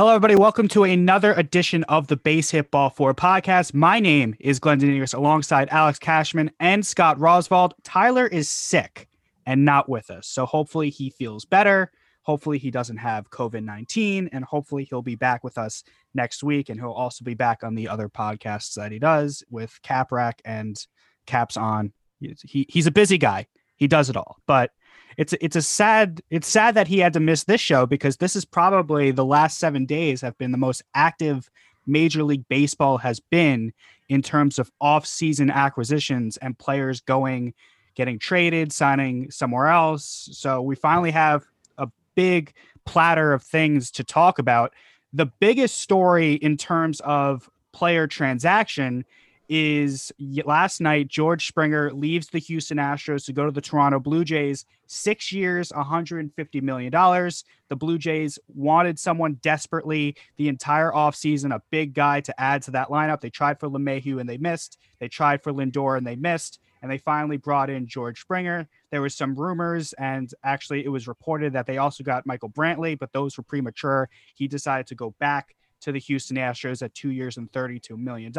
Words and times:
Hello, 0.00 0.14
everybody. 0.14 0.34
Welcome 0.34 0.66
to 0.68 0.84
another 0.84 1.34
edition 1.34 1.84
of 1.84 2.06
the 2.06 2.16
Base 2.16 2.50
Hit 2.50 2.70
Ball 2.70 2.88
4 2.88 3.12
podcast. 3.12 3.74
My 3.74 4.00
name 4.00 4.34
is 4.40 4.58
Glenn 4.58 4.78
Deniers 4.78 5.12
alongside 5.12 5.68
Alex 5.68 5.98
Cashman 5.98 6.50
and 6.58 6.86
Scott 6.86 7.18
Roswald. 7.18 7.72
Tyler 7.84 8.26
is 8.26 8.48
sick 8.48 9.10
and 9.44 9.66
not 9.66 9.90
with 9.90 10.08
us. 10.10 10.26
So 10.26 10.46
hopefully 10.46 10.88
he 10.88 11.10
feels 11.10 11.44
better. 11.44 11.92
Hopefully 12.22 12.56
he 12.56 12.70
doesn't 12.70 12.96
have 12.96 13.28
COVID 13.28 13.62
19 13.62 14.30
and 14.32 14.42
hopefully 14.42 14.84
he'll 14.88 15.02
be 15.02 15.16
back 15.16 15.44
with 15.44 15.58
us 15.58 15.84
next 16.14 16.42
week. 16.42 16.70
And 16.70 16.80
he'll 16.80 16.92
also 16.92 17.22
be 17.22 17.34
back 17.34 17.62
on 17.62 17.74
the 17.74 17.86
other 17.86 18.08
podcasts 18.08 18.72
that 18.76 18.92
he 18.92 18.98
does 18.98 19.44
with 19.50 19.78
Cap 19.82 20.12
Rack 20.12 20.40
and 20.46 20.82
Caps 21.26 21.58
On. 21.58 21.92
He, 22.20 22.64
he's 22.70 22.86
a 22.86 22.90
busy 22.90 23.18
guy. 23.18 23.48
He 23.76 23.86
does 23.86 24.08
it 24.08 24.16
all. 24.16 24.38
But 24.46 24.70
it's 25.16 25.34
it's 25.40 25.56
a 25.56 25.62
sad 25.62 26.22
it's 26.30 26.48
sad 26.48 26.74
that 26.74 26.88
he 26.88 26.98
had 26.98 27.12
to 27.12 27.20
miss 27.20 27.44
this 27.44 27.60
show 27.60 27.86
because 27.86 28.16
this 28.18 28.36
is 28.36 28.44
probably 28.44 29.10
the 29.10 29.24
last 29.24 29.58
seven 29.58 29.86
days 29.86 30.20
have 30.20 30.36
been 30.38 30.52
the 30.52 30.58
most 30.58 30.82
active 30.94 31.50
Major 31.86 32.22
League 32.22 32.44
Baseball 32.48 32.98
has 32.98 33.20
been 33.20 33.72
in 34.08 34.22
terms 34.22 34.58
of 34.58 34.70
off-season 34.80 35.50
acquisitions 35.50 36.36
and 36.36 36.58
players 36.58 37.00
going, 37.00 37.54
getting 37.94 38.18
traded, 38.18 38.72
signing 38.72 39.30
somewhere 39.30 39.68
else. 39.68 40.28
So 40.32 40.62
we 40.62 40.74
finally 40.76 41.10
have 41.10 41.44
a 41.78 41.88
big 42.14 42.52
platter 42.84 43.32
of 43.32 43.42
things 43.42 43.90
to 43.92 44.04
talk 44.04 44.38
about. 44.38 44.72
The 45.12 45.26
biggest 45.26 45.78
story 45.78 46.34
in 46.34 46.56
terms 46.56 47.00
of 47.00 47.48
player 47.72 48.06
transaction 48.06 49.04
is 49.50 50.12
last 50.44 50.80
night 50.80 51.08
George 51.08 51.48
Springer 51.48 51.92
leaves 51.92 52.28
the 52.28 52.38
Houston 52.38 52.78
Astros 52.78 53.26
to 53.26 53.32
go 53.32 53.44
to 53.44 53.50
the 53.50 53.60
Toronto 53.60 53.98
Blue 53.98 54.24
Jays. 54.24 54.64
Six 54.86 55.32
years, 55.32 55.70
$150 55.72 56.62
million. 56.62 56.92
The 56.92 57.76
Blue 57.76 57.98
Jays 57.98 58.38
wanted 58.46 58.96
someone 58.96 59.40
desperately 59.42 60.16
the 60.36 60.46
entire 60.46 60.92
offseason, 60.92 61.52
a 61.52 61.60
big 61.72 61.94
guy 61.94 62.20
to 62.20 62.40
add 62.40 62.62
to 62.62 62.70
that 62.70 62.90
lineup. 62.90 63.20
They 63.20 63.30
tried 63.30 63.58
for 63.58 63.68
LeMahieu 63.68 64.20
and 64.20 64.28
they 64.28 64.38
missed. 64.38 64.78
They 65.00 65.08
tried 65.08 65.42
for 65.42 65.52
Lindor 65.52 65.98
and 65.98 66.06
they 66.06 66.16
missed. 66.16 66.60
And 66.80 66.90
they 66.90 66.98
finally 66.98 67.36
brought 67.36 67.70
in 67.70 67.88
George 67.88 68.20
Springer. 68.20 68.68
There 68.92 69.02
was 69.02 69.14
some 69.14 69.34
rumors, 69.34 69.92
and 69.94 70.32
actually, 70.44 70.82
it 70.82 70.88
was 70.88 71.06
reported 71.06 71.52
that 71.52 71.66
they 71.66 71.76
also 71.76 72.02
got 72.02 72.24
Michael 72.24 72.48
Brantley, 72.48 72.98
but 72.98 73.12
those 73.12 73.36
were 73.36 73.42
premature. 73.42 74.08
He 74.34 74.48
decided 74.48 74.86
to 74.86 74.94
go 74.94 75.14
back 75.18 75.54
to 75.80 75.92
the 75.92 75.98
Houston 75.98 76.36
Astros 76.36 76.82
at 76.82 76.94
two 76.94 77.10
years 77.10 77.36
and 77.36 77.50
$32 77.52 77.98
million. 77.98 78.32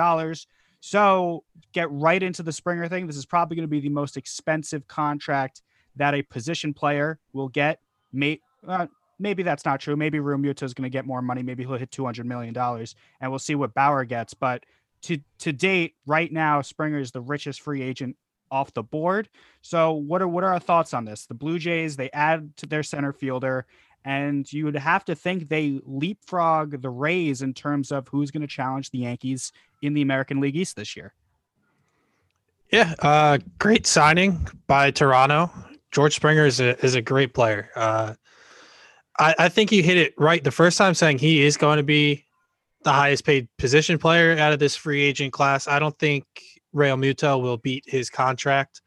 So 0.81 1.43
get 1.73 1.89
right 1.91 2.21
into 2.21 2.43
the 2.43 2.51
Springer 2.51 2.89
thing. 2.89 3.07
This 3.07 3.15
is 3.15 3.25
probably 3.25 3.55
going 3.55 3.67
to 3.67 3.71
be 3.71 3.79
the 3.79 3.89
most 3.89 4.17
expensive 4.17 4.87
contract 4.87 5.61
that 5.95 6.13
a 6.13 6.23
position 6.23 6.73
player 6.73 7.19
will 7.33 7.47
get. 7.47 7.79
May, 8.11 8.41
uh, 8.67 8.87
maybe 9.19 9.43
that's 9.43 9.63
not 9.63 9.79
true. 9.79 9.95
Maybe 9.95 10.17
Realmuto 10.17 10.63
is 10.63 10.73
going 10.73 10.83
to 10.83 10.89
get 10.89 11.05
more 11.05 11.21
money. 11.21 11.43
Maybe 11.43 11.63
he'll 11.63 11.77
hit 11.77 11.91
two 11.91 12.03
hundred 12.03 12.25
million 12.25 12.53
dollars, 12.53 12.95
and 13.21 13.31
we'll 13.31 13.39
see 13.39 13.55
what 13.55 13.73
Bauer 13.73 14.03
gets. 14.05 14.33
But 14.33 14.65
to 15.03 15.19
to 15.39 15.53
date, 15.53 15.95
right 16.05 16.31
now, 16.31 16.61
Springer 16.61 16.99
is 16.99 17.11
the 17.11 17.21
richest 17.21 17.61
free 17.61 17.81
agent 17.81 18.17
off 18.49 18.73
the 18.73 18.83
board. 18.83 19.29
So 19.61 19.93
what 19.93 20.21
are 20.21 20.27
what 20.27 20.43
are 20.43 20.53
our 20.53 20.59
thoughts 20.59 20.93
on 20.93 21.05
this? 21.05 21.25
The 21.25 21.33
Blue 21.33 21.59
Jays 21.59 21.95
they 21.95 22.09
add 22.11 22.57
to 22.57 22.65
their 22.65 22.83
center 22.83 23.13
fielder, 23.13 23.65
and 24.05 24.51
you 24.51 24.65
would 24.65 24.75
have 24.75 25.05
to 25.05 25.15
think 25.15 25.47
they 25.47 25.79
leapfrog 25.85 26.81
the 26.81 26.89
Rays 26.89 27.41
in 27.41 27.53
terms 27.53 27.91
of 27.91 28.07
who's 28.07 28.31
going 28.31 28.41
to 28.41 28.47
challenge 28.47 28.89
the 28.89 28.99
Yankees 28.99 29.51
in 29.81 29.93
the 29.93 30.01
American 30.01 30.39
League 30.39 30.55
East 30.55 30.75
this 30.75 30.95
year. 30.95 31.13
Yeah, 32.71 32.95
uh, 32.99 33.37
great 33.59 33.85
signing 33.85 34.47
by 34.67 34.91
Toronto. 34.91 35.51
George 35.91 36.15
Springer 36.15 36.45
is 36.45 36.59
a 36.61 36.83
is 36.83 36.95
a 36.95 37.01
great 37.01 37.33
player. 37.33 37.69
Uh, 37.75 38.13
I, 39.19 39.35
I 39.37 39.49
think 39.49 39.71
you 39.71 39.83
hit 39.83 39.97
it 39.97 40.13
right 40.17 40.43
the 40.43 40.51
first 40.51 40.77
time 40.77 40.93
saying 40.93 41.19
he 41.19 41.43
is 41.43 41.57
going 41.57 41.77
to 41.77 41.83
be 41.83 42.25
the 42.83 42.91
highest 42.91 43.25
paid 43.25 43.47
position 43.57 43.97
player 43.97 44.37
out 44.37 44.53
of 44.53 44.59
this 44.59 44.75
free 44.75 45.01
agent 45.01 45.33
class. 45.33 45.67
I 45.67 45.79
don't 45.79 45.97
think 45.99 46.25
Realmuto 46.73 47.41
will 47.41 47.57
beat 47.57 47.83
his 47.85 48.09
contract. 48.09 48.81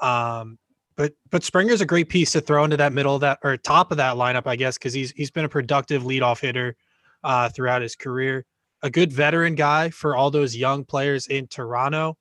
Um, 0.00 0.58
but 1.00 1.14
but 1.30 1.42
Springer's 1.42 1.80
a 1.80 1.86
great 1.86 2.10
piece 2.10 2.32
to 2.32 2.42
throw 2.42 2.62
into 2.62 2.76
that 2.76 2.92
middle 2.92 3.14
of 3.14 3.22
that 3.22 3.38
or 3.42 3.56
top 3.56 3.90
of 3.90 3.96
that 3.96 4.16
lineup, 4.16 4.46
I 4.46 4.54
guess, 4.54 4.76
because 4.76 4.92
he's 4.92 5.12
he's 5.12 5.30
been 5.30 5.46
a 5.46 5.48
productive 5.48 6.02
leadoff 6.02 6.40
hitter 6.40 6.76
uh, 7.24 7.48
throughout 7.48 7.80
his 7.80 7.96
career 7.96 8.44
a 8.82 8.90
good 8.90 9.10
veteran 9.10 9.54
guy 9.54 9.88
for 9.88 10.14
all 10.14 10.30
those 10.30 10.54
young 10.54 10.84
players 10.84 11.26
in 11.28 11.46
Toronto. 11.46 12.18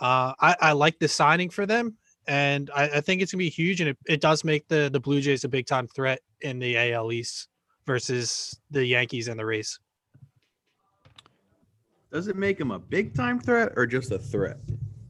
Uh, 0.00 0.32
I, 0.40 0.56
I, 0.60 0.72
like 0.72 0.98
the 0.98 1.08
signing 1.08 1.50
for 1.50 1.66
them, 1.66 1.96
and 2.28 2.70
I, 2.74 2.84
I 2.84 3.00
think 3.00 3.22
it's 3.22 3.32
gonna 3.32 3.40
be 3.40 3.50
huge, 3.50 3.80
and 3.80 3.90
it, 3.90 3.98
it 4.06 4.20
does 4.20 4.44
make 4.44 4.68
the 4.68 4.88
the 4.92 5.00
Blue 5.00 5.20
Jays 5.20 5.42
a 5.42 5.48
big 5.48 5.66
time 5.66 5.88
threat 5.88 6.20
in 6.42 6.60
the 6.60 6.76
AL 6.92 7.10
East 7.10 7.48
versus 7.86 8.56
the 8.70 8.84
Yankees 8.84 9.26
and 9.26 9.38
the 9.38 9.46
Rays. 9.46 9.80
Does 12.12 12.28
it 12.28 12.36
make 12.36 12.60
him 12.60 12.70
a 12.70 12.78
big 12.78 13.16
time 13.16 13.40
threat 13.40 13.72
or 13.74 13.84
just 13.84 14.12
a 14.12 14.18
threat? 14.18 14.58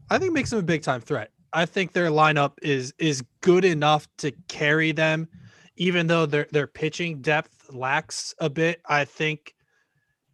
I 0.09 0.17
think 0.17 0.31
it 0.31 0.35
makes 0.35 0.51
him 0.51 0.61
a 0.61 0.63
big 0.63 0.83
time 0.83 1.03
threat. 1.03 1.31
I 1.53 1.67
think 1.67 1.93
their 1.93 2.11
lineup 2.11 2.53
is 2.63 2.95
is 2.99 3.23
good 3.41 3.65
enough 3.65 4.09
to 4.19 4.33
carry 4.49 4.93
them, 4.93 5.29
even 5.77 6.07
though 6.07 6.27
their 6.27 6.47
their 6.51 6.67
pitching 6.67 7.21
depth 7.21 7.73
lacks 7.73 8.35
a 8.39 8.49
bit. 8.49 8.81
I 8.87 9.05
think 9.05 9.55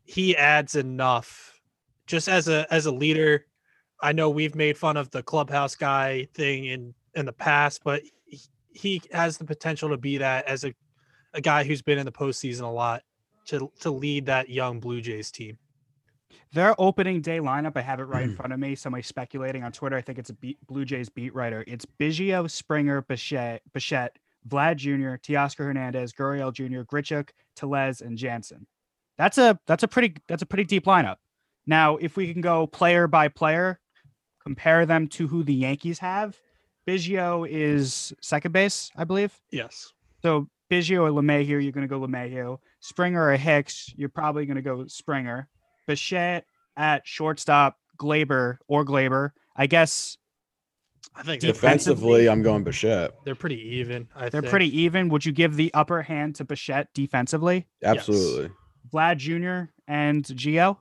he 0.05 0.37
adds 0.37 0.75
enough 0.75 1.61
just 2.07 2.29
as 2.29 2.49
a 2.49 2.67
as 2.73 2.87
a 2.87 2.93
leader. 2.93 3.47
I 4.01 4.13
know 4.13 4.31
we've 4.31 4.55
made 4.55 4.79
fun 4.79 4.97
of 4.97 5.11
the 5.11 5.23
clubhouse 5.23 5.75
guy 5.75 6.29
thing 6.35 6.67
in 6.67 6.95
in 7.15 7.27
the 7.27 7.33
past, 7.33 7.83
but 7.85 8.03
he, 8.73 9.03
has 9.13 9.39
the 9.39 9.45
potential 9.45 9.89
to 9.89 9.97
be 9.97 10.19
that 10.19 10.47
as 10.47 10.65
a 10.65 10.73
a 11.35 11.41
guy 11.41 11.65
who's 11.65 11.83
been 11.83 11.99
in 11.99 12.07
the 12.07 12.13
postseason 12.13 12.63
a 12.63 12.67
lot 12.67 13.03
to 13.47 13.71
to 13.81 13.91
lead 13.91 14.27
that 14.27 14.49
young 14.49 14.81
Blue 14.81 15.01
Jays 15.01 15.31
team. 15.31 15.59
Their 16.53 16.75
opening 16.81 17.21
day 17.21 17.39
lineup, 17.39 17.77
I 17.77 17.83
have 17.83 18.01
it 18.01 18.05
right 18.05 18.25
in 18.25 18.33
mm. 18.33 18.37
front 18.37 18.53
of 18.53 18.59
me. 18.59 18.75
Somebody 18.75 19.03
speculating 19.03 19.65
on 19.65 19.73
Twitter. 19.73 19.97
I 19.97 20.01
think 20.01 20.19
it's 20.19 20.31
a 20.31 20.35
beat, 20.35 20.59
Blue 20.67 20.85
Jays 20.85 21.09
beat 21.09 21.35
writer. 21.35 21.63
It's 21.67 21.85
Biggio, 21.85 22.51
Springer, 22.51 23.03
Bichette, 23.03 23.63
Bichette 23.73 24.17
Vlad 24.49 24.77
Jr., 24.77 25.17
Teoscar 25.21 25.65
Hernandez, 25.65 26.13
Gurriel 26.13 26.53
Jr., 26.53 26.83
Grichuk, 26.83 27.31
Tellez, 27.55 28.01
and 28.01 28.17
Jansen. 28.17 28.67
That's 29.19 29.37
a 29.37 29.59
that's 29.67 29.83
a 29.83 29.89
pretty 29.89 30.15
that's 30.29 30.43
a 30.43 30.47
pretty 30.47 30.65
deep 30.65 30.87
lineup. 30.87 31.17
Now, 31.67 31.97
if 31.97 32.17
we 32.17 32.33
can 32.33 32.41
go 32.41 32.67
player 32.67 33.07
by 33.07 33.29
player, 33.29 33.81
compare 34.43 34.87
them 34.87 35.09
to 35.09 35.27
who 35.27 35.43
the 35.43 35.53
Yankees 35.53 35.99
have, 35.99 36.39
Biggio 36.87 37.47
is 37.49 38.15
second 38.23 38.53
base, 38.53 38.91
I 38.97 39.05
believe. 39.05 39.39
Yes. 39.51 39.93
So 40.23 40.49
Biggio 40.71 41.03
or 41.03 41.11
LeMahieu, 41.11 41.63
you're 41.63 41.73
going 41.73 41.87
to 41.87 41.89
go 41.89 42.01
LeMahieu. 42.01 42.59
Springer 42.81 43.29
or 43.29 43.37
Hicks, 43.37 43.93
you're 43.97 44.09
probably 44.09 44.47
going 44.47 44.57
to 44.57 44.63
go 44.63 44.87
Springer. 44.87 45.49
Bichette 45.89 46.45
at 46.77 47.05
shortstop, 47.05 47.77
Gleyber 47.99 48.59
or 48.69 48.85
Gleyber. 48.85 49.33
I 49.57 49.67
guess. 49.67 50.17
I 51.17 51.23
think 51.25 51.41
defensively, 51.41 52.29
I'm 52.29 52.43
going 52.43 52.63
Bichette. 52.63 53.15
They're 53.25 53.35
pretty 53.35 53.61
even. 53.79 54.07
I 54.15 54.29
they're 54.29 54.43
think. 54.43 54.51
pretty 54.51 54.83
even. 54.83 55.09
Would 55.09 55.27
you 55.27 55.33
give 55.33 55.57
the 55.57 55.75
upper 55.75 56.03
hand 56.03 56.37
to 56.37 56.45
Bichette 56.45 56.89
defensively? 56.95 57.67
Absolutely. 57.83 58.45
Yes. 58.45 58.53
Vlad 58.93 59.17
Jr. 59.17 59.71
and 59.89 60.25
Gio? 60.25 60.77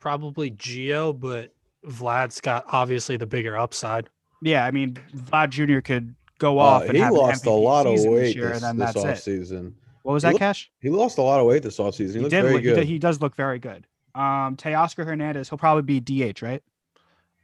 Probably 0.00 0.50
Gio, 0.50 1.18
but 1.18 1.54
Vlad's 1.86 2.40
got 2.42 2.66
obviously 2.68 3.16
the 3.16 3.26
bigger 3.26 3.56
upside. 3.56 4.10
Yeah, 4.42 4.66
I 4.66 4.70
mean 4.70 4.98
Vlad 5.14 5.50
Jr. 5.50 5.80
could 5.80 6.14
go 6.38 6.58
uh, 6.58 6.62
off. 6.62 6.82
and 6.84 6.92
he 6.92 6.98
have 6.98 7.12
lost 7.12 7.46
a 7.46 7.50
lot 7.50 7.86
of 7.86 7.94
weight 7.94 8.20
this, 8.20 8.34
year, 8.34 8.50
this, 8.50 8.62
and 8.62 8.80
this 8.80 8.92
that's 8.92 9.26
offseason. 9.26 9.68
It. 9.68 9.74
What 10.02 10.14
was 10.14 10.24
he 10.24 10.30
that, 10.30 10.38
Cash? 10.38 10.70
He 10.80 10.90
lost 10.90 11.18
a 11.18 11.22
lot 11.22 11.40
of 11.40 11.46
weight 11.46 11.62
this 11.62 11.78
offseason. 11.78 12.16
He, 12.16 12.22
he 12.22 12.28
did. 12.28 12.42
Very 12.42 12.60
good. 12.60 12.78
He, 12.84 12.94
he, 12.94 12.98
does 12.98 13.20
look 13.20 13.36
very 13.36 13.58
good. 13.58 13.86
Um, 14.14 14.56
Teoscar 14.56 15.04
Hernandez, 15.04 15.48
he'll 15.48 15.58
probably 15.58 16.00
be 16.00 16.00
DH, 16.00 16.42
right? 16.42 16.62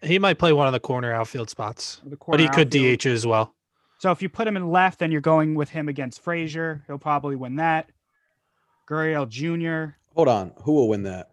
He 0.02 0.18
might 0.18 0.38
play 0.38 0.52
one 0.52 0.66
of 0.66 0.72
the 0.72 0.80
corner 0.80 1.12
outfield 1.12 1.50
spots, 1.50 2.00
corner 2.20 2.32
but 2.32 2.40
he 2.40 2.46
outfield. 2.46 2.70
could 2.70 2.98
DH 3.00 3.06
as 3.06 3.26
well. 3.26 3.54
So 3.98 4.12
if 4.12 4.22
you 4.22 4.28
put 4.28 4.46
him 4.46 4.56
in 4.56 4.70
left, 4.70 5.00
then 5.00 5.10
you're 5.10 5.20
going 5.20 5.54
with 5.56 5.70
him 5.70 5.88
against 5.88 6.22
Frazier. 6.22 6.84
He'll 6.86 6.98
probably 6.98 7.34
win 7.34 7.56
that. 7.56 7.90
Gurriel 8.88 9.28
Jr. 9.28 9.96
Hold 10.14 10.28
on. 10.28 10.52
Who 10.62 10.72
will 10.72 10.88
win 10.88 11.02
that? 11.02 11.31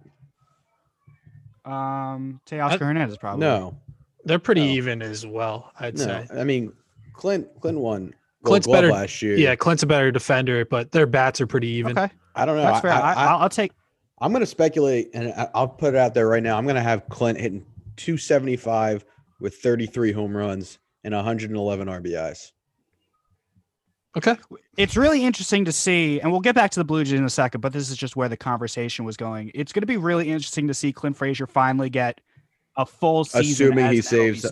Um, 1.64 2.42
Teoscar 2.46 2.80
Hernandez 2.80 3.18
probably. 3.18 3.46
No, 3.46 3.78
they're 4.24 4.40
pretty 4.40 4.66
no. 4.66 4.74
even 4.74 5.02
as 5.02 5.26
well. 5.26 5.72
I'd 5.80 5.98
no. 5.98 6.04
say. 6.04 6.28
I 6.34 6.44
mean, 6.44 6.74
Clint 7.14 7.48
Clint 7.62 7.80
won. 7.80 8.14
Clint's 8.44 8.68
better 8.68 8.92
last 8.92 9.22
year. 9.22 9.36
Yeah, 9.38 9.56
Clint's 9.56 9.82
a 9.82 9.88
better 9.88 10.12
defender, 10.12 10.66
but 10.66 10.92
their 10.92 11.08
bats 11.08 11.42
are 11.42 11.48
pretty 11.48 11.68
even. 11.70 11.98
Okay, 11.98 12.14
I 12.36 12.46
don't 12.46 12.58
know. 12.58 12.64
That's 12.64 12.82
fair. 12.82 12.92
I, 12.92 13.42
will 13.42 13.50
take. 13.50 13.72
I'm 14.20 14.32
going 14.32 14.42
to 14.42 14.46
speculate, 14.48 15.10
and 15.14 15.34
I'll 15.54 15.68
put 15.68 15.94
it 15.94 15.98
out 15.98 16.14
there 16.14 16.28
right 16.28 16.44
now. 16.44 16.58
I'm 16.58 16.64
going 16.64 16.76
to 16.76 16.82
have 16.82 17.08
Clint 17.10 17.40
hitting 17.40 17.66
275 17.98 19.06
with 19.40 19.56
33 19.56 20.12
home 20.14 20.36
runs 20.36 20.80
and 21.04 21.14
111 21.14 21.88
RBIs. 21.88 22.52
Okay. 24.18 24.38
It's 24.78 24.96
really 24.96 25.26
interesting 25.26 25.66
to 25.66 25.74
see, 25.74 26.22
and 26.22 26.32
we'll 26.32 26.40
get 26.40 26.56
back 26.56 26.72
to 26.72 26.80
the 26.80 26.86
Blue 26.86 27.04
Jays 27.04 27.20
in 27.20 27.26
a 27.26 27.30
second, 27.30 27.60
but 27.60 27.74
this 27.74 27.90
is 27.90 27.98
just 27.98 28.16
where 28.16 28.30
the 28.30 28.38
conversation 28.38 29.04
was 29.04 29.18
going. 29.18 29.52
It's 29.54 29.74
going 29.74 29.82
to 29.82 29.88
be 29.88 29.98
really 29.98 30.32
interesting 30.32 30.68
to 30.70 30.74
see 30.74 30.94
Clint 30.94 31.18
Frazier 31.18 31.46
finally 31.46 31.90
get 31.90 32.22
a 32.78 32.86
full 32.86 33.26
season. 33.26 33.68
Assuming 33.68 33.92
he 33.92 34.02
saves, 34.02 34.46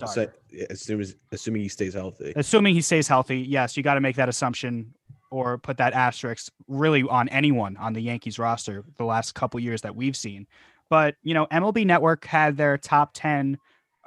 assuming, 0.70 1.14
assuming 1.32 1.62
he 1.62 1.70
stays 1.70 1.94
healthy. 1.94 2.34
Assuming 2.36 2.76
he 2.76 2.82
stays 2.82 3.08
healthy, 3.08 3.40
yes, 3.40 3.78
you 3.78 3.84
got 3.84 3.94
to 3.94 4.02
make 4.02 4.18
that 4.18 4.28
assumption 4.28 4.94
or 5.34 5.58
put 5.58 5.78
that 5.78 5.94
asterisk 5.94 6.54
really 6.68 7.02
on 7.02 7.28
anyone 7.30 7.76
on 7.78 7.94
the 7.94 8.00
Yankees 8.00 8.38
roster 8.38 8.86
the 8.98 9.04
last 9.04 9.34
couple 9.34 9.60
years 9.60 9.82
that 9.82 9.96
we've 9.96 10.16
seen. 10.16 10.46
But 10.92 11.16
you 11.24 11.34
know, 11.34 11.48
MLB 11.48 11.88
Network 11.88 12.24
had 12.24 12.56
their 12.56 12.78
top 12.78 13.12
ten 13.16 13.58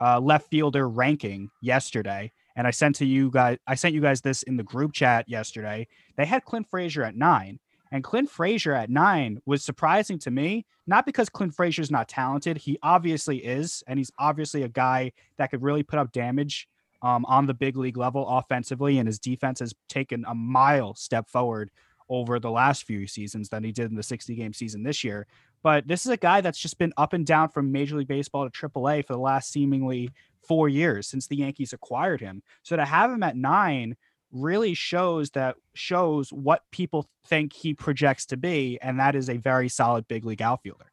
uh, 0.00 0.20
left 0.20 0.48
fielder 0.48 0.88
ranking 0.88 1.50
yesterday, 1.60 2.30
and 2.54 2.64
I 2.64 2.70
sent 2.70 2.94
to 2.96 3.04
you 3.04 3.30
guys. 3.32 3.58
I 3.66 3.74
sent 3.74 3.92
you 3.92 4.00
guys 4.00 4.20
this 4.20 4.44
in 4.44 4.56
the 4.56 4.62
group 4.62 4.92
chat 4.92 5.28
yesterday. 5.28 5.88
They 6.16 6.26
had 6.26 6.44
Clint 6.44 6.68
Frazier 6.70 7.02
at 7.02 7.16
nine, 7.16 7.58
and 7.90 8.04
Clint 8.04 8.30
Frazier 8.30 8.74
at 8.74 8.88
nine 8.88 9.40
was 9.46 9.64
surprising 9.64 10.20
to 10.20 10.30
me, 10.30 10.64
not 10.86 11.06
because 11.06 11.28
Clint 11.28 11.56
Frazier's 11.56 11.90
not 11.90 12.08
talented. 12.08 12.56
He 12.56 12.78
obviously 12.84 13.38
is, 13.38 13.82
and 13.88 13.98
he's 13.98 14.12
obviously 14.16 14.62
a 14.62 14.68
guy 14.68 15.10
that 15.38 15.50
could 15.50 15.62
really 15.62 15.82
put 15.82 15.98
up 15.98 16.12
damage 16.12 16.68
um, 17.02 17.24
on 17.26 17.46
the 17.46 17.54
big 17.54 17.76
league 17.76 17.96
level 17.96 18.26
offensively, 18.28 18.98
and 18.98 19.06
his 19.06 19.18
defense 19.18 19.60
has 19.60 19.74
taken 19.88 20.24
a 20.26 20.34
mile 20.34 20.94
step 20.94 21.28
forward 21.28 21.70
over 22.08 22.38
the 22.38 22.50
last 22.50 22.84
few 22.84 23.06
seasons 23.06 23.48
than 23.48 23.64
he 23.64 23.72
did 23.72 23.90
in 23.90 23.96
the 23.96 24.02
60 24.02 24.34
game 24.34 24.52
season 24.52 24.82
this 24.82 25.02
year. 25.02 25.26
But 25.62 25.88
this 25.88 26.06
is 26.06 26.12
a 26.12 26.16
guy 26.16 26.40
that's 26.40 26.58
just 26.58 26.78
been 26.78 26.92
up 26.96 27.12
and 27.12 27.26
down 27.26 27.48
from 27.48 27.72
Major 27.72 27.96
League 27.96 28.08
Baseball 28.08 28.48
to 28.48 28.68
AAA 28.68 29.04
for 29.04 29.14
the 29.14 29.18
last 29.18 29.50
seemingly 29.50 30.10
four 30.46 30.68
years 30.68 31.08
since 31.08 31.26
the 31.26 31.36
Yankees 31.36 31.72
acquired 31.72 32.20
him. 32.20 32.42
So 32.62 32.76
to 32.76 32.84
have 32.84 33.10
him 33.10 33.22
at 33.22 33.36
nine 33.36 33.96
really 34.32 34.74
shows 34.74 35.30
that 35.30 35.56
shows 35.74 36.32
what 36.32 36.62
people 36.70 37.08
think 37.26 37.52
he 37.52 37.74
projects 37.74 38.26
to 38.26 38.36
be, 38.36 38.78
and 38.82 39.00
that 39.00 39.16
is 39.16 39.28
a 39.28 39.36
very 39.36 39.68
solid 39.68 40.06
big 40.08 40.24
league 40.24 40.42
outfielder. 40.42 40.92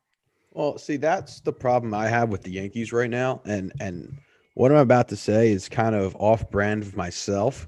Well, 0.51 0.77
see, 0.77 0.97
that's 0.97 1.39
the 1.41 1.53
problem 1.53 1.93
I 1.93 2.07
have 2.07 2.29
with 2.29 2.43
the 2.43 2.51
Yankees 2.51 2.93
right 2.93 3.09
now, 3.09 3.41
and 3.45 3.71
and 3.79 4.17
what 4.53 4.71
I'm 4.71 4.77
about 4.77 5.07
to 5.09 5.15
say 5.15 5.51
is 5.51 5.67
kind 5.67 5.95
of 5.95 6.15
off 6.17 6.49
brand 6.49 6.83
of 6.83 6.95
myself, 6.95 7.67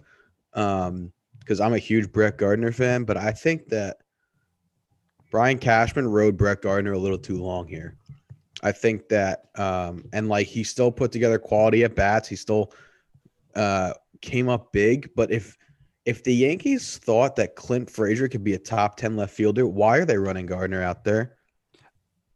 um, 0.53 1.11
because 1.39 1.59
I'm 1.59 1.73
a 1.73 1.79
huge 1.79 2.11
Brett 2.11 2.37
Gardner 2.37 2.71
fan, 2.71 3.03
but 3.03 3.17
I 3.17 3.31
think 3.31 3.67
that 3.69 3.97
Brian 5.31 5.57
Cashman 5.57 6.07
rode 6.07 6.37
Brett 6.37 6.61
Gardner 6.61 6.93
a 6.93 6.97
little 6.97 7.17
too 7.17 7.41
long 7.41 7.67
here. 7.67 7.97
I 8.63 8.71
think 8.71 9.09
that, 9.09 9.45
um, 9.55 10.05
and 10.13 10.29
like 10.29 10.47
he 10.47 10.63
still 10.63 10.91
put 10.91 11.11
together 11.11 11.37
quality 11.37 11.83
at 11.83 11.95
bats. 11.95 12.27
He 12.27 12.35
still 12.35 12.71
uh, 13.55 13.93
came 14.21 14.49
up 14.49 14.71
big. 14.71 15.09
But 15.15 15.31
if 15.31 15.57
if 16.05 16.23
the 16.23 16.33
Yankees 16.33 16.97
thought 16.99 17.35
that 17.35 17.55
Clint 17.55 17.89
Frazier 17.89 18.27
could 18.27 18.43
be 18.43 18.53
a 18.53 18.59
top 18.59 18.95
ten 18.95 19.15
left 19.15 19.33
fielder, 19.33 19.67
why 19.67 19.97
are 19.97 20.05
they 20.05 20.17
running 20.17 20.45
Gardner 20.45 20.81
out 20.81 21.03
there? 21.03 21.35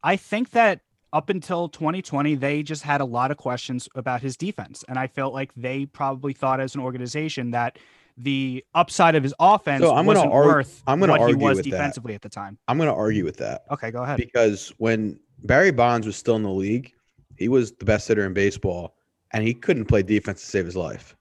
I 0.04 0.16
think 0.16 0.52
that 0.52 0.82
up 1.12 1.30
until 1.30 1.70
2020, 1.70 2.36
they 2.36 2.64
just 2.64 2.84
had 2.84 3.02
a 3.02 3.06
lot 3.06 3.32
of 3.32 3.38
questions 3.38 3.90
about 3.96 4.22
his 4.22 4.38
defense, 4.38 4.84
and 4.88 5.00
I 5.00 5.08
felt 5.08 5.34
like 5.34 5.52
they 5.56 5.86
probably 5.86 6.34
thought 6.34 6.60
as 6.60 6.76
an 6.76 6.82
organization 6.82 7.52
that 7.52 7.78
the 8.18 8.64
upside 8.76 9.16
of 9.16 9.24
his 9.24 9.34
offense 9.40 9.82
so 9.82 9.96
I'm 9.96 10.06
wasn't 10.06 10.32
argue, 10.32 10.52
worth 10.52 10.84
I'm 10.86 11.00
gonna 11.00 11.14
what 11.14 11.22
argue 11.22 11.38
he 11.38 11.44
was 11.44 11.62
defensively 11.62 12.12
that. 12.14 12.16
at 12.16 12.22
the 12.22 12.30
time. 12.30 12.58
I'm 12.68 12.78
going 12.78 12.90
to 12.90 12.96
argue 12.96 13.24
with 13.24 13.38
that. 13.38 13.64
Okay, 13.72 13.92
go 13.92 14.04
ahead. 14.04 14.18
Because 14.18 14.74
when 14.78 15.20
Barry 15.44 15.72
Bonds 15.72 16.06
was 16.06 16.18
still 16.18 16.36
in 16.36 16.44
the 16.44 16.50
league, 16.50 16.94
he 17.38 17.48
was 17.48 17.72
the 17.72 17.86
best 17.86 18.08
hitter 18.08 18.26
in 18.26 18.34
baseball, 18.34 18.96
and 19.32 19.44
he 19.44 19.54
couldn't 19.54 19.86
play 19.86 20.04
defense 20.04 20.42
to 20.42 20.46
save 20.46 20.66
his 20.66 20.76
life. 20.76 21.16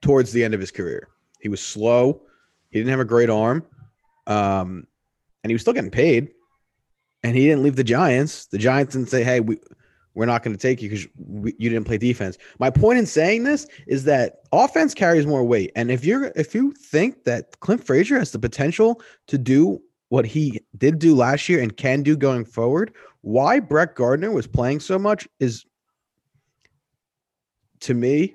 Towards 0.00 0.32
the 0.32 0.42
end 0.42 0.54
of 0.54 0.60
his 0.60 0.70
career, 0.70 1.08
he 1.40 1.50
was 1.50 1.60
slow. 1.60 2.22
He 2.70 2.78
didn't 2.78 2.90
have 2.90 3.00
a 3.00 3.04
great 3.04 3.28
arm, 3.28 3.66
um, 4.26 4.86
and 5.44 5.50
he 5.50 5.52
was 5.54 5.60
still 5.60 5.74
getting 5.74 5.90
paid. 5.90 6.30
And 7.22 7.36
he 7.36 7.46
didn't 7.46 7.62
leave 7.62 7.76
the 7.76 7.84
Giants. 7.84 8.46
The 8.46 8.58
Giants 8.58 8.94
didn't 8.94 9.08
say, 9.08 9.22
"Hey, 9.22 9.40
we 9.40 9.58
we're 10.14 10.26
not 10.26 10.42
going 10.42 10.56
to 10.56 10.60
take 10.60 10.82
you 10.82 10.88
because 10.88 11.06
you 11.24 11.70
didn't 11.70 11.84
play 11.84 11.98
defense." 11.98 12.38
My 12.58 12.70
point 12.70 12.98
in 12.98 13.06
saying 13.06 13.44
this 13.44 13.66
is 13.86 14.04
that 14.04 14.40
offense 14.52 14.94
carries 14.94 15.26
more 15.26 15.44
weight, 15.44 15.70
and 15.76 15.90
if 15.90 16.04
you're 16.04 16.32
if 16.34 16.54
you 16.54 16.72
think 16.72 17.24
that 17.24 17.60
Clint 17.60 17.84
Frazier 17.84 18.18
has 18.18 18.32
the 18.32 18.38
potential 18.38 19.02
to 19.26 19.36
do 19.36 19.82
what 20.08 20.26
he 20.26 20.60
did 20.76 20.98
do 20.98 21.14
last 21.14 21.48
year 21.48 21.60
and 21.60 21.76
can 21.76 22.02
do 22.02 22.16
going 22.16 22.44
forward, 22.44 22.92
why 23.20 23.60
Brett 23.60 23.94
Gardner 23.94 24.32
was 24.32 24.46
playing 24.46 24.80
so 24.80 24.98
much 24.98 25.28
is 25.38 25.64
to 27.80 27.94
me, 27.94 28.34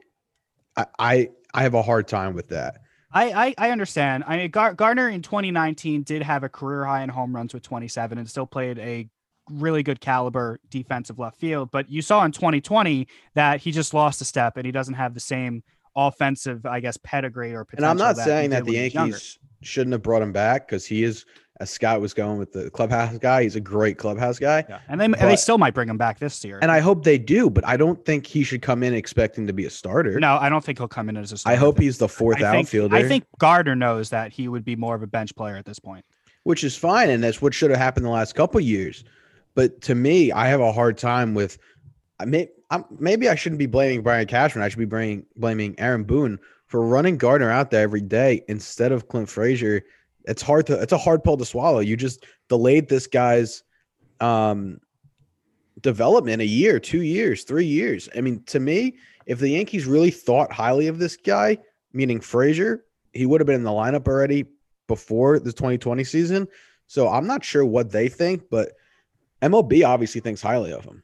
I 0.77 0.85
I, 0.99 1.29
I 1.53 1.63
have 1.63 1.73
a 1.73 1.81
hard 1.81 2.07
time 2.07 2.33
with 2.35 2.49
that. 2.49 2.81
I, 3.15 3.45
I, 3.47 3.55
I 3.57 3.71
understand. 3.71 4.25
I 4.27 4.37
mean, 4.37 4.51
Gar- 4.51 4.73
Gardner 4.73 5.07
in 5.07 5.21
2019 5.21 6.03
did 6.03 6.21
have 6.21 6.43
a 6.43 6.49
career 6.49 6.83
high 6.83 7.01
in 7.01 7.09
home 7.09 7.33
runs 7.33 7.53
with 7.53 7.63
27 7.63 8.17
and 8.17 8.29
still 8.29 8.45
played 8.45 8.77
a 8.77 9.07
really 9.49 9.83
good 9.83 10.01
caliber 10.01 10.59
defensive 10.69 11.17
left 11.17 11.39
field. 11.39 11.71
But 11.71 11.89
you 11.89 12.01
saw 12.01 12.25
in 12.25 12.33
2020 12.33 13.07
that 13.35 13.61
he 13.61 13.71
just 13.71 13.93
lost 13.93 14.19
a 14.19 14.25
step 14.25 14.57
and 14.57 14.65
he 14.65 14.71
doesn't 14.73 14.95
have 14.95 15.13
the 15.13 15.21
same 15.21 15.63
offensive, 15.95 16.65
I 16.65 16.81
guess, 16.81 16.97
pedigree 16.97 17.53
or 17.53 17.63
potential. 17.63 17.89
And 17.89 18.01
I'm 18.01 18.05
not 18.05 18.17
that 18.17 18.25
saying 18.25 18.49
that 18.49 18.65
the 18.65 18.73
Yankees 18.73 19.39
shouldn't 19.61 19.93
have 19.93 20.03
brought 20.03 20.21
him 20.21 20.33
back 20.33 20.67
because 20.67 20.85
he 20.85 21.03
is 21.03 21.25
as 21.59 21.69
Scott 21.69 22.01
was 22.01 22.13
going 22.13 22.37
with 22.37 22.51
the 22.51 22.69
clubhouse 22.69 23.17
guy. 23.17 23.43
He's 23.43 23.55
a 23.55 23.61
great 23.61 23.97
clubhouse 23.97 24.39
guy. 24.39 24.65
Yeah. 24.67 24.79
And 24.89 24.99
they, 24.99 25.07
but, 25.07 25.19
and 25.19 25.29
they 25.29 25.35
still 25.35 25.57
might 25.57 25.73
bring 25.73 25.87
him 25.87 25.97
back 25.97 26.19
this 26.19 26.43
year. 26.43 26.59
And 26.61 26.71
I 26.71 26.79
hope 26.79 27.03
they 27.03 27.17
do, 27.17 27.49
but 27.49 27.65
I 27.65 27.77
don't 27.77 28.03
think 28.05 28.27
he 28.27 28.43
should 28.43 28.61
come 28.61 28.83
in 28.83 28.93
expecting 28.93 29.47
to 29.47 29.53
be 29.53 29.65
a 29.65 29.69
starter. 29.69 30.19
No, 30.19 30.37
I 30.37 30.49
don't 30.49 30.63
think 30.63 30.79
he'll 30.79 30.87
come 30.87 31.07
in 31.09 31.17
as 31.17 31.31
a 31.31 31.37
starter. 31.37 31.55
I 31.55 31.59
hope 31.59 31.79
he's 31.79 31.97
the 31.97 32.09
fourth 32.09 32.37
I 32.37 32.51
think, 32.51 32.67
outfielder. 32.67 32.95
I 32.95 33.07
think 33.07 33.25
Gardner 33.39 33.75
knows 33.75 34.09
that 34.09 34.33
he 34.33 34.47
would 34.47 34.65
be 34.65 34.75
more 34.75 34.95
of 34.95 35.03
a 35.03 35.07
bench 35.07 35.35
player 35.35 35.55
at 35.55 35.65
this 35.65 35.79
point. 35.79 36.03
Which 36.43 36.63
is 36.63 36.75
fine. 36.75 37.09
And 37.09 37.23
that's 37.23 37.41
what 37.41 37.53
should 37.53 37.71
have 37.71 37.79
happened 37.79 38.05
the 38.05 38.11
last 38.11 38.35
couple 38.35 38.59
years. 38.59 39.03
But 39.55 39.81
to 39.81 39.95
me, 39.95 40.31
I 40.31 40.47
have 40.47 40.59
a 40.59 40.71
hard 40.71 40.97
time 40.97 41.33
with 41.33 41.57
I 42.19 42.25
may, 42.25 42.49
I'm, 42.69 42.85
maybe 42.99 43.29
I 43.29 43.35
shouldn't 43.35 43.59
be 43.59 43.65
blaming 43.65 44.01
Brian 44.01 44.27
Cashman. 44.27 44.63
I 44.63 44.69
should 44.69 44.79
be 44.79 44.85
blaming, 44.85 45.25
blaming 45.35 45.79
Aaron 45.79 46.03
Boone 46.03 46.39
for 46.67 46.85
running 46.85 47.17
Gardner 47.17 47.51
out 47.51 47.71
there 47.71 47.83
every 47.83 48.01
day 48.01 48.43
instead 48.47 48.91
of 48.91 49.07
Clint 49.07 49.29
Frazier 49.29 49.83
it's 50.27 50.41
hard 50.41 50.67
to 50.67 50.79
it's 50.81 50.93
a 50.93 50.97
hard 50.97 51.23
pill 51.23 51.37
to 51.37 51.45
swallow. 51.45 51.79
You 51.79 51.95
just 51.95 52.25
delayed 52.49 52.89
this 52.89 53.07
guy's 53.07 53.63
um 54.19 54.79
development 55.81 56.41
a 56.41 56.45
year, 56.45 56.79
two 56.79 57.01
years, 57.01 57.43
three 57.43 57.65
years. 57.65 58.09
I 58.15 58.21
mean, 58.21 58.43
to 58.45 58.59
me, 58.59 58.95
if 59.25 59.39
the 59.39 59.49
Yankees 59.49 59.85
really 59.85 60.11
thought 60.11 60.51
highly 60.51 60.87
of 60.87 60.99
this 60.99 61.17
guy, 61.17 61.57
meaning 61.93 62.19
Frazier, 62.19 62.85
he 63.13 63.25
would 63.25 63.41
have 63.41 63.47
been 63.47 63.55
in 63.55 63.63
the 63.63 63.71
lineup 63.71 64.07
already 64.07 64.45
before 64.87 65.39
the 65.39 65.51
2020 65.51 66.03
season. 66.03 66.47
So 66.87 67.09
I'm 67.09 67.27
not 67.27 67.43
sure 67.43 67.65
what 67.65 67.91
they 67.91 68.09
think, 68.09 68.43
but 68.49 68.73
MLB 69.41 69.85
obviously 69.85 70.21
thinks 70.21 70.41
highly 70.41 70.71
of 70.71 70.85
him. 70.85 71.03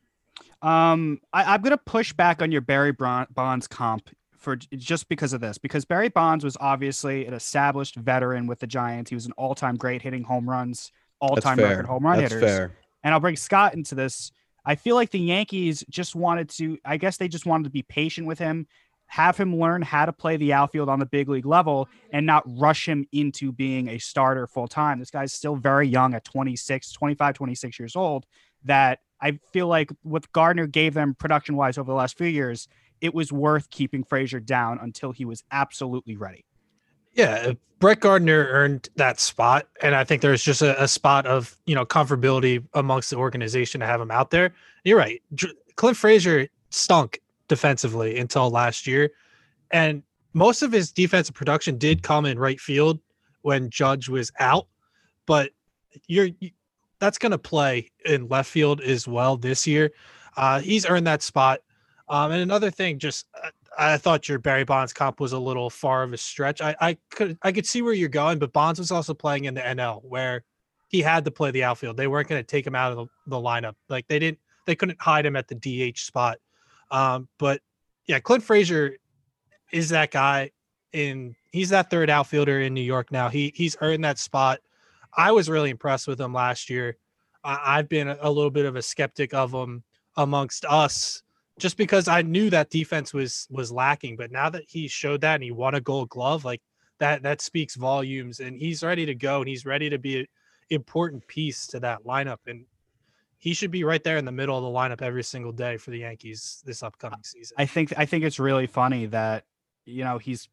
Um, 0.62 1.20
I, 1.34 1.56
am 1.56 1.62
gonna 1.62 1.78
push 1.78 2.14
back 2.14 2.42
on 2.42 2.52
your 2.52 2.62
Barry 2.62 2.92
Bonds 2.92 3.68
comp 3.68 4.10
for 4.42 4.56
just 4.56 5.08
because 5.08 5.34
of 5.34 5.40
this, 5.40 5.58
because 5.58 5.86
Barry 5.86 6.10
Bonds 6.10 6.44
was 6.44 6.58
obviously 6.60 7.26
an 7.28 7.34
established 7.34 7.96
veteran 7.96 8.48
with 8.48 8.60
the 8.60 8.68
Giants. 8.68 9.10
He 9.10 9.16
was 9.16 9.28
an 9.28 9.34
all-time 9.38 9.78
great 9.78 10.02
hitting 10.02 10.24
home 10.24 10.50
runs, 10.50 10.92
all-time 11.20 11.60
record 11.60 11.86
home 11.86 12.04
run 12.04 12.18
That's 12.18 12.34
hitters. 12.34 12.50
Fair. 12.50 12.76
And 13.04 13.14
I'll 13.14 13.20
bring 13.20 13.36
Scott 13.36 13.76
into 13.76 13.96
this. 13.96 14.32
I 14.65 14.75
feel 14.75 14.96
like 14.96 15.12
the 15.12 15.20
Yankees 15.20 15.86
just 15.89 16.15
wanted 16.15 16.50
to, 16.50 16.77
I 16.84 16.98
guess 16.98 17.18
they 17.18 17.27
just 17.27 17.46
wanted 17.46 17.65
to 17.65 17.70
be 17.70 17.84
patient 17.84 18.27
with 18.27 18.39
him, 18.39 18.68
have 19.08 19.38
him 19.38 19.60
learn 19.60 19.82
how 19.82 20.06
to 20.06 20.13
play 20.13 20.38
the 20.38 20.54
outfield 20.54 20.89
on 20.89 21.00
the 21.00 21.06
big 21.06 21.30
league 21.30 21.46
level 21.46 21.89
and 22.12 22.25
not 22.25 22.44
rush 22.48 22.88
him 22.88 23.06
into 23.12 23.51
being 23.51 23.89
a 23.89 23.98
starter 23.98 24.48
full 24.48 24.68
time. 24.68 25.00
This 25.00 25.12
guy's 25.12 25.34
still 25.34 25.56
very 25.56 25.88
young 25.88 26.13
at 26.13 26.24
26, 26.24 26.92
25, 26.94 27.36
26 27.36 27.80
years 27.80 27.96
old. 27.96 28.25
That 28.63 29.00
I 29.20 29.39
feel 29.51 29.68
like 29.68 29.92
what 30.04 30.32
Gardner 30.32 30.65
gave 30.65 30.94
them 30.94 31.13
production 31.13 31.56
wise 31.56 31.77
over 31.77 31.92
the 31.92 31.96
last 31.96 32.18
few 32.18 32.27
years, 32.27 32.68
it 33.01 33.13
was 33.13 33.31
worth 33.31 33.70
keeping 33.70 34.03
Frazier 34.03 34.39
down 34.39 34.79
until 34.81 35.12
he 35.12 35.25
was 35.25 35.43
absolutely 35.51 36.15
ready. 36.15 36.46
Yeah, 37.13 37.53
Brett 37.79 38.00
Gardner 38.00 38.48
earned 38.51 38.88
that 38.96 39.20
spot, 39.20 39.67
and 39.81 39.96
I 39.96 40.03
think 40.03 40.22
there's 40.22 40.43
just 40.43 40.62
a, 40.62 40.81
a, 40.81 40.88
spot 40.88 41.25
of 41.25 41.58
you 41.65 41.75
know 41.75 41.86
comfortability 41.86 42.65
amongst 42.74 43.10
the 43.10 43.17
organization 43.17 43.81
to 43.81 43.88
have 43.88 44.00
him 44.00 44.12
out 44.12 44.31
there. 44.31 44.53
You're 44.86 44.98
right, 44.98 45.22
Clint 45.75 45.98
Frazier 45.98 46.48
stunk 46.70 47.20
defensively 47.50 48.17
until 48.17 48.50
last 48.50 48.88
year, 48.88 49.12
and 49.72 50.03
most 50.34 50.62
of 50.62 50.72
his 50.72 50.91
defensive 50.91 51.36
production 51.36 51.77
did 51.77 52.03
come 52.03 52.25
in 52.25 52.39
right 52.39 52.60
field 52.60 53.00
when 53.41 53.70
Judge 53.70 54.08
was 54.08 54.31
out, 54.39 54.67
but 55.25 55.51
you're 56.08 56.29
that's 57.00 57.17
going 57.17 57.31
to 57.31 57.38
play 57.38 57.89
in 58.05 58.27
left 58.29 58.50
field 58.50 58.79
as 58.79 59.08
well 59.08 59.36
this 59.36 59.67
year. 59.67 59.91
Uh, 60.38 60.62
he's 60.62 60.86
earned 60.86 61.08
that 61.08 61.22
spot. 61.22 61.60
Um, 62.12 62.34
and 62.34 62.41
another 62.41 62.70
thing, 62.70 63.00
just 63.00 63.25
uh, 63.41 63.50
I 63.80 63.98
thought 63.98 64.27
your 64.27 64.38
Barry 64.38 64.65
Bonds 64.65 64.91
comp 64.91 65.22
was 65.22 65.32
a 65.32 65.39
little 65.39 65.70
far 65.70 66.03
of 66.03 66.12
a 66.12 66.18
stretch. 66.18 66.60
I, 66.60 66.75
I 66.82 66.98
could 67.10 67.38
I 67.41 67.53
could 67.53 67.65
see 67.65 67.82
where 67.82 67.94
you're 67.94 68.10
going, 68.10 68.38
but 68.38 68.51
Bonds 68.51 68.80
was 68.80 68.91
also 68.91 69.13
playing 69.13 69.46
in 69.46 69.53
the 69.53 69.62
NL 69.62 70.03
where 70.03 70.44
he 70.89 71.01
had 71.01 71.24
to 71.24 71.32
play 71.32 71.51
the 71.51 71.63
outfield. 71.63 71.96
They 71.96 72.08
weren't 72.08 72.27
going 72.27 72.44
to 72.44 72.46
take 72.46 72.68
him 72.68 72.75
out 72.75 72.91
of 72.91 72.98
the, 72.98 73.06
the, 73.27 73.38
lineup. 73.38 73.75
Like 73.88 74.10
they 74.10 74.20
didn't 74.20 74.39
they 74.65 74.75
couldn't 74.75 75.01
hide 75.01 75.25
him 75.25 75.38
at 75.38 75.48
the 75.48 75.56
DH 75.56 76.00
spot. 76.00 76.38
Um, 76.91 77.30
but 77.39 77.62
yeah, 78.08 78.20
Clint 78.20 78.44
Frazier 78.44 78.98
is 79.72 79.88
that 79.89 80.12
guy 80.12 80.51
in 80.91 81.34
he's 81.53 81.70
that 81.70 81.89
third 81.89 82.10
outfielder 82.10 82.60
in 82.60 82.74
New 82.74 82.82
York 82.82 83.10
now. 83.13 83.30
He 83.30 83.53
he's 83.56 83.77
earned 83.80 84.03
that 84.03 84.20
spot. 84.20 84.60
I 85.15 85.32
was 85.32 85.50
really 85.50 85.70
impressed 85.70 86.10
with 86.10 86.20
him 86.20 86.34
last 86.34 86.70
year. 86.70 86.98
I, 87.41 87.77
I've 87.77 87.88
been 87.88 88.10
a 88.10 88.30
little 88.30 88.51
bit 88.51 88.65
of 88.65 88.75
a 88.75 88.82
skeptic 88.82 89.34
of 89.34 89.53
him 89.53 89.86
amongst 90.18 90.65
us 90.65 91.24
just 91.60 91.77
because 91.77 92.08
I 92.08 92.22
knew 92.22 92.50
that 92.50 92.70
defense 92.70 93.13
was 93.13 93.48
was 93.50 93.72
lacking. 93.72 94.15
But 94.15 94.31
now 94.31 94.50
that 94.50 94.63
he 94.67 94.88
showed 94.88 95.22
that 95.22 95.36
and 95.36 95.43
he 95.43 95.51
won 95.51 95.75
a 95.75 95.81
Gold 95.81 96.10
Glove, 96.10 96.46
like 96.46 96.62
that 97.00 97.24
that 97.24 97.41
speaks 97.41 97.75
volumes. 97.75 98.39
And 98.39 98.58
he's 98.58 98.84
ready 98.84 99.05
to 99.05 99.15
go, 99.15 99.39
and 99.39 99.48
he's 99.48 99.65
ready 99.65 99.89
to 99.89 99.98
be 99.98 100.20
an 100.20 100.27
important 100.70 101.27
piece 101.27 101.67
to 101.67 101.79
that 101.81 102.03
lineup. 102.03 102.39
And 102.48 102.65
he 103.38 103.53
should 103.53 103.72
be 103.72 103.84
right 103.84 104.03
there 104.03 104.17
in 104.17 104.25
the 104.25 104.31
middle 104.31 104.55
of 104.55 104.63
the 104.63 104.79
lineup 104.79 105.01
every 105.01 105.24
single 105.24 105.51
day 105.51 105.77
for 105.77 105.91
the 105.91 106.00
Yankees 106.00 106.62
this 106.65 106.84
upcoming 106.84 107.24
season. 107.24 107.55
I 107.58 107.65
think 107.65 107.93
I 107.98 108.05
think 108.05 108.24
it's 108.24 108.39
really 108.39 108.67
funny 108.67 109.08
that 109.08 109.46
you 109.86 110.03
know 110.03 110.17
he's 110.17 110.48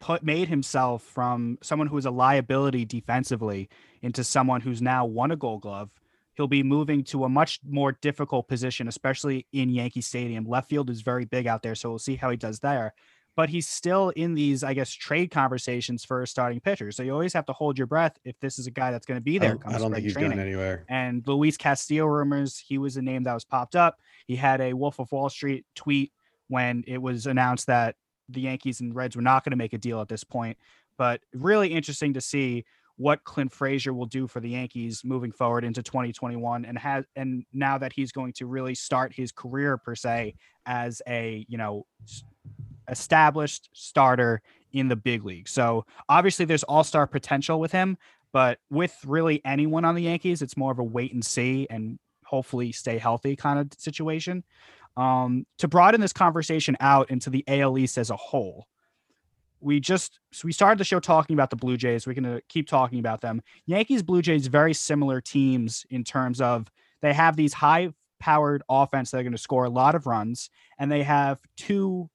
put 0.00 0.22
made 0.22 0.48
himself 0.48 1.02
from 1.02 1.58
someone 1.62 1.88
who 1.88 1.96
was 1.96 2.06
a 2.06 2.10
liability 2.10 2.84
defensively 2.84 3.68
into 4.02 4.22
someone 4.22 4.60
who's 4.60 4.80
now 4.80 5.04
won 5.04 5.30
a 5.30 5.36
Gold 5.36 5.62
Glove. 5.62 5.90
He'll 6.38 6.46
be 6.46 6.62
moving 6.62 7.02
to 7.04 7.24
a 7.24 7.28
much 7.28 7.58
more 7.68 7.98
difficult 8.00 8.46
position, 8.46 8.86
especially 8.86 9.48
in 9.52 9.70
Yankee 9.70 10.00
Stadium. 10.00 10.44
Left 10.44 10.68
field 10.70 10.88
is 10.88 11.00
very 11.00 11.24
big 11.24 11.48
out 11.48 11.64
there, 11.64 11.74
so 11.74 11.88
we'll 11.90 11.98
see 11.98 12.14
how 12.14 12.30
he 12.30 12.36
does 12.36 12.60
there. 12.60 12.94
But 13.34 13.48
he's 13.48 13.66
still 13.68 14.10
in 14.10 14.34
these, 14.34 14.62
I 14.62 14.72
guess, 14.72 14.92
trade 14.92 15.32
conversations 15.32 16.04
for 16.04 16.22
a 16.22 16.28
starting 16.28 16.60
pitcher. 16.60 16.92
So 16.92 17.02
you 17.02 17.12
always 17.12 17.32
have 17.32 17.44
to 17.46 17.52
hold 17.52 17.76
your 17.76 17.88
breath 17.88 18.20
if 18.24 18.38
this 18.38 18.60
is 18.60 18.68
a 18.68 18.70
guy 18.70 18.92
that's 18.92 19.04
going 19.04 19.18
to 19.18 19.22
be 19.22 19.40
I 19.40 19.40
there. 19.40 19.54
don't, 19.56 19.74
I 19.74 19.78
don't 19.78 19.92
think 19.92 20.04
he's 20.04 20.12
training. 20.12 20.36
going 20.36 20.46
anywhere. 20.46 20.84
And 20.88 21.26
Luis 21.26 21.56
Castillo 21.56 22.06
rumors, 22.06 22.56
he 22.56 22.78
was 22.78 22.96
a 22.96 23.02
name 23.02 23.24
that 23.24 23.34
was 23.34 23.44
popped 23.44 23.74
up. 23.74 23.98
He 24.28 24.36
had 24.36 24.60
a 24.60 24.74
Wolf 24.74 25.00
of 25.00 25.10
Wall 25.10 25.28
Street 25.28 25.66
tweet 25.74 26.12
when 26.46 26.84
it 26.86 27.02
was 27.02 27.26
announced 27.26 27.66
that 27.66 27.96
the 28.28 28.42
Yankees 28.42 28.80
and 28.80 28.94
Reds 28.94 29.16
were 29.16 29.22
not 29.22 29.42
going 29.42 29.50
to 29.50 29.56
make 29.56 29.72
a 29.72 29.78
deal 29.78 30.00
at 30.00 30.08
this 30.08 30.22
point. 30.22 30.56
But 30.96 31.20
really 31.34 31.72
interesting 31.72 32.14
to 32.14 32.20
see 32.20 32.64
what 32.98 33.22
Clint 33.22 33.52
Frazier 33.52 33.94
will 33.94 34.06
do 34.06 34.26
for 34.26 34.40
the 34.40 34.50
Yankees 34.50 35.02
moving 35.04 35.30
forward 35.30 35.64
into 35.64 35.82
2021 35.82 36.64
and 36.64 36.76
has 36.76 37.04
and 37.14 37.44
now 37.52 37.78
that 37.78 37.92
he's 37.92 38.10
going 38.10 38.32
to 38.34 38.46
really 38.46 38.74
start 38.74 39.12
his 39.14 39.30
career 39.30 39.78
per 39.78 39.94
se 39.94 40.34
as 40.66 41.00
a, 41.08 41.46
you 41.48 41.56
know, 41.56 41.86
established 42.88 43.70
starter 43.72 44.42
in 44.72 44.88
the 44.88 44.96
big 44.96 45.24
league. 45.24 45.48
So 45.48 45.86
obviously 46.08 46.44
there's 46.44 46.64
all-star 46.64 47.06
potential 47.06 47.60
with 47.60 47.70
him, 47.70 47.96
but 48.32 48.58
with 48.68 48.96
really 49.06 49.40
anyone 49.44 49.84
on 49.84 49.94
the 49.94 50.02
Yankees, 50.02 50.42
it's 50.42 50.56
more 50.56 50.72
of 50.72 50.80
a 50.80 50.84
wait 50.84 51.12
and 51.14 51.24
see 51.24 51.68
and 51.70 52.00
hopefully 52.24 52.72
stay 52.72 52.98
healthy 52.98 53.36
kind 53.36 53.60
of 53.60 53.68
situation. 53.78 54.42
Um, 54.96 55.46
to 55.58 55.68
broaden 55.68 56.00
this 56.00 56.12
conversation 56.12 56.76
out 56.80 57.10
into 57.10 57.30
the 57.30 57.44
AL 57.46 57.78
East 57.78 57.96
as 57.96 58.10
a 58.10 58.16
whole, 58.16 58.66
we 59.60 59.80
just 59.80 60.20
so 60.32 60.46
we 60.46 60.52
started 60.52 60.78
the 60.78 60.84
show 60.84 61.00
talking 61.00 61.34
about 61.34 61.50
the 61.50 61.56
Blue 61.56 61.76
Jays. 61.76 62.06
We're 62.06 62.14
going 62.14 62.24
to 62.24 62.42
keep 62.48 62.68
talking 62.68 62.98
about 62.98 63.20
them. 63.20 63.42
Yankees, 63.66 64.02
Blue 64.02 64.22
Jays, 64.22 64.46
very 64.46 64.74
similar 64.74 65.20
teams 65.20 65.86
in 65.90 66.04
terms 66.04 66.40
of 66.40 66.70
they 67.00 67.12
have 67.12 67.36
these 67.36 67.52
high 67.52 67.90
powered 68.20 68.62
offense 68.68 69.10
that 69.10 69.18
are 69.18 69.22
going 69.22 69.32
to 69.32 69.38
score 69.38 69.64
a 69.64 69.70
lot 69.70 69.94
of 69.94 70.06
runs, 70.06 70.50
and 70.78 70.90
they 70.90 71.02
have 71.02 71.40
two 71.56 72.08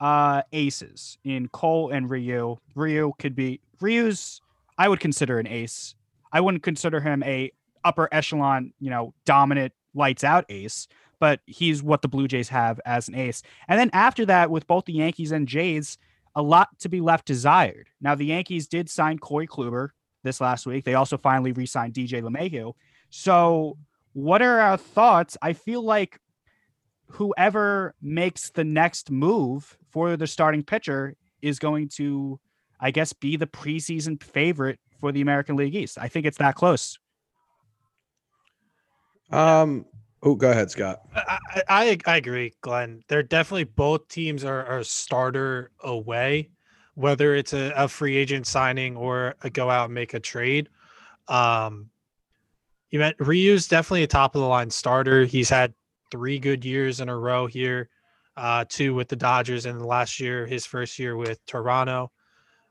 uh, 0.00 0.42
aces 0.52 1.18
in 1.24 1.48
Cole 1.48 1.90
and 1.90 2.08
Ryu. 2.08 2.56
Ryu 2.74 3.12
could 3.18 3.34
be 3.34 3.60
Ryu's. 3.80 4.40
I 4.76 4.88
would 4.88 5.00
consider 5.00 5.38
an 5.38 5.46
ace. 5.46 5.94
I 6.32 6.40
wouldn't 6.40 6.62
consider 6.62 7.00
him 7.00 7.22
a 7.24 7.50
upper 7.84 8.08
echelon, 8.12 8.72
you 8.80 8.90
know, 8.90 9.14
dominant 9.24 9.72
lights 9.94 10.22
out 10.22 10.44
ace, 10.48 10.86
but 11.20 11.40
he's 11.46 11.82
what 11.82 12.02
the 12.02 12.08
Blue 12.08 12.28
Jays 12.28 12.48
have 12.48 12.80
as 12.84 13.08
an 13.08 13.14
ace. 13.14 13.42
And 13.66 13.78
then 13.78 13.90
after 13.92 14.24
that, 14.26 14.50
with 14.50 14.66
both 14.66 14.84
the 14.84 14.92
Yankees 14.92 15.32
and 15.32 15.48
Jays, 15.48 15.98
a 16.34 16.42
lot 16.42 16.68
to 16.80 16.88
be 16.88 17.00
left 17.00 17.26
desired. 17.26 17.88
Now, 18.00 18.14
the 18.14 18.26
Yankees 18.26 18.68
did 18.68 18.88
sign 18.88 19.18
Corey 19.18 19.46
Kluber 19.46 19.90
this 20.22 20.40
last 20.40 20.66
week. 20.66 20.84
They 20.84 20.94
also 20.94 21.16
finally 21.16 21.52
re 21.52 21.66
signed 21.66 21.94
DJ 21.94 22.22
LeMahieu. 22.22 22.74
So, 23.10 23.78
what 24.12 24.42
are 24.42 24.60
our 24.60 24.76
thoughts? 24.76 25.36
I 25.42 25.52
feel 25.52 25.82
like 25.82 26.20
whoever 27.06 27.94
makes 28.02 28.50
the 28.50 28.64
next 28.64 29.10
move 29.10 29.76
for 29.90 30.16
the 30.16 30.26
starting 30.26 30.62
pitcher 30.62 31.16
is 31.40 31.58
going 31.58 31.88
to, 31.88 32.38
I 32.80 32.90
guess, 32.90 33.12
be 33.12 33.36
the 33.36 33.46
preseason 33.46 34.22
favorite 34.22 34.78
for 35.00 35.12
the 35.12 35.20
American 35.20 35.56
League 35.56 35.74
East. 35.74 35.98
I 36.00 36.08
think 36.08 36.26
it's 36.26 36.38
that 36.38 36.54
close. 36.54 36.98
Um. 39.30 39.86
Oh, 40.22 40.34
go 40.34 40.50
ahead, 40.50 40.70
Scott. 40.70 41.02
I, 41.14 41.38
I, 41.68 41.98
I 42.06 42.16
agree, 42.16 42.52
Glenn. 42.60 43.02
They're 43.08 43.22
definitely 43.22 43.64
both 43.64 44.08
teams 44.08 44.44
are, 44.44 44.64
are 44.66 44.82
starter 44.82 45.70
away, 45.80 46.50
whether 46.94 47.36
it's 47.36 47.52
a, 47.52 47.72
a 47.76 47.86
free 47.86 48.16
agent 48.16 48.46
signing 48.46 48.96
or 48.96 49.36
a 49.42 49.50
go 49.50 49.70
out 49.70 49.86
and 49.86 49.94
make 49.94 50.14
a 50.14 50.20
trade. 50.20 50.68
Um, 51.28 51.90
you 52.90 52.98
meant 52.98 53.16
Ryu's 53.20 53.68
definitely 53.68 54.02
a 54.02 54.08
top 54.08 54.34
of 54.34 54.40
the 54.40 54.48
line 54.48 54.70
starter. 54.70 55.24
He's 55.24 55.50
had 55.50 55.74
three 56.10 56.38
good 56.38 56.64
years 56.64 57.00
in 57.00 57.08
a 57.08 57.16
row 57.16 57.46
here, 57.46 57.88
uh, 58.36 58.64
two 58.68 58.94
with 58.94 59.08
the 59.08 59.16
Dodgers, 59.16 59.66
and 59.66 59.84
last 59.84 60.18
year 60.18 60.46
his 60.46 60.66
first 60.66 60.98
year 60.98 61.16
with 61.16 61.44
Toronto. 61.46 62.10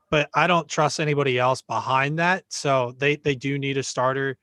But 0.10 0.30
I 0.34 0.48
don't 0.48 0.68
trust 0.68 1.00
anybody 1.00 1.38
else 1.38 1.62
behind 1.62 2.20
that, 2.20 2.46
so 2.50 2.94
they 2.98 3.18
they 3.18 3.36
do 3.36 3.60
need 3.60 3.78
a 3.78 3.84
starter. 3.84 4.38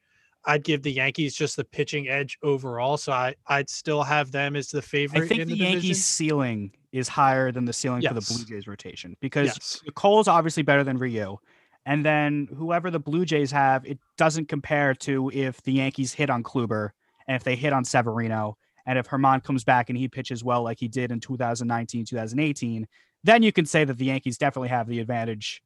I'd 0.46 0.64
give 0.64 0.82
the 0.82 0.92
Yankees 0.92 1.34
just 1.34 1.56
the 1.56 1.64
pitching 1.64 2.08
edge 2.08 2.38
overall. 2.42 2.96
So 2.96 3.12
I, 3.12 3.34
I'd 3.46 3.70
still 3.70 4.02
have 4.02 4.30
them 4.30 4.56
as 4.56 4.68
the 4.68 4.82
favorite. 4.82 5.24
I 5.24 5.26
think 5.26 5.40
in 5.40 5.48
the, 5.48 5.54
the, 5.54 5.64
Yankees' 5.64 6.04
ceiling 6.04 6.72
is 6.92 7.08
higher 7.08 7.50
than 7.50 7.64
the 7.64 7.72
ceiling 7.72 8.02
for 8.02 8.14
the 8.14 8.20
Blue 8.20 8.44
Jays 8.44 8.66
rotation 8.66 9.16
because 9.20 9.46
Yes. 9.46 9.82
Cole's 9.94 10.28
obviously 10.28 10.62
better 10.62 10.84
than 10.84 10.98
Ryu. 10.98 11.38
And 11.86 12.04
then 12.04 12.48
whoever 12.56 12.90
the 12.90 13.00
Blue 13.00 13.24
Jays 13.24 13.50
have, 13.50 13.84
it 13.84 13.98
doesn't 14.16 14.48
compare 14.48 14.94
to 14.94 15.30
if 15.34 15.62
the 15.62 15.72
Yankees 15.72 16.12
hit 16.12 16.30
on 16.30 16.42
Kluber 16.42 16.90
and 17.28 17.36
if 17.36 17.44
they 17.44 17.56
hit 17.56 17.72
on 17.72 17.84
Severino 17.84 18.56
and 18.86 18.98
if 18.98 19.08
Germán 19.08 19.42
comes 19.42 19.64
back 19.64 19.90
and 19.90 19.98
he 19.98 20.08
pitches 20.08 20.44
well 20.44 20.62
like 20.62 20.78
he 20.78 20.88
did 20.88 21.10
in 21.10 21.20
2019, 21.20 22.04
2018, 22.06 22.86
then 23.22 23.42
you 23.42 23.52
can 23.52 23.66
say 23.66 23.84
that 23.84 23.98
the 23.98 24.06
Yankees 24.06 24.38
definitely 24.38 24.68
have 24.68 24.86
the 24.86 25.00
advantage 25.00 25.62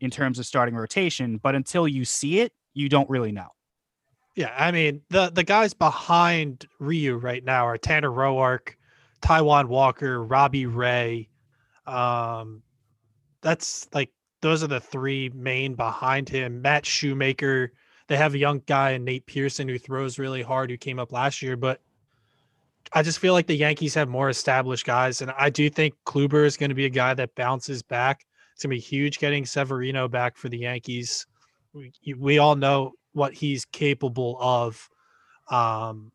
in 0.00 0.10
terms 0.10 0.38
of 0.38 0.46
starting 0.46 0.74
rotation. 0.74 1.38
But 1.38 1.54
until 1.54 1.88
you 1.88 2.04
see 2.04 2.40
it, 2.40 2.52
you 2.74 2.88
don't 2.88 3.08
really 3.08 3.32
know. 3.32 3.48
Yeah, 4.36 4.54
I 4.56 4.70
mean 4.70 5.00
the 5.08 5.30
the 5.30 5.42
guys 5.42 5.72
behind 5.72 6.66
Ryu 6.78 7.16
right 7.16 7.42
now 7.42 7.66
are 7.66 7.78
Tanner 7.78 8.10
Roark, 8.10 8.74
Taijuan 9.22 9.66
Walker, 9.66 10.22
Robbie 10.22 10.66
Ray. 10.66 11.30
Um, 11.86 12.62
that's 13.40 13.88
like 13.94 14.10
those 14.42 14.62
are 14.62 14.66
the 14.68 14.80
three 14.80 15.30
main 15.34 15.74
behind 15.74 16.28
him. 16.28 16.62
Matt 16.62 16.84
Shoemaker. 16.84 17.72
They 18.08 18.16
have 18.16 18.34
a 18.34 18.38
young 18.38 18.62
guy, 18.66 18.96
Nate 18.98 19.26
Pearson, 19.26 19.68
who 19.68 19.80
throws 19.80 20.16
really 20.16 20.42
hard, 20.42 20.70
who 20.70 20.76
came 20.76 21.00
up 21.00 21.10
last 21.10 21.42
year. 21.42 21.56
But 21.56 21.80
I 22.92 23.02
just 23.02 23.18
feel 23.18 23.32
like 23.32 23.48
the 23.48 23.56
Yankees 23.56 23.94
have 23.94 24.08
more 24.08 24.28
established 24.28 24.86
guys, 24.86 25.22
and 25.22 25.32
I 25.36 25.50
do 25.50 25.68
think 25.68 25.94
Kluber 26.06 26.44
is 26.44 26.56
going 26.56 26.68
to 26.68 26.74
be 26.76 26.84
a 26.84 26.90
guy 26.90 27.14
that 27.14 27.34
bounces 27.34 27.82
back. 27.82 28.24
It's 28.52 28.62
going 28.62 28.70
to 28.70 28.76
be 28.76 28.80
huge 28.80 29.18
getting 29.18 29.44
Severino 29.44 30.06
back 30.06 30.36
for 30.36 30.48
the 30.48 30.58
Yankees. 30.58 31.26
We, 31.72 31.92
we 32.16 32.38
all 32.38 32.54
know 32.54 32.92
what 33.16 33.32
he's 33.32 33.64
capable 33.64 34.36
of. 34.40 34.88
Um, 35.50 36.12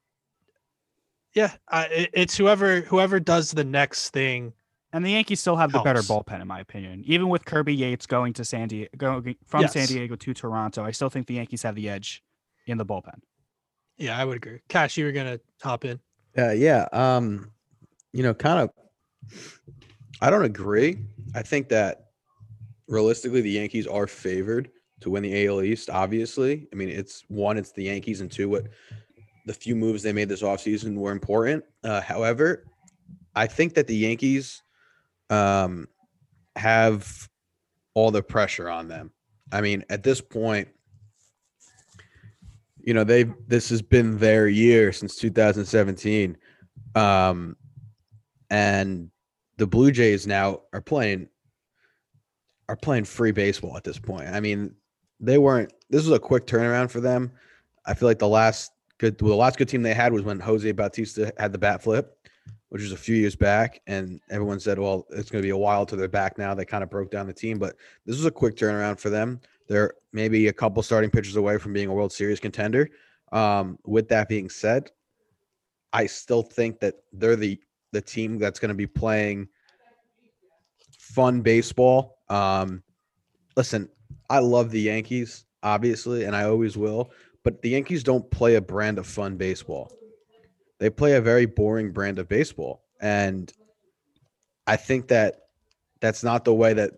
yeah, 1.34 1.52
I, 1.68 1.86
it- 1.88 2.10
it's 2.14 2.38
whoever 2.38 2.82
whoever 2.82 3.20
does 3.20 3.52
the 3.52 3.64
next 3.64 4.10
thing. 4.12 4.54
And 4.94 5.06
the 5.06 5.12
Yankees 5.12 5.40
still 5.40 5.56
have 5.56 5.72
the 5.72 5.80
better 5.80 6.02
bullpen, 6.02 6.42
in 6.42 6.48
my 6.50 6.60
opinion. 6.60 7.02
Even 7.06 7.30
with 7.30 7.46
Kirby 7.46 7.74
Yates 7.74 8.06
going 8.06 8.34
to 8.34 8.44
San 8.44 8.68
Diego, 8.68 8.90
going 8.98 9.36
from 9.48 9.62
San 9.70 9.88
Diego 9.88 10.18
to 10.18 10.34
Toronto, 10.34 10.84
I 10.84 10.92
still 10.92 11.10
think 11.10 11.28
the 11.28 11.36
Yankees 11.36 11.64
have 11.64 11.76
the 11.76 11.88
edge 11.88 12.22
in 12.68 12.78
the 12.78 12.86
bullpen. 12.86 13.20
Yeah, 13.98 14.18
I 14.20 14.26
would 14.26 14.36
agree. 14.36 14.60
Cash, 14.68 14.98
you 14.98 15.06
were 15.06 15.14
gonna 15.14 15.40
hop 15.62 15.86
in. 15.86 16.00
Uh, 16.38 16.52
yeah. 16.52 16.88
Um, 16.92 17.52
you 18.12 18.22
know, 18.22 18.34
kind 18.34 18.60
of. 18.60 18.70
I 20.22 20.30
don't 20.30 20.44
agree. 20.44 20.98
I 21.34 21.42
think 21.42 21.70
that 21.70 22.08
realistically, 22.90 23.40
the 23.42 23.52
Yankees 23.52 23.88
are 23.88 24.08
favored 24.08 24.70
to 25.02 25.10
win 25.10 25.24
the 25.24 25.48
AL 25.48 25.62
East. 25.64 25.90
Obviously, 25.90 26.68
I 26.72 26.76
mean, 26.76 26.90
it's 26.90 27.24
one, 27.28 27.58
it's 27.58 27.72
the 27.72 27.84
Yankees, 27.84 28.22
and 28.22 28.32
two, 28.32 28.50
what 28.50 28.68
the 29.46 29.54
few 29.54 29.76
moves 29.76 30.04
they 30.04 30.14
made 30.14 30.30
this 30.30 30.42
offseason 30.42 30.96
were 30.96 31.12
important. 31.12 31.64
Uh, 31.84 32.02
however, 32.02 32.66
I 33.36 33.48
think 33.48 33.74
that 33.74 33.88
the 33.88 33.96
Yankees 33.96 34.62
um, 35.30 35.88
have 36.56 37.30
all 37.94 38.12
the 38.12 38.24
pressure 38.24 38.70
on 38.70 38.88
them. 38.88 39.12
I 39.52 39.62
mean, 39.62 39.84
at 39.90 40.04
this 40.04 40.22
point, 40.22 40.70
you 42.80 42.94
know, 42.94 43.04
they've 43.04 43.34
this 43.48 43.70
has 43.70 43.82
been 43.82 44.18
their 44.18 44.48
year 44.48 44.92
since 44.92 45.16
2017. 45.18 46.38
Um, 46.96 47.56
and 48.50 49.10
the 49.58 49.68
Blue 49.68 49.92
Jays 49.92 50.26
now 50.26 50.62
are 50.74 50.82
playing 50.82 51.30
are 52.68 52.76
playing 52.76 53.04
free 53.04 53.32
baseball 53.32 53.76
at 53.78 53.84
this 53.84 54.00
point. 54.00 54.28
I 54.28 54.40
mean, 54.40 54.76
they 55.22 55.38
weren't 55.38 55.72
this 55.90 56.04
was 56.04 56.12
a 56.12 56.20
quick 56.20 56.48
turnaround 56.48 56.90
for 56.90 57.00
them. 57.00 57.32
I 57.86 57.94
feel 57.94 58.10
like 58.10 58.20
the 58.20 58.28
last 58.28 58.72
good 58.98 59.22
well, 59.22 59.32
the 59.32 59.38
last 59.38 59.58
good 59.58 59.70
team 59.70 59.84
they 59.84 59.94
had 59.94 60.12
was 60.12 60.24
when 60.24 60.40
Jose 60.40 60.70
Bautista 60.72 61.32
had 61.38 61.54
the 61.54 61.58
bat 61.58 61.82
flip, 61.82 62.18
which 62.70 62.82
was 62.82 62.92
a 62.92 62.98
few 62.98 63.16
years 63.16 63.36
back, 63.36 63.82
and 63.88 64.20
everyone 64.30 64.60
said, 64.60 64.80
"Well, 64.80 65.06
it's 65.12 65.30
going 65.30 65.42
to 65.42 65.46
be 65.46 65.52
a 65.52 65.58
while 65.58 65.86
till 65.86 65.98
they're 65.98 66.08
back." 66.08 66.38
Now 66.38 66.54
they 66.54 66.66
kind 66.66 66.84
of 66.84 66.90
broke 66.90 67.12
down 67.12 67.28
the 67.28 67.34
team, 67.34 67.60
but 67.60 67.76
this 68.06 68.18
was 68.18 68.26
a 68.26 68.32
quick 68.32 68.56
turnaround 68.56 69.00
for 69.00 69.10
them. 69.10 69.40
They're 69.68 69.94
maybe 70.12 70.48
a 70.48 70.54
couple 70.54 70.84
starting 70.84 71.10
pitchers 71.10 71.36
away 71.36 71.58
from 71.58 71.74
being 71.74 71.88
a 71.88 71.94
World 71.94 72.12
Series 72.12 72.40
contender. 72.40 72.90
Um, 73.32 73.78
with 73.86 74.10
that 74.10 74.28
being 74.28 74.50
said, 74.50 74.92
I 75.94 76.06
still 76.06 76.44
think 76.44 76.80
that 76.80 76.96
they're 77.14 77.36
the 77.36 77.60
the 77.92 78.02
team 78.02 78.38
that's 78.38 78.60
going 78.60 78.70
to 78.70 78.76
be 78.76 78.88
playing 78.88 79.48
fun 80.98 81.42
baseball. 81.42 82.20
Um, 82.30 82.84
listen, 83.56 83.90
I 84.30 84.40
love 84.40 84.72
the 84.72 84.82
Yankees, 84.82 85.46
obviously, 85.64 86.24
and 86.26 86.36
I 86.36 86.44
always 86.46 86.78
will, 86.78 87.12
but 87.44 87.62
the 87.62 87.70
Yankees 87.70 88.04
don't 88.04 88.30
play 88.32 88.56
a 88.56 88.62
brand 88.62 88.98
of 88.98 89.08
fun 89.08 89.38
baseball. 89.38 89.92
They 90.80 90.90
play 90.90 91.16
a 91.16 91.22
very 91.22 91.46
boring 91.46 91.92
brand 91.92 92.20
of 92.20 92.28
baseball. 92.28 92.84
And 93.00 93.52
I 94.68 94.76
think 94.76 95.08
that 95.10 95.36
that's 96.00 96.24
not 96.24 96.46
the 96.46 96.54
way 96.54 96.74
that 96.74 96.94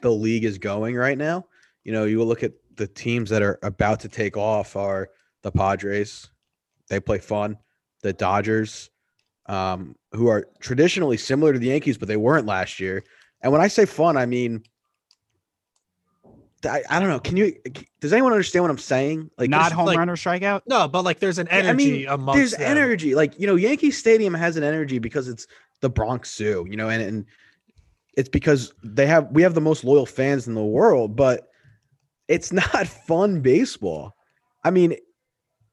the 0.00 0.10
league 0.10 0.44
is 0.44 0.58
going 0.58 0.96
right 0.96 1.18
now. 1.18 1.46
You 1.84 1.92
know, 1.92 2.04
you 2.04 2.22
look 2.24 2.42
at 2.42 2.52
the 2.76 2.86
teams 2.86 3.30
that 3.30 3.42
are 3.42 3.58
about 3.62 4.00
to 4.00 4.08
take 4.08 4.36
off 4.36 4.76
are 4.76 5.10
the 5.42 5.50
Padres. 5.50 6.30
They 6.88 7.00
play 7.00 7.18
fun. 7.18 7.58
The 8.02 8.12
Dodgers, 8.12 8.90
um, 9.46 9.96
who 10.12 10.28
are 10.28 10.46
traditionally 10.60 11.16
similar 11.16 11.52
to 11.52 11.58
the 11.58 11.68
Yankees, 11.68 11.98
but 11.98 12.08
they 12.08 12.16
weren't 12.16 12.46
last 12.46 12.80
year. 12.80 13.04
And 13.42 13.52
when 13.52 13.60
I 13.60 13.68
say 13.68 13.86
fun, 13.86 14.16
I 14.16 14.26
mean 14.26 14.62
I, 16.64 16.82
I 16.90 17.00
don't 17.00 17.08
know. 17.08 17.20
Can 17.20 17.36
you? 17.36 17.54
Does 18.00 18.12
anyone 18.12 18.32
understand 18.32 18.64
what 18.64 18.70
I'm 18.70 18.78
saying? 18.78 19.30
Like 19.38 19.48
not 19.50 19.72
home 19.72 19.86
like- 19.86 19.98
run 19.98 20.10
or 20.10 20.16
strikeout. 20.16 20.62
No, 20.66 20.88
but 20.88 21.04
like 21.04 21.18
there's 21.18 21.38
an 21.38 21.48
energy. 21.48 21.66
I 21.66 21.70
energy 21.70 21.90
mean, 22.00 22.08
amongst 22.08 22.36
there's 22.36 22.50
them. 22.52 22.62
energy. 22.76 23.14
Like 23.14 23.38
you 23.38 23.46
know, 23.46 23.56
Yankee 23.56 23.90
Stadium 23.90 24.34
has 24.34 24.56
an 24.56 24.62
energy 24.62 24.98
because 24.98 25.28
it's 25.28 25.46
the 25.80 25.88
Bronx 25.88 26.34
Zoo. 26.34 26.66
You 26.68 26.76
know, 26.76 26.88
and 26.88 27.02
and 27.02 27.26
it's 28.16 28.28
because 28.28 28.72
they 28.84 29.06
have 29.06 29.28
we 29.30 29.42
have 29.42 29.54
the 29.54 29.60
most 29.60 29.84
loyal 29.84 30.06
fans 30.06 30.46
in 30.46 30.54
the 30.54 30.64
world, 30.64 31.16
but 31.16 31.48
it's 32.28 32.52
not 32.52 32.86
fun 32.86 33.40
baseball. 33.40 34.16
I 34.62 34.70
mean, 34.70 34.96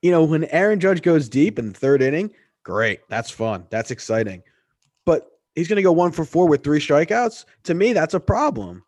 you 0.01 0.11
know, 0.11 0.23
when 0.23 0.45
Aaron 0.45 0.79
Judge 0.79 1.01
goes 1.01 1.27
deep 1.27 1.59
in 1.59 1.67
the 1.73 1.77
third 1.77 2.01
inning, 2.01 2.31
great, 2.63 3.01
that's 3.09 3.29
fun, 3.29 3.65
that's 3.69 3.91
exciting. 3.91 4.41
But 5.05 5.27
he's 5.55 5.67
going 5.67 5.77
to 5.77 5.83
go 5.83 5.91
one 5.91 6.11
for 6.11 6.23
four 6.23 6.47
with 6.47 6.63
three 6.63 6.79
strikeouts. 6.79 7.45
To 7.63 7.73
me, 7.73 7.91
that's 7.93 8.13
a 8.13 8.19
problem. 8.19 8.83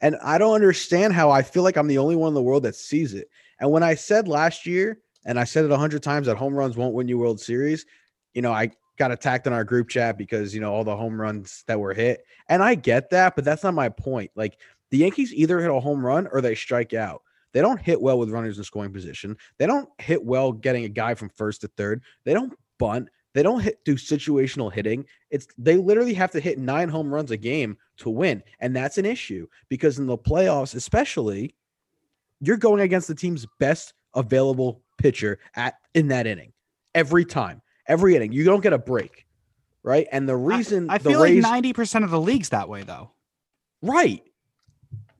And 0.00 0.16
I 0.22 0.38
don't 0.38 0.54
understand 0.54 1.12
how 1.12 1.30
I 1.30 1.42
feel 1.42 1.62
like 1.62 1.76
I'm 1.76 1.88
the 1.88 1.98
only 1.98 2.16
one 2.16 2.28
in 2.28 2.34
the 2.34 2.42
world 2.42 2.62
that 2.62 2.74
sees 2.74 3.14
it. 3.14 3.28
And 3.60 3.70
when 3.70 3.82
I 3.82 3.94
said 3.94 4.28
last 4.28 4.66
year, 4.66 5.00
and 5.26 5.38
I 5.38 5.44
said 5.44 5.64
it 5.64 5.70
a 5.70 5.76
hundred 5.76 6.02
times 6.02 6.26
that 6.26 6.36
home 6.36 6.54
runs 6.54 6.76
won't 6.76 6.94
win 6.94 7.08
you 7.08 7.18
World 7.18 7.40
Series, 7.40 7.84
you 8.32 8.40
know, 8.42 8.52
I 8.52 8.70
got 8.96 9.12
attacked 9.12 9.46
in 9.46 9.52
our 9.52 9.64
group 9.64 9.88
chat 9.88 10.16
because 10.18 10.54
you 10.54 10.60
know 10.60 10.72
all 10.72 10.84
the 10.84 10.96
home 10.96 11.20
runs 11.20 11.64
that 11.66 11.80
were 11.80 11.94
hit. 11.94 12.24
And 12.48 12.62
I 12.62 12.74
get 12.74 13.10
that, 13.10 13.34
but 13.34 13.44
that's 13.44 13.62
not 13.62 13.74
my 13.74 13.88
point. 13.88 14.30
Like 14.34 14.58
the 14.90 14.98
Yankees 14.98 15.32
either 15.34 15.60
hit 15.60 15.70
a 15.70 15.80
home 15.80 16.04
run 16.04 16.28
or 16.32 16.40
they 16.40 16.54
strike 16.54 16.94
out. 16.94 17.22
They 17.52 17.60
don't 17.60 17.80
hit 17.80 18.00
well 18.00 18.18
with 18.18 18.30
runners 18.30 18.58
in 18.58 18.64
scoring 18.64 18.92
position. 18.92 19.36
They 19.58 19.66
don't 19.66 19.88
hit 19.98 20.24
well 20.24 20.52
getting 20.52 20.84
a 20.84 20.88
guy 20.88 21.14
from 21.14 21.30
first 21.30 21.62
to 21.62 21.68
third. 21.68 22.02
They 22.24 22.34
don't 22.34 22.52
bunt. 22.78 23.08
They 23.32 23.42
don't 23.42 23.60
hit 23.60 23.84
do 23.84 23.94
situational 23.94 24.72
hitting. 24.72 25.06
It's 25.30 25.46
they 25.56 25.76
literally 25.76 26.14
have 26.14 26.32
to 26.32 26.40
hit 26.40 26.58
nine 26.58 26.88
home 26.88 27.12
runs 27.12 27.30
a 27.30 27.36
game 27.36 27.76
to 27.98 28.10
win, 28.10 28.42
and 28.58 28.74
that's 28.74 28.98
an 28.98 29.06
issue 29.06 29.46
because 29.68 29.98
in 29.98 30.06
the 30.06 30.18
playoffs, 30.18 30.74
especially, 30.74 31.54
you're 32.40 32.56
going 32.56 32.80
against 32.80 33.06
the 33.08 33.14
team's 33.14 33.46
best 33.58 33.94
available 34.14 34.82
pitcher 34.98 35.38
at 35.54 35.74
in 35.94 36.08
that 36.08 36.26
inning 36.26 36.52
every 36.94 37.24
time, 37.24 37.62
every 37.86 38.16
inning. 38.16 38.32
You 38.32 38.44
don't 38.44 38.62
get 38.62 38.72
a 38.72 38.78
break, 38.78 39.26
right? 39.84 40.08
And 40.10 40.28
the 40.28 40.36
reason 40.36 40.90
I 40.90 40.98
the 40.98 41.10
feel 41.10 41.22
Rays, 41.22 41.42
like 41.42 41.52
ninety 41.52 41.72
percent 41.72 42.04
of 42.04 42.10
the 42.10 42.20
league's 42.20 42.48
that 42.48 42.68
way 42.68 42.82
though. 42.82 43.12
right? 43.82 44.22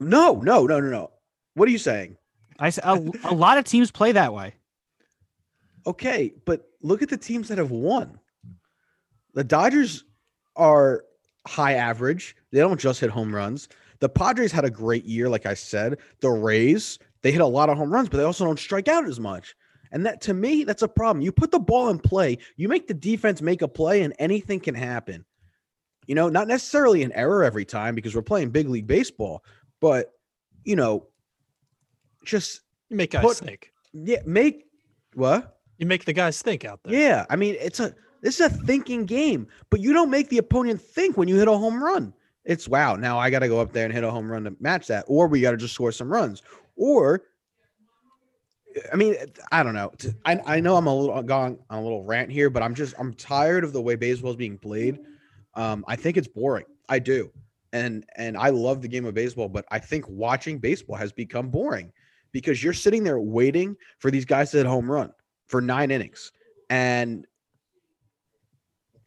No, 0.00 0.34
no, 0.40 0.66
no, 0.66 0.80
no, 0.80 0.88
no. 0.88 1.10
What 1.54 1.68
are 1.68 1.72
you 1.72 1.78
saying? 1.78 2.16
I 2.58 2.72
a, 2.82 3.00
a 3.24 3.34
lot 3.34 3.58
of 3.58 3.64
teams 3.64 3.90
play 3.90 4.12
that 4.12 4.34
way. 4.34 4.54
Okay, 5.86 6.34
but 6.44 6.69
look 6.82 7.02
at 7.02 7.08
the 7.08 7.16
teams 7.16 7.48
that 7.48 7.58
have 7.58 7.70
won. 7.70 8.18
The 9.34 9.44
Dodgers 9.44 10.04
are 10.56 11.04
high 11.46 11.74
average. 11.74 12.36
They 12.52 12.60
don't 12.60 12.80
just 12.80 13.00
hit 13.00 13.10
home 13.10 13.34
runs. 13.34 13.68
The 14.00 14.08
Padres 14.08 14.52
had 14.52 14.64
a 14.64 14.70
great 14.70 15.04
year, 15.04 15.28
like 15.28 15.46
I 15.46 15.54
said. 15.54 15.98
The 16.20 16.30
Rays, 16.30 16.98
they 17.22 17.32
hit 17.32 17.40
a 17.40 17.46
lot 17.46 17.68
of 17.68 17.76
home 17.76 17.92
runs, 17.92 18.08
but 18.08 18.16
they 18.16 18.24
also 18.24 18.44
don't 18.44 18.58
strike 18.58 18.88
out 18.88 19.06
as 19.06 19.20
much. 19.20 19.54
And 19.92 20.06
that 20.06 20.20
to 20.22 20.34
me, 20.34 20.64
that's 20.64 20.82
a 20.82 20.88
problem. 20.88 21.22
You 21.22 21.32
put 21.32 21.50
the 21.50 21.58
ball 21.58 21.88
in 21.90 21.98
play, 21.98 22.38
you 22.56 22.68
make 22.68 22.86
the 22.86 22.94
defense 22.94 23.42
make 23.42 23.62
a 23.62 23.68
play, 23.68 24.02
and 24.02 24.14
anything 24.18 24.60
can 24.60 24.74
happen. 24.74 25.24
You 26.06 26.14
know, 26.14 26.28
not 26.28 26.48
necessarily 26.48 27.02
an 27.02 27.12
error 27.12 27.44
every 27.44 27.64
time 27.64 27.94
because 27.94 28.14
we're 28.14 28.22
playing 28.22 28.50
big 28.50 28.68
league 28.68 28.86
baseball, 28.86 29.44
but 29.80 30.12
you 30.64 30.76
know, 30.76 31.06
just 32.24 32.60
make 32.90 33.12
guys 33.12 33.24
Put- 33.24 33.36
think. 33.38 33.72
yeah, 33.92 34.20
make 34.24 34.64
what? 35.14 35.59
You 35.80 35.86
make 35.86 36.04
the 36.04 36.12
guys 36.12 36.42
think 36.42 36.66
out 36.66 36.78
there. 36.84 36.92
Yeah, 36.92 37.24
I 37.30 37.36
mean, 37.36 37.56
it's 37.58 37.80
a 37.80 37.94
this 38.20 38.38
is 38.38 38.46
a 38.46 38.50
thinking 38.50 39.06
game, 39.06 39.48
but 39.70 39.80
you 39.80 39.94
don't 39.94 40.10
make 40.10 40.28
the 40.28 40.36
opponent 40.36 40.78
think 40.78 41.16
when 41.16 41.26
you 41.26 41.36
hit 41.36 41.48
a 41.48 41.56
home 41.56 41.82
run. 41.82 42.12
It's 42.44 42.68
wow, 42.68 42.96
now 42.96 43.18
I 43.18 43.30
got 43.30 43.38
to 43.38 43.48
go 43.48 43.60
up 43.60 43.72
there 43.72 43.86
and 43.86 43.94
hit 43.94 44.04
a 44.04 44.10
home 44.10 44.30
run 44.30 44.44
to 44.44 44.54
match 44.60 44.88
that, 44.88 45.06
or 45.08 45.26
we 45.26 45.40
got 45.40 45.52
to 45.52 45.56
just 45.56 45.72
score 45.72 45.90
some 45.90 46.12
runs, 46.12 46.42
or 46.76 47.22
I 48.92 48.96
mean, 48.96 49.16
I 49.52 49.62
don't 49.62 49.72
know. 49.72 49.90
I, 50.26 50.38
I 50.44 50.60
know 50.60 50.76
I'm 50.76 50.86
a 50.86 50.94
little 50.94 51.22
gone 51.22 51.58
on 51.70 51.78
a 51.78 51.82
little 51.82 52.04
rant 52.04 52.30
here, 52.30 52.50
but 52.50 52.62
I'm 52.62 52.74
just 52.74 52.94
I'm 52.98 53.14
tired 53.14 53.64
of 53.64 53.72
the 53.72 53.80
way 53.80 53.94
baseball 53.94 54.32
is 54.32 54.36
being 54.36 54.58
played. 54.58 54.98
Um, 55.54 55.82
I 55.88 55.96
think 55.96 56.18
it's 56.18 56.28
boring. 56.28 56.66
I 56.90 56.98
do, 56.98 57.30
and 57.72 58.04
and 58.16 58.36
I 58.36 58.50
love 58.50 58.82
the 58.82 58.88
game 58.88 59.06
of 59.06 59.14
baseball, 59.14 59.48
but 59.48 59.64
I 59.70 59.78
think 59.78 60.04
watching 60.10 60.58
baseball 60.58 60.96
has 60.96 61.10
become 61.10 61.48
boring 61.48 61.90
because 62.32 62.62
you're 62.62 62.74
sitting 62.74 63.02
there 63.02 63.18
waiting 63.18 63.76
for 63.98 64.10
these 64.10 64.26
guys 64.26 64.50
to 64.50 64.58
hit 64.58 64.66
home 64.66 64.90
run 64.90 65.10
for 65.50 65.60
nine 65.60 65.90
innings. 65.90 66.30
And 66.70 67.26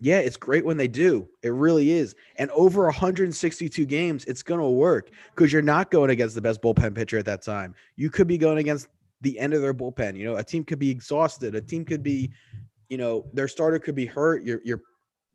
yeah, 0.02 0.20
it's 0.20 0.36
great 0.36 0.66
when 0.66 0.76
they 0.76 0.90
do. 0.90 1.30
It 1.42 1.54
really 1.54 1.92
is. 1.92 2.14
And 2.36 2.52
over 2.52 2.84
162 2.84 3.86
games, 3.86 4.26
it's 4.26 4.44
going 4.44 4.60
to 4.60 4.68
work 4.68 5.12
because 5.34 5.54
you're 5.54 5.62
not 5.62 5.90
going 5.90 6.10
against 6.10 6.36
the 6.36 6.42
best 6.42 6.62
bullpen 6.62 6.94
pitcher 6.94 7.18
at 7.18 7.26
that 7.26 7.42
time. 7.42 7.74
You 7.96 8.10
could 8.10 8.28
be 8.28 8.38
going 8.38 8.58
against 8.58 8.90
the 9.22 9.40
end 9.40 9.54
of 9.54 9.62
their 9.62 9.74
bullpen. 9.74 10.18
You 10.18 10.26
know, 10.26 10.36
a 10.36 10.44
team 10.44 10.66
could 10.66 10.80
be 10.80 10.90
exhausted. 10.90 11.56
A 11.56 11.62
team 11.62 11.86
could 11.86 12.04
be, 12.04 12.34
you 12.90 12.98
know, 12.98 13.26
their 13.32 13.48
starter 13.48 13.80
could 13.80 13.96
be 13.96 14.06
hurt. 14.06 14.44
You're 14.44 14.60
you're 14.66 14.82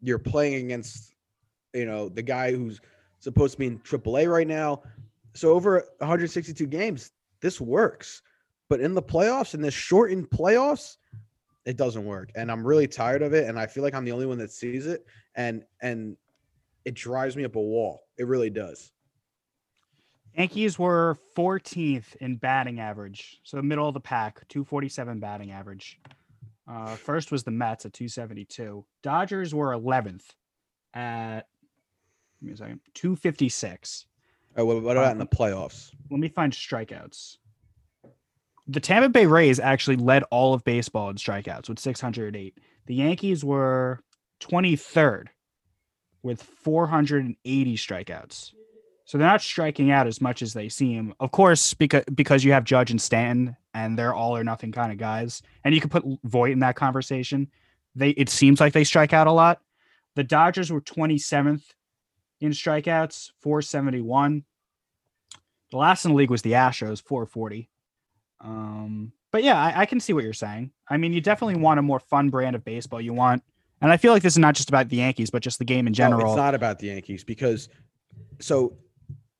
you're 0.02 0.18
playing 0.18 0.66
against, 0.66 1.14
you 1.72 1.86
know, 1.86 2.10
the 2.10 2.22
guy 2.22 2.52
who's 2.52 2.78
supposed 3.20 3.52
to 3.52 3.58
be 3.58 3.66
in 3.68 3.78
AAA 3.78 4.30
right 4.30 4.46
now. 4.46 4.82
So 5.32 5.54
over 5.54 5.82
162 6.00 6.66
games, 6.66 7.12
this 7.40 7.58
works. 7.58 8.20
But 8.68 8.80
in 8.80 8.94
the 8.94 9.02
playoffs, 9.02 9.54
in 9.54 9.62
this 9.62 9.74
shortened 9.74 10.30
playoffs, 10.30 10.96
it 11.64 11.76
doesn't 11.76 12.04
work. 12.04 12.30
And 12.34 12.50
I'm 12.50 12.66
really 12.66 12.86
tired 12.86 13.22
of 13.22 13.34
it. 13.34 13.48
And 13.48 13.58
I 13.58 13.66
feel 13.66 13.82
like 13.82 13.94
I'm 13.94 14.04
the 14.04 14.12
only 14.12 14.26
one 14.26 14.38
that 14.38 14.50
sees 14.50 14.86
it. 14.86 15.06
And 15.34 15.64
and 15.80 16.16
it 16.84 16.94
drives 16.94 17.36
me 17.36 17.44
up 17.44 17.56
a 17.56 17.60
wall. 17.60 18.04
It 18.18 18.26
really 18.26 18.50
does. 18.50 18.92
Yankees 20.34 20.78
were 20.78 21.18
14th 21.36 22.14
in 22.16 22.36
batting 22.36 22.78
average, 22.78 23.40
so 23.42 23.56
the 23.56 23.62
middle 23.62 23.88
of 23.88 23.94
the 23.94 24.00
pack, 24.00 24.46
247 24.48 25.18
batting 25.18 25.50
average. 25.50 25.98
Uh, 26.68 26.94
first 26.94 27.32
was 27.32 27.42
the 27.42 27.50
Mets 27.50 27.86
at 27.86 27.92
272. 27.92 28.84
Dodgers 29.02 29.54
were 29.54 29.72
11th 29.72 30.22
at 30.94 31.46
give 32.40 32.46
me 32.46 32.52
a 32.52 32.56
second, 32.56 32.80
256. 32.94 34.06
All 34.56 34.64
right, 34.64 34.74
what, 34.74 34.82
what 34.82 34.96
about 34.96 35.12
in 35.12 35.18
the 35.18 35.26
playoffs? 35.26 35.90
Let 36.10 36.20
me 36.20 36.28
find 36.28 36.52
strikeouts. 36.52 37.38
The 38.70 38.80
Tampa 38.80 39.08
Bay 39.08 39.24
Rays 39.24 39.58
actually 39.58 39.96
led 39.96 40.24
all 40.24 40.52
of 40.52 40.62
baseball 40.62 41.08
in 41.08 41.16
strikeouts 41.16 41.70
with 41.70 41.78
608. 41.78 42.58
The 42.86 42.94
Yankees 42.94 43.42
were 43.42 44.00
23rd 44.40 45.28
with 46.22 46.42
480 46.42 47.76
strikeouts. 47.76 48.52
So 49.06 49.16
they're 49.16 49.26
not 49.26 49.40
striking 49.40 49.90
out 49.90 50.06
as 50.06 50.20
much 50.20 50.42
as 50.42 50.52
they 50.52 50.68
seem. 50.68 51.14
Of 51.18 51.30
course, 51.30 51.72
because 51.72 52.04
because 52.14 52.44
you 52.44 52.52
have 52.52 52.64
Judge 52.64 52.90
and 52.90 53.00
Stanton 53.00 53.56
and 53.72 53.98
they're 53.98 54.14
all 54.14 54.36
or 54.36 54.44
nothing 54.44 54.70
kind 54.70 54.92
of 54.92 54.98
guys. 54.98 55.40
And 55.64 55.74
you 55.74 55.80
could 55.80 55.90
put 55.90 56.04
Voit 56.24 56.50
in 56.50 56.58
that 56.58 56.76
conversation. 56.76 57.48
They 57.94 58.10
it 58.10 58.28
seems 58.28 58.60
like 58.60 58.74
they 58.74 58.84
strike 58.84 59.14
out 59.14 59.26
a 59.26 59.32
lot. 59.32 59.62
The 60.14 60.24
Dodgers 60.24 60.70
were 60.70 60.82
27th 60.82 61.62
in 62.40 62.50
strikeouts, 62.50 63.30
471. 63.40 64.44
The 65.70 65.76
last 65.76 66.04
in 66.04 66.10
the 66.10 66.16
league 66.16 66.30
was 66.30 66.42
the 66.42 66.52
Astros, 66.52 67.02
440. 67.02 67.70
Um, 68.40 69.12
but 69.30 69.42
yeah, 69.42 69.60
I, 69.60 69.80
I 69.80 69.86
can 69.86 70.00
see 70.00 70.12
what 70.12 70.24
you're 70.24 70.32
saying. 70.32 70.70
I 70.88 70.96
mean, 70.96 71.12
you 71.12 71.20
definitely 71.20 71.60
want 71.60 71.78
a 71.78 71.82
more 71.82 72.00
fun 72.00 72.30
brand 72.30 72.56
of 72.56 72.64
baseball. 72.64 73.00
You 73.00 73.12
want, 73.12 73.42
and 73.80 73.92
I 73.92 73.96
feel 73.96 74.12
like 74.12 74.22
this 74.22 74.34
is 74.34 74.38
not 74.38 74.54
just 74.54 74.68
about 74.68 74.88
the 74.88 74.96
Yankees, 74.96 75.30
but 75.30 75.42
just 75.42 75.58
the 75.58 75.64
game 75.64 75.86
in 75.86 75.92
No, 75.92 75.96
general. 75.96 76.32
it's 76.32 76.36
not 76.36 76.54
about 76.54 76.78
the 76.78 76.88
Yankees 76.88 77.24
because 77.24 77.68
so 78.40 78.76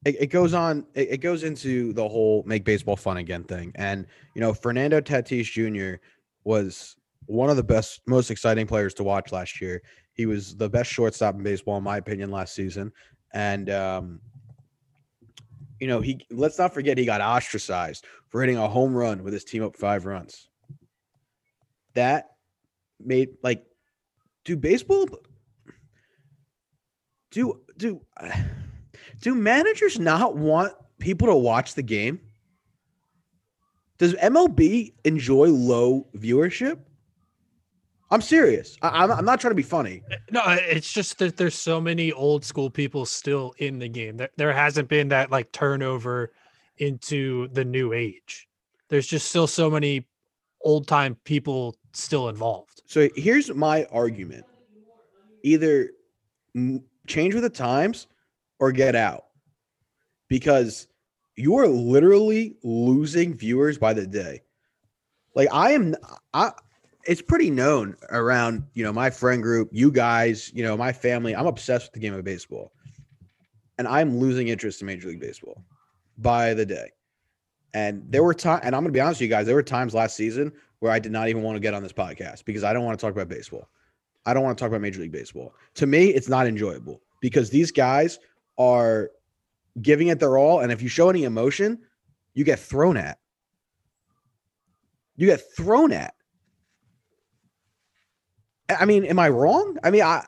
it, 0.04 0.16
it 0.20 0.26
goes 0.26 0.54
on. 0.54 0.86
It, 0.94 1.08
it 1.12 1.16
goes 1.18 1.42
into 1.42 1.92
the 1.92 2.06
whole 2.08 2.42
make 2.46 2.64
baseball 2.64 2.96
fun 2.96 3.16
again 3.16 3.44
thing. 3.44 3.72
And 3.76 4.06
you 4.34 4.40
know, 4.40 4.52
Fernando 4.52 5.00
Tatis 5.00 5.44
Jr. 5.44 6.00
was 6.44 6.96
one 7.26 7.50
of 7.50 7.56
the 7.56 7.62
best, 7.62 8.00
most 8.06 8.30
exciting 8.30 8.66
players 8.66 8.94
to 8.94 9.04
watch 9.04 9.32
last 9.32 9.60
year. 9.60 9.82
He 10.14 10.26
was 10.26 10.56
the 10.56 10.68
best 10.68 10.90
shortstop 10.90 11.34
in 11.34 11.42
baseball, 11.42 11.76
in 11.78 11.84
my 11.84 11.98
opinion, 11.98 12.30
last 12.30 12.54
season. 12.54 12.92
And 13.34 13.70
um, 13.70 14.20
you 15.80 15.86
know, 15.86 16.00
he 16.00 16.26
let's 16.30 16.58
not 16.58 16.74
forget 16.74 16.98
he 16.98 17.04
got 17.04 17.20
ostracized 17.20 18.04
for 18.28 18.40
hitting 18.40 18.56
a 18.56 18.68
home 18.68 18.94
run 18.94 19.22
with 19.22 19.32
his 19.32 19.44
team 19.44 19.62
up 19.62 19.76
five 19.76 20.06
runs. 20.06 20.48
That 21.94 22.30
made 23.00 23.30
like, 23.42 23.64
do 24.44 24.56
baseball 24.56 25.08
do 27.30 27.60
do 27.76 28.00
do 29.20 29.34
managers 29.34 29.98
not 29.98 30.36
want 30.36 30.72
people 30.98 31.28
to 31.28 31.36
watch 31.36 31.74
the 31.74 31.82
game? 31.82 32.20
Does 33.98 34.14
MLB 34.14 34.94
enjoy 35.04 35.48
low 35.48 36.06
viewership? 36.16 36.78
I'm 38.10 38.22
serious. 38.22 38.76
I, 38.80 39.04
am 39.04 39.12
I'm 39.12 39.24
not 39.24 39.40
trying 39.40 39.50
to 39.50 39.56
be 39.56 39.62
funny. 39.62 40.02
No, 40.30 40.42
it's 40.46 40.90
just 40.92 41.18
that 41.18 41.36
there's 41.36 41.54
so 41.54 41.80
many 41.80 42.12
old 42.12 42.44
school 42.44 42.70
people 42.70 43.04
still 43.04 43.54
in 43.58 43.78
the 43.78 43.88
game. 43.88 44.16
There, 44.16 44.30
there 44.36 44.52
hasn't 44.52 44.88
been 44.88 45.08
that 45.08 45.30
like 45.30 45.52
turnover 45.52 46.32
into 46.78 47.48
the 47.48 47.64
new 47.64 47.92
age. 47.92 48.48
There's 48.88 49.06
just 49.06 49.28
still 49.28 49.46
so 49.46 49.70
many 49.70 50.06
old 50.62 50.86
time 50.86 51.16
people 51.24 51.76
still 51.92 52.28
involved. 52.28 52.82
So 52.86 53.08
here's 53.16 53.52
my 53.54 53.84
argument 53.92 54.46
either 55.42 55.90
change 57.06 57.34
with 57.34 57.42
the 57.42 57.50
times 57.50 58.06
or 58.58 58.72
get 58.72 58.96
out 58.96 59.24
because 60.28 60.88
you 61.36 61.56
are 61.56 61.68
literally 61.68 62.56
losing 62.62 63.34
viewers 63.34 63.78
by 63.78 63.92
the 63.92 64.06
day. 64.06 64.42
Like 65.34 65.48
I 65.52 65.72
am 65.72 65.94
I 66.32 66.52
it's 67.06 67.22
pretty 67.22 67.50
known 67.50 67.96
around, 68.10 68.64
you 68.74 68.84
know, 68.84 68.92
my 68.92 69.10
friend 69.10 69.42
group, 69.42 69.68
you 69.72 69.90
guys, 69.90 70.52
you 70.54 70.62
know, 70.62 70.76
my 70.76 70.92
family. 70.92 71.34
I'm 71.34 71.46
obsessed 71.46 71.86
with 71.86 71.92
the 71.94 72.00
game 72.00 72.14
of 72.14 72.24
baseball. 72.24 72.72
And 73.78 73.86
I'm 73.86 74.18
losing 74.18 74.48
interest 74.48 74.80
in 74.80 74.86
Major 74.86 75.08
League 75.08 75.20
Baseball 75.20 75.62
by 76.18 76.52
the 76.54 76.66
day. 76.66 76.90
And 77.74 78.02
there 78.08 78.24
were 78.24 78.34
times, 78.34 78.62
and 78.64 78.74
I'm 78.74 78.84
to 78.84 78.90
be 78.90 79.00
honest 79.00 79.20
with 79.20 79.30
you 79.30 79.34
guys, 79.34 79.46
there 79.46 79.54
were 79.54 79.62
times 79.62 79.94
last 79.94 80.16
season 80.16 80.52
where 80.80 80.90
I 80.90 80.98
did 80.98 81.12
not 81.12 81.28
even 81.28 81.42
want 81.42 81.56
to 81.56 81.60
get 81.60 81.74
on 81.74 81.82
this 81.82 81.92
podcast 81.92 82.44
because 82.44 82.64
I 82.64 82.72
don't 82.72 82.84
want 82.84 82.98
to 82.98 83.04
talk 83.04 83.12
about 83.12 83.28
baseball. 83.28 83.68
I 84.26 84.34
don't 84.34 84.42
want 84.42 84.58
to 84.58 84.62
talk 84.62 84.68
about 84.68 84.80
Major 84.80 85.00
League 85.00 85.12
Baseball. 85.12 85.54
To 85.74 85.86
me, 85.86 86.08
it's 86.08 86.28
not 86.28 86.46
enjoyable 86.46 87.00
because 87.20 87.50
these 87.50 87.70
guys 87.70 88.18
are 88.58 89.10
giving 89.80 90.08
it 90.08 90.18
their 90.18 90.38
all. 90.38 90.60
And 90.60 90.72
if 90.72 90.82
you 90.82 90.88
show 90.88 91.08
any 91.08 91.24
emotion, 91.24 91.78
you 92.34 92.44
get 92.44 92.58
thrown 92.58 92.96
at. 92.96 93.18
You 95.16 95.26
get 95.26 95.40
thrown 95.56 95.92
at. 95.92 96.14
I 98.68 98.84
mean, 98.84 99.04
am 99.04 99.18
I 99.18 99.28
wrong? 99.28 99.78
I 99.82 99.90
mean, 99.90 100.02
I 100.02 100.24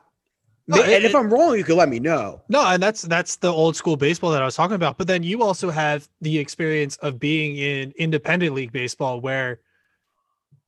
no, 0.67 0.81
and 0.81 0.91
it, 0.91 1.05
if 1.05 1.15
I'm 1.15 1.31
wrong, 1.33 1.57
you 1.57 1.63
could 1.63 1.75
let 1.75 1.89
me 1.89 1.99
know. 1.99 2.41
No, 2.47 2.65
and 2.65 2.81
that's 2.81 3.01
that's 3.03 3.35
the 3.37 3.51
old 3.51 3.75
school 3.75 3.97
baseball 3.97 4.31
that 4.31 4.41
I 4.41 4.45
was 4.45 4.55
talking 4.55 4.75
about. 4.75 4.97
But 4.97 5.07
then 5.07 5.23
you 5.23 5.43
also 5.43 5.69
have 5.69 6.07
the 6.21 6.37
experience 6.37 6.97
of 6.97 7.19
being 7.19 7.57
in 7.57 7.93
independent 7.97 8.53
league 8.53 8.71
baseball 8.71 9.19
where 9.19 9.59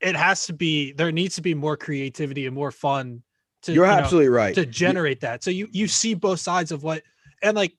it 0.02 0.16
has 0.16 0.46
to 0.48 0.54
be 0.54 0.92
there 0.94 1.12
needs 1.12 1.36
to 1.36 1.42
be 1.42 1.54
more 1.54 1.78
creativity 1.78 2.46
and 2.46 2.56
more 2.56 2.72
fun 2.72 3.24
to 3.64 3.74
You're 3.74 3.86
you 3.86 3.92
absolutely 3.92 4.30
know, 4.30 4.36
right. 4.36 4.56
To 4.56 4.66
generate 4.66 5.22
that. 5.22 5.44
So 5.44 5.52
you 5.52 5.68
you 5.72 5.88
see 5.88 6.16
both 6.16 6.40
sides 6.40 6.72
of 6.72 6.84
what 6.84 7.04
and 7.42 7.56
like 7.56 7.74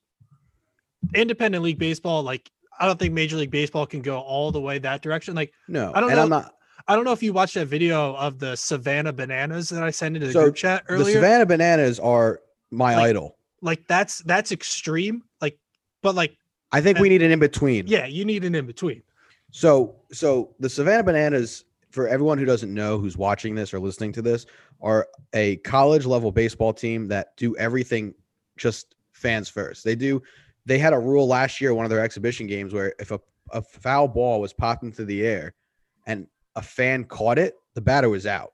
independent 1.13 1.63
league 1.63 1.79
baseball, 1.79 2.23
like 2.23 2.49
I 2.79 2.87
don't 2.87 2.97
think 2.97 3.13
Major 3.13 3.37
League 3.37 3.51
Baseball 3.51 3.85
can 3.85 4.01
go 4.01 4.19
all 4.19 4.51
the 4.51 4.59
way 4.59 4.79
that 4.79 5.01
direction. 5.01 5.35
Like 5.35 5.53
no, 5.67 5.91
I 5.93 5.99
don't 5.99 6.09
know. 6.09 6.23
I'm 6.23 6.29
not 6.29 6.54
I 6.87 6.95
don't 6.95 7.03
know 7.03 7.13
if 7.13 7.23
you 7.23 7.33
watched 7.33 7.55
that 7.55 7.67
video 7.67 8.15
of 8.15 8.37
the 8.37 8.55
Savannah 8.55 9.13
Bananas 9.13 9.69
that 9.69 9.81
I 9.81 9.89
sent 9.89 10.15
into 10.15 10.27
the 10.27 10.33
so 10.33 10.43
group 10.43 10.55
chat 10.55 10.83
earlier. 10.87 11.05
The 11.05 11.11
Savannah 11.13 11.45
Bananas 11.45 11.99
are 11.99 12.41
my 12.71 12.95
like, 12.95 13.09
idol. 13.09 13.37
Like 13.61 13.87
that's 13.87 14.19
that's 14.19 14.51
extreme. 14.51 15.23
Like, 15.41 15.57
but 16.03 16.13
like 16.15 16.37
I 16.71 16.81
think 16.81 16.99
we 16.99 17.09
need 17.09 17.21
an 17.21 17.31
in 17.31 17.39
between. 17.39 17.87
Yeah, 17.87 18.05
you 18.05 18.23
need 18.23 18.43
an 18.43 18.53
in 18.53 18.67
between. 18.67 19.01
So 19.51 19.95
so 20.11 20.53
the 20.59 20.69
Savannah 20.69 21.03
Bananas, 21.03 21.65
for 21.89 22.07
everyone 22.07 22.37
who 22.37 22.45
doesn't 22.45 22.71
know 22.71 22.99
who's 22.99 23.17
watching 23.17 23.55
this 23.55 23.73
or 23.73 23.79
listening 23.79 24.11
to 24.13 24.21
this, 24.21 24.45
are 24.81 25.07
a 25.33 25.55
college 25.57 26.05
level 26.05 26.31
baseball 26.31 26.73
team 26.73 27.07
that 27.07 27.35
do 27.35 27.55
everything 27.57 28.13
just 28.57 28.95
fans 29.13 29.49
first. 29.49 29.83
They 29.83 29.95
do 29.95 30.21
they 30.67 30.77
had 30.77 30.93
a 30.93 30.99
rule 30.99 31.27
last 31.27 31.61
year, 31.61 31.73
one 31.73 31.85
of 31.85 31.89
their 31.89 32.03
exhibition 32.03 32.45
games, 32.45 32.73
where 32.73 32.93
if 32.99 33.11
a, 33.11 33.19
a 33.51 33.61
foul 33.61 34.07
ball 34.07 34.39
was 34.39 34.53
popped 34.53 34.83
into 34.83 35.05
the 35.05 35.25
air 35.25 35.53
and 36.05 36.27
a 36.55 36.61
fan 36.61 37.03
caught 37.03 37.37
it, 37.37 37.55
the 37.73 37.81
batter 37.81 38.09
was 38.09 38.25
out. 38.25 38.53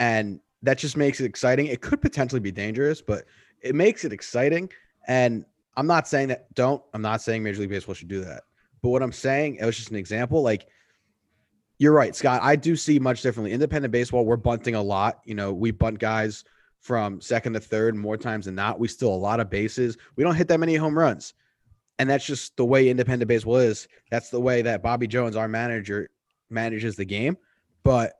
And 0.00 0.40
that 0.62 0.78
just 0.78 0.96
makes 0.96 1.20
it 1.20 1.24
exciting. 1.24 1.66
It 1.66 1.80
could 1.80 2.00
potentially 2.00 2.40
be 2.40 2.52
dangerous, 2.52 3.00
but 3.00 3.24
it 3.60 3.74
makes 3.74 4.04
it 4.04 4.12
exciting. 4.12 4.70
And 5.06 5.44
I'm 5.76 5.86
not 5.86 6.08
saying 6.08 6.28
that 6.28 6.52
don't, 6.54 6.82
I'm 6.94 7.02
not 7.02 7.22
saying 7.22 7.42
Major 7.42 7.60
League 7.60 7.70
Baseball 7.70 7.94
should 7.94 8.08
do 8.08 8.24
that. 8.24 8.42
But 8.82 8.90
what 8.90 9.02
I'm 9.02 9.12
saying, 9.12 9.56
it 9.56 9.64
was 9.64 9.76
just 9.76 9.90
an 9.90 9.96
example. 9.96 10.42
Like, 10.42 10.66
you're 11.78 11.92
right, 11.92 12.14
Scott. 12.14 12.40
I 12.42 12.56
do 12.56 12.74
see 12.76 12.98
much 12.98 13.22
differently. 13.22 13.52
Independent 13.52 13.92
baseball, 13.92 14.24
we're 14.24 14.36
bunting 14.36 14.74
a 14.74 14.82
lot. 14.82 15.20
You 15.24 15.34
know, 15.34 15.52
we 15.52 15.70
bunt 15.70 15.98
guys 15.98 16.44
from 16.80 17.20
second 17.20 17.52
to 17.54 17.60
third 17.60 17.96
more 17.96 18.16
times 18.16 18.46
than 18.46 18.54
not. 18.54 18.78
We 18.78 18.88
steal 18.88 19.12
a 19.12 19.14
lot 19.14 19.40
of 19.40 19.50
bases. 19.50 19.96
We 20.16 20.24
don't 20.24 20.34
hit 20.34 20.48
that 20.48 20.60
many 20.60 20.76
home 20.76 20.98
runs. 20.98 21.34
And 22.00 22.08
that's 22.08 22.26
just 22.26 22.56
the 22.56 22.64
way 22.64 22.88
independent 22.88 23.28
baseball 23.28 23.56
is. 23.56 23.88
That's 24.10 24.30
the 24.30 24.40
way 24.40 24.62
that 24.62 24.82
Bobby 24.82 25.06
Jones, 25.06 25.36
our 25.36 25.48
manager, 25.48 26.10
manages 26.50 26.96
the 26.96 27.04
game. 27.04 27.36
But 27.82 28.12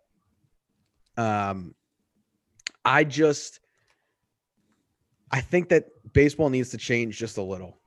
um, 1.17 1.75
I 2.85 3.05
just 3.05 3.61
I 5.31 5.41
think 5.41 5.69
that 5.71 5.87
baseball 6.13 6.49
needs 6.49 6.71
to 6.71 6.79
change 6.79 7.19
just 7.19 7.37
a 7.37 7.43
little. 7.43 7.79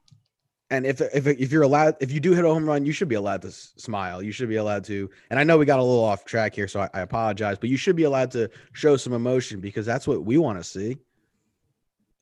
And 0.70 0.86
if 0.86 1.02
if 1.02 1.28
if 1.28 1.52
you're 1.52 1.64
allowed, 1.64 1.96
if 2.00 2.12
you 2.12 2.20
do 2.20 2.34
hit 2.34 2.46
a 2.46 2.48
home 2.48 2.66
run, 2.66 2.86
you 2.86 2.94
should 2.94 3.10
be 3.10 3.16
allowed 3.16 3.42
to 3.42 3.52
smile. 3.52 4.22
You 4.22 4.32
should 4.32 4.48
be 4.48 4.56
allowed 4.56 4.86
to. 4.86 5.10
And 5.30 5.40
I 5.40 5.44
know 5.44 5.58
we 5.58 5.66
got 5.66 5.80
a 5.80 5.84
little 5.84 6.04
off 6.04 6.24
track 6.24 6.56
here, 6.56 6.68
so 6.68 6.82
I, 6.82 6.90
I 6.94 7.02
apologize. 7.02 7.58
But 7.60 7.70
you 7.70 7.78
should 7.78 7.96
be 7.96 8.04
allowed 8.04 8.32
to 8.32 8.50
show 8.72 8.96
some 8.96 9.12
emotion 9.12 9.60
because 9.60 9.86
that's 9.86 10.08
what 10.08 10.24
we 10.24 10.38
want 10.38 10.60
to 10.60 10.64
see. 10.64 10.98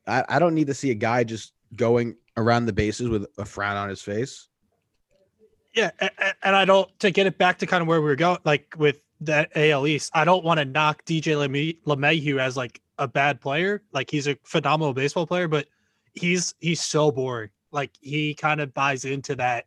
I, 0.08 0.24
I 0.28 0.40
don't 0.40 0.56
need 0.56 0.68
to 0.68 0.74
see 0.74 0.90
a 0.90 0.96
guy 0.96 1.24
just 1.24 1.54
going 1.76 2.16
around 2.38 2.66
the 2.66 2.74
bases 2.74 3.08
with 3.08 3.28
a 3.38 3.46
frown 3.46 3.78
on 3.78 3.90
his 3.90 4.02
face 4.02 4.48
yeah, 5.74 5.92
and 6.44 6.56
I 6.56 6.66
don't 6.66 6.90
to 7.00 7.12
get 7.12 7.28
it 7.28 7.38
back 7.38 7.60
to 7.60 7.66
kind 7.66 7.82
of 7.82 7.88
where 7.88 8.02
we 8.02 8.08
were 8.08 8.16
going, 8.16 8.40
like 8.44 8.74
with 8.78 9.00
that 9.22 9.52
AL 9.56 9.88
East. 9.88 10.12
I 10.14 10.26
don't 10.26 10.44
want 10.44 10.60
to 10.60 10.66
knock 10.66 11.06
DJ 11.06 11.78
LeMahieu 11.86 12.40
as 12.40 12.58
like 12.58 12.82
a 12.98 13.08
bad 13.08 13.42
player. 13.42 13.84
Like 13.94 14.10
he's 14.10 14.28
a 14.28 14.38
phenomenal 14.44 14.94
baseball 14.94 15.28
player, 15.28 15.48
but 15.48 15.68
he's 16.14 16.54
he's 16.60 16.82
so 16.82 17.12
boring. 17.12 17.50
Like 17.72 17.92
he 18.02 18.34
kind 18.34 18.62
of 18.62 18.74
buys 18.74 19.06
into 19.06 19.36
that. 19.36 19.66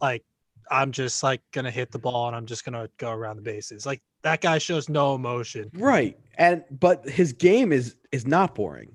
Like 0.00 0.24
I'm 0.70 0.92
just 0.92 1.22
like 1.22 1.40
gonna 1.52 1.70
hit 1.70 1.90
the 1.90 1.98
ball 1.98 2.28
and 2.28 2.36
I'm 2.36 2.46
just 2.46 2.64
gonna 2.64 2.88
go 2.98 3.10
around 3.10 3.36
the 3.36 3.42
bases. 3.42 3.86
Like 3.86 4.02
that 4.22 4.40
guy 4.40 4.58
shows 4.58 4.88
no 4.88 5.14
emotion. 5.14 5.70
Right, 5.74 6.18
and 6.38 6.64
but 6.70 7.08
his 7.08 7.32
game 7.32 7.72
is 7.72 7.96
is 8.12 8.26
not 8.26 8.54
boring. 8.54 8.92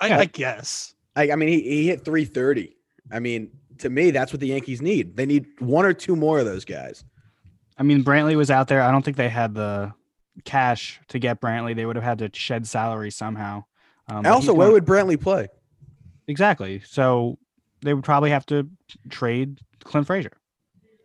I, 0.00 0.08
yeah. 0.08 0.18
I 0.18 0.24
guess. 0.26 0.94
I, 1.14 1.30
I 1.30 1.36
mean, 1.36 1.48
he, 1.48 1.62
he 1.62 1.86
hit 1.86 2.04
330. 2.04 2.76
I 3.10 3.18
mean, 3.18 3.50
to 3.78 3.90
me, 3.90 4.10
that's 4.10 4.32
what 4.32 4.40
the 4.40 4.48
Yankees 4.48 4.80
need. 4.82 5.16
They 5.16 5.26
need 5.26 5.46
one 5.58 5.84
or 5.84 5.92
two 5.92 6.16
more 6.16 6.38
of 6.38 6.46
those 6.46 6.64
guys. 6.64 7.04
I 7.78 7.82
mean, 7.82 8.04
Brantley 8.04 8.36
was 8.36 8.50
out 8.50 8.68
there. 8.68 8.80
I 8.80 8.90
don't 8.90 9.04
think 9.04 9.16
they 9.16 9.28
had 9.28 9.54
the 9.54 9.92
cash 10.44 11.00
to 11.08 11.18
get 11.18 11.40
Brantley. 11.40 11.74
They 11.74 11.86
would 11.86 11.96
have 11.96 12.04
had 12.04 12.18
to 12.18 12.30
shed 12.32 12.66
salary 12.66 13.10
somehow. 13.10 13.64
Um, 14.08 14.24
also, 14.26 14.54
where 14.54 14.70
would 14.70 14.84
Brantley 14.84 15.20
play? 15.20 15.48
Exactly. 16.28 16.80
So 16.86 17.38
they 17.82 17.94
would 17.94 18.04
probably 18.04 18.30
have 18.30 18.46
to 18.46 18.68
trade 19.10 19.60
Clint 19.84 20.06
Frazier 20.06 20.32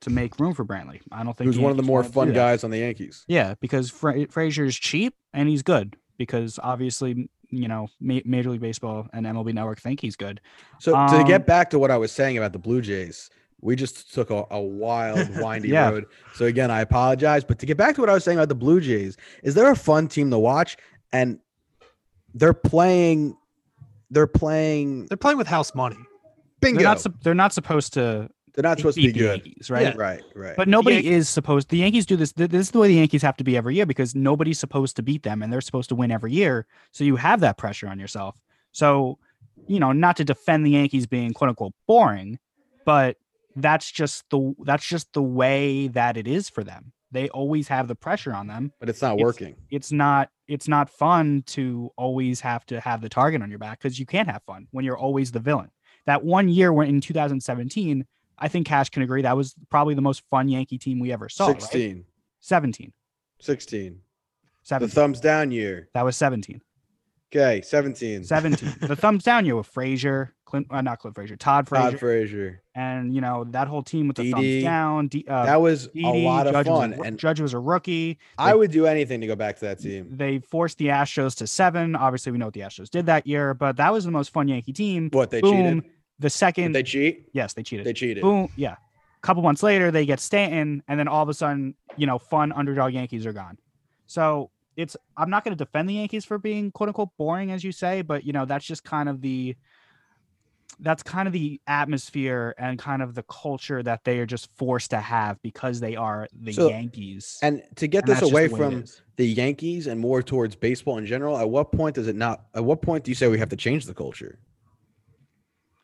to 0.01 0.09
make 0.09 0.39
room 0.39 0.53
for 0.53 0.65
Brantley. 0.65 1.01
I 1.11 1.23
don't 1.23 1.35
think 1.37 1.47
who's 1.47 1.59
one 1.59 1.71
of 1.71 1.77
the 1.77 1.83
more 1.83 2.03
fun 2.03 2.33
guys 2.33 2.63
on 2.63 2.71
the 2.71 2.79
Yankees. 2.79 3.23
Yeah, 3.27 3.55
because 3.59 3.89
Fra- 3.89 4.27
Frazier 4.27 4.65
is 4.65 4.75
cheap 4.75 5.13
and 5.33 5.47
he's 5.47 5.61
good 5.63 5.95
because 6.17 6.59
obviously 6.61 7.29
you 7.51 7.67
know 7.67 7.87
Major 7.99 8.49
League 8.49 8.61
Baseball 8.61 9.07
and 9.13 9.25
MLB 9.25 9.53
Network 9.53 9.79
think 9.79 9.99
he's 9.99 10.15
good. 10.15 10.41
So 10.79 10.95
um, 10.95 11.09
to 11.09 11.23
get 11.23 11.45
back 11.45 11.69
to 11.71 11.79
what 11.79 11.91
I 11.91 11.97
was 11.97 12.11
saying 12.11 12.37
about 12.37 12.53
the 12.53 12.59
Blue 12.59 12.81
Jays, 12.81 13.29
we 13.61 13.75
just 13.75 14.13
took 14.13 14.29
a, 14.29 14.45
a 14.49 14.59
wild, 14.59 15.29
windy 15.37 15.69
yeah. 15.69 15.89
road. 15.89 16.05
So 16.33 16.45
again, 16.45 16.71
I 16.71 16.81
apologize. 16.81 17.43
But 17.43 17.59
to 17.59 17.65
get 17.65 17.77
back 17.77 17.95
to 17.95 18.01
what 18.01 18.09
I 18.09 18.13
was 18.13 18.23
saying 18.23 18.37
about 18.37 18.49
the 18.49 18.55
Blue 18.55 18.81
Jays, 18.81 19.17
is 19.43 19.53
there 19.53 19.69
a 19.71 19.75
fun 19.75 20.07
team 20.07 20.31
to 20.31 20.39
watch? 20.39 20.77
And 21.13 21.39
they're 22.33 22.53
playing. 22.53 23.37
They're 24.09 24.27
playing. 24.27 25.07
They're 25.07 25.17
playing 25.17 25.37
with 25.37 25.47
house 25.47 25.75
money. 25.75 25.97
Bingo. 26.59 26.79
They're 26.79 26.87
not. 26.87 27.23
They're 27.23 27.35
not 27.35 27.53
supposed 27.53 27.93
to 27.93 28.29
they're 28.53 28.63
not 28.63 28.77
supposed 28.77 28.95
to 28.95 29.01
be 29.01 29.11
good, 29.11 29.45
Yankees, 29.45 29.69
right? 29.69 29.83
Yeah. 29.83 29.93
Right, 29.95 30.21
right. 30.35 30.55
But 30.57 30.67
nobody 30.67 30.97
Yan- 30.97 31.13
is 31.13 31.29
supposed. 31.29 31.69
The 31.69 31.77
Yankees 31.77 32.05
do 32.05 32.15
this. 32.15 32.33
This 32.33 32.51
is 32.53 32.71
the 32.71 32.79
way 32.79 32.89
the 32.89 32.95
Yankees 32.95 33.21
have 33.21 33.37
to 33.37 33.43
be 33.43 33.55
every 33.55 33.75
year 33.75 33.85
because 33.85 34.15
nobody's 34.15 34.59
supposed 34.59 34.95
to 34.97 35.03
beat 35.03 35.23
them, 35.23 35.41
and 35.41 35.51
they're 35.51 35.61
supposed 35.61 35.89
to 35.89 35.95
win 35.95 36.11
every 36.11 36.33
year. 36.33 36.65
So 36.91 37.03
you 37.03 37.15
have 37.15 37.39
that 37.41 37.57
pressure 37.57 37.87
on 37.87 37.99
yourself. 37.99 38.39
So, 38.71 39.19
you 39.67 39.79
know, 39.79 39.91
not 39.91 40.17
to 40.17 40.25
defend 40.25 40.65
the 40.65 40.71
Yankees 40.71 41.07
being 41.07 41.33
quote 41.33 41.49
unquote 41.49 41.73
boring, 41.87 42.39
but 42.85 43.17
that's 43.55 43.89
just 43.91 44.29
the 44.29 44.53
that's 44.63 44.85
just 44.85 45.13
the 45.13 45.23
way 45.23 45.87
that 45.89 46.17
it 46.17 46.27
is 46.27 46.49
for 46.49 46.63
them. 46.63 46.91
They 47.11 47.29
always 47.29 47.67
have 47.67 47.87
the 47.87 47.95
pressure 47.95 48.33
on 48.33 48.47
them. 48.47 48.71
But 48.79 48.89
it's 48.89 49.01
not 49.01 49.15
it's, 49.15 49.23
working. 49.23 49.55
It's 49.69 49.91
not 49.91 50.29
it's 50.47 50.67
not 50.67 50.89
fun 50.89 51.43
to 51.47 51.91
always 51.95 52.41
have 52.41 52.65
to 52.67 52.79
have 52.81 53.01
the 53.01 53.09
target 53.09 53.41
on 53.41 53.49
your 53.49 53.59
back 53.59 53.81
because 53.81 53.99
you 53.99 54.05
can't 54.05 54.29
have 54.29 54.43
fun 54.43 54.67
when 54.71 54.83
you're 54.83 54.97
always 54.97 55.31
the 55.31 55.39
villain. 55.39 55.69
That 56.05 56.23
one 56.23 56.49
year 56.49 56.73
when 56.73 56.89
in 56.89 57.01
2017 57.01 58.05
I 58.41 58.47
think 58.47 58.65
Cash 58.65 58.89
can 58.89 59.03
agree 59.03 59.21
that 59.21 59.37
was 59.37 59.55
probably 59.69 59.93
the 59.93 60.01
most 60.01 60.23
fun 60.31 60.49
Yankee 60.49 60.79
team 60.79 60.99
we 60.99 61.13
ever 61.13 61.29
saw. 61.29 61.47
16. 61.47 61.95
Right? 61.95 62.05
17. 62.39 62.91
16. 63.39 63.99
17. 64.63 64.87
The 64.87 64.93
thumbs 64.93 65.19
down 65.21 65.51
year. 65.51 65.89
That 65.93 66.03
was 66.03 66.17
17. 66.17 66.59
Okay, 67.33 67.61
17. 67.61 68.25
17. 68.25 68.75
the 68.81 68.95
thumbs 68.95 69.23
down 69.23 69.45
year 69.45 69.55
with 69.55 69.67
Frazier, 69.67 70.33
Clint, 70.43 70.67
uh, 70.69 70.81
not 70.81 70.99
Clint 70.99 71.15
Frazier, 71.15 71.37
Todd 71.37 71.65
Frazier, 71.65 71.91
Todd 71.91 71.99
Frazier. 71.99 72.61
and 72.75 73.15
you 73.15 73.21
know 73.21 73.45
that 73.51 73.69
whole 73.69 73.81
team 73.81 74.09
with 74.09 74.17
the 74.17 74.31
thumbs 74.31 74.63
down. 74.63 75.07
D, 75.07 75.23
uh, 75.29 75.45
That 75.45 75.61
was 75.61 75.87
a 75.95 76.25
lot 76.25 76.47
of 76.47 76.53
Judge 76.53 76.67
was 76.67 76.77
a 76.77 76.95
fun. 76.97 77.05
And 77.05 77.17
Judge 77.17 77.39
was 77.39 77.53
a 77.53 77.59
rookie. 77.59 78.19
I 78.37 78.53
would 78.53 78.71
do 78.71 78.85
anything 78.85 79.21
to 79.21 79.27
go 79.27 79.37
back 79.37 79.55
to 79.59 79.65
that 79.65 79.79
team. 79.79 80.07
They 80.11 80.39
forced 80.39 80.77
the 80.77 80.87
Astros 80.87 81.37
to 81.37 81.47
seven. 81.47 81.95
Obviously, 81.95 82.33
we 82.33 82.37
know 82.37 82.47
what 82.47 82.53
the 82.53 82.61
Astros 82.61 82.89
did 82.89 83.05
that 83.05 83.25
year, 83.25 83.53
but 83.53 83.77
that 83.77 83.93
was 83.93 84.03
the 84.03 84.11
most 84.11 84.33
fun 84.33 84.49
Yankee 84.49 84.73
team. 84.73 85.09
What, 85.13 85.29
they 85.29 85.39
Boom. 85.39 85.53
cheated? 85.53 85.91
The 86.21 86.29
second, 86.29 86.73
Did 86.73 86.73
they 86.73 86.83
cheat? 86.83 87.29
yes, 87.33 87.53
they 87.53 87.63
cheated. 87.63 87.85
They 87.85 87.93
cheated. 87.93 88.21
Boom, 88.21 88.47
yeah. 88.55 88.73
A 88.73 89.21
couple 89.21 89.41
months 89.43 89.63
later, 89.63 89.89
they 89.91 90.05
get 90.05 90.19
Stanton, 90.19 90.83
and 90.87 90.99
then 90.99 91.07
all 91.07 91.23
of 91.23 91.29
a 91.29 91.33
sudden, 91.33 91.73
you 91.97 92.05
know, 92.05 92.19
fun 92.19 92.51
underdog 92.51 92.93
Yankees 92.93 93.25
are 93.25 93.33
gone. 93.33 93.57
So 94.05 94.51
it's 94.77 94.95
I'm 95.17 95.29
not 95.31 95.43
going 95.43 95.57
to 95.57 95.63
defend 95.63 95.89
the 95.89 95.95
Yankees 95.95 96.23
for 96.23 96.37
being 96.37 96.71
quote 96.71 96.89
unquote 96.89 97.09
boring, 97.17 97.51
as 97.51 97.63
you 97.63 97.71
say, 97.71 98.03
but 98.03 98.23
you 98.23 98.33
know 98.33 98.45
that's 98.45 98.65
just 98.65 98.83
kind 98.83 99.09
of 99.09 99.21
the 99.21 99.55
that's 100.79 101.03
kind 101.03 101.27
of 101.27 101.33
the 101.33 101.59
atmosphere 101.67 102.55
and 102.57 102.79
kind 102.79 103.01
of 103.01 103.13
the 103.13 103.23
culture 103.23 103.83
that 103.83 104.03
they 104.03 104.19
are 104.19 104.25
just 104.25 104.49
forced 104.55 104.91
to 104.91 104.97
have 104.99 105.41
because 105.41 105.79
they 105.79 105.95
are 105.95 106.27
the 106.33 106.53
So- 106.53 106.69
Yankees. 106.69 107.37
And 107.41 107.61
to 107.75 107.87
get 107.87 108.07
And 108.07 108.15
this 108.15 108.21
away 108.21 108.47
the 108.47 108.57
from 108.57 108.85
the 109.17 109.25
Yankees 109.27 109.87
and 109.87 109.99
more 109.99 110.23
towards 110.23 110.55
baseball 110.55 110.97
in 110.97 111.05
general, 111.05 111.37
at 111.37 111.49
what 111.49 111.71
point 111.71 111.95
does 111.95 112.07
it 112.07 112.15
not? 112.15 112.45
At 112.55 112.63
what 112.63 112.81
point 112.81 113.03
do 113.03 113.11
you 113.11 113.15
say 113.15 113.27
we 113.27 113.39
have 113.39 113.49
to 113.49 113.55
change 113.55 113.85
the 113.85 113.93
culture? 113.93 114.39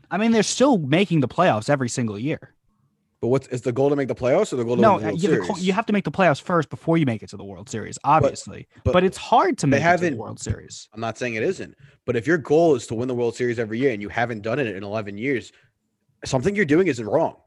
I 0.09 0.17
mean, 0.17 0.31
they're 0.31 0.43
still 0.43 0.77
making 0.77 1.19
the 1.21 1.27
playoffs 1.27 1.69
every 1.69 1.89
single 1.89 2.17
year. 2.17 2.53
But 3.19 3.29
what's 3.29 3.47
is 3.47 3.61
the 3.63 3.71
goal 3.71 3.89
to 3.89 3.95
make 3.95 4.07
the 4.07 4.15
playoffs 4.15 4.53
or 4.53 4.57
the 4.57 4.63
goal 4.63 4.75
to 4.75 4.81
No, 4.81 4.93
win 4.93 5.01
the 5.01 5.07
World 5.07 5.23
you, 5.23 5.31
have 5.31 5.45
Series? 5.45 5.59
to, 5.59 5.65
you 5.65 5.73
have 5.73 5.85
to 5.87 5.93
make 5.93 6.03
the 6.03 6.11
playoffs 6.11 6.39
first 6.39 6.69
before 6.69 6.97
you 6.97 7.05
make 7.05 7.23
it 7.23 7.29
to 7.29 7.37
the 7.37 7.43
World 7.43 7.67
Series, 7.67 7.97
obviously. 8.03 8.67
But, 8.83 8.93
but 8.93 9.03
it's 9.03 9.17
hard 9.17 9.57
to 9.59 9.67
make 9.67 9.81
it 9.83 9.97
to 9.97 10.09
the 10.11 10.15
World 10.15 10.39
Series. 10.39 10.87
I'm 10.93 11.01
not 11.01 11.17
saying 11.17 11.33
it 11.33 11.41
isn't, 11.43 11.75
but 12.05 12.15
if 12.15 12.27
your 12.27 12.37
goal 12.37 12.75
is 12.75 12.85
to 12.87 12.95
win 12.95 13.07
the 13.07 13.15
World 13.15 13.35
Series 13.35 13.57
every 13.57 13.79
year 13.79 13.91
and 13.91 14.01
you 14.01 14.09
haven't 14.09 14.43
done 14.43 14.59
it 14.59 14.67
in 14.67 14.83
11 14.83 15.17
years, 15.17 15.51
something 16.25 16.55
you're 16.55 16.65
doing 16.65 16.87
isn't 16.87 17.05
wrong. 17.07 17.37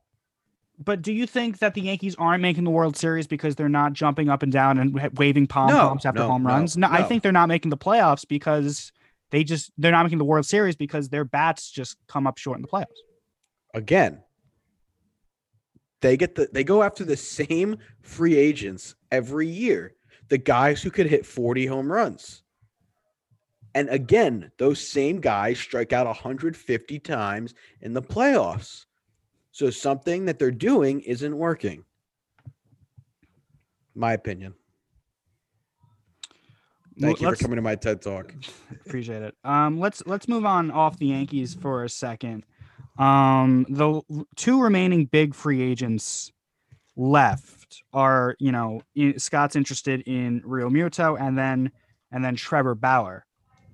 But 0.82 1.02
do 1.02 1.12
you 1.12 1.26
think 1.26 1.58
that 1.58 1.74
the 1.74 1.82
Yankees 1.82 2.16
aren't 2.18 2.42
making 2.42 2.64
the 2.64 2.70
World 2.70 2.96
Series 2.96 3.26
because 3.26 3.54
they're 3.54 3.68
not 3.68 3.92
jumping 3.92 4.28
up 4.28 4.42
and 4.42 4.50
down 4.50 4.78
and 4.78 4.98
waving 5.18 5.46
pom 5.46 5.68
No, 5.68 5.88
poms 5.88 6.06
after 6.06 6.20
no, 6.20 6.28
home 6.28 6.42
no, 6.42 6.48
runs? 6.48 6.76
No, 6.76 6.88
I 6.90 7.02
think 7.02 7.22
they're 7.22 7.32
not 7.32 7.48
making 7.48 7.70
the 7.70 7.76
playoffs 7.76 8.26
because 8.26 8.90
they 9.30 9.44
just 9.44 9.72
they're 9.78 9.92
not 9.92 10.02
making 10.04 10.18
the 10.18 10.24
World 10.24 10.46
Series 10.46 10.76
because 10.76 11.08
their 11.08 11.24
bats 11.24 11.70
just 11.70 11.96
come 12.08 12.26
up 12.26 12.38
short 12.38 12.58
in 12.58 12.62
the 12.62 12.68
playoffs. 12.68 12.86
Again, 13.74 14.22
they 16.00 16.16
get 16.16 16.34
the 16.34 16.48
they 16.52 16.64
go 16.64 16.82
after 16.82 17.04
the 17.04 17.16
same 17.16 17.78
free 18.02 18.36
agents 18.36 18.94
every 19.10 19.46
year, 19.46 19.94
the 20.28 20.38
guys 20.38 20.82
who 20.82 20.90
could 20.90 21.06
hit 21.06 21.26
40 21.26 21.66
home 21.66 21.90
runs. 21.90 22.42
And 23.74 23.88
again, 23.88 24.50
those 24.58 24.86
same 24.86 25.20
guys 25.20 25.58
strike 25.58 25.92
out 25.92 26.06
150 26.06 26.98
times 26.98 27.54
in 27.80 27.92
the 27.92 28.02
playoffs. 28.02 28.86
So 29.52 29.70
something 29.70 30.24
that 30.24 30.38
they're 30.38 30.50
doing 30.50 31.00
isn't 31.02 31.36
working. 31.36 31.84
My 33.94 34.12
opinion. 34.12 34.54
Thank 37.00 37.20
you 37.20 37.30
for 37.30 37.36
coming 37.36 37.56
to 37.56 37.62
my 37.62 37.74
TED 37.74 38.02
Talk. 38.02 38.34
Appreciate 38.86 39.22
it. 39.22 39.34
Um, 39.44 39.78
let's 39.80 40.02
let's 40.06 40.28
move 40.28 40.44
on 40.44 40.70
off 40.70 40.98
the 40.98 41.06
Yankees 41.06 41.54
for 41.54 41.84
a 41.84 41.88
second. 41.88 42.44
Um, 42.98 43.64
the 43.68 44.02
two 44.36 44.60
remaining 44.60 45.06
big 45.06 45.34
free 45.34 45.62
agents 45.62 46.30
left 46.96 47.82
are 47.92 48.36
you 48.38 48.52
know 48.52 48.82
Scott's 49.16 49.56
interested 49.56 50.02
in 50.02 50.42
Realmuto 50.42 51.18
and 51.18 51.38
then 51.38 51.72
and 52.12 52.24
then 52.24 52.36
Trevor 52.36 52.74
Bauer. 52.74 53.24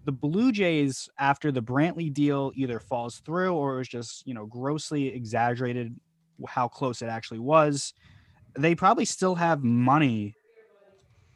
The 0.05 0.13
Blue 0.13 0.53
Jays 0.53 1.09
after 1.19 1.51
the 1.51 1.63
Brantley 1.63 2.13
deal 2.13 2.53
either 2.55 2.79
falls 2.79 3.19
through 3.19 3.55
or 3.55 3.75
it 3.75 3.79
was 3.79 3.89
just 3.89 4.27
you 4.27 4.35
know 4.35 4.47
grossly 4.47 5.09
exaggerated 5.09 5.99
how 6.47 6.69
close 6.69 7.03
it 7.03 7.07
actually 7.07 7.41
was. 7.41 7.93
They 8.57 8.75
probably 8.75 9.05
still 9.05 9.35
have 9.35 9.65
money 9.65 10.35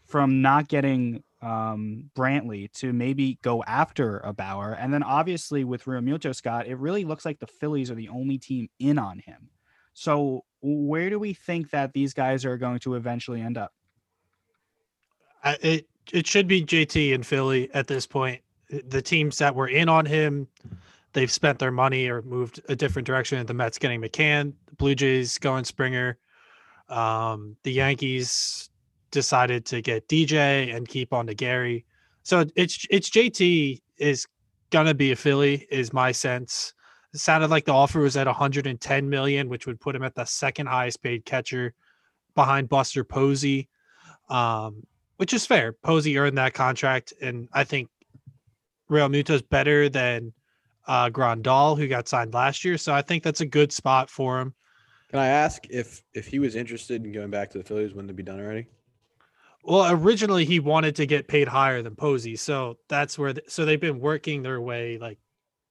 from 0.06 0.42
not 0.42 0.68
getting 0.68 1.22
um, 1.42 2.10
Brantley 2.14 2.70
to 2.74 2.92
maybe 2.92 3.38
go 3.42 3.62
after 3.64 4.18
a 4.18 4.32
Bauer. 4.32 4.72
And 4.72 4.92
then 4.92 5.02
obviously 5.02 5.64
with 5.64 5.84
Realmuto 5.84 6.34
Scott, 6.34 6.66
it 6.66 6.76
really 6.76 7.04
looks 7.04 7.24
like 7.24 7.38
the 7.38 7.46
Phillies 7.46 7.90
are 7.90 7.94
the 7.94 8.08
only 8.08 8.38
team 8.38 8.68
in 8.78 8.98
on 8.98 9.18
him. 9.18 9.48
So 9.94 10.44
where 10.62 11.10
do 11.10 11.18
we 11.18 11.32
think 11.32 11.70
that 11.70 11.92
these 11.92 12.12
guys 12.14 12.44
are 12.44 12.56
going 12.56 12.78
to 12.80 12.94
eventually 12.94 13.40
end 13.40 13.58
up? 13.58 13.72
It 15.44 15.86
it 16.12 16.26
should 16.26 16.46
be 16.46 16.64
JT 16.64 17.14
and 17.14 17.26
Philly 17.26 17.70
at 17.72 17.86
this 17.86 18.06
point. 18.06 18.42
The 18.68 19.02
teams 19.02 19.38
that 19.38 19.54
were 19.54 19.68
in 19.68 19.88
on 19.88 20.06
him, 20.06 20.48
they've 21.12 21.30
spent 21.30 21.58
their 21.58 21.70
money 21.70 22.08
or 22.08 22.22
moved 22.22 22.60
a 22.68 22.76
different 22.76 23.06
direction. 23.06 23.44
The 23.46 23.54
Mets 23.54 23.78
getting 23.78 24.00
McCann, 24.00 24.52
the 24.66 24.76
Blue 24.76 24.94
Jays 24.94 25.38
going 25.38 25.64
Springer, 25.64 26.18
um, 26.88 27.56
the 27.62 27.72
Yankees 27.72 28.69
decided 29.10 29.64
to 29.66 29.80
get 29.82 30.08
DJ 30.08 30.74
and 30.74 30.88
keep 30.88 31.12
on 31.12 31.26
to 31.26 31.34
Gary. 31.34 31.84
So 32.22 32.44
it's 32.56 32.86
it's 32.90 33.10
JT 33.10 33.80
is 33.98 34.26
gonna 34.70 34.94
be 34.94 35.12
a 35.12 35.16
Philly, 35.16 35.66
is 35.70 35.92
my 35.92 36.12
sense. 36.12 36.74
It 37.12 37.20
sounded 37.20 37.50
like 37.50 37.64
the 37.64 37.72
offer 37.72 38.00
was 38.00 38.16
at 38.16 38.26
110 38.26 39.08
million, 39.08 39.48
which 39.48 39.66
would 39.66 39.80
put 39.80 39.96
him 39.96 40.04
at 40.04 40.14
the 40.14 40.24
second 40.24 40.66
highest 40.66 41.02
paid 41.02 41.24
catcher 41.24 41.74
behind 42.34 42.68
Buster 42.68 43.02
Posey. 43.02 43.68
Um, 44.28 44.84
which 45.16 45.34
is 45.34 45.44
fair. 45.44 45.72
Posey 45.72 46.16
earned 46.16 46.38
that 46.38 46.54
contract, 46.54 47.12
and 47.20 47.46
I 47.52 47.64
think 47.64 47.90
Realmuto's 48.90 49.42
better 49.42 49.90
than 49.90 50.32
uh, 50.86 51.10
Grandal, 51.10 51.76
who 51.76 51.88
got 51.88 52.08
signed 52.08 52.32
last 52.32 52.64
year. 52.64 52.78
So 52.78 52.94
I 52.94 53.02
think 53.02 53.22
that's 53.22 53.42
a 53.42 53.46
good 53.46 53.70
spot 53.70 54.08
for 54.08 54.40
him. 54.40 54.54
Can 55.10 55.18
I 55.18 55.26
ask 55.26 55.66
if 55.68 56.02
if 56.14 56.26
he 56.26 56.38
was 56.38 56.54
interested 56.54 57.04
in 57.04 57.12
going 57.12 57.30
back 57.30 57.50
to 57.50 57.58
the 57.58 57.64
Phillies, 57.64 57.92
wouldn't 57.92 58.10
it 58.10 58.16
be 58.16 58.22
done 58.22 58.40
already? 58.40 58.66
Well, 59.62 59.90
originally 59.92 60.44
he 60.44 60.58
wanted 60.60 60.96
to 60.96 61.06
get 61.06 61.28
paid 61.28 61.48
higher 61.48 61.82
than 61.82 61.94
Posey, 61.94 62.36
so 62.36 62.78
that's 62.88 63.18
where. 63.18 63.34
The, 63.34 63.42
so 63.46 63.64
they've 63.64 63.80
been 63.80 64.00
working 64.00 64.42
their 64.42 64.60
way 64.60 64.98
like 64.98 65.18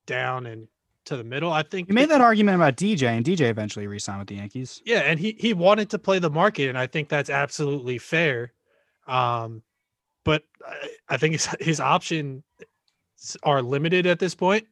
down 0.06 0.46
and 0.46 0.68
to 1.06 1.18
the 1.18 1.24
middle. 1.24 1.52
I 1.52 1.64
think 1.64 1.90
You 1.90 1.96
made 1.96 2.10
that 2.10 2.22
argument 2.22 2.56
about 2.56 2.78
DJ, 2.78 3.08
and 3.08 3.26
DJ 3.26 3.50
eventually 3.50 3.88
re-signed 3.88 4.20
with 4.20 4.28
the 4.28 4.36
Yankees. 4.36 4.82
Yeah, 4.86 5.00
and 5.00 5.20
he 5.20 5.36
he 5.40 5.54
wanted 5.54 5.90
to 5.92 6.00
play 6.00 6.20
the 6.20 6.30
market, 6.30 6.70
and 6.70 6.78
I 6.78 6.88
think 6.88 7.10
that's 7.10 7.30
absolutely 7.30 7.98
fair. 7.98 8.54
Um, 9.08 9.64
but 10.24 10.44
I, 10.66 10.90
I 11.10 11.18
think 11.18 11.34
his 11.34 11.48
his 11.60 11.80
options 11.80 12.44
are 13.44 13.62
limited 13.62 14.06
at 14.06 14.20
this 14.20 14.36
point, 14.36 14.68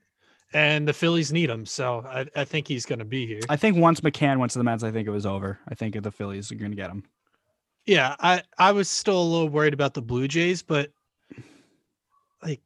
and 0.54 0.88
the 0.88 0.94
Phillies 0.94 1.34
need 1.34 1.50
him, 1.50 1.66
so 1.66 2.06
I, 2.08 2.26
I 2.36 2.46
think 2.46 2.68
he's 2.68 2.86
going 2.86 3.00
to 3.00 3.06
be 3.06 3.26
here. 3.26 3.42
I 3.50 3.58
think 3.58 3.78
once 3.78 4.02
McCann 4.02 4.38
went 4.38 4.52
to 4.54 4.60
the 4.60 4.64
Mets, 4.64 4.84
I 4.84 4.92
think 4.92 5.08
it 5.08 5.12
was 5.12 5.26
over. 5.26 5.60
I 5.68 5.76
think 5.76 6.02
the 6.02 6.12
Phillies 6.12 6.52
are 6.52 6.56
going 6.56 6.72
to 6.72 6.78
get 6.78 6.90
him. 6.90 7.04
Yeah, 7.88 8.16
I 8.20 8.44
I 8.60 8.72
was 8.74 8.88
still 8.90 9.20
a 9.20 9.24
little 9.24 9.50
worried 9.50 9.74
about 9.74 9.94
the 9.96 10.02
Blue 10.04 10.28
Jays, 10.28 10.62
but 10.62 10.92
like, 12.44 12.62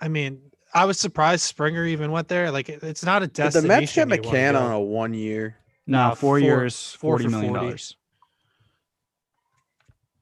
I 0.00 0.08
mean, 0.08 0.40
I 0.72 0.84
was 0.86 0.98
surprised 0.98 1.42
Springer 1.42 1.84
even 1.84 2.10
went 2.12 2.28
there. 2.28 2.50
Like, 2.50 2.68
it- 2.68 2.82
it's 2.82 3.04
not 3.04 3.22
a 3.22 3.26
Did 3.26 3.52
the. 3.52 3.62
Mets 3.62 3.94
get 3.94 4.08
McCann 4.08 4.58
on 4.58 4.70
a 4.72 4.80
one 4.80 5.12
year? 5.12 5.56
No, 5.86 6.08
No, 6.10 6.14
four, 6.14 6.16
four- 6.16 6.40
years, 6.40 6.92
four 6.92 7.12
forty 7.18 7.24
for 7.24 7.30
million 7.30 7.50
40. 7.54 7.66
dollars. 7.66 7.96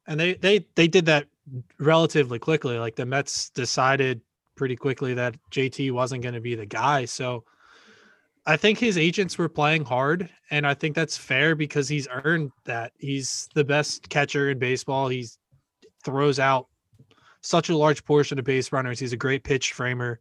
and 0.06 0.18
they 0.18 0.34
they 0.34 0.66
they 0.74 0.88
did 0.88 1.06
that 1.06 1.26
relatively 1.78 2.38
quickly. 2.38 2.78
Like 2.78 2.96
the 2.96 3.06
Mets 3.06 3.50
decided 3.50 4.20
pretty 4.56 4.76
quickly 4.76 5.14
that 5.14 5.36
JT 5.50 5.92
wasn't 5.92 6.22
going 6.22 6.34
to 6.34 6.40
be 6.40 6.54
the 6.54 6.66
guy. 6.66 7.04
So 7.04 7.44
I 8.48 8.56
think 8.56 8.78
his 8.78 8.96
agents 8.96 9.36
were 9.36 9.50
playing 9.50 9.84
hard, 9.84 10.30
and 10.50 10.66
I 10.66 10.72
think 10.72 10.96
that's 10.96 11.18
fair 11.18 11.54
because 11.54 11.86
he's 11.86 12.08
earned 12.10 12.50
that. 12.64 12.92
He's 12.98 13.46
the 13.54 13.62
best 13.62 14.08
catcher 14.08 14.48
in 14.48 14.58
baseball. 14.58 15.08
He 15.08 15.26
throws 16.02 16.38
out 16.38 16.66
such 17.42 17.68
a 17.68 17.76
large 17.76 18.02
portion 18.06 18.38
of 18.38 18.46
base 18.46 18.72
runners. 18.72 18.98
He's 18.98 19.12
a 19.12 19.18
great 19.18 19.44
pitch 19.44 19.74
framer, 19.74 20.20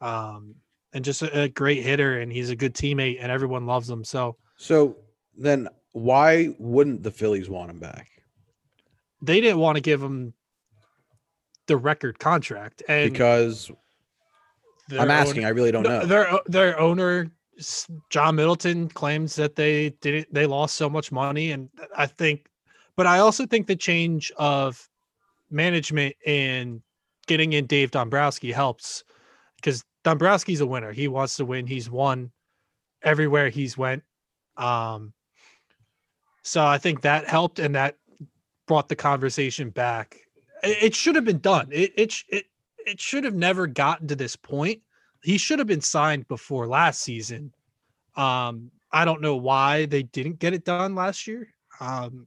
um, 0.00 0.56
and 0.92 1.04
just 1.04 1.22
a, 1.22 1.42
a 1.42 1.48
great 1.48 1.84
hitter. 1.84 2.18
And 2.18 2.32
he's 2.32 2.50
a 2.50 2.56
good 2.56 2.74
teammate, 2.74 3.18
and 3.20 3.30
everyone 3.30 3.66
loves 3.66 3.88
him. 3.88 4.02
So 4.02 4.36
So 4.56 4.96
then 5.38 5.68
why 5.92 6.52
wouldn't 6.58 7.04
the 7.04 7.12
Phillies 7.12 7.48
want 7.48 7.70
him 7.70 7.78
back? 7.78 8.08
they 9.22 9.40
didn't 9.40 9.58
want 9.58 9.76
to 9.76 9.82
give 9.82 10.02
him 10.02 10.32
the 11.68 11.76
record 11.76 12.18
contract, 12.18 12.82
and 12.88 13.12
Because 13.12 13.70
I'm 14.90 15.10
asking, 15.10 15.44
I 15.44 15.50
really 15.50 15.70
don't 15.70 15.84
know. 15.84 16.04
Their 16.04 16.40
their 16.46 16.80
owner 16.80 17.30
John 18.08 18.36
Middleton 18.36 18.88
claims 18.88 19.36
that 19.36 19.56
they 19.56 19.90
didn't 20.00 20.32
they 20.32 20.46
lost 20.46 20.76
so 20.76 20.88
much 20.88 21.12
money 21.12 21.52
and 21.52 21.68
I 21.96 22.06
think 22.06 22.46
but 22.96 23.06
I 23.06 23.18
also 23.18 23.46
think 23.46 23.66
the 23.66 23.76
change 23.76 24.32
of 24.36 24.88
management 25.50 26.16
and 26.26 26.82
getting 27.26 27.52
in 27.52 27.66
Dave 27.66 27.90
Dombrowski 27.90 28.52
helps 28.52 29.04
because 29.56 29.84
Dombrowski's 30.04 30.60
a 30.60 30.66
winner. 30.66 30.92
He 30.92 31.08
wants 31.08 31.36
to 31.36 31.44
win. 31.44 31.66
He's 31.66 31.90
won 31.90 32.30
everywhere 33.02 33.48
he's 33.48 33.76
went. 33.76 34.02
Um 34.56 35.12
so 36.42 36.64
I 36.64 36.78
think 36.78 37.02
that 37.02 37.28
helped 37.28 37.58
and 37.58 37.74
that 37.74 37.96
brought 38.66 38.88
the 38.88 38.96
conversation 38.96 39.70
back. 39.70 40.16
It, 40.62 40.82
it 40.82 40.94
should 40.94 41.14
have 41.14 41.24
been 41.24 41.40
done. 41.40 41.68
It 41.72 41.92
it 41.96 42.14
it 42.28 42.44
it 42.86 43.00
should 43.00 43.24
have 43.24 43.34
never 43.34 43.66
gotten 43.66 44.08
to 44.08 44.16
this 44.16 44.36
point. 44.36 44.80
He 45.22 45.38
should 45.38 45.58
have 45.58 45.68
been 45.68 45.80
signed 45.80 46.26
before 46.28 46.66
last 46.66 47.02
season. 47.02 47.52
Um, 48.16 48.70
I 48.92 49.04
don't 49.04 49.20
know 49.20 49.36
why 49.36 49.86
they 49.86 50.02
didn't 50.02 50.38
get 50.38 50.54
it 50.54 50.64
done 50.64 50.94
last 50.94 51.26
year. 51.26 51.48
Um, 51.78 52.26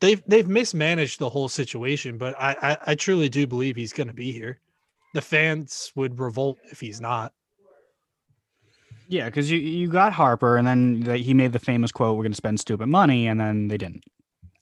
they've 0.00 0.22
they've 0.26 0.48
mismanaged 0.48 1.18
the 1.18 1.28
whole 1.28 1.48
situation, 1.48 2.18
but 2.18 2.34
I 2.38 2.56
I, 2.62 2.76
I 2.88 2.94
truly 2.94 3.28
do 3.28 3.46
believe 3.46 3.76
he's 3.76 3.92
going 3.92 4.08
to 4.08 4.14
be 4.14 4.32
here. 4.32 4.60
The 5.14 5.20
fans 5.20 5.92
would 5.96 6.18
revolt 6.18 6.58
if 6.70 6.80
he's 6.80 7.00
not. 7.00 7.32
Yeah, 9.08 9.24
because 9.24 9.50
you, 9.50 9.58
you 9.58 9.88
got 9.88 10.12
Harper, 10.12 10.56
and 10.56 10.66
then 10.66 11.00
the, 11.00 11.16
he 11.16 11.34
made 11.34 11.52
the 11.52 11.58
famous 11.58 11.90
quote, 11.90 12.16
"We're 12.16 12.22
going 12.22 12.32
to 12.32 12.36
spend 12.36 12.60
stupid 12.60 12.86
money," 12.86 13.26
and 13.26 13.40
then 13.40 13.68
they 13.68 13.76
didn't. 13.76 14.04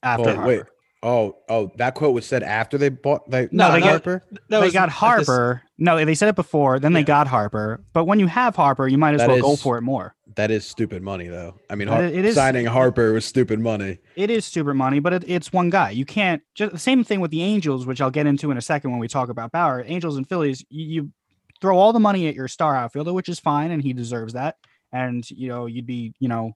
After 0.01 0.31
Oh, 0.31 0.35
Harper. 0.35 0.47
wait. 0.47 0.63
Oh, 1.01 1.37
oh, 1.47 1.71
that 1.77 1.95
quote 1.95 2.13
was 2.13 2.25
said 2.25 2.43
after 2.43 2.77
they 2.77 2.89
bought 2.89 3.29
they 3.29 3.47
No, 3.53 3.67
got 3.67 3.73
they 3.73 3.79
got- 3.79 3.89
Harper. 3.89 4.23
That 4.31 4.41
they 4.49 4.59
was 4.59 4.73
got 4.73 4.83
at 4.83 4.85
this- 4.89 4.95
Harper. 4.95 5.61
No, 5.77 6.03
they 6.03 6.13
said 6.15 6.27
it 6.27 6.35
before. 6.35 6.77
Then 6.79 6.91
they 6.91 7.03
got 7.03 7.25
Harper. 7.27 7.81
But 7.93 8.03
when 8.03 8.19
you 8.19 8.27
have 8.27 8.55
Harper, 8.57 8.85
you 8.85 8.97
might 8.97 9.13
as 9.13 9.21
That 9.21 9.29
well 9.29 9.39
go 9.39 9.55
for 9.55 9.77
it 9.77 9.81
more. 9.81 10.13
That 10.35 10.51
is 10.51 10.65
stupid 10.65 11.01
money, 11.01 11.27
though. 11.27 11.55
I 11.69 11.75
mean, 11.75 11.87
Har- 11.87 12.03
it- 12.03 12.15
it 12.15 12.25
is- 12.25 12.35
signing 12.35 12.65
Harper 12.65 13.13
was 13.13 13.23
stupid 13.25 13.59
money. 13.61 13.99
It 14.17 14.29
is 14.29 14.43
stupid 14.43 14.73
money, 14.73 14.99
but 14.99 15.13
it, 15.13 15.23
it's 15.25 15.53
one 15.53 15.69
guy. 15.69 15.91
You 15.91 16.03
can't 16.05 16.41
just 16.53 16.73
the 16.73 16.79
same 16.79 17.05
thing 17.05 17.21
with 17.21 17.31
the 17.31 17.41
Angels, 17.43 17.85
which 17.85 18.01
I'll 18.01 18.11
get 18.11 18.27
into 18.27 18.51
in 18.51 18.57
a 18.57 18.61
second 18.61 18.91
when 18.91 18.99
we 18.99 19.07
talk 19.07 19.29
about 19.29 19.53
Bauer. 19.53 19.85
Angels 19.87 20.17
and 20.17 20.27
Phillies, 20.27 20.65
you, 20.69 20.85
you 21.03 21.11
throw 21.61 21.77
all 21.77 21.93
the 21.93 21.99
money 21.99 22.27
at 22.27 22.35
your 22.35 22.49
star 22.49 22.75
outfielder, 22.75 23.13
which 23.13 23.29
is 23.29 23.39
fine, 23.39 23.71
and 23.71 23.81
he 23.81 23.93
deserves 23.93 24.33
that. 24.33 24.57
And 24.91 25.29
you 25.31 25.47
know, 25.47 25.65
you'd 25.65 25.85
be 25.87 26.13
you 26.19 26.27
know 26.27 26.53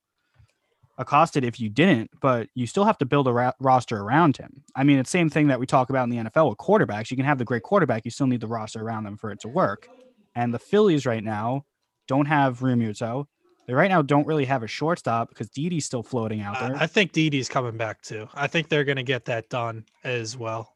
accosted 0.97 1.43
if 1.43 1.60
you 1.60 1.69
didn't, 1.69 2.12
but 2.21 2.49
you 2.53 2.67
still 2.67 2.86
have 2.86 2.97
to 2.99 3.06
build 3.06 3.27
a 3.27 3.34
ra- 3.34 3.53
roster 3.60 3.99
around 3.99 4.38
him. 4.38 4.63
I 4.75 4.84
mean, 4.84 4.99
it's 4.99 5.12
the 5.12 5.17
same 5.17 5.29
thing 5.29 5.47
that 5.47 5.60
we 5.60 5.65
talk 5.65 5.89
about 5.89 6.03
in 6.03 6.10
the 6.10 6.29
NFL 6.29 6.49
with 6.49 6.58
quarterbacks. 6.58 7.10
You 7.10 7.17
can 7.17 7.25
have 7.25 7.38
the 7.38 7.45
great 7.45 7.63
quarterback, 7.63 8.06
you 8.06 8.12
still 8.12 8.27
need 8.27 8.41
the 8.41 8.47
roster 8.47 8.82
around 8.82 9.03
them 9.03 9.17
for 9.17 9.32
it 9.32 9.39
to 9.41 9.47
work. 9.47 9.88
And 10.36 10.53
the 10.53 10.60
Phillies 10.60 11.06
right 11.06 11.23
now 11.23 11.65
don't 12.08 12.25
have 12.25 12.60
Realmuto. 12.60 13.25
They 13.65 13.73
right 13.73 13.89
now 13.89 14.01
don't 14.01 14.27
really 14.27 14.45
have 14.45 14.62
a 14.62 14.67
shortstop 14.67 15.29
because 15.29 15.49
Didi's 15.49 15.86
still 15.86 16.03
floating 16.03 16.41
out 16.41 16.60
there. 16.60 16.75
I, 16.75 16.84
I 16.84 16.88
think 16.88 17.13
Didi's 17.13 17.47
coming 17.47 17.77
back 17.77 18.01
too. 18.01 18.27
I 18.34 18.47
think 18.47 18.67
they're 18.67 18.84
going 18.84 18.97
to 18.97 19.03
get 19.03 19.25
that 19.25 19.49
done 19.49 19.86
as 20.03 20.36
well. 20.36 20.73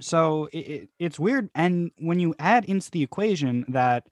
So 0.00 0.48
it, 0.52 0.58
it, 0.58 0.88
it's 0.98 1.18
weird. 1.18 1.50
And 1.54 1.90
when 1.98 2.20
you 2.20 2.34
add 2.38 2.64
into 2.66 2.90
the 2.90 3.02
equation 3.02 3.64
that 3.68 4.06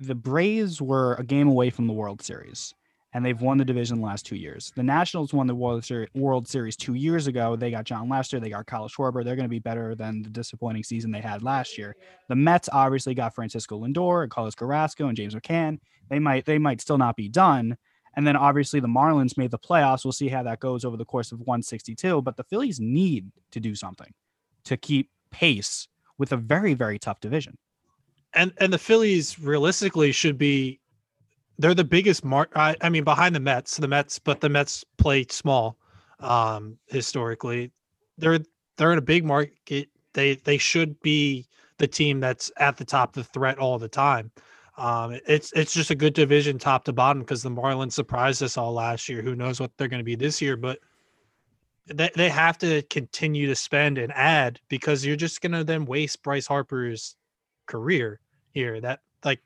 the 0.00 0.14
Braves 0.14 0.82
were 0.82 1.14
a 1.14 1.24
game 1.24 1.48
away 1.48 1.70
from 1.70 1.86
the 1.86 1.92
World 1.92 2.20
Series 2.20 2.74
and 3.16 3.24
they've 3.24 3.40
won 3.40 3.56
the 3.56 3.64
division 3.64 3.96
the 3.96 4.04
last 4.04 4.26
two 4.26 4.36
years. 4.36 4.74
The 4.76 4.82
Nationals 4.82 5.32
won 5.32 5.46
the 5.46 5.54
World, 5.54 5.82
Ser- 5.82 6.06
World 6.14 6.46
Series 6.46 6.76
two 6.76 6.92
years 6.92 7.28
ago. 7.28 7.56
They 7.56 7.70
got 7.70 7.86
Jon 7.86 8.10
Lester, 8.10 8.38
they 8.38 8.50
got 8.50 8.66
Kyle 8.66 8.90
Schwarber. 8.90 9.24
They're 9.24 9.36
going 9.36 9.46
to 9.46 9.48
be 9.48 9.58
better 9.58 9.94
than 9.94 10.22
the 10.22 10.28
disappointing 10.28 10.84
season 10.84 11.10
they 11.10 11.22
had 11.22 11.42
last 11.42 11.78
year. 11.78 11.96
The 12.28 12.36
Mets 12.36 12.68
obviously 12.70 13.14
got 13.14 13.34
Francisco 13.34 13.80
Lindor 13.80 14.22
and 14.22 14.30
Carlos 14.30 14.54
Carrasco 14.54 15.06
and 15.08 15.16
James 15.16 15.34
McCann. 15.34 15.78
They 16.10 16.18
might 16.18 16.44
they 16.44 16.58
might 16.58 16.82
still 16.82 16.98
not 16.98 17.16
be 17.16 17.26
done. 17.26 17.78
And 18.16 18.26
then 18.26 18.36
obviously 18.36 18.80
the 18.80 18.86
Marlins 18.86 19.38
made 19.38 19.50
the 19.50 19.58
playoffs. 19.58 20.04
We'll 20.04 20.12
see 20.12 20.28
how 20.28 20.42
that 20.42 20.60
goes 20.60 20.84
over 20.84 20.98
the 20.98 21.06
course 21.06 21.32
of 21.32 21.38
162. 21.38 22.20
But 22.20 22.36
the 22.36 22.44
Phillies 22.44 22.80
need 22.80 23.32
to 23.52 23.60
do 23.60 23.74
something 23.74 24.12
to 24.64 24.76
keep 24.76 25.08
pace 25.30 25.88
with 26.18 26.32
a 26.32 26.36
very, 26.36 26.74
very 26.74 26.98
tough 26.98 27.20
division. 27.20 27.56
And 28.34 28.52
and 28.58 28.70
the 28.70 28.78
Phillies 28.78 29.38
realistically 29.38 30.12
should 30.12 30.36
be 30.36 30.80
they're 31.58 31.74
the 31.74 31.84
biggest 31.84 32.24
mark 32.24 32.50
I, 32.56 32.76
I 32.80 32.88
mean 32.88 33.04
behind 33.04 33.34
the 33.34 33.40
Mets, 33.40 33.76
the 33.76 33.88
Mets, 33.88 34.18
but 34.18 34.40
the 34.40 34.48
Mets 34.48 34.84
play 34.98 35.26
small 35.30 35.76
um 36.20 36.78
historically. 36.86 37.70
They're 38.18 38.40
they're 38.76 38.92
in 38.92 38.98
a 38.98 39.02
big 39.02 39.24
market. 39.24 39.88
They 40.12 40.36
they 40.36 40.58
should 40.58 41.00
be 41.00 41.46
the 41.78 41.86
team 41.86 42.20
that's 42.20 42.50
at 42.56 42.76
the 42.76 42.84
top 42.84 43.16
of 43.16 43.24
the 43.24 43.30
threat 43.32 43.58
all 43.58 43.78
the 43.78 43.88
time. 43.88 44.30
Um, 44.78 45.18
it's 45.26 45.52
it's 45.52 45.72
just 45.72 45.90
a 45.90 45.94
good 45.94 46.14
division 46.14 46.58
top 46.58 46.84
to 46.84 46.92
bottom 46.92 47.22
because 47.22 47.42
the 47.42 47.50
Marlins 47.50 47.92
surprised 47.92 48.42
us 48.42 48.58
all 48.58 48.72
last 48.72 49.08
year. 49.08 49.22
Who 49.22 49.34
knows 49.34 49.58
what 49.58 49.70
they're 49.76 49.88
going 49.88 50.00
to 50.00 50.04
be 50.04 50.16
this 50.16 50.42
year? 50.42 50.56
But 50.56 50.80
they, 51.86 52.10
they 52.14 52.28
have 52.28 52.58
to 52.58 52.82
continue 52.82 53.46
to 53.46 53.54
spend 53.54 53.96
and 53.96 54.12
add 54.12 54.60
because 54.68 55.04
you're 55.04 55.16
just 55.16 55.40
going 55.40 55.52
to 55.52 55.64
then 55.64 55.86
waste 55.86 56.22
Bryce 56.22 56.46
Harper's 56.46 57.16
career 57.66 58.20
here. 58.50 58.80
That 58.80 59.00
like 59.24 59.40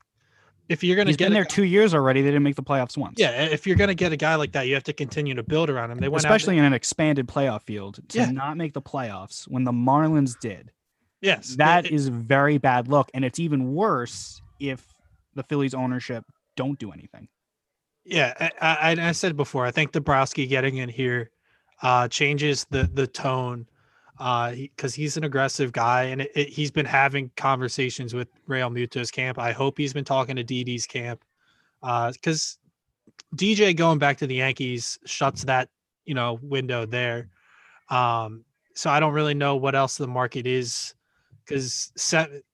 if 0.70 0.82
you're 0.82 0.96
going 0.96 1.04
to 1.06 1.10
He's 1.10 1.16
get 1.18 1.26
been 1.26 1.32
there 1.34 1.44
guy- 1.44 1.48
two 1.50 1.64
years 1.64 1.92
already. 1.94 2.22
They 2.22 2.28
didn't 2.28 2.42
make 2.44 2.56
the 2.56 2.62
playoffs 2.62 2.96
once. 2.96 3.16
yeah, 3.18 3.44
if 3.44 3.66
you're 3.66 3.76
going 3.76 3.88
to 3.88 3.94
get 3.94 4.12
a 4.12 4.16
guy 4.16 4.36
like 4.36 4.52
that, 4.52 4.66
you 4.68 4.74
have 4.74 4.84
to 4.84 4.92
continue 4.94 5.34
to 5.34 5.42
build 5.42 5.68
around 5.68 5.90
him. 5.90 5.98
They 5.98 6.08
went 6.08 6.24
out 6.24 6.30
especially 6.30 6.56
in 6.56 6.64
an 6.64 6.72
expanded 6.72 7.26
playoff 7.26 7.62
field 7.64 7.98
to 8.10 8.18
Yeah. 8.20 8.30
not 8.30 8.56
make 8.56 8.72
the 8.72 8.80
playoffs 8.82 9.44
when 9.48 9.64
the 9.64 9.72
Marlins 9.72 10.38
did. 10.40 10.70
yes, 11.20 11.56
That 11.56 11.84
it- 11.86 11.92
is 11.92 12.08
very 12.08 12.56
bad 12.56 12.88
look, 12.88 13.10
and 13.12 13.24
it's 13.26 13.38
even 13.38 13.74
worse 13.74 14.40
if 14.58 14.94
the 15.34 15.42
Phillies 15.42 15.74
ownership 15.74 16.24
don't 16.56 16.78
do 16.78 16.92
anything. 16.92 17.28
Yeah, 18.06 18.34
I, 18.60 18.94
I, 18.96 19.08
I 19.08 19.12
said 19.12 19.36
before, 19.36 19.66
I 19.66 19.70
think 19.70 19.92
Dombrowski 19.92 20.46
getting 20.46 20.78
in 20.78 20.88
here 20.88 21.30
uh, 21.82 22.08
changes 22.08 22.66
the 22.70 22.84
the 22.92 23.06
tone 23.06 23.66
because 24.20 24.94
he's 24.94 25.16
an 25.16 25.24
aggressive 25.24 25.72
guy, 25.72 26.04
and 26.04 26.20
it, 26.20 26.30
it, 26.34 26.48
he's 26.48 26.70
been 26.70 26.84
having 26.84 27.30
conversations 27.36 28.12
with 28.12 28.28
Realmuto's 28.46 29.10
camp. 29.10 29.38
I 29.38 29.52
hope 29.52 29.78
he's 29.78 29.94
been 29.94 30.04
talking 30.04 30.36
to 30.36 30.44
Didi's 30.44 30.86
camp 30.86 31.24
because 31.80 32.58
DJ 33.34 33.74
going 33.74 33.98
back 33.98 34.18
to 34.18 34.26
the 34.26 34.34
Yankees 34.34 34.98
shuts 35.06 35.44
that 35.44 35.70
you 36.04 36.14
know 36.14 36.38
window 36.42 36.84
there. 36.84 37.30
Um, 37.88 38.44
so 38.74 38.90
I 38.90 39.00
don't 39.00 39.14
really 39.14 39.34
know 39.34 39.56
what 39.56 39.74
else 39.74 39.96
the 39.96 40.06
market 40.06 40.46
is 40.46 40.94
because 41.46 41.90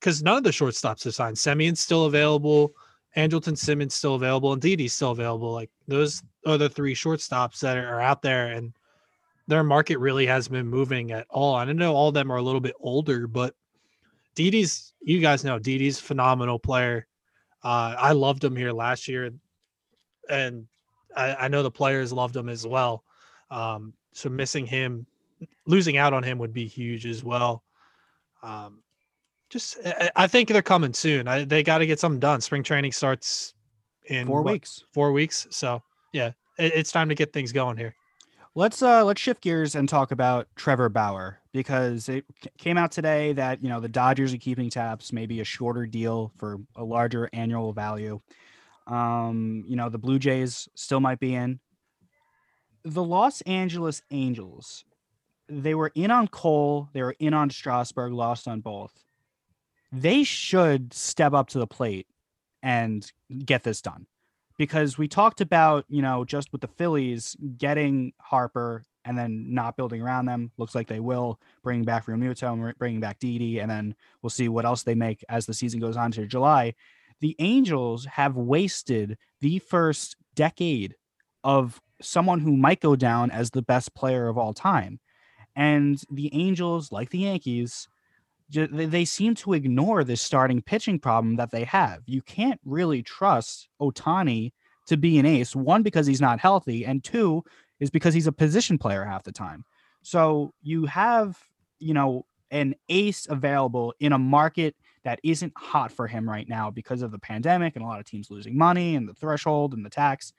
because 0.01 0.23
none 0.23 0.39
of 0.39 0.45
the 0.45 0.51
shortstops 0.51 1.05
are 1.05 1.11
signed. 1.11 1.37
Semien's 1.37 1.81
still 1.81 2.05
available. 2.05 2.73
Andrelton 3.17 3.57
Simmons 3.57 3.95
still 3.95 4.15
available 4.15 4.53
and 4.53 4.63
Didi's 4.63 4.93
still 4.93 5.11
available. 5.11 5.53
Like 5.53 5.71
those 5.89 6.23
the 6.45 6.69
three 6.69 6.95
shortstops 6.95 7.59
that 7.61 7.77
are 7.77 8.01
out 8.01 8.23
there, 8.23 8.53
and 8.53 8.73
their 9.49 9.63
market 9.63 9.99
really 9.99 10.27
hasn't 10.27 10.53
been 10.53 10.67
moving 10.69 11.13
at 11.13 11.27
all. 11.31 11.59
And 11.59 11.71
I 11.71 11.73
know 11.73 11.95
all 11.95 12.09
of 12.09 12.15
them 12.15 12.33
are 12.33 12.37
a 12.37 12.43
little 12.43 12.61
bit 12.61 12.75
older, 12.81 13.27
but 13.27 13.55
Didi's 14.35 14.93
you 15.01 15.21
guys 15.21 15.45
know 15.45 15.59
Didi's 15.59 15.99
phenomenal 16.01 16.59
player. 16.59 17.07
Uh, 17.63 17.95
I 17.99 18.13
loved 18.13 18.45
him 18.45 18.55
here 18.55 18.73
last 18.73 19.09
year, 19.09 19.31
and 20.29 20.67
I, 21.17 21.35
I 21.35 21.49
know 21.49 21.63
the 21.63 21.71
players 21.71 22.13
loved 22.13 22.37
him 22.37 22.49
as 22.49 22.67
well. 22.67 23.03
Um, 23.51 23.95
so 24.13 24.29
missing 24.29 24.67
him, 24.67 25.07
losing 25.67 25.97
out 25.97 26.13
on 26.13 26.23
him 26.23 26.39
would 26.39 26.53
be 26.53 26.67
huge 26.67 27.07
as 27.07 27.25
well. 27.25 27.63
Um, 28.43 28.83
just 29.49 29.79
I- 29.85 30.11
I 30.17 30.27
think 30.27 30.49
they're 30.49 30.63
coming 30.63 30.93
soon. 30.93 31.29
I, 31.29 31.45
they 31.45 31.63
got 31.63 31.79
to 31.79 31.87
get 31.87 32.01
something 32.01 32.21
done. 32.21 32.41
Spring 32.41 32.63
training 32.63 32.93
starts 32.93 33.55
in 34.07 34.27
Four 34.27 34.43
what, 34.43 34.53
weeks. 34.53 34.85
Four 34.93 35.13
weeks. 35.13 35.47
So 35.51 35.83
yeah, 36.13 36.33
it, 36.59 36.73
it's 36.75 36.93
time 36.93 37.09
to 37.09 37.15
get 37.15 37.33
things 37.33 37.53
going 37.53 37.77
here. 37.77 37.95
Let's 38.57 38.81
uh 38.81 39.05
let's 39.05 39.21
shift 39.21 39.43
gears 39.43 39.75
and 39.75 39.87
talk 39.87 40.13
about 40.13 40.49
Trevor 40.57 40.89
Bauer 40.89 41.41
because 41.53 42.09
it 42.09 42.25
came 42.57 42.79
out 42.79 42.91
today 42.91 43.35
that 43.35 43.63
you 43.63 43.69
know 43.69 43.81
the 43.81 43.89
Dodgers 43.89 44.33
are 44.33 44.39
keeping 44.39 44.71
tabs, 44.71 45.13
maybe 45.13 45.41
a 45.41 45.45
shorter 45.45 45.85
deal 45.85 46.33
for 46.39 46.57
a 46.75 46.83
larger 46.83 47.29
annual 47.35 47.75
value. 47.75 48.19
Um, 48.87 49.63
you 49.69 49.77
know 49.77 49.91
the 49.91 49.99
Blue 49.99 50.19
Jays 50.19 50.71
still 50.75 51.01
might 51.01 51.21
be 51.21 51.35
in. 51.35 51.61
The 52.83 53.05
Los 53.05 53.43
Angeles 53.43 54.01
Angels, 54.11 54.87
they 55.51 55.75
were 55.75 55.93
in 55.95 56.11
on 56.11 56.27
Cole, 56.27 56.89
they 56.95 57.03
were 57.03 57.17
in 57.19 57.35
on 57.35 57.51
Strasburg, 57.51 58.15
lost 58.15 58.49
on 58.49 58.63
both. 58.63 59.05
They 59.93 60.25
should 60.25 60.95
step 60.95 61.35
up 61.35 61.49
to 61.49 61.59
the 61.59 61.67
plate 61.67 62.07
and 62.63 63.13
get 63.45 63.65
this 63.65 63.83
done 63.83 64.07
because 64.59 64.97
we 64.99 65.09
talked 65.09 65.41
about, 65.41 65.85
you 65.89 66.03
know, 66.03 66.25
just 66.25 66.53
with 66.53 66.61
the 66.61 66.69
Phillies 66.69 67.37
getting 67.59 68.13
Harper 68.21 68.85
and 69.05 69.17
then 69.17 69.55
not 69.55 69.77
building 69.77 70.03
around 70.03 70.27
them. 70.27 70.51
Looks 70.57 70.75
like 70.75 70.89
they 70.89 71.01
will 71.01 71.41
bring 71.63 71.85
back 71.85 72.07
Realmuto 72.07 72.53
and 72.53 72.79
bringing 72.79 73.01
back 73.01 73.19
Didi, 73.19 73.61
and 73.61 73.71
then 73.71 73.95
we'll 74.21 74.31
see 74.31 74.49
what 74.49 74.65
else 74.65 74.83
they 74.83 74.95
make 74.95 75.25
as 75.29 75.47
the 75.47 75.55
season 75.55 75.81
goes 75.81 75.97
on 75.97 76.11
to 76.13 76.27
July. 76.27 76.75
The 77.21 77.37
Angels 77.39 78.05
have 78.07 78.37
wasted 78.37 79.17
the 79.41 79.59
first 79.61 80.17
decade 80.35 80.97
of 81.45 81.81
someone 82.03 82.41
who 82.41 82.57
might 82.57 82.81
go 82.81 82.97
down 82.97 83.31
as 83.31 83.51
the 83.51 83.63
best 83.63 83.95
player 83.95 84.29
of 84.29 84.37
all 84.37 84.53
time. 84.53 85.01
And 85.55 85.99
the 86.11 86.29
Angels, 86.35 86.93
like 86.93 87.11
the 87.11 87.21
Yankees, 87.21 87.89
they, 88.51 89.05
seem 89.05 89.35
to 89.37 89.55
ignore 89.55 90.05
this 90.05 90.23
starting 90.23 90.63
pitching 90.63 90.99
problem 90.99 91.37
that 91.37 91.51
they 91.51 91.65
have. 91.65 92.03
You 92.07 92.23
can't 92.23 92.61
really 92.65 93.03
trust 93.03 93.69
Ohtani 93.81 94.53
to 94.87 94.97
be 94.97 95.19
an 95.19 95.27
ace, 95.27 95.57
one, 95.57 95.83
because 95.83 96.07
he's 96.07 96.21
not 96.21 96.39
healthy, 96.39 96.85
and 96.85 97.03
two, 97.03 97.43
is 97.81 97.91
because 97.91 98.15
he's 98.15 98.29
a 98.29 98.33
position 98.33 98.79
player 98.79 99.05
half 99.05 99.25
the 99.25 99.33
time. 99.33 99.65
So 100.03 100.53
you 100.63 100.87
have, 100.87 101.37
you 101.81 101.93
know, 101.93 102.25
an 102.53 102.77
ace 102.89 103.27
available 103.29 103.93
in 103.99 104.13
a 104.13 104.19
market 104.19 104.77
that 105.03 105.21
isn't 105.23 105.53
hot 105.57 105.91
for 105.91 106.07
him 106.07 106.29
right 106.29 106.49
now 106.49 106.71
because 106.71 107.03
of 107.03 107.11
the 107.11 107.19
pandemic 107.19 107.77
and 107.77 107.85
a 107.85 107.89
lot 107.89 108.01
of 108.01 108.07
teams 108.07 108.31
losing 108.31 108.57
money 108.57 108.95
and 108.95 109.09
the 109.09 109.15
threshold 109.15 109.75
and 109.75 109.85
the 109.85 109.91
tax. 109.91 110.33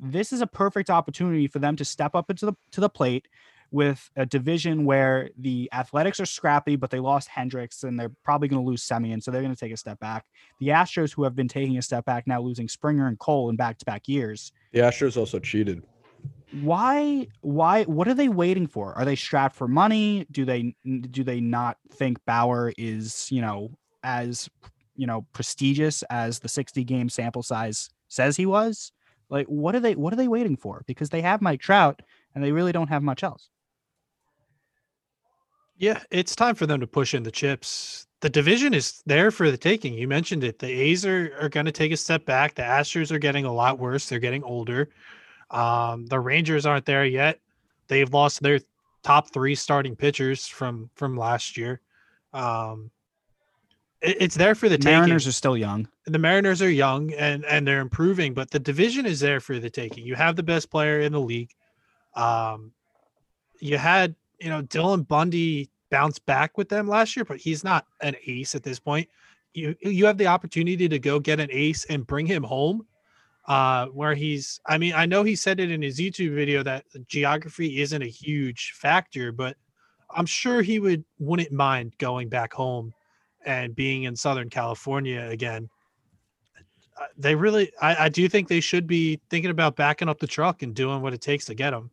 This 0.00 0.32
is 0.32 0.40
a 0.40 0.46
perfect 0.46 0.90
opportunity 0.90 1.46
for 1.46 1.58
them 1.58 1.76
to 1.76 1.84
step 1.84 2.14
up 2.14 2.30
into 2.30 2.46
the 2.46 2.54
to 2.72 2.80
the 2.80 2.88
plate, 2.88 3.28
with 3.70 4.10
a 4.16 4.24
division 4.24 4.84
where 4.84 5.30
the 5.38 5.68
Athletics 5.72 6.20
are 6.20 6.26
scrappy, 6.26 6.76
but 6.76 6.90
they 6.90 7.00
lost 7.00 7.28
Hendriks 7.28 7.84
and 7.84 7.98
they're 7.98 8.12
probably 8.24 8.48
going 8.48 8.62
to 8.62 8.68
lose 8.68 8.86
Semien, 8.86 9.22
so 9.22 9.30
they're 9.30 9.42
going 9.42 9.54
to 9.54 9.60
take 9.60 9.72
a 9.72 9.76
step 9.76 9.98
back. 10.00 10.24
The 10.60 10.68
Astros, 10.68 11.12
who 11.12 11.24
have 11.24 11.36
been 11.36 11.48
taking 11.48 11.76
a 11.78 11.82
step 11.82 12.04
back 12.04 12.26
now, 12.26 12.40
losing 12.40 12.68
Springer 12.68 13.08
and 13.08 13.18
Cole 13.18 13.50
in 13.50 13.56
back-to-back 13.56 14.08
years. 14.08 14.52
The 14.72 14.80
Astros 14.80 15.16
also 15.16 15.38
cheated. 15.38 15.82
Why? 16.62 17.26
Why? 17.42 17.84
What 17.84 18.08
are 18.08 18.14
they 18.14 18.28
waiting 18.28 18.66
for? 18.66 18.94
Are 18.94 19.04
they 19.04 19.16
strapped 19.16 19.54
for 19.54 19.68
money? 19.68 20.26
Do 20.30 20.46
they 20.46 20.74
do 21.10 21.22
they 21.22 21.40
not 21.40 21.76
think 21.92 22.24
Bauer 22.24 22.72
is 22.78 23.30
you 23.30 23.42
know 23.42 23.70
as 24.02 24.48
you 24.96 25.06
know 25.06 25.26
prestigious 25.34 26.02
as 26.04 26.38
the 26.38 26.48
60 26.48 26.84
game 26.84 27.10
sample 27.10 27.42
size 27.42 27.90
says 28.08 28.36
he 28.36 28.46
was? 28.46 28.92
Like, 29.28 29.46
what 29.46 29.74
are 29.74 29.80
they? 29.80 29.94
What 29.94 30.12
are 30.14 30.16
they 30.16 30.28
waiting 30.28 30.56
for? 30.56 30.84
Because 30.86 31.10
they 31.10 31.20
have 31.20 31.42
Mike 31.42 31.60
Trout, 31.60 32.00
and 32.34 32.42
they 32.42 32.52
really 32.52 32.72
don't 32.72 32.88
have 32.88 33.02
much 33.02 33.22
else. 33.22 33.50
Yeah, 35.78 36.02
it's 36.10 36.34
time 36.34 36.56
for 36.56 36.66
them 36.66 36.80
to 36.80 36.86
push 36.86 37.14
in 37.14 37.22
the 37.22 37.30
chips. 37.30 38.06
The 38.20 38.28
division 38.28 38.74
is 38.74 39.00
there 39.06 39.30
for 39.30 39.48
the 39.48 39.56
taking. 39.56 39.94
You 39.94 40.08
mentioned 40.08 40.42
it. 40.42 40.58
The 40.58 40.66
A's 40.66 41.06
are, 41.06 41.32
are 41.40 41.48
going 41.48 41.66
to 41.66 41.72
take 41.72 41.92
a 41.92 41.96
step 41.96 42.24
back. 42.26 42.56
The 42.56 42.62
Astros 42.62 43.12
are 43.12 43.18
getting 43.20 43.44
a 43.44 43.52
lot 43.52 43.78
worse. 43.78 44.08
They're 44.08 44.18
getting 44.18 44.42
older. 44.42 44.88
Um, 45.52 46.06
the 46.06 46.18
Rangers 46.18 46.66
aren't 46.66 46.84
there 46.84 47.04
yet. 47.04 47.38
They've 47.86 48.12
lost 48.12 48.42
their 48.42 48.58
top 49.04 49.32
three 49.32 49.54
starting 49.54 49.94
pitchers 49.94 50.48
from 50.48 50.90
from 50.96 51.16
last 51.16 51.56
year. 51.56 51.80
Um, 52.34 52.90
it, 54.02 54.16
it's 54.20 54.34
there 54.34 54.56
for 54.56 54.68
the 54.68 54.76
taking. 54.76 54.92
The 54.92 54.98
Mariners 54.98 55.26
are 55.28 55.32
still 55.32 55.56
young. 55.56 55.88
The 56.06 56.18
Mariners 56.18 56.60
are 56.60 56.70
young 56.70 57.12
and 57.14 57.44
and 57.44 57.66
they're 57.66 57.80
improving, 57.80 58.34
but 58.34 58.50
the 58.50 58.58
division 58.58 59.06
is 59.06 59.20
there 59.20 59.38
for 59.38 59.60
the 59.60 59.70
taking. 59.70 60.04
You 60.04 60.16
have 60.16 60.34
the 60.34 60.42
best 60.42 60.70
player 60.70 61.00
in 61.00 61.12
the 61.12 61.20
league. 61.20 61.54
Um, 62.14 62.72
you 63.60 63.78
had 63.78 64.16
you 64.40 64.50
know 64.50 64.62
Dylan 64.62 65.06
Bundy 65.06 65.70
bounced 65.90 66.24
back 66.26 66.58
with 66.58 66.68
them 66.68 66.86
last 66.86 67.16
year, 67.16 67.24
but 67.24 67.38
he's 67.38 67.64
not 67.64 67.86
an 68.02 68.14
ace 68.26 68.54
at 68.54 68.62
this 68.62 68.78
point. 68.78 69.08
You 69.54 69.74
you 69.80 70.06
have 70.06 70.18
the 70.18 70.26
opportunity 70.26 70.88
to 70.88 70.98
go 70.98 71.18
get 71.20 71.40
an 71.40 71.48
ace 71.50 71.84
and 71.86 72.06
bring 72.06 72.26
him 72.26 72.42
home 72.42 72.86
uh, 73.48 73.86
where 73.86 74.14
he's 74.14 74.60
i 74.66 74.76
mean 74.78 74.92
i 74.94 75.06
know 75.06 75.22
he 75.22 75.34
said 75.34 75.58
it 75.58 75.70
in 75.70 75.80
his 75.82 75.98
youtube 75.98 76.34
video 76.34 76.62
that 76.62 76.84
geography 77.06 77.80
isn't 77.80 78.02
a 78.02 78.06
huge 78.06 78.74
factor 78.76 79.32
but 79.32 79.56
i'm 80.14 80.26
sure 80.26 80.60
he 80.60 80.78
would 80.78 81.02
wouldn't 81.18 81.50
mind 81.50 81.94
going 81.98 82.28
back 82.28 82.52
home 82.52 82.92
and 83.46 83.74
being 83.74 84.02
in 84.04 84.14
southern 84.14 84.50
california 84.50 85.28
again 85.30 85.68
uh, 87.00 87.06
they 87.16 87.34
really 87.34 87.72
I, 87.80 88.04
I 88.04 88.08
do 88.10 88.28
think 88.28 88.48
they 88.48 88.60
should 88.60 88.86
be 88.86 89.18
thinking 89.30 89.50
about 89.50 89.76
backing 89.76 90.10
up 90.10 90.18
the 90.18 90.26
truck 90.26 90.62
and 90.62 90.74
doing 90.74 91.00
what 91.00 91.14
it 91.14 91.22
takes 91.22 91.46
to 91.46 91.54
get 91.54 91.72
him 91.72 91.90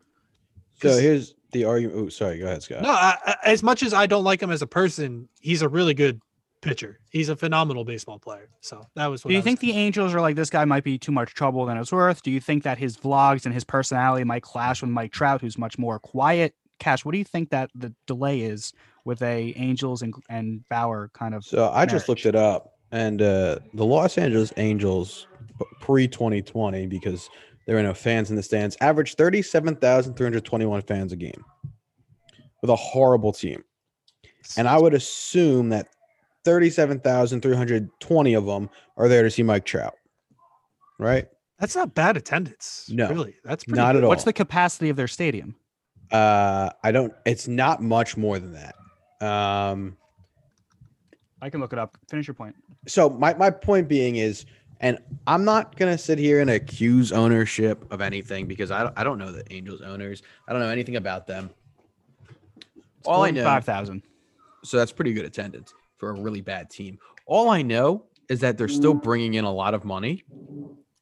So 0.82 0.98
here's 0.98 1.35
the 1.52 1.64
argument. 1.66 1.98
Oh, 2.00 2.10
sorry. 2.10 2.40
Go 2.40 2.46
ahead, 2.46 2.64
Scott. 2.64 2.82
no 2.82 2.90
I, 2.90 3.18
I- 3.26 3.36
as 3.46 3.64
much 3.64 3.84
as 3.84 3.94
i 3.94 4.06
don't 4.06 4.24
like 4.24 4.42
him 4.42 4.52
as 4.52 4.62
a 4.62 4.68
person 4.68 5.30
he's 5.40 5.62
a 5.62 5.70
really 5.70 5.94
good 5.94 6.20
pitcher 6.62 7.00
he's 7.12 7.30
a 7.30 7.36
phenomenal 7.36 7.86
baseball 7.86 8.18
player 8.18 8.50
so 8.60 8.84
that 8.96 9.06
was 9.08 9.24
what 9.24 9.30
Do 9.30 9.34
I 9.34 9.36
you 9.36 9.40
was 9.40 9.44
think 9.46 9.60
the 9.60 9.74
Angels 9.74 10.16
are 10.16 10.22
like 10.22 10.36
this 10.36 10.50
guy 10.50 10.66
might 10.66 10.84
be 10.84 10.98
too 10.98 11.12
much 11.12 11.34
trouble 11.36 11.66
than 11.68 11.78
it's 11.78 11.92
worth? 11.92 12.24
Do 12.24 12.32
you 12.32 12.40
think 12.42 12.64
that 12.64 12.78
his 12.80 12.98
vlogs 12.98 13.46
and 13.46 13.54
his 13.54 13.64
personality 13.64 14.24
might 14.24 14.42
clash 14.42 14.82
with 14.82 14.90
Mike 14.90 15.12
Trout, 15.12 15.42
who's 15.42 15.58
much 15.60 15.78
more 15.78 16.00
quiet? 16.00 16.56
Cash, 16.80 17.06
what 17.06 17.12
do 17.12 17.20
you 17.20 17.24
think 17.24 17.52
that 17.52 17.70
the 17.76 17.94
delay 18.08 18.42
is 18.42 18.74
with 19.06 19.22
a 19.22 19.54
Angels 19.56 20.02
and 20.02 20.16
and 20.28 20.68
Bauer 20.68 21.12
kind 21.14 21.36
of? 21.36 21.46
So 21.46 21.70
I 21.70 21.86
just 21.86 22.10
looked 22.10 22.26
it 22.26 22.36
up, 22.36 22.74
and 22.92 23.22
uh, 23.22 23.60
the 23.76 23.86
Los 23.86 24.18
Angeles 24.18 24.52
Angels 24.58 25.28
pre 25.82 26.08
2020, 26.08 26.88
because 26.88 27.30
there 27.66 27.76
were 27.76 27.84
no 27.84 27.94
fans 27.94 28.30
in 28.30 28.36
the 28.36 28.44
stands, 28.44 28.78
averaged 28.82 29.18
37,321 29.18 30.82
fans 30.84 31.12
a 31.12 31.16
game 31.16 31.44
with 32.62 32.70
a 32.70 32.76
horrible 32.76 33.32
team. 33.32 33.64
And 34.58 34.68
I 34.68 34.78
would 34.78 34.94
assume 34.94 35.70
that 35.70 35.88
37,320 36.46 38.34
of 38.34 38.46
them 38.46 38.70
are 38.98 39.08
there 39.08 39.24
to 39.24 39.32
see 39.32 39.44
Mike 39.44 39.66
Trout, 39.66 39.96
right? 41.00 41.28
that's 41.58 41.74
not 41.76 41.96
bad 41.96 42.18
attendance 42.18 42.86
No, 42.92 43.08
really 43.10 43.34
that's 43.46 43.64
pretty 43.64 43.80
Not 43.80 43.94
good. 43.94 44.00
at 44.00 44.04
all. 44.04 44.10
What's 44.10 44.26
the 44.26 44.34
capacity 44.34 44.90
of 44.90 44.98
their 44.98 45.08
stadium? 45.08 45.56
Uh, 46.12 46.70
I 46.84 46.92
don't. 46.92 47.14
It's 47.26 47.48
not 47.48 47.82
much 47.82 48.18
more 48.18 48.38
than 48.40 48.54
that. 48.54 48.76
Um, 49.26 49.96
I 51.42 51.50
can 51.50 51.62
look 51.62 51.72
it 51.74 51.80
up. 51.80 51.98
Finish 52.10 52.28
your 52.28 52.34
point. 52.36 52.56
so 52.88 53.10
my, 53.10 53.34
my 53.36 53.50
point 53.50 53.88
being 53.88 54.18
is 54.18 54.46
and 54.86 55.00
i'm 55.28 55.44
not 55.44 55.76
going 55.78 55.92
to 55.92 55.98
sit 55.98 56.18
here 56.20 56.40
and 56.42 56.50
accuse 56.50 57.12
ownership 57.12 57.92
of 57.92 58.02
anything 58.02 58.46
because 58.48 58.70
I 58.72 58.84
don't, 58.84 58.94
I 58.98 59.04
don't 59.04 59.18
know 59.18 59.32
the 59.32 59.44
angels 59.54 59.82
owners 59.82 60.22
i 60.48 60.52
don't 60.54 60.62
know 60.62 60.70
anything 60.70 60.96
about 60.96 61.26
them 61.28 61.50
all 63.06 63.24
i 63.24 63.32
know 63.32 63.44
Five 63.44 63.66
thousand. 63.66 64.04
so 64.64 64.78
that's 64.78 64.92
pretty 64.92 65.14
good 65.14 65.26
attendance 65.26 65.74
for 65.98 66.10
a 66.10 66.14
really 66.14 66.42
bad 66.42 66.70
team 66.70 67.00
all 67.26 67.50
i 67.50 67.62
know 67.62 68.06
is 68.30 68.40
that 68.42 68.58
they're 68.58 68.68
still 68.68 68.94
bringing 68.94 69.34
in 69.36 69.46
a 69.46 69.52
lot 69.54 69.74
of 69.74 69.86
money 69.86 70.24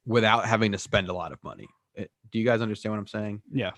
without 0.06 0.44
having 0.46 0.72
to 0.72 0.78
spend 0.78 1.08
a 1.08 1.12
lot 1.12 1.32
of 1.32 1.42
money 1.44 1.68
Uh, 1.98 2.04
do 2.32 2.38
you 2.38 2.44
guys 2.44 2.60
understand 2.60 2.92
what 2.92 2.98
i'm 2.98 3.06
saying 3.06 3.42
Yeah. 3.52 3.70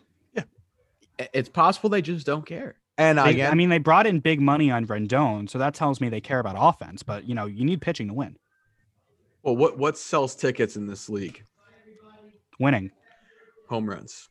I- 1.19 1.29
it's 1.33 1.49
possible 1.49 1.89
they 1.91 2.03
just 2.03 2.27
don't 2.27 2.45
care 2.45 2.77
and 2.99 3.19
They- 3.19 3.31
again 3.31 3.51
I 3.53 3.55
mean, 3.55 3.69
they 3.71 3.79
brought 3.79 4.07
in 4.07 4.21
big 4.21 4.41
money 4.41 4.71
on 4.71 4.87
Rendon, 4.87 5.49
so 5.51 5.59
that 5.59 5.75
tells 5.75 6.01
me 6.01 6.09
they 6.09 6.21
care 6.21 6.39
about 6.41 6.57
offense. 6.59 7.03
But 7.03 7.25
you 7.29 7.35
know, 7.35 7.45
you 7.45 7.63
need 7.65 7.81
pitching 7.83 8.09
to 8.09 8.15
win. 8.15 8.37
Well 9.47 9.57
what 9.57 9.79
what 9.79 9.97
sells 9.97 10.35
tickets 10.35 10.77
in 10.77 10.87
this 10.87 11.09
league 11.09 11.45
Winning. 12.59 12.91
home 13.69 13.89
runs. 13.89 14.29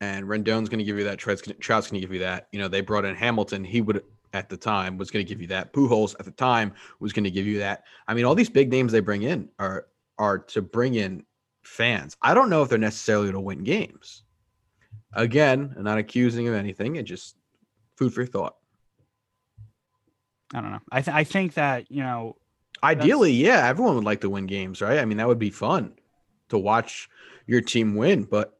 And 0.00 0.26
Rendon's 0.26 0.68
going 0.68 0.78
to 0.78 0.84
give 0.84 0.96
you 0.96 1.04
that. 1.04 1.18
Trout's 1.18 1.42
going 1.42 1.58
Trout's 1.58 1.90
to 1.90 2.00
give 2.00 2.12
you 2.12 2.20
that. 2.20 2.48
You 2.52 2.58
know, 2.58 2.68
they 2.68 2.80
brought 2.80 3.04
in 3.04 3.14
Hamilton. 3.14 3.64
He 3.64 3.80
would 3.82 4.02
at 4.32 4.48
the 4.48 4.56
time 4.56 4.96
was 4.96 5.10
going 5.10 5.24
to 5.24 5.28
give 5.28 5.40
you 5.40 5.48
that. 5.48 5.72
Pujols 5.72 6.14
at 6.18 6.24
the 6.24 6.30
time 6.30 6.72
was 7.00 7.12
going 7.12 7.24
to 7.24 7.30
give 7.30 7.46
you 7.46 7.58
that. 7.58 7.84
I 8.06 8.14
mean, 8.14 8.24
all 8.24 8.34
these 8.34 8.48
big 8.48 8.70
names 8.70 8.92
they 8.92 9.00
bring 9.00 9.22
in 9.22 9.48
are 9.58 9.86
are 10.18 10.38
to 10.38 10.62
bring 10.62 10.94
in 10.94 11.24
fans. 11.62 12.16
I 12.22 12.32
don't 12.32 12.48
know 12.48 12.62
if 12.62 12.68
they're 12.68 12.78
necessarily 12.78 13.32
to 13.32 13.40
win 13.40 13.64
games. 13.64 14.22
Again, 15.12 15.74
I'm 15.76 15.84
not 15.84 15.98
accusing 15.98 16.48
of 16.48 16.54
anything. 16.54 16.96
It 16.96 17.02
just 17.02 17.36
food 17.96 18.14
for 18.14 18.24
thought. 18.24 18.56
I 20.54 20.60
don't 20.60 20.72
know. 20.72 20.80
I 20.90 21.02
th- 21.02 21.14
I 21.14 21.24
think 21.24 21.54
that 21.54 21.90
you 21.90 22.02
know 22.02 22.36
Ideally, 22.82 23.32
yeah, 23.32 23.66
everyone 23.66 23.94
would 23.96 24.04
like 24.04 24.20
to 24.22 24.30
win 24.30 24.46
games, 24.46 24.80
right? 24.80 24.98
I 24.98 25.04
mean, 25.04 25.18
that 25.18 25.28
would 25.28 25.38
be 25.38 25.50
fun 25.50 25.92
to 26.48 26.58
watch 26.58 27.08
your 27.46 27.60
team 27.60 27.94
win, 27.94 28.24
but 28.24 28.58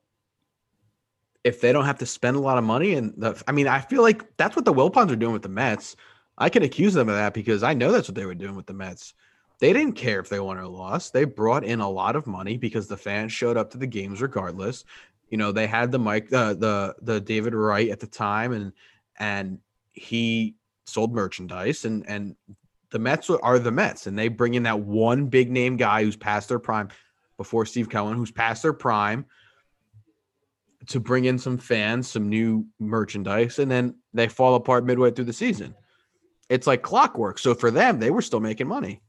if 1.45 1.61
they 1.61 1.73
don't 1.73 1.85
have 1.85 1.99
to 1.99 2.07
spend 2.07 2.37
a 2.37 2.41
lot 2.41 2.59
of 2.59 2.65
money 2.65 2.95
and 2.95 3.15
the, 3.17 3.41
I 3.47 3.53
mean, 3.53 3.69
I 3.69 3.81
feel 3.81 4.03
like 4.03 4.37
that's 4.37 4.57
what 4.57 4.65
the 4.65 4.73
Wilpons 4.73 5.11
are 5.11 5.17
doing 5.17 5.33
with 5.33 5.43
the 5.43 5.49
Mets. 5.49 5.97
I 6.37 6.49
can 6.49 6.63
accuse 6.63 6.95
them 6.95 7.09
of 7.09 7.15
that 7.15 7.35
because 7.35 7.63
I 7.63 7.75
know 7.75 7.93
that's 7.93 8.09
what 8.09 8.15
they 8.15 8.27
were 8.27 8.35
doing 8.35 8.55
with 8.55 8.67
the 8.67 8.75
Mets. 8.75 9.15
They 9.61 9.73
didn't 9.73 9.95
care 9.95 10.21
if 10.21 10.29
they 10.29 10.41
won 10.41 10.59
or 10.59 10.67
lost. 10.67 11.13
They 11.13 11.25
brought 11.25 11.65
in 11.65 11.81
a 11.81 11.91
lot 11.91 12.17
of 12.17 12.27
money 12.27 12.57
because 12.57 12.87
the 12.87 12.97
fans 12.97 13.33
showed 13.33 13.57
up 13.57 13.71
to 13.71 13.79
the 13.79 13.87
games 13.87 14.23
regardless. 14.23 14.85
You 15.31 15.39
know, 15.39 15.53
they 15.53 15.67
had 15.67 15.91
the 15.91 15.99
Mike, 15.99 16.33
uh, 16.33 16.55
the 16.55 16.95
the 17.03 17.21
David 17.21 17.55
Wright 17.55 17.91
at 17.91 18.01
the 18.01 18.07
time, 18.07 18.53
and 18.53 18.73
and 19.19 19.59
he 19.93 20.55
sold 20.87 21.13
merchandise, 21.13 21.85
and 21.85 22.09
and 22.09 22.37
the 22.91 22.99
Mets 22.99 23.29
are 23.31 23.59
the 23.59 23.71
Mets, 23.71 24.07
and 24.07 24.19
they 24.19 24.29
bring 24.29 24.55
in 24.55 24.63
that 24.65 24.81
one 24.81 25.27
big 25.27 25.51
name 25.51 25.77
guy 25.77 26.05
who's 26.05 26.17
past 26.17 26.49
their 26.49 26.59
prime 26.59 26.89
before 27.37 27.67
Steve 27.67 27.89
Cohen, 27.89 28.17
who's 28.17 28.31
past 28.31 28.63
their 28.63 28.73
prime 28.73 29.27
to 30.87 31.01
bring 31.01 31.27
in 31.27 31.39
some 31.39 31.59
fans, 31.59 32.09
some 32.09 32.29
new 32.29 32.67
merchandise, 32.79 33.59
and 33.59 33.71
then 33.71 33.95
they 34.15 34.29
fall 34.29 34.55
apart 34.55 34.85
midway 34.85 35.11
through 35.11 35.27
the 35.27 35.33
season. 35.33 35.75
It's 36.49 36.67
like 36.67 36.83
clockwork. 36.83 37.39
So 37.39 37.55
for 37.55 37.71
them, 37.71 37.99
they 37.99 38.11
were 38.11 38.23
still 38.23 38.41
making 38.41 38.69
money. 38.69 39.03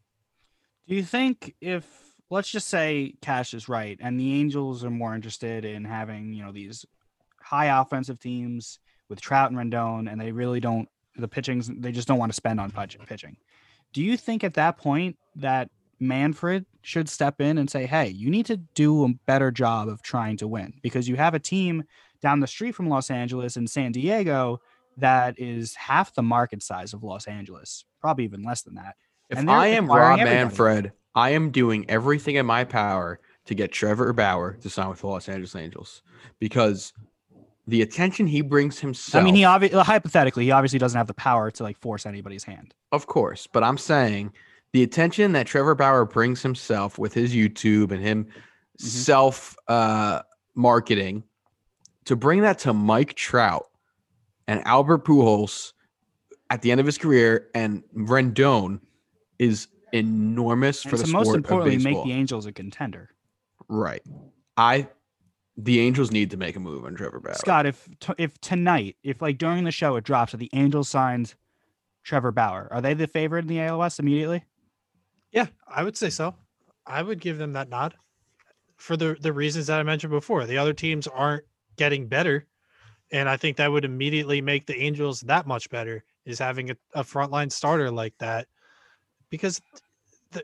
Do 0.87 0.95
you 0.95 1.03
think 1.03 1.55
if 1.61 1.85
let's 2.29 2.49
just 2.49 2.67
say 2.67 3.15
Cash 3.21 3.53
is 3.53 3.69
right 3.69 3.97
and 4.01 4.19
the 4.19 4.33
Angels 4.39 4.83
are 4.83 4.89
more 4.89 5.15
interested 5.15 5.63
in 5.63 5.85
having, 5.85 6.33
you 6.33 6.43
know, 6.43 6.51
these 6.51 6.85
high 7.41 7.81
offensive 7.81 8.19
teams 8.19 8.79
with 9.07 9.21
Trout 9.21 9.51
and 9.51 9.59
Rendon 9.59 10.11
and 10.11 10.19
they 10.19 10.31
really 10.31 10.59
don't 10.59 10.89
the 11.15 11.27
pitchings 11.27 11.81
they 11.81 11.91
just 11.91 12.07
don't 12.07 12.19
want 12.19 12.31
to 12.31 12.35
spend 12.35 12.59
on 12.59 12.71
pitch- 12.71 12.97
pitching. 13.07 13.37
Do 13.93 14.03
you 14.03 14.17
think 14.17 14.43
at 14.43 14.53
that 14.55 14.77
point 14.77 15.17
that 15.35 15.69
Manfred 15.99 16.65
should 16.81 17.09
step 17.09 17.41
in 17.41 17.57
and 17.57 17.69
say, 17.69 17.85
"Hey, 17.85 18.09
you 18.09 18.29
need 18.29 18.45
to 18.47 18.57
do 18.57 19.05
a 19.05 19.13
better 19.25 19.51
job 19.51 19.87
of 19.89 20.01
trying 20.01 20.37
to 20.37 20.47
win 20.47 20.73
because 20.81 21.09
you 21.09 21.15
have 21.15 21.33
a 21.33 21.39
team 21.39 21.83
down 22.21 22.39
the 22.39 22.47
street 22.47 22.73
from 22.73 22.87
Los 22.87 23.09
Angeles 23.09 23.57
and 23.57 23.69
San 23.69 23.91
Diego 23.91 24.61
that 24.97 25.39
is 25.39 25.75
half 25.75 26.13
the 26.13 26.23
market 26.23 26.61
size 26.63 26.93
of 26.93 27.03
Los 27.03 27.27
Angeles, 27.27 27.85
probably 27.99 28.23
even 28.23 28.43
less 28.43 28.61
than 28.61 28.75
that." 28.75 28.95
If 29.29 29.37
And 29.37 29.51
I 29.51 29.67
am 29.67 29.87
Rob 29.87 30.19
everybody. 30.19 30.35
Manfred, 30.35 30.91
I 31.15 31.31
am 31.31 31.51
doing 31.51 31.89
everything 31.89 32.35
in 32.35 32.45
my 32.45 32.63
power 32.63 33.19
to 33.45 33.55
get 33.55 33.71
Trevor 33.71 34.13
Bauer 34.13 34.53
to 34.61 34.69
sign 34.69 34.89
with 34.89 35.01
the 35.01 35.07
Los 35.07 35.27
Angeles 35.27 35.55
Angels 35.55 36.01
because 36.39 36.93
the 37.69 37.81
attention 37.81 38.27
he 38.27 38.41
brings 38.41 38.79
himself. 38.79 39.21
I 39.21 39.23
mean, 39.23 39.35
he 39.35 39.45
obviously 39.45 39.79
hypothetically, 39.79 40.45
he 40.45 40.51
obviously 40.51 40.79
doesn't 40.79 40.97
have 40.97 41.07
the 41.07 41.13
power 41.13 41.51
to 41.51 41.63
like 41.63 41.77
force 41.77 42.05
anybody's 42.05 42.43
hand. 42.43 42.73
Of 42.91 43.07
course, 43.07 43.47
but 43.47 43.63
I'm 43.63 43.77
saying 43.77 44.33
the 44.73 44.83
attention 44.83 45.31
that 45.33 45.47
Trevor 45.47 45.75
Bauer 45.75 46.05
brings 46.05 46.41
himself 46.41 46.97
with 46.97 47.13
his 47.13 47.33
YouTube 47.33 47.91
and 47.91 48.01
him 48.01 48.27
self 48.77 49.55
uh, 49.67 50.21
marketing 50.55 51.23
to 52.05 52.15
bring 52.15 52.41
that 52.41 52.59
to 52.59 52.73
Mike 52.73 53.13
Trout 53.13 53.67
and 54.47 54.65
Albert 54.65 55.05
Pujols 55.05 55.73
at 56.49 56.61
the 56.61 56.71
end 56.71 56.79
of 56.79 56.85
his 56.85 56.97
career 56.97 57.49
and 57.53 57.83
Rendon 57.95 58.79
is 59.37 59.67
enormous 59.93 60.83
And 60.83 60.91
for 60.91 60.97
the 60.97 61.07
most 61.07 61.35
importantly, 61.35 61.77
make 61.77 62.03
the 62.03 62.13
Angels 62.13 62.45
a 62.45 62.51
contender. 62.51 63.09
right. 63.67 64.01
I 64.57 64.87
the 65.57 65.79
Angels 65.79 66.11
need 66.11 66.31
to 66.31 66.37
make 66.37 66.55
a 66.55 66.59
move 66.59 66.85
on 66.85 66.95
Trevor 66.95 67.19
Bauer. 67.19 67.35
Scott, 67.35 67.65
if 67.65 67.87
t- 67.99 68.13
if 68.17 68.39
tonight, 68.39 68.95
if 69.03 69.21
like 69.21 69.37
during 69.37 69.63
the 69.63 69.71
show 69.71 69.95
it 69.95 70.03
drops 70.03 70.31
that 70.31 70.37
the 70.37 70.49
Angels 70.53 70.89
signed 70.89 71.35
Trevor 72.03 72.31
Bauer, 72.31 72.67
are 72.71 72.81
they 72.81 72.93
the 72.93 73.07
favorite 73.07 73.41
in 73.41 73.47
the 73.47 73.61
AL 73.61 73.79
West 73.79 73.99
immediately? 73.99 74.43
Yeah, 75.31 75.47
I 75.67 75.83
would 75.83 75.97
say 75.97 76.09
so. 76.09 76.35
I 76.85 77.01
would 77.01 77.19
give 77.19 77.37
them 77.37 77.53
that 77.53 77.69
nod 77.69 77.95
for 78.77 78.95
the 78.97 79.17
the 79.19 79.33
reasons 79.33 79.67
that 79.67 79.79
I 79.79 79.83
mentioned 79.83 80.11
before. 80.11 80.45
The 80.45 80.57
other 80.57 80.73
teams 80.73 81.07
aren't 81.07 81.43
getting 81.75 82.07
better, 82.07 82.47
and 83.11 83.29
I 83.29 83.37
think 83.37 83.57
that 83.57 83.71
would 83.71 83.85
immediately 83.85 84.41
make 84.41 84.65
the 84.65 84.79
Angels 84.79 85.21
that 85.21 85.45
much 85.45 85.69
better. 85.69 86.03
Is 86.25 86.39
having 86.39 86.69
a, 86.71 86.75
a 86.93 87.03
frontline 87.03 87.51
starter 87.51 87.89
like 87.89 88.13
that, 88.19 88.47
because 89.29 89.61
the 90.31 90.43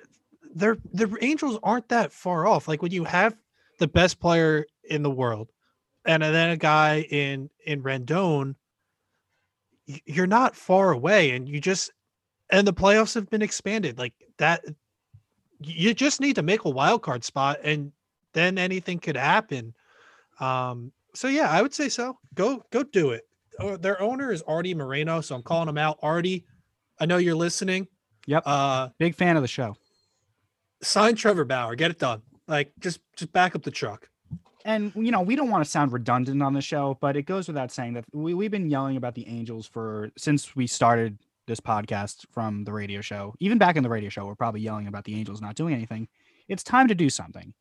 the 0.54 0.78
the 0.94 1.16
Angels 1.22 1.60
aren't 1.64 1.90
that 1.90 2.12
far 2.12 2.48
off. 2.48 2.68
Like 2.68 2.82
when 2.82 2.92
you 2.92 3.04
have 3.04 3.36
the 3.80 3.88
best 3.88 4.20
player 4.20 4.66
in 4.90 5.04
the 5.04 5.10
world, 5.12 5.52
and 6.06 6.22
then 6.24 6.52
a 6.52 6.58
guy 6.58 7.02
in 7.10 7.50
in 7.66 7.82
Rendon, 7.84 8.56
you're 9.86 10.28
not 10.28 10.56
far 10.56 10.92
away, 10.92 11.32
and 11.32 11.48
you 11.48 11.60
just 11.62 11.92
and 12.50 12.68
the 12.68 12.74
playoffs 12.74 13.16
have 13.16 13.30
been 13.30 13.42
expanded 13.42 13.98
like 13.98 14.14
that 14.38 14.64
you 15.60 15.94
just 15.94 16.22
need 16.22 16.36
to 16.36 16.44
make 16.44 16.66
a 16.66 16.70
wild 16.70 17.02
card 17.02 17.24
spot 17.24 17.58
and 17.64 17.92
then 18.34 18.58
anything 18.58 19.00
could 19.00 19.16
happen. 19.18 19.74
Um 20.40 20.92
so 21.14 21.28
yeah 21.28 21.50
i 21.50 21.62
would 21.62 21.74
say 21.74 21.90
so. 21.90 22.18
Go 22.34 22.64
go 22.72 22.84
do 22.84 23.12
it. 23.12 23.24
Oh, 23.60 23.78
their 23.78 24.00
owner 24.02 24.32
is 24.32 24.42
Arte 24.44 24.74
Moreno 24.74 25.22
so 25.22 25.36
i'm 25.36 25.42
calling 25.44 25.70
him 25.70 25.78
out. 25.78 25.98
Arte 26.02 26.44
i 27.00 27.06
know 27.06 27.18
you're 27.18 27.36
listening. 27.36 27.88
Yep. 28.28 28.44
uh 28.46 28.90
Big 29.00 29.16
fan 29.16 29.38
of 29.38 29.42
the 29.42 29.48
show. 29.48 29.76
sign 30.82 31.16
trevor 31.16 31.46
bauer. 31.46 31.76
Get 31.76 31.92
it 31.92 32.00
done. 32.00 32.22
Like 32.48 32.74
just 32.80 33.00
just 33.16 33.32
back 33.32 33.56
up 33.56 33.64
the 33.64 33.72
truck 33.72 34.10
And 34.66 34.92
you 34.96 35.12
know, 35.12 35.22
we 35.22 35.36
don't 35.36 35.52
want 35.52 35.64
to 35.64 35.70
sound 35.70 35.94
redundant 35.94 36.42
on 36.42 36.54
the 36.54 36.62
show, 36.62 36.98
but 37.00 37.16
it 37.16 37.28
goes 37.28 37.48
without 37.48 37.72
saying 37.72 37.94
that 37.94 38.06
we, 38.12 38.34
we've 38.34 38.52
been 38.52 38.70
yelling 38.70 38.98
about 38.98 39.14
the 39.14 39.28
Angels 39.28 39.68
for 39.68 40.10
since 40.18 40.56
we 40.56 40.66
started 40.66 41.20
this 41.46 41.60
podcast 41.60 42.26
from 42.32 42.64
the 42.64 42.74
radio 42.74 43.00
show. 43.00 43.36
Even 43.40 43.60
back 43.60 43.76
in 43.76 43.84
the 43.84 43.90
radio 43.90 44.10
show, 44.10 44.26
we're 44.26 44.34
probably 44.34 44.62
yelling 44.62 44.88
about 44.88 45.04
the 45.04 45.14
Angels 45.14 45.40
not 45.40 45.54
doing 45.56 45.76
anything. 45.76 46.08
It's 46.48 46.64
time 46.64 46.88
to 46.88 46.96
do 46.96 47.12
something. 47.12 47.54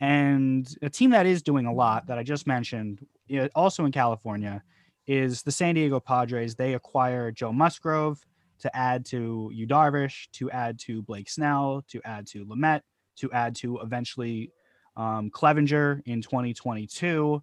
And 0.00 0.66
a 0.80 0.88
team 0.88 1.10
that 1.10 1.26
is 1.26 1.42
doing 1.42 1.66
a 1.66 1.72
lot 1.72 2.06
that 2.06 2.18
I 2.18 2.22
just 2.22 2.46
mentioned, 2.46 3.06
also 3.54 3.84
in 3.84 3.92
California, 3.92 4.62
is 5.06 5.42
the 5.42 5.52
San 5.52 5.74
Diego 5.74 6.00
Padres. 6.00 6.54
They 6.54 6.72
acquire 6.72 7.30
Joe 7.30 7.52
Musgrove 7.52 8.24
to 8.60 8.74
add 8.74 9.04
to 9.06 9.50
Yu 9.52 9.66
Darvish, 9.66 10.28
to 10.32 10.50
add 10.50 10.78
to 10.80 11.02
Blake 11.02 11.28
Snell, 11.28 11.84
to 11.88 12.00
add 12.04 12.26
to 12.28 12.46
Lamet, 12.46 12.80
to 13.16 13.30
add 13.32 13.54
to 13.56 13.78
eventually 13.78 14.50
um, 14.96 15.30
Clevinger 15.30 16.02
in 16.06 16.22
2022. 16.22 17.42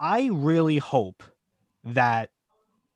I 0.00 0.30
really 0.32 0.78
hope 0.78 1.22
that, 1.84 2.30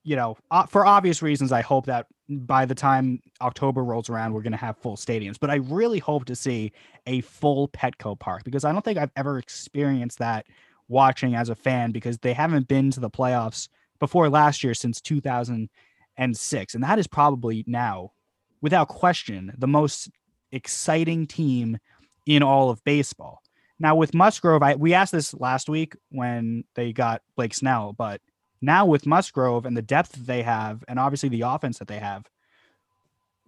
you 0.04 0.16
know, 0.16 0.36
for 0.68 0.86
obvious 0.86 1.22
reasons, 1.22 1.52
I 1.52 1.62
hope 1.62 1.86
that 1.86 2.06
by 2.28 2.64
the 2.64 2.74
time 2.74 3.20
October 3.40 3.84
rolls 3.84 4.08
around, 4.08 4.32
we're 4.32 4.42
going 4.42 4.52
to 4.52 4.58
have 4.58 4.76
full 4.78 4.96
stadiums. 4.96 5.38
But 5.38 5.50
I 5.50 5.56
really 5.56 5.98
hope 5.98 6.24
to 6.26 6.36
see 6.36 6.72
a 7.06 7.20
full 7.22 7.68
Petco 7.68 8.18
Park 8.18 8.44
because 8.44 8.64
I 8.64 8.72
don't 8.72 8.84
think 8.84 8.98
I've 8.98 9.12
ever 9.16 9.38
experienced 9.38 10.18
that 10.18 10.46
watching 10.88 11.34
as 11.34 11.48
a 11.48 11.54
fan 11.54 11.92
because 11.92 12.18
they 12.18 12.32
haven't 12.32 12.68
been 12.68 12.90
to 12.92 13.00
the 13.00 13.10
playoffs 13.10 13.68
before 13.98 14.28
last 14.28 14.64
year 14.64 14.74
since 14.74 15.00
2006. 15.00 16.74
And 16.74 16.84
that 16.84 16.98
is 16.98 17.06
probably 17.06 17.64
now, 17.66 18.12
without 18.60 18.88
question, 18.88 19.52
the 19.58 19.68
most 19.68 20.10
exciting 20.52 21.26
team 21.26 21.78
in 22.26 22.42
all 22.42 22.70
of 22.70 22.82
baseball. 22.84 23.42
Now 23.78 23.96
with 23.96 24.14
Musgrove, 24.14 24.62
I 24.62 24.74
we 24.76 24.94
asked 24.94 25.12
this 25.12 25.34
last 25.34 25.68
week 25.68 25.96
when 26.10 26.64
they 26.74 26.92
got 26.92 27.22
Blake 27.36 27.54
Snell, 27.54 27.92
but 27.92 28.20
now 28.60 28.86
with 28.86 29.06
Musgrove 29.06 29.66
and 29.66 29.76
the 29.76 29.82
depth 29.82 30.12
that 30.12 30.26
they 30.26 30.42
have, 30.42 30.84
and 30.86 30.98
obviously 30.98 31.28
the 31.28 31.42
offense 31.42 31.78
that 31.78 31.88
they 31.88 31.98
have, 31.98 32.24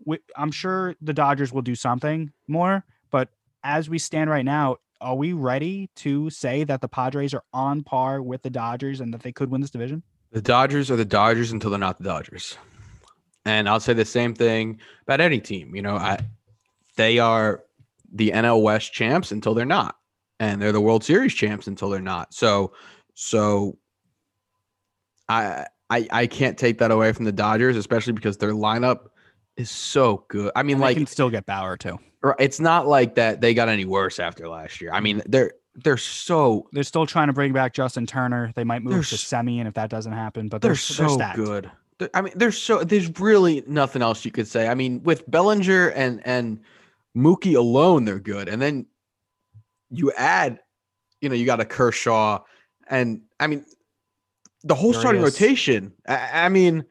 we, 0.05 0.19
I'm 0.37 0.51
sure 0.51 0.97
the 1.01 1.13
Dodgers 1.13 1.53
will 1.53 1.63
do 1.63 1.77
something 1.77 2.33
more. 2.49 2.85
But 3.11 3.29
as 3.63 3.89
we 3.89 3.99
stand 3.99 4.29
right 4.29 4.45
now, 4.45 4.79
are 5.01 5.15
we 5.15 5.33
ready 5.33 5.89
to 5.97 6.31
say 6.31 6.65
that 6.65 6.81
the 6.81 6.89
Padres 6.89 7.33
are 7.35 7.45
on 7.53 7.83
par 7.83 8.23
with 8.23 8.43
the 8.43 8.51
Dodgers 8.51 9.01
and 9.01 9.15
that 9.15 9.23
they 9.23 9.33
could 9.33 9.51
win 9.51 9.61
this 9.61 9.71
division? 9.71 10.03
The 10.33 10.43
Dodgers 10.43 10.91
are 10.91 10.97
the 10.97 11.05
Dodgers 11.05 11.53
until 11.53 11.71
they're 11.71 11.79
not 11.79 11.99
the 11.99 12.05
Dodgers. 12.05 12.59
And 13.45 13.69
I'll 13.69 13.81
say 13.81 13.93
the 13.93 14.05
same 14.05 14.35
thing 14.35 14.81
about 15.03 15.21
any 15.21 15.39
team. 15.39 15.77
You 15.77 15.83
know, 15.83 15.97
I 15.97 16.19
they 16.97 17.19
are 17.19 17.63
the 18.13 18.31
NL 18.31 18.63
West 18.63 18.93
champs 18.93 19.33
until 19.33 19.55
they're 19.55 19.65
not. 19.65 19.97
And 20.41 20.61
they're 20.61 20.73
the 20.73 20.81
World 20.81 21.05
Series 21.05 21.33
champs 21.33 21.67
until 21.67 21.91
they're 21.91 22.01
not. 22.01 22.35
So 22.35 22.73
so 23.15 23.79
I 25.29 25.67
I 25.91 26.09
I 26.11 26.27
can't 26.27 26.59
take 26.59 26.79
that 26.79 26.91
away 26.91 27.13
from 27.13 27.25
the 27.25 27.33
Dodgers, 27.33 27.77
especially 27.77 28.13
because 28.13 28.37
their 28.37 28.53
lineup 28.53 29.07
is 29.57 29.71
so 29.71 30.25
good. 30.29 30.51
I 30.57 30.63
mean, 30.63 30.75
And 30.75 30.83
like 30.83 30.97
can 30.97 31.07
still 31.07 31.31
get 31.31 31.47
Bauer 31.47 31.77
too. 31.77 31.99
Right, 32.23 32.37
It's 32.39 32.59
not 32.61 32.87
like 32.87 33.15
that 33.17 33.41
they 33.41 33.55
got 33.55 33.69
any 33.69 33.85
worse 33.85 34.19
after 34.19 34.49
last 34.49 34.81
year. 34.81 34.91
I 34.93 35.01
mean, 35.01 35.23
they're 35.27 35.53
they're 35.77 35.97
so 35.97 36.69
They're 36.73 36.83
still 36.83 37.07
trying 37.07 37.29
to 37.29 37.33
bring 37.33 37.53
back 37.53 37.73
Justin 37.75 38.07
Turner. 38.07 38.53
They 38.55 38.65
might 38.65 38.83
move 38.83 39.09
to 39.09 39.15
s- 39.15 39.25
Semien 39.25 39.67
if 39.67 39.75
that 39.75 39.91
doesn't 39.91 40.13
happen, 40.13 40.49
but 40.49 40.63
they're, 40.63 40.71
they're, 40.71 40.77
so 40.77 41.17
they're 41.17 41.35
good. 41.35 41.71
I 42.13 42.23
mean, 42.23 42.33
there's 42.37 42.61
so 42.61 42.83
there's 42.83 43.19
really 43.21 43.63
nothing 43.67 44.03
else 44.03 44.25
you 44.25 44.31
could 44.31 44.49
say. 44.49 44.69
I 44.69 44.75
mean, 44.75 45.03
with 45.05 45.29
Bellinger 45.31 45.89
and 45.91 46.21
and 46.27 46.61
Mookie 47.17 47.57
alone, 47.57 48.05
they're 48.05 48.19
good. 48.19 48.49
And 48.49 48.61
then 48.61 48.87
you 49.91 50.13
add, 50.13 50.61
you 51.21 51.29
know, 51.29 51.35
you 51.35 51.47
got 51.47 51.61
a 51.61 51.65
Kershaw, 51.65 52.41
and 52.89 53.23
I 53.41 53.47
mean, 53.47 53.65
the 54.63 54.75
whole 54.75 54.93
starting 54.93 55.23
rotation. 55.23 55.93
I, 56.07 56.47
I 56.47 56.49
mean, 56.49 56.85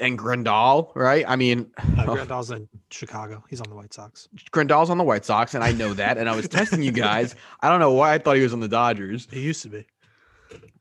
and 0.00 0.18
Grandal, 0.18 0.90
right? 0.94 1.24
I 1.26 1.36
mean, 1.36 1.70
uh, 1.78 1.82
Grandal's 2.04 2.50
in 2.50 2.68
chicago 2.90 3.42
he's 3.48 3.60
on 3.60 3.68
the 3.68 3.74
white 3.74 3.92
sox 3.92 4.28
Grandal's 4.52 4.90
on 4.90 4.98
the 4.98 5.04
White 5.04 5.24
Sox, 5.24 5.54
and 5.54 5.64
I 5.64 5.72
know 5.72 5.94
that. 5.94 6.18
And 6.18 6.28
I 6.28 6.36
was 6.36 6.48
testing 6.48 6.82
you 6.82 6.92
guys. 6.92 7.34
I 7.60 7.68
don't 7.68 7.80
know 7.80 7.92
why 7.92 8.14
I 8.14 8.18
thought 8.18 8.36
he 8.36 8.42
was 8.42 8.52
on 8.52 8.60
the 8.60 8.68
Dodgers. 8.68 9.26
he 9.30 9.40
used 9.40 9.62
to 9.62 9.68
be 9.68 9.86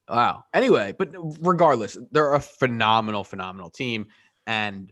Wow. 0.09 0.43
Anyway, 0.53 0.93
but 0.97 1.09
regardless, 1.41 1.97
they're 2.11 2.33
a 2.33 2.39
phenomenal, 2.39 3.23
phenomenal 3.23 3.69
team. 3.69 4.07
And 4.45 4.91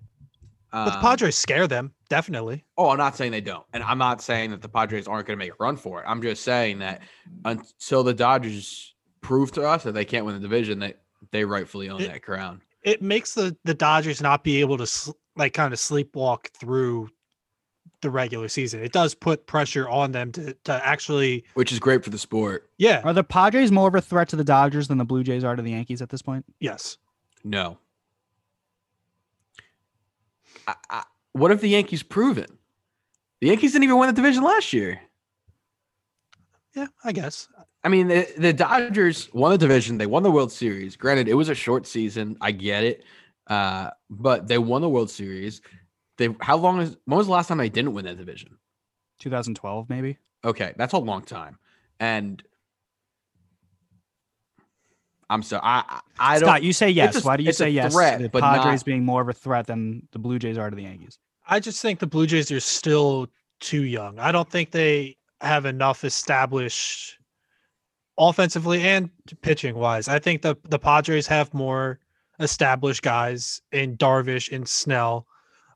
but 0.73 0.85
the 0.85 0.95
um, 0.95 1.01
padres 1.01 1.37
scare 1.37 1.67
them 1.67 1.93
definitely 2.09 2.65
Oh, 2.77 2.89
I'm 2.89 2.97
not 2.97 3.15
saying 3.15 3.31
they 3.31 3.41
don't, 3.41 3.65
and 3.73 3.81
I'm 3.83 3.97
not 3.99 4.21
saying 4.21 4.51
that 4.51 4.61
the 4.61 4.67
Padres 4.69 5.07
aren't 5.07 5.27
going 5.27 5.37
to 5.39 5.45
make 5.45 5.53
a 5.53 5.55
run 5.63 5.77
for 5.77 6.01
it. 6.01 6.05
I'm 6.07 6.21
just 6.21 6.43
saying 6.43 6.79
that 6.79 7.01
until 7.45 8.03
the 8.03 8.13
Dodgers 8.13 8.93
prove 9.21 9.51
to 9.53 9.63
us 9.67 9.83
that 9.83 9.93
they 9.93 10.03
can't 10.05 10.25
win 10.25 10.35
the 10.35 10.41
division, 10.41 10.79
that 10.79 10.99
they 11.31 11.45
rightfully 11.45 11.89
own 11.89 12.01
It- 12.01 12.07
that 12.11 12.23
crown. 12.23 12.61
it 12.83 13.01
makes 13.01 13.33
the 13.33 13.55
the 13.63 13.73
Dodgers 13.73 14.21
not 14.21 14.43
be 14.43 14.59
able 14.59 14.77
to 14.77 14.85
sl- 14.87 15.11
like 15.35 15.53
kind 15.53 15.73
of 15.73 15.79
sleepwalk 15.79 16.47
through 16.59 17.09
the 18.01 18.09
regular 18.09 18.49
season. 18.49 18.83
It 18.83 18.91
does 18.91 19.15
put 19.15 19.47
pressure 19.47 19.87
on 19.87 20.11
them 20.11 20.31
to 20.33 20.53
to 20.65 20.85
actually 20.85 21.45
Which 21.53 21.71
is 21.71 21.79
great 21.79 22.03
for 22.03 22.09
the 22.09 22.17
sport. 22.17 22.69
yeah 22.77 23.01
Are 23.05 23.13
the 23.13 23.23
Padres 23.23 23.71
more 23.71 23.87
of 23.87 23.95
a 23.95 24.01
threat 24.01 24.27
to 24.29 24.35
the 24.35 24.43
Dodgers 24.43 24.87
than 24.89 24.97
the 24.97 25.05
Blue 25.05 25.23
Jays 25.23 25.43
are 25.45 25.55
to 25.55 25.61
the 25.61 25.71
Yankees 25.71 26.01
at 26.01 26.09
this 26.09 26.21
point? 26.21 26.43
yes 26.59 26.97
No. 27.43 27.77
I, 30.67 30.75
I, 30.89 31.03
what 31.33 31.51
if 31.51 31.61
the 31.61 31.69
Yankees 31.69 32.03
proven? 32.03 32.47
The 33.41 33.47
Yankees 33.47 33.73
didn't 33.73 33.85
even 33.85 33.97
win 33.97 34.07
the 34.07 34.13
division 34.13 34.43
last 34.43 34.73
year. 34.73 35.01
yeah 36.75 36.87
I 37.03 37.11
guess 37.11 37.47
I 37.83 37.89
mean, 37.89 38.07
the, 38.07 38.27
the 38.37 38.53
Dodgers 38.53 39.29
won 39.33 39.51
the 39.51 39.57
division. 39.57 39.97
They 39.97 40.05
won 40.05 40.23
the 40.23 40.31
World 40.31 40.51
Series. 40.51 40.95
Granted, 40.95 41.27
it 41.27 41.33
was 41.33 41.49
a 41.49 41.55
short 41.55 41.85
season. 41.85 42.37
I 42.39 42.51
get 42.51 42.85
it. 42.85 43.03
Uh, 43.47 43.89
but 44.09 44.47
they 44.47 44.57
won 44.57 44.81
the 44.81 44.89
World 44.89 45.09
Series. 45.09 45.61
They 46.17 46.29
how 46.39 46.55
long 46.55 46.79
is 46.79 46.95
when 47.05 47.17
was 47.17 47.27
the 47.27 47.33
last 47.33 47.47
time 47.47 47.57
they 47.57 47.69
didn't 47.69 47.93
win 47.93 48.05
that 48.05 48.17
division? 48.17 48.57
2012, 49.19 49.89
maybe. 49.89 50.17
Okay, 50.45 50.73
that's 50.77 50.93
a 50.93 50.97
long 50.97 51.23
time. 51.23 51.57
And 51.99 52.41
I'm 55.29 55.43
sorry. 55.43 55.61
I 55.63 55.83
I, 56.19 56.35
I 56.35 56.39
don't 56.39 56.47
Scott, 56.47 56.63
you 56.63 56.73
say 56.73 56.89
yes. 56.89 57.23
a- 57.23 57.27
Why 57.27 57.37
do 57.37 57.43
you 57.43 57.53
say 57.53 57.69
yes? 57.69 57.93
threat, 57.93 58.19
the 58.21 58.29
but 58.29 58.41
Padres 58.41 58.81
not- 58.81 58.85
being 58.85 59.03
more 59.05 59.21
of 59.21 59.29
a 59.29 59.33
threat 59.33 59.67
than 59.67 60.07
the 60.11 60.19
Blue 60.19 60.39
Jays 60.39 60.57
are 60.57 60.69
to 60.69 60.75
the 60.75 60.83
Yankees. 60.83 61.19
I 61.47 61.59
just 61.59 61.81
think 61.81 61.99
the 61.99 62.07
Blue 62.07 62.27
Jays 62.27 62.51
are 62.51 62.59
still 62.59 63.27
too 63.59 63.83
young. 63.83 64.19
I 64.19 64.31
don't 64.31 64.49
think 64.49 64.71
they 64.71 65.17
have 65.41 65.65
enough 65.65 66.03
established 66.03 67.17
offensively 68.17 68.81
and 68.81 69.09
pitching 69.41 69.75
wise. 69.75 70.07
I 70.07 70.19
think 70.19 70.41
the 70.41 70.55
the 70.69 70.79
Padres 70.79 71.27
have 71.27 71.53
more 71.53 71.99
established 72.39 73.01
guys 73.01 73.61
in 73.71 73.97
Darvish 73.97 74.51
and 74.53 74.67
Snell. 74.67 75.27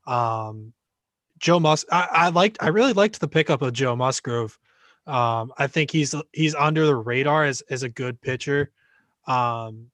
Um, 0.06 0.72
Joe 1.38 1.60
Mus 1.60 1.84
I, 1.92 2.08
I 2.12 2.28
liked 2.30 2.58
I 2.60 2.68
really 2.68 2.92
liked 2.92 3.20
the 3.20 3.28
pickup 3.28 3.62
of 3.62 3.72
Joe 3.72 3.96
Musgrove. 3.96 4.58
Um, 5.06 5.52
I 5.58 5.66
think 5.66 5.90
he's 5.90 6.14
he's 6.32 6.54
under 6.54 6.84
the 6.86 6.96
radar 6.96 7.44
as 7.44 7.60
as 7.70 7.82
a 7.82 7.88
good 7.88 8.20
pitcher. 8.20 8.70
Um, 9.28 9.90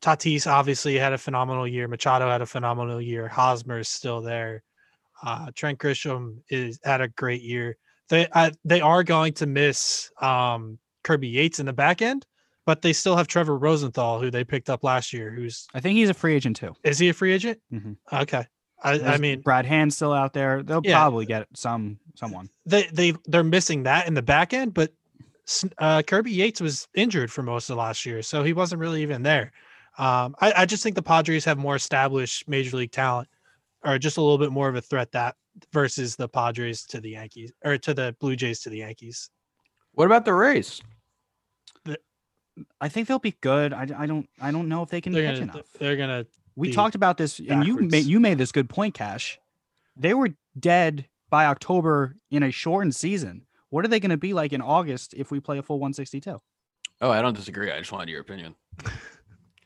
Tatis 0.00 0.46
obviously 0.46 0.96
had 0.96 1.12
a 1.12 1.18
phenomenal 1.18 1.66
year. 1.66 1.88
Machado 1.88 2.28
had 2.30 2.40
a 2.42 2.46
phenomenal 2.46 3.00
year. 3.00 3.26
Hosmer 3.26 3.80
is 3.80 3.88
still 3.88 4.20
there. 4.22 4.62
Uh, 5.24 5.50
Trent 5.54 5.78
Grisham 5.80 6.38
is 6.48 6.78
had 6.84 7.00
a 7.00 7.08
great 7.08 7.42
year. 7.42 7.76
They 8.08 8.28
uh, 8.28 8.50
they 8.64 8.80
are 8.80 9.02
going 9.02 9.32
to 9.34 9.46
miss 9.46 10.10
um, 10.22 10.78
Kirby 11.02 11.28
Yates 11.28 11.58
in 11.58 11.66
the 11.66 11.72
back 11.72 12.00
end, 12.00 12.24
but 12.64 12.80
they 12.82 12.92
still 12.92 13.16
have 13.16 13.26
Trevor 13.26 13.58
Rosenthal, 13.58 14.20
who 14.20 14.30
they 14.30 14.44
picked 14.44 14.70
up 14.70 14.84
last 14.84 15.12
year. 15.12 15.30
Who's 15.32 15.66
I 15.74 15.80
think 15.80 15.96
he's 15.96 16.10
a 16.10 16.14
free 16.14 16.34
agent 16.36 16.56
too. 16.56 16.74
is 16.84 16.98
he 17.00 17.08
a 17.08 17.12
free 17.12 17.32
agent? 17.32 17.58
Mhm. 17.72 17.96
Okay, 18.12 18.46
I, 18.84 19.00
I 19.00 19.18
mean 19.18 19.40
Brad 19.40 19.66
Hand's 19.66 19.96
still 19.96 20.12
out 20.12 20.32
there. 20.32 20.62
They'll 20.62 20.80
Yeah. 20.84 20.94
probably 21.00 21.26
get 21.26 21.48
some 21.54 21.98
someone. 22.14 22.48
they 22.64 22.84
they 22.92 23.14
they're 23.26 23.42
missing 23.42 23.82
that 23.82 24.06
in 24.06 24.14
the 24.14 24.22
back 24.22 24.52
end, 24.52 24.72
but 24.74 24.92
uh, 25.78 26.02
Kirby 26.02 26.32
Yates 26.32 26.60
was 26.60 26.88
injured 26.94 27.30
for 27.30 27.42
most 27.42 27.70
of 27.70 27.76
last 27.76 28.04
year, 28.04 28.22
so 28.22 28.42
he 28.42 28.52
wasn't 28.52 28.80
really 28.80 29.02
even 29.02 29.22
there. 29.22 29.52
Um, 29.98 30.36
I, 30.40 30.52
I 30.58 30.66
just 30.66 30.82
think 30.82 30.94
the 30.94 31.02
Padres 31.02 31.44
have 31.44 31.58
more 31.58 31.76
established 31.76 32.48
major 32.48 32.76
league 32.76 32.92
talent, 32.92 33.28
or 33.84 33.98
just 33.98 34.16
a 34.16 34.20
little 34.20 34.38
bit 34.38 34.52
more 34.52 34.68
of 34.68 34.76
a 34.76 34.80
threat 34.80 35.10
that 35.12 35.34
versus 35.72 36.16
the 36.16 36.28
Padres 36.28 36.84
to 36.84 37.00
the 37.00 37.10
Yankees 37.10 37.52
or 37.64 37.78
to 37.78 37.94
the 37.94 38.14
Blue 38.20 38.36
Jays 38.36 38.60
to 38.60 38.70
the 38.70 38.78
Yankees. 38.78 39.30
What 39.92 40.06
about 40.06 40.24
the 40.24 40.34
Rays? 40.34 40.80
I 42.80 42.88
think 42.88 43.08
they'll 43.08 43.18
be 43.18 43.36
good. 43.40 43.72
I, 43.72 43.86
I 43.96 44.06
don't 44.06 44.28
I 44.40 44.50
don't 44.50 44.68
know 44.68 44.82
if 44.82 44.88
they 44.88 45.00
can 45.00 45.12
They're 45.12 45.22
catch 45.22 45.38
gonna 45.38 45.52
enough. 45.52 45.66
they're 45.78 45.96
gonna 45.96 46.26
We 46.56 46.72
talked 46.72 46.94
about 46.94 47.16
this, 47.16 47.38
and 47.38 47.64
you 47.64 47.78
made 47.78 48.04
you 48.04 48.20
made 48.20 48.38
this 48.38 48.52
good 48.52 48.68
point, 48.68 48.94
Cash. 48.94 49.38
They 49.96 50.14
were 50.14 50.30
dead 50.58 51.06
by 51.30 51.46
October 51.46 52.16
in 52.30 52.42
a 52.42 52.50
shortened 52.50 52.94
season. 52.94 53.46
What 53.70 53.84
are 53.84 53.88
they 53.88 54.00
going 54.00 54.10
to 54.10 54.16
be 54.16 54.32
like 54.32 54.52
in 54.52 54.62
August 54.62 55.14
if 55.14 55.30
we 55.30 55.40
play 55.40 55.58
a 55.58 55.62
full 55.62 55.78
162? 55.78 56.40
Oh, 57.00 57.10
I 57.10 57.22
don't 57.22 57.36
disagree. 57.36 57.70
I 57.70 57.78
just 57.78 57.92
wanted 57.92 58.08
your 58.08 58.20
opinion. 58.20 58.54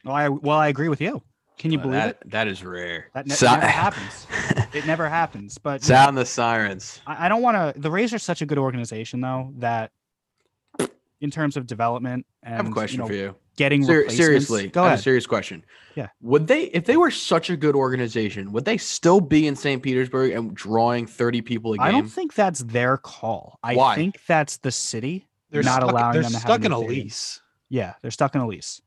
Well, 0.04 0.16
I 0.16 0.28
well 0.28 0.58
I 0.58 0.66
agree 0.66 0.88
with 0.88 1.00
you. 1.00 1.22
Can 1.58 1.70
you 1.70 1.78
believe 1.78 1.94
that, 1.94 2.08
it? 2.22 2.30
That 2.32 2.48
is 2.48 2.64
rare. 2.64 3.06
That 3.14 3.26
ne- 3.26 3.34
Si- 3.36 3.46
never 3.46 3.66
happens. 3.66 4.26
It 4.74 4.86
never 4.86 5.08
happens. 5.08 5.58
But 5.58 5.82
Sound 5.82 6.16
the 6.16 6.26
sirens. 6.26 7.00
I, 7.06 7.26
I 7.26 7.28
don't 7.28 7.42
want 7.42 7.56
to. 7.56 7.80
The 7.80 7.90
Rays 7.90 8.12
are 8.12 8.18
such 8.18 8.42
a 8.42 8.46
good 8.46 8.58
organization, 8.58 9.20
though, 9.20 9.52
that 9.58 9.92
in 11.20 11.30
terms 11.30 11.56
of 11.56 11.66
development 11.66 12.26
and 12.42 12.54
I 12.54 12.56
have 12.56 12.66
a 12.66 12.72
question 12.72 12.96
you 12.96 13.02
know, 13.02 13.06
for 13.06 13.14
you. 13.14 13.36
Getting 13.56 13.84
Ser- 13.84 13.98
replacements- 13.98 14.16
seriously, 14.16 14.68
Go 14.68 14.80
I 14.82 14.84
have 14.84 14.92
ahead. 14.92 14.98
a 14.98 15.02
serious 15.02 15.26
question. 15.26 15.64
Yeah. 15.94 16.08
Would 16.22 16.46
they, 16.46 16.64
if 16.64 16.86
they 16.86 16.96
were 16.96 17.10
such 17.10 17.50
a 17.50 17.56
good 17.56 17.74
organization, 17.74 18.52
would 18.52 18.64
they 18.64 18.78
still 18.78 19.20
be 19.20 19.46
in 19.46 19.54
St. 19.56 19.82
Petersburg 19.82 20.32
and 20.32 20.54
drawing 20.54 21.06
30 21.06 21.42
people 21.42 21.74
a 21.74 21.76
game? 21.78 21.86
I 21.86 21.90
don't 21.92 22.08
think 22.08 22.34
that's 22.34 22.60
their 22.60 22.96
call. 22.96 23.58
I 23.62 23.74
Why? 23.76 23.94
think 23.96 24.18
that's 24.26 24.56
the 24.58 24.72
city. 24.72 25.28
they're 25.50 25.62
Not 25.62 25.82
stuck, 25.82 25.90
allowing 25.90 26.12
they're 26.14 26.22
them 26.22 26.32
to 26.32 26.38
stuck 26.38 26.60
new 26.60 26.66
in 26.66 26.72
a 26.72 26.76
stadium. 26.78 27.04
lease. 27.04 27.40
Yeah, 27.68 27.92
they're 28.00 28.10
stuck 28.10 28.34
in 28.34 28.40
a 28.40 28.46
lease. 28.46 28.80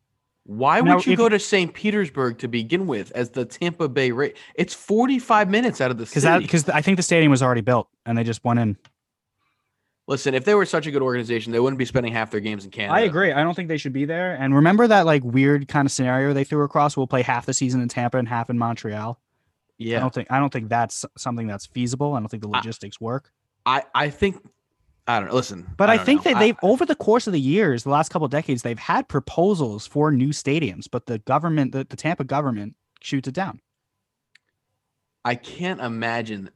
Why 0.47 0.81
would 0.81 0.87
Now, 0.89 0.97
you 0.99 1.11
if- 1.13 1.17
go 1.17 1.29
to 1.29 1.37
St. 1.39 1.71
Petersburg 1.73 2.39
to 2.39 2.47
begin 2.47 2.87
with 2.87 3.11
as 3.11 3.29
the 3.29 3.45
Tampa 3.45 3.87
Bay 3.87 4.09
Rays? 4.11 4.33
It's 4.55 4.73
45 4.73 5.49
minutes 5.49 5.79
out 5.81 5.91
of 5.91 5.97
the 5.99 6.05
city. 6.07 6.39
because 6.43 6.67
I 6.69 6.81
think 6.81 6.97
the 6.97 7.03
stadium 7.03 7.29
was 7.31 7.43
already 7.43 7.61
built 7.61 7.87
and 8.07 8.17
they 8.17 8.23
just 8.23 8.43
went 8.43 8.59
in. 8.59 8.77
Listen, 10.07 10.35
if 10.35 10.45
they 10.45 10.53
were 10.53 10.65
such 10.65 10.85
a 10.85 10.91
good 10.91 11.01
organization, 11.01 11.51
they 11.51 11.59
wouldn't 11.59 11.79
be 11.79 11.85
spending 11.85 12.13
half 12.13 12.29
their 12.29 12.39
games 12.39 12.63
in 12.63 12.69
Canada. 12.69 12.93
I 12.93 13.01
agree. 13.01 13.31
I 13.31 13.41
don't 13.43 13.55
think 13.55 13.69
they 13.69 13.77
should 13.77 13.93
be 13.93 14.05
there. 14.05 14.35
And 14.35 14.53
remember 14.53 14.87
that 14.87 15.05
like 15.07 15.23
weird 15.23 15.67
kind 15.67 15.87
of 15.87 15.91
scenario 15.91 16.31
they 16.33 16.43
threw 16.43 16.63
across? 16.63 16.95
We'll 16.95 17.07
play 17.07 17.23
half 17.23 17.47
the 17.47 17.53
season 17.55 17.81
in 17.81 17.87
Tampa 17.87 18.17
and 18.17 18.27
half 18.27 18.49
in 18.51 18.57
Montreal. 18.57 19.19
Yeah, 19.77 19.97
I 19.97 19.99
don't 20.01 20.13
think 20.13 20.31
I 20.31 20.39
don't 20.39 20.53
think 20.53 20.69
that's 20.69 21.05
something 21.17 21.47
that's 21.47 21.65
feasible. 21.65 22.13
I 22.13 22.19
don't 22.19 22.29
think 22.29 22.43
the 22.43 22.49
I- 22.49 22.57
logistics 22.57 23.01
work. 23.01 23.31
I, 23.65 23.83
I 23.95 24.11
think, 24.11 24.47
I 25.07 25.19
don't 25.19 25.29
know. 25.29 25.35
Listen. 25.35 25.65
But 25.75 25.89
I, 25.89 25.97
don't 25.97 26.05
think 26.05 26.25
know. 26.25 26.33
that 26.33 26.39
they've 26.39 26.55
over 26.61 26.85
the 26.85 26.95
course 26.95 27.25
of 27.25 27.33
the 27.33 27.39
years, 27.39 27.83
the 27.83 27.89
last 27.89 28.09
couple 28.09 28.25
of 28.25 28.31
decades, 28.31 28.61
they've 28.61 28.77
had 28.77 29.07
proposals 29.07 29.87
for 29.87 30.11
new 30.11 30.29
stadiums, 30.29 30.85
but 30.89 31.07
the 31.07 31.17
government, 31.17 31.71
the, 31.71 31.83
the 31.89 31.95
Tampa 31.95 32.23
government, 32.23 32.75
shoots 33.01 33.27
it 33.27 33.33
down. 33.33 33.59
I 35.23 35.33
can't 35.33 35.81
imagine. 35.81 36.51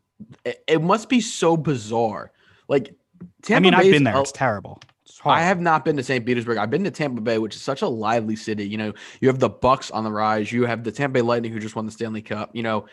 It, 0.45 0.63
it 0.67 0.81
must 0.83 1.09
be 1.09 1.19
so 1.19 1.57
bizarre. 1.57 2.31
Like, 2.67 2.93
Tampa 3.41 3.55
I 3.55 3.59
mean, 3.59 3.73
I've 3.73 3.91
been 3.91 4.03
there. 4.03 4.15
a- 4.15 4.21
It's 4.21 4.31
terrible. 4.31 4.81
It's 5.05 5.19
I 5.25 5.41
have 5.41 5.59
not 5.59 5.83
been 5.85 5.97
to 5.97 6.03
St. 6.03 6.25
Petersburg. 6.25 6.57
I've 6.57 6.69
been 6.69 6.83
to 6.85 6.91
Tampa 6.91 7.19
Bay, 7.21 7.37
which 7.39 7.55
is 7.55 7.61
such 7.61 7.81
a 7.81 7.87
lively 7.87 8.35
city. 8.35 8.67
You 8.67 8.77
know, 8.77 8.93
you 9.21 9.27
have 9.27 9.39
the 9.39 9.49
Bucs 9.49 9.93
on 9.93 10.03
the 10.03 10.11
rise. 10.11 10.51
You 10.51 10.65
have 10.65 10.83
the 10.83 10.91
Tampa 10.91 11.13
Bay 11.15 11.21
Lightning, 11.21 11.51
who 11.51 11.59
just 11.59 11.75
won 11.75 11.85
the 11.85 11.91
Stanley 11.91 12.21
Cup. 12.21 12.51
You 12.53 12.63
know, 12.63 12.85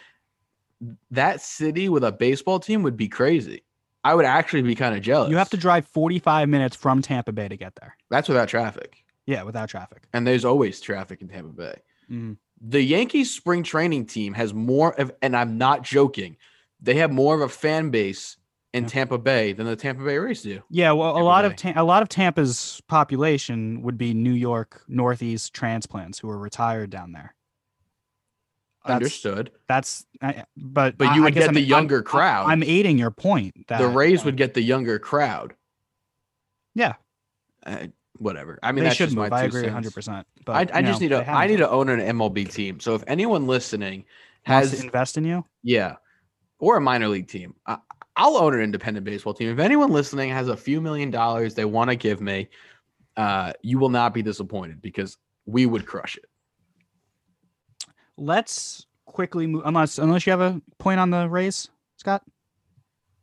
that 1.11 1.41
city 1.41 1.89
with 1.89 2.05
a 2.05 2.13
baseball 2.13 2.59
team 2.61 2.83
would 2.83 2.97
be 2.97 3.09
crazy. 3.09 3.63
I 4.05 4.15
would 4.15 4.25
actually 4.25 4.63
be 4.63 4.75
kind 4.75 4.95
of 4.95 5.03
jealous. 5.03 5.31
You 5.31 5.37
have 5.37 5.51
to 5.51 5.57
drive 5.57 5.87
45 5.89 6.49
minutes 6.49 6.77
from 6.77 7.03
Tampa 7.03 7.33
Bay 7.33 7.49
to 7.49 7.57
get 7.57 7.75
there. 7.81 7.97
That's 8.11 8.29
without 8.29 8.49
traffic, 8.49 9.05
Yeah, 9.27 9.43
without 9.43 9.69
traffic. 9.69 10.05
and 10.13 10.27
there's 10.27 10.45
always 10.45 10.81
traffic 10.81 11.23
in 11.23 11.29
Tampa 11.29 11.53
Bay. 11.53 11.75
Mhm. 12.11 12.37
The 12.61 12.81
Yankees 12.83 13.35
spring 13.35 13.63
training 13.63 14.07
team 14.07 14.35
has 14.35 14.55
more 14.55 14.99
of, 15.01 15.13
and 15.23 15.37
I'm 15.37 15.59
not 15.59 15.83
joking, 15.83 16.37
they 16.81 16.95
have 16.97 17.11
more 17.11 17.35
of 17.35 17.41
a 17.41 17.49
fan 17.49 17.91
base 17.91 18.37
in 18.77 18.85
Yeah. 18.85 18.89
Tampa 18.91 19.19
Bay 19.19 19.53
than 19.53 19.67
the 19.67 19.77
Tampa 19.77 20.05
Bay 20.05 20.19
Rays 20.19 20.43
do. 20.43 20.63
Yeah, 20.71 20.93
well, 20.93 21.11
a 21.11 21.15
Tampa 21.15 21.25
lot 21.25 21.45
of 21.45 21.53
Bay. 21.57 21.73
Ta- 21.73 21.81
a 21.81 21.85
lot 21.85 22.03
of 22.03 22.09
Tampa's 22.09 22.81
population 22.89 23.83
would 23.83 23.97
be 23.99 24.15
New 24.15 24.33
York 24.33 24.83
Northeast 24.89 25.53
transplants 25.55 26.19
who 26.19 26.29
are 26.31 26.39
retired 26.39 26.91
down 26.91 27.13
there. 27.13 27.35
That's- 28.85 28.97
Understood. 28.97 29.51
That's, 29.67 30.07
I- 30.23 30.45
but 30.57 30.97
But 30.97 31.15
you 31.17 31.23
I 31.23 31.25
would 31.25 31.35
guess 31.35 31.43
get 31.43 31.49
I'm- 31.49 31.55
the 31.55 31.61
younger 31.61 31.97
I'm- 31.97 32.05
crowd. 32.05 32.51
I'm 32.51 32.63
aiding 32.63 32.99
your 32.99 33.11
point. 33.11 33.67
That 33.69 33.81
the 33.81 33.89
Rays 33.89 34.25
would 34.25 34.37
get 34.37 34.55
the 34.55 34.63
younger 34.63 34.99
crowd. 35.01 35.55
Yeah. 36.75 36.95
Uh, 37.65 37.89
whatever. 38.19 38.59
I 38.63 38.71
mean, 38.71 38.85
they 38.85 38.91
that's 38.91 38.97
should 38.97 39.07
just 39.07 39.17
move. 39.17 39.31
my 39.31 39.39
I 39.39 39.43
agree 39.45 39.63
cents. 39.63 39.73
100. 39.73 39.93
percent 39.95 40.27
But 40.45 40.53
I, 40.73 40.79
I 40.79 40.83
just 40.83 41.01
know, 41.01 41.05
need 41.19 41.25
to. 41.25 41.29
I 41.31 41.47
need 41.49 41.57
to 41.57 41.69
own 41.69 41.89
an 41.89 41.99
MLB 42.01 42.45
team. 42.53 42.79
So 42.79 42.95
if 42.95 43.03
anyone 43.09 43.47
listening 43.49 44.05
has, 44.45 44.71
to 44.79 44.85
invest 44.85 45.17
in 45.19 45.25
you. 45.25 45.45
yeah, 45.65 45.97
or 46.61 46.77
a 46.77 46.81
minor 46.81 47.09
league 47.09 47.27
team, 47.27 47.57
I, 47.67 47.79
I'll 48.17 48.37
own 48.37 48.55
an 48.55 48.61
independent 48.61 49.05
baseball 49.05 49.35
team. 49.35 49.51
If 49.51 49.59
anyone 49.59 49.91
listening 49.91 50.31
has 50.31 50.49
a 50.49 50.57
few 50.57 50.81
million 50.81 51.11
dollars 51.11 51.55
they 51.55 51.65
want 51.67 51.91
to 51.91 51.97
give 51.97 52.21
me, 52.21 52.49
uh, 53.17 53.53
you 53.63 53.79
will 53.79 53.91
not 53.91 54.15
be 54.15 54.23
disappointed 54.23 54.81
because 54.81 55.19
we 55.45 55.67
would 55.67 55.87
crush 55.87 56.17
it. 56.17 56.25
Let's 58.17 58.87
quickly 59.05 59.47
move. 59.47 59.63
Unless 59.67 59.99
unless 59.99 60.27
you 60.27 60.31
have 60.31 60.41
a 60.41 60.61
point 60.79 60.99
on 61.01 61.11
the 61.11 61.29
Rays, 61.29 61.69
Scott. 61.97 62.23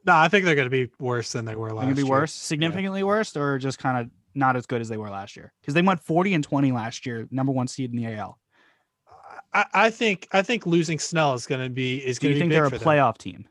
No, 0.06 0.14
I 0.16 0.28
think 0.28 0.46
they're 0.46 0.56
going 0.56 0.70
to 0.70 0.70
be 0.70 0.92
worse 1.00 1.32
than 1.32 1.46
they 1.46 1.56
were 1.56 1.70
They're 1.70 1.76
last 1.78 1.84
gonna 1.86 1.96
be 1.96 2.02
year. 2.04 2.12
worse, 2.12 2.34
significantly 2.34 3.04
worse, 3.04 3.36
or 3.38 3.58
just 3.58 3.80
kind 3.80 3.98
of 3.98 4.12
not 4.36 4.56
as 4.58 4.66
good 4.66 4.82
as 4.82 4.90
they 4.90 4.98
were 4.98 5.10
last 5.10 5.36
year? 5.38 5.54
Because 5.62 5.74
they 5.74 5.82
went 5.82 6.02
40 6.02 6.34
and 6.34 6.44
20 6.44 6.72
last 6.74 7.06
year, 7.06 7.28
number 7.32 7.52
one 7.54 7.68
seed 7.68 7.92
in 7.92 7.98
the 7.98 8.14
AL. 8.14 8.38
I, 9.54 9.66
I 9.74 9.90
think 9.90 10.28
I 10.34 10.42
think 10.42 10.66
losing 10.66 11.00
Snell 11.00 11.34
is 11.36 11.46
going 11.48 11.62
to 11.62 11.70
be 11.70 11.98
is 12.06 12.20
going 12.20 12.32
to 12.32 12.34
be 12.34 12.36
You 12.36 12.42
think 12.42 12.52
they're 12.52 12.66
a 12.66 12.70
for 12.70 12.78
them. 12.78 12.88
playoff 12.88 13.18
team? 13.18 13.48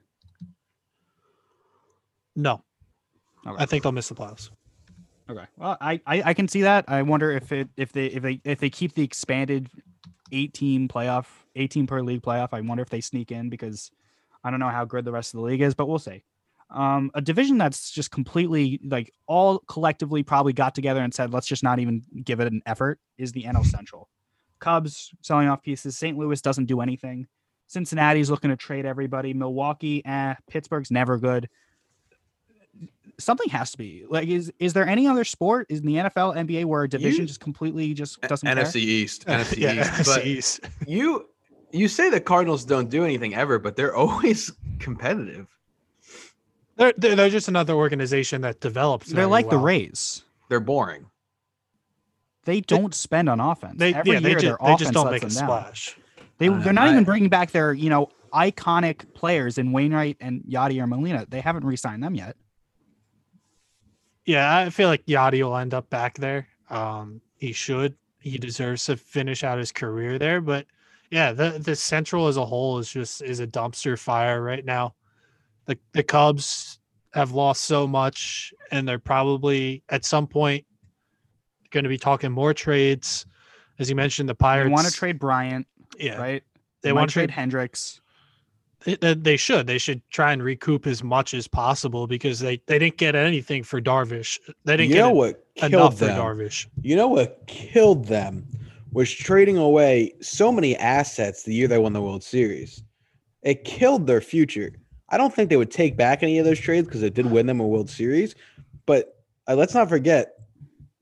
No, 2.34 2.62
Okay. 3.46 3.62
I 3.62 3.66
think 3.66 3.82
they'll 3.82 3.92
miss 3.92 4.08
the 4.08 4.14
playoffs. 4.14 4.50
Okay. 5.28 5.44
Well, 5.56 5.76
I, 5.80 6.00
I 6.06 6.22
I 6.26 6.34
can 6.34 6.48
see 6.48 6.62
that. 6.62 6.84
I 6.88 7.02
wonder 7.02 7.30
if 7.30 7.52
it 7.52 7.68
if 7.76 7.92
they 7.92 8.06
if 8.06 8.22
they 8.22 8.40
if 8.44 8.60
they 8.60 8.70
keep 8.70 8.94
the 8.94 9.02
expanded 9.02 9.68
eight 10.30 10.52
team 10.54 10.88
playoff, 10.88 11.26
eight 11.56 11.70
team 11.70 11.86
per 11.86 12.02
league 12.02 12.22
playoff. 12.22 12.48
I 12.52 12.60
wonder 12.60 12.82
if 12.82 12.90
they 12.90 13.00
sneak 13.00 13.30
in 13.32 13.48
because 13.50 13.90
I 14.44 14.50
don't 14.50 14.60
know 14.60 14.68
how 14.68 14.84
good 14.84 15.04
the 15.04 15.12
rest 15.12 15.34
of 15.34 15.40
the 15.40 15.46
league 15.46 15.60
is, 15.62 15.74
but 15.74 15.86
we'll 15.88 15.98
see. 15.98 16.24
Um, 16.70 17.10
a 17.14 17.20
division 17.20 17.58
that's 17.58 17.90
just 17.90 18.10
completely 18.10 18.80
like 18.84 19.12
all 19.26 19.58
collectively 19.68 20.22
probably 20.22 20.54
got 20.54 20.74
together 20.74 21.02
and 21.02 21.12
said, 21.12 21.32
let's 21.32 21.46
just 21.46 21.62
not 21.62 21.78
even 21.78 22.02
give 22.24 22.40
it 22.40 22.46
an 22.50 22.62
effort 22.64 22.98
is 23.18 23.32
the 23.32 23.44
NL 23.44 23.64
Central. 23.66 24.08
Cubs 24.58 25.10
selling 25.20 25.48
off 25.48 25.62
pieces. 25.62 25.98
St. 25.98 26.16
Louis 26.16 26.40
doesn't 26.40 26.66
do 26.66 26.80
anything. 26.80 27.26
Cincinnati's 27.66 28.30
looking 28.30 28.50
to 28.50 28.56
trade 28.56 28.86
everybody. 28.86 29.34
Milwaukee, 29.34 30.04
eh. 30.04 30.34
Pittsburgh's 30.50 30.90
never 30.90 31.18
good 31.18 31.48
something 33.18 33.48
has 33.50 33.70
to 33.72 33.78
be 33.78 34.04
like 34.08 34.26
is 34.28 34.52
is 34.58 34.72
there 34.72 34.86
any 34.86 35.06
other 35.06 35.24
sport 35.24 35.66
in 35.70 35.84
the 35.86 35.94
NFL 35.96 36.36
NBA 36.36 36.64
where 36.64 36.82
a 36.84 36.88
division 36.88 37.22
You- 37.22 37.26
just 37.26 37.40
completely 37.40 37.94
just 37.94 38.20
doesn't 38.22 38.46
care? 38.46 38.64
NFC 38.64 38.76
East, 38.76 39.26
NFC 39.26 39.56
yeah, 39.58 39.80
East. 39.80 39.90
NFC 39.92 40.04
But 40.14 40.26
East. 40.26 40.60
you 40.86 41.28
you 41.72 41.88
say 41.88 42.10
the 42.10 42.20
Cardinals 42.20 42.64
don't 42.64 42.90
do 42.90 43.04
anything 43.04 43.34
ever, 43.34 43.58
but 43.58 43.76
they're 43.76 43.94
always 44.04 44.52
competitive. 44.78 45.46
They're, 46.76 46.92
they're 46.96 47.14
they're 47.16 47.30
just 47.30 47.48
another 47.48 47.74
organization 47.74 48.40
that 48.42 48.60
develops. 48.60 49.06
They're 49.08 49.16
very 49.16 49.26
like 49.26 49.50
the. 49.50 49.58
Rays. 49.58 50.24
They're 50.48 50.60
boring. 50.60 51.06
They 52.44 52.60
don't 52.60 52.94
spend 52.94 53.28
on 53.28 53.38
offense. 53.40 53.74
They 53.78 53.94
Every 53.94 54.12
yeah, 54.14 54.20
they 54.20 54.30
year 54.30 54.38
just, 54.40 54.58
their 54.60 54.68
they 54.70 54.76
just 54.76 54.92
don't 54.92 55.10
make 55.10 55.22
a 55.22 55.30
splash. 55.30 55.96
They 56.38 56.48
Uh, 56.48 56.58
they're 56.58 56.72
not 56.72 56.88
I- 56.88 56.92
even 56.92 57.04
bringing 57.04 57.28
back 57.28 57.52
their 57.52 57.72
you 57.72 57.88
know 57.88 58.08
iconic 58.32 59.12
players 59.14 59.58
in 59.58 59.70
Wainwright 59.72 60.16
and 60.20 60.42
Yadi 60.42 60.80
or 60.82 60.86
Molina. 60.86 61.26
They 61.28 61.40
haven't 61.40 61.64
re-signed 61.64 62.02
them 62.02 62.14
yet. 62.14 62.36
Yeah, 64.24 64.56
I 64.58 64.70
feel 64.70 64.88
like 64.88 65.04
Yadi 65.06 65.42
will 65.42 65.56
end 65.56 65.74
up 65.74 65.90
back 65.90 66.16
there. 66.18 66.46
Um, 66.70 67.20
he 67.36 67.52
should. 67.52 67.96
He 68.20 68.38
deserves 68.38 68.84
to 68.86 68.96
finish 68.96 69.42
out 69.42 69.58
his 69.58 69.72
career 69.72 70.18
there. 70.18 70.40
But 70.40 70.66
yeah, 71.10 71.32
the 71.32 71.58
the 71.58 71.74
Central 71.74 72.28
as 72.28 72.36
a 72.36 72.44
whole 72.44 72.78
is 72.78 72.90
just 72.90 73.22
is 73.22 73.40
a 73.40 73.46
dumpster 73.46 73.98
fire 73.98 74.42
right 74.42 74.64
now. 74.64 74.94
The 75.66 75.78
the 75.92 76.02
Cubs 76.04 76.78
have 77.14 77.32
lost 77.32 77.64
so 77.64 77.86
much, 77.86 78.54
and 78.70 78.86
they're 78.88 78.98
probably 78.98 79.82
at 79.88 80.04
some 80.04 80.26
point 80.26 80.64
going 81.70 81.84
to 81.84 81.88
be 81.90 81.98
talking 81.98 82.30
more 82.30 82.54
trades. 82.54 83.26
as 83.78 83.88
you 83.90 83.96
mentioned, 83.96 84.28
the 84.28 84.34
They 84.34 84.38
Pirates 84.38 84.70
want 84.72 84.86
to 84.86 84.92
trade 84.92 85.18
Bryant, 85.18 85.66
Yeah, 85.98 86.16
right? 86.16 86.44
they, 86.82 86.92
might 86.92 87.00
want 87.00 87.10
to 87.10 87.14
trade 87.14 87.28
trade. 87.28 87.30
Hendricks. 87.34 88.01
They, 88.84 89.36
should. 89.36 89.66
They 89.66 89.78
should 89.78 90.02
try 90.10 90.32
and 90.32 90.42
recoup 90.42 90.86
as 90.86 91.02
much 91.02 91.34
as 91.34 91.46
possible 91.48 92.06
because 92.06 92.40
they 92.40 92.60
they 92.66 92.78
didn't 92.78 92.96
get 92.96 93.14
anything 93.14 93.62
for 93.62 93.80
Darvish. 93.80 94.38
They 94.64 94.76
didn't 94.76 94.90
You 94.90 94.94
get 94.96 95.00
know 95.02 95.08
en- 95.10 95.16
what 95.16 95.42
enough 95.62 95.98
for? 95.98 96.06
Darvish. 96.06 96.66
You 96.82 96.96
know 96.96 97.08
what 97.08 97.44
killed 97.46 98.06
them 98.06 98.46
was 98.92 99.10
trading 99.10 99.56
away 99.56 100.12
so 100.20 100.52
many 100.52 100.76
assets 100.76 101.44
the 101.44 101.54
year 101.54 101.68
they 101.68 101.78
won 101.78 101.92
the 101.92 102.02
World 102.02 102.22
Series. 102.22 102.82
It 103.42 103.64
killed 103.64 104.06
their 104.06 104.20
future. 104.20 104.72
I 105.08 105.18
don't 105.18 105.34
think 105.34 105.48
they 105.50 105.56
would 105.56 105.70
take 105.70 105.96
back 105.96 106.22
any 106.22 106.38
of 106.38 106.44
those 106.44 106.58
trades 106.60 106.86
because 106.86 107.02
it 107.02 107.14
did 107.14 107.26
win 107.26 107.46
them 107.46 107.60
a 107.60 107.66
World 107.66 107.88
Series. 107.90 108.34
But 108.86 109.16
uh, 109.48 109.54
let's 109.54 109.74
not 109.74 109.88
forget, 109.88 110.34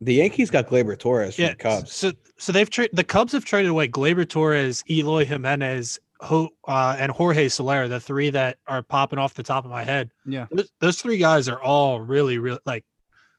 the 0.00 0.14
Yankees 0.14 0.50
got 0.50 0.66
Gleyber 0.68 0.98
Torres 0.98 1.34
from 1.36 1.44
Yeah, 1.44 1.50
the 1.50 1.56
Cubs. 1.56 1.92
so 1.92 2.12
so 2.38 2.52
they've 2.52 2.70
traded 2.70 2.96
the 2.96 3.04
Cubs 3.04 3.32
have 3.32 3.44
traded 3.44 3.70
away 3.70 3.86
Gleyber 3.88 4.28
Torres, 4.28 4.82
Eloy 4.90 5.24
Jimenez, 5.24 5.98
Ho, 6.22 6.50
uh, 6.68 6.96
and 6.98 7.10
Jorge 7.10 7.48
Soler, 7.48 7.88
the 7.88 7.98
three 8.00 8.30
that 8.30 8.58
are 8.66 8.82
popping 8.82 9.18
off 9.18 9.34
the 9.34 9.42
top 9.42 9.64
of 9.64 9.70
my 9.70 9.84
head. 9.84 10.10
Yeah. 10.26 10.46
Those, 10.50 10.70
those 10.80 11.00
three 11.02 11.16
guys 11.18 11.48
are 11.48 11.60
all 11.60 12.00
really, 12.00 12.38
really 12.38 12.58
like 12.66 12.84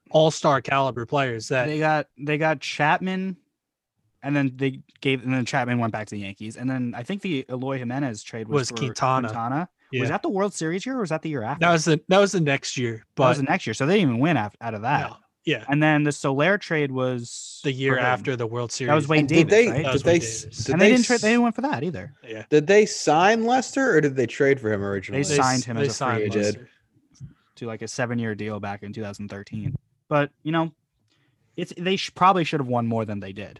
all 0.09 0.31
star 0.31 0.61
caliber 0.61 1.05
players. 1.05 1.47
That 1.49 1.67
They 1.67 1.79
got 1.79 2.07
they 2.17 2.37
got 2.37 2.59
Chapman, 2.59 3.37
and 4.23 4.35
then 4.35 4.51
they 4.55 4.81
gave 4.99 5.23
and 5.23 5.33
then 5.33 5.45
Chapman 5.45 5.77
went 5.79 5.93
back 5.93 6.07
to 6.07 6.15
the 6.15 6.21
Yankees, 6.21 6.57
and 6.57 6.69
then 6.69 6.93
I 6.97 7.03
think 7.03 7.21
the 7.21 7.45
Eloy 7.49 7.77
Jimenez 7.77 8.23
trade 8.23 8.47
was, 8.47 8.71
Was 8.71 8.79
Quintana. 8.79 9.27
Quintana. 9.27 9.69
yeah, 9.91 9.99
Was 10.01 10.09
that 10.09 10.21
the 10.23 10.29
World 10.29 10.53
Series 10.53 10.85
year 10.85 10.97
or 10.97 11.01
was 11.01 11.09
that 11.11 11.21
the 11.21 11.29
year 11.29 11.43
after? 11.43 11.59
that 11.65 11.71
was 11.71 11.85
the 11.85 12.01
that 12.07 12.17
was 12.19 12.31
the 12.31 12.41
next 12.41 12.77
year, 12.77 12.97
That 12.97 13.05
but 13.15 13.29
was 13.29 13.37
the 13.37 13.43
next 13.43 13.67
year, 13.67 13.73
so 13.75 13.85
they 13.85 13.93
didn't 13.99 14.09
even 14.09 14.19
win 14.19 14.37
out 14.37 14.55
of 14.59 14.81
that. 14.81 15.09
no, 15.11 15.17
yeah, 15.45 15.65
And 15.67 15.81
then 15.81 16.03
the 16.03 16.11
Soler 16.11 16.57
trade 16.57 16.91
was 16.91 17.59
the 17.63 17.71
year 17.71 17.97
after 17.97 18.35
the 18.35 18.45
World 18.45 18.71
Series. 18.71 18.89
That 18.89 18.95
was 18.95 19.07
Wade 19.07 19.19
And 19.21 19.29
did 19.29 19.47
Davis, 19.47 19.51
they 19.51 19.83
right? 19.83 19.93
Did 19.93 20.03
they 20.03 20.13
Davis. 20.19 20.43
did 20.43 20.69
and 20.73 20.81
they, 20.81 20.89
didn't 20.89 21.05
trade. 21.05 21.19
They 21.21 21.29
didn't 21.29 21.43
win 21.43 21.51
for 21.51 21.61
that 21.61 21.83
either. 21.83 22.13
yeah, 22.27 22.43
Did 22.49 22.67
they 22.67 22.85
sign 22.85 23.43
Lester 23.45 23.95
or 23.95 24.01
did 24.01 24.15
they 24.15 24.27
trade 24.27 24.59
for 24.59 24.71
him 24.71 24.83
originally? 24.83 25.23
They 25.23 25.35
signed 25.35 25.63
him 25.63 25.77
they 25.77 25.83
as 25.83 25.87
a 25.87 25.91
free 25.91 25.95
signed 25.95 26.21
agent. 26.23 26.35
Lester. 26.45 26.69
to 27.55 27.65
like 27.67 27.81
a 27.81 27.87
seven-year 27.87 28.35
deal 28.35 28.59
back 28.59 28.83
in 28.83 28.93
2013. 28.93 29.75
But 30.07 30.31
you 30.43 30.51
know, 30.51 30.71
it's 31.57 31.73
they 31.77 31.95
sh- 31.95 32.11
probably 32.13 32.43
should 32.43 32.59
have 32.59 32.67
won 32.67 32.85
more 32.87 33.05
than 33.05 33.19
they 33.19 33.33
did. 33.33 33.59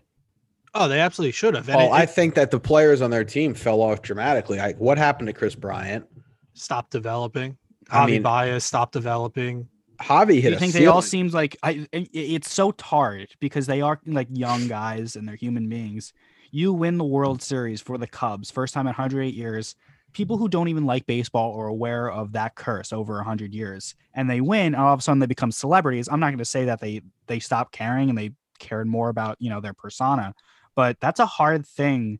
Oh, 0.73 0.87
they 0.87 0.99
absolutely 1.01 1.33
should 1.33 1.55
have. 1.55 1.67
And 1.67 1.81
Oh, 1.81 1.85
it- 1.85 1.91
I 1.91 2.05
think 2.05 2.35
that 2.35 2.51
the 2.51 2.59
players 2.59 3.01
on 3.01 3.09
their 3.11 3.25
team 3.25 3.53
fell 3.53 3.81
off 3.81 4.01
dramatically. 4.01 4.57
Like, 4.57 4.77
what 4.77 4.97
happened 4.97 5.27
to 5.27 5.33
Kris 5.33 5.55
Bryant? 5.55 6.05
stopped 6.53 6.91
developing. 6.91 7.57
I 7.89 8.05
Javi 8.05 8.11
mean- 8.11 8.21
Baez 8.21 8.63
stopped 8.63 8.93
developing. 8.93 9.67
Javi 10.01 10.41
hit 10.41 10.53
a 10.53 10.59
think 10.59 10.73
they 10.73 10.85
all 10.87 11.01
seems 11.01 11.33
like 11.33 11.57
I? 11.63 11.87
it- 11.91 12.09
It's 12.13 12.51
so 12.51 12.73
hard 12.81 13.29
because 13.39 13.67
they 13.67 13.81
are 13.81 13.99
like 14.05 14.27
young 14.31 14.67
guys 14.67 15.15
and 15.15 15.27
they're 15.27 15.35
human 15.35 15.69
beings. 15.69 16.13
You 16.51 16.73
win 16.73 16.97
the 16.97 17.05
World 17.05 17.41
Series 17.41 17.79
for 17.81 17.97
the 17.97 18.07
Cubs, 18.07 18.51
first 18.51 18.73
time 18.73 18.85
in 18.87 18.93
108 18.93 19.33
years. 19.33 19.75
People 20.13 20.37
who 20.37 20.49
don't 20.49 20.67
even 20.67 20.85
like 20.85 21.05
baseball 21.05 21.57
are 21.57 21.67
aware 21.67 22.11
of 22.11 22.33
that 22.33 22.55
curse 22.55 22.91
over 22.91 23.15
100 23.15 23.53
years, 23.53 23.95
and 24.13 24.29
they 24.29 24.41
win. 24.41 24.73
And 24.73 24.75
all 24.75 24.93
of 24.93 24.99
a 24.99 25.01
sudden, 25.01 25.19
they 25.19 25.25
become 25.25 25.51
celebrities. 25.53 26.09
I'm 26.11 26.19
not 26.19 26.27
going 26.27 26.39
to 26.39 26.45
say 26.45 26.65
that 26.65 26.81
they 26.81 27.01
they 27.27 27.39
stop 27.39 27.71
caring 27.71 28.09
and 28.09 28.17
they 28.17 28.31
cared 28.59 28.87
more 28.87 29.07
about 29.09 29.37
you 29.39 29.49
know 29.49 29.61
their 29.61 29.73
persona, 29.73 30.33
but 30.75 30.99
that's 30.99 31.19
a 31.21 31.25
hard 31.25 31.65
thing 31.65 32.19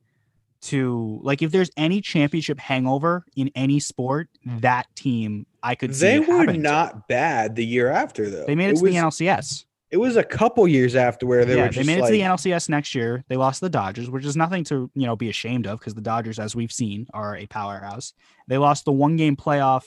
to 0.62 1.20
like. 1.24 1.42
If 1.42 1.52
there's 1.52 1.72
any 1.78 2.02
championship 2.02 2.60
hangover 2.60 3.26
in 3.36 3.52
any 3.56 3.80
sport, 3.80 4.30
hmm. 4.44 4.60
that 4.60 4.88
team 4.96 5.46
I 5.64 5.76
could 5.76 5.96
see. 5.96 6.06
They 6.06 6.16
it 6.16 6.28
were 6.28 6.38
happening 6.38 6.64
to. 6.64 6.70
not 6.70 7.08
bad 7.08 7.56
the 7.56 7.66
year 7.66 7.90
after, 7.90 8.30
though. 8.30 8.46
They 8.46 8.56
made 8.56 8.70
it, 8.72 8.78
to 8.78 8.84
was, 8.84 8.94
the 8.94 8.98
NLCS. 9.00 9.66
It 9.92 9.98
was 9.98 10.16
a 10.16 10.24
couple 10.24 10.68
years 10.68 10.96
after 10.96 11.26
where 11.26 11.44
they 11.44 11.58
yeah, 11.58 11.68
were 11.68 11.74
they 11.74 11.84
made 11.84 11.98
it 11.98 12.02
like, 12.02 12.12
to 12.12 12.14
the 12.14 12.22
NLCS 12.22 12.70
next 12.70 12.96
year. 12.96 13.24
They 13.28 13.36
lost 13.36 13.60
to 13.60 13.66
the 13.66 13.70
Dodgers, 13.70 14.10
which 14.10 14.26
is 14.26 14.38
nothing 14.38 14.64
to 14.66 14.90
you 14.96 15.06
know 15.06 15.16
be 15.16 15.30
ashamed 15.30 15.68
of 15.68 15.80
because 15.80 15.94
the 15.94 16.02
Dodgers, 16.02 16.40
as 16.40 16.56
we've 16.56 16.72
seen, 16.72 17.08
are 17.14 17.36
a 17.36 17.46
powerhouse. 17.48 18.14
They 18.48 18.58
lost 18.58 18.86
the 18.86 18.92
one 18.92 19.18
game 19.18 19.36
playoff 19.36 19.84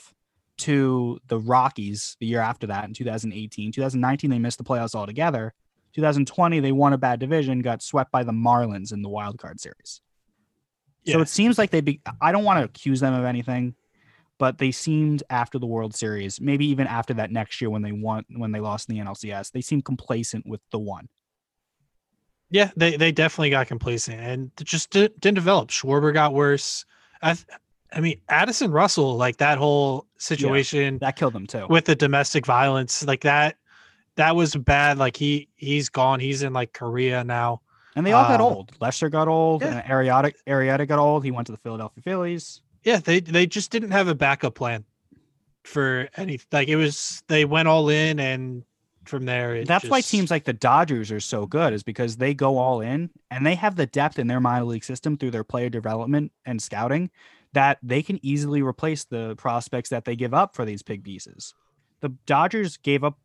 to 0.57 1.19
the 1.27 1.39
Rockies 1.39 2.15
the 2.19 2.27
year 2.27 2.39
after 2.39 2.67
that 2.67 2.85
in 2.85 2.93
2018. 2.93 3.71
2019, 3.71 4.29
they 4.29 4.39
missed 4.39 4.57
the 4.57 4.63
playoffs 4.63 4.95
altogether. 4.95 5.53
2020, 5.93 6.59
they 6.59 6.71
won 6.71 6.93
a 6.93 6.97
bad 6.97 7.19
division, 7.19 7.59
got 7.59 7.81
swept 7.81 8.11
by 8.11 8.23
the 8.23 8.31
Marlins 8.31 8.91
in 8.91 9.01
the 9.01 9.09
wild 9.09 9.37
card 9.37 9.59
series. 9.59 10.01
So 11.07 11.21
it 11.21 11.29
seems 11.29 11.57
like 11.57 11.71
they. 11.71 11.81
Be, 11.81 12.01
I 12.21 12.31
don't 12.31 12.43
want 12.43 12.59
to 12.59 12.65
accuse 12.65 12.99
them 12.99 13.13
of 13.13 13.25
anything, 13.25 13.75
but 14.37 14.57
they 14.57 14.71
seemed 14.71 15.23
after 15.29 15.59
the 15.59 15.65
World 15.67 15.95
Series, 15.95 16.41
maybe 16.41 16.65
even 16.67 16.87
after 16.87 17.13
that 17.15 17.31
next 17.31 17.61
year 17.61 17.69
when 17.69 17.81
they 17.81 17.91
won, 17.91 18.25
when 18.35 18.51
they 18.51 18.59
lost 18.59 18.89
in 18.89 18.95
the 18.95 19.01
NLCS, 19.01 19.51
they 19.51 19.61
seemed 19.61 19.85
complacent 19.85 20.45
with 20.45 20.61
the 20.71 20.79
one. 20.79 21.07
Yeah, 22.49 22.71
they 22.75 22.95
they 22.95 23.11
definitely 23.11 23.49
got 23.49 23.67
complacent 23.67 24.19
and 24.19 24.51
just 24.63 24.91
di- 24.91 25.09
didn't 25.19 25.35
develop. 25.35 25.69
Schwarber 25.69 26.13
got 26.13 26.33
worse. 26.33 26.85
I 27.21 27.35
I 27.91 28.01
mean, 28.01 28.19
Addison 28.29 28.71
Russell, 28.71 29.15
like 29.15 29.37
that 29.37 29.57
whole 29.57 30.07
situation 30.17 30.99
That 30.99 31.15
killed 31.15 31.33
them 31.33 31.47
too. 31.47 31.65
with 31.69 31.85
the 31.85 31.95
domestic 31.95 32.45
violence, 32.45 33.05
like 33.05 33.21
that, 33.21 33.55
that 34.15 34.35
was 34.35 34.55
bad. 34.55 34.97
Like 34.97 35.17
he 35.17 35.49
he's 35.55 35.89
gone. 35.89 36.19
He's 36.19 36.43
in 36.43 36.53
like 36.53 36.73
Korea 36.73 37.23
now. 37.23 37.61
And 37.95 38.05
they 38.05 38.11
all 38.11 38.25
got 38.27 38.41
Um, 38.41 38.47
old. 38.47 38.71
Lester 38.79 39.09
got 39.09 39.27
old, 39.27 39.61
yeah. 39.61 39.77
and 39.79 39.87
Arrieta, 39.87 40.33
Arrieta 40.47 40.87
got 40.87 40.99
old. 40.99 41.23
He 41.23 41.31
went 41.31 41.47
to 41.47 41.51
the 41.53 41.57
Philadelphia 41.57 42.01
Phillies. 42.01 42.61
Yeah, 42.83 42.97
they 42.97 43.19
they 43.19 43.45
just 43.45 43.71
didn't 43.71 43.91
have 43.91 44.07
a 44.07 44.15
backup 44.15 44.55
plan 44.55 44.83
for 45.63 46.09
any. 46.17 46.39
Like 46.51 46.67
it 46.67 46.75
was, 46.75 47.23
they 47.27 47.45
went 47.45 47.67
all 47.67 47.89
in, 47.89 48.19
and 48.19 48.63
from 49.05 49.25
there, 49.25 49.55
it 49.55 49.67
That's 49.67 49.87
why 49.87 50.01
teams 50.01 50.29
like 50.29 50.43
the 50.43 50.53
Dodgers 50.53 51.11
are 51.11 51.19
so 51.19 51.45
good, 51.45 51.73
is 51.73 51.83
because 51.83 52.17
they 52.17 52.33
go 52.33 52.57
all 52.57 52.81
in 52.81 53.09
and 53.31 53.45
they 53.45 53.55
have 53.55 53.75
the 53.75 53.85
depth 53.85 54.19
in 54.19 54.27
their 54.27 54.39
minor 54.39 54.65
league 54.65 54.83
system 54.83 55.17
through 55.17 55.31
their 55.31 55.43
player 55.43 55.69
development 55.69 56.31
and 56.45 56.61
scouting 56.61 57.09
that 57.53 57.77
they 57.81 58.01
can 58.03 58.19
easily 58.23 58.61
replace 58.61 59.05
the 59.05 59.35
prospects 59.37 59.89
that 59.89 60.03
they 60.05 60.15
give 60.15 60.33
up 60.33 60.55
for 60.55 60.65
these 60.65 60.83
big 60.83 61.03
pieces. 61.03 61.53
The 62.01 62.09
Dodgers 62.25 62.77
gave 62.77 63.03
up, 63.03 63.17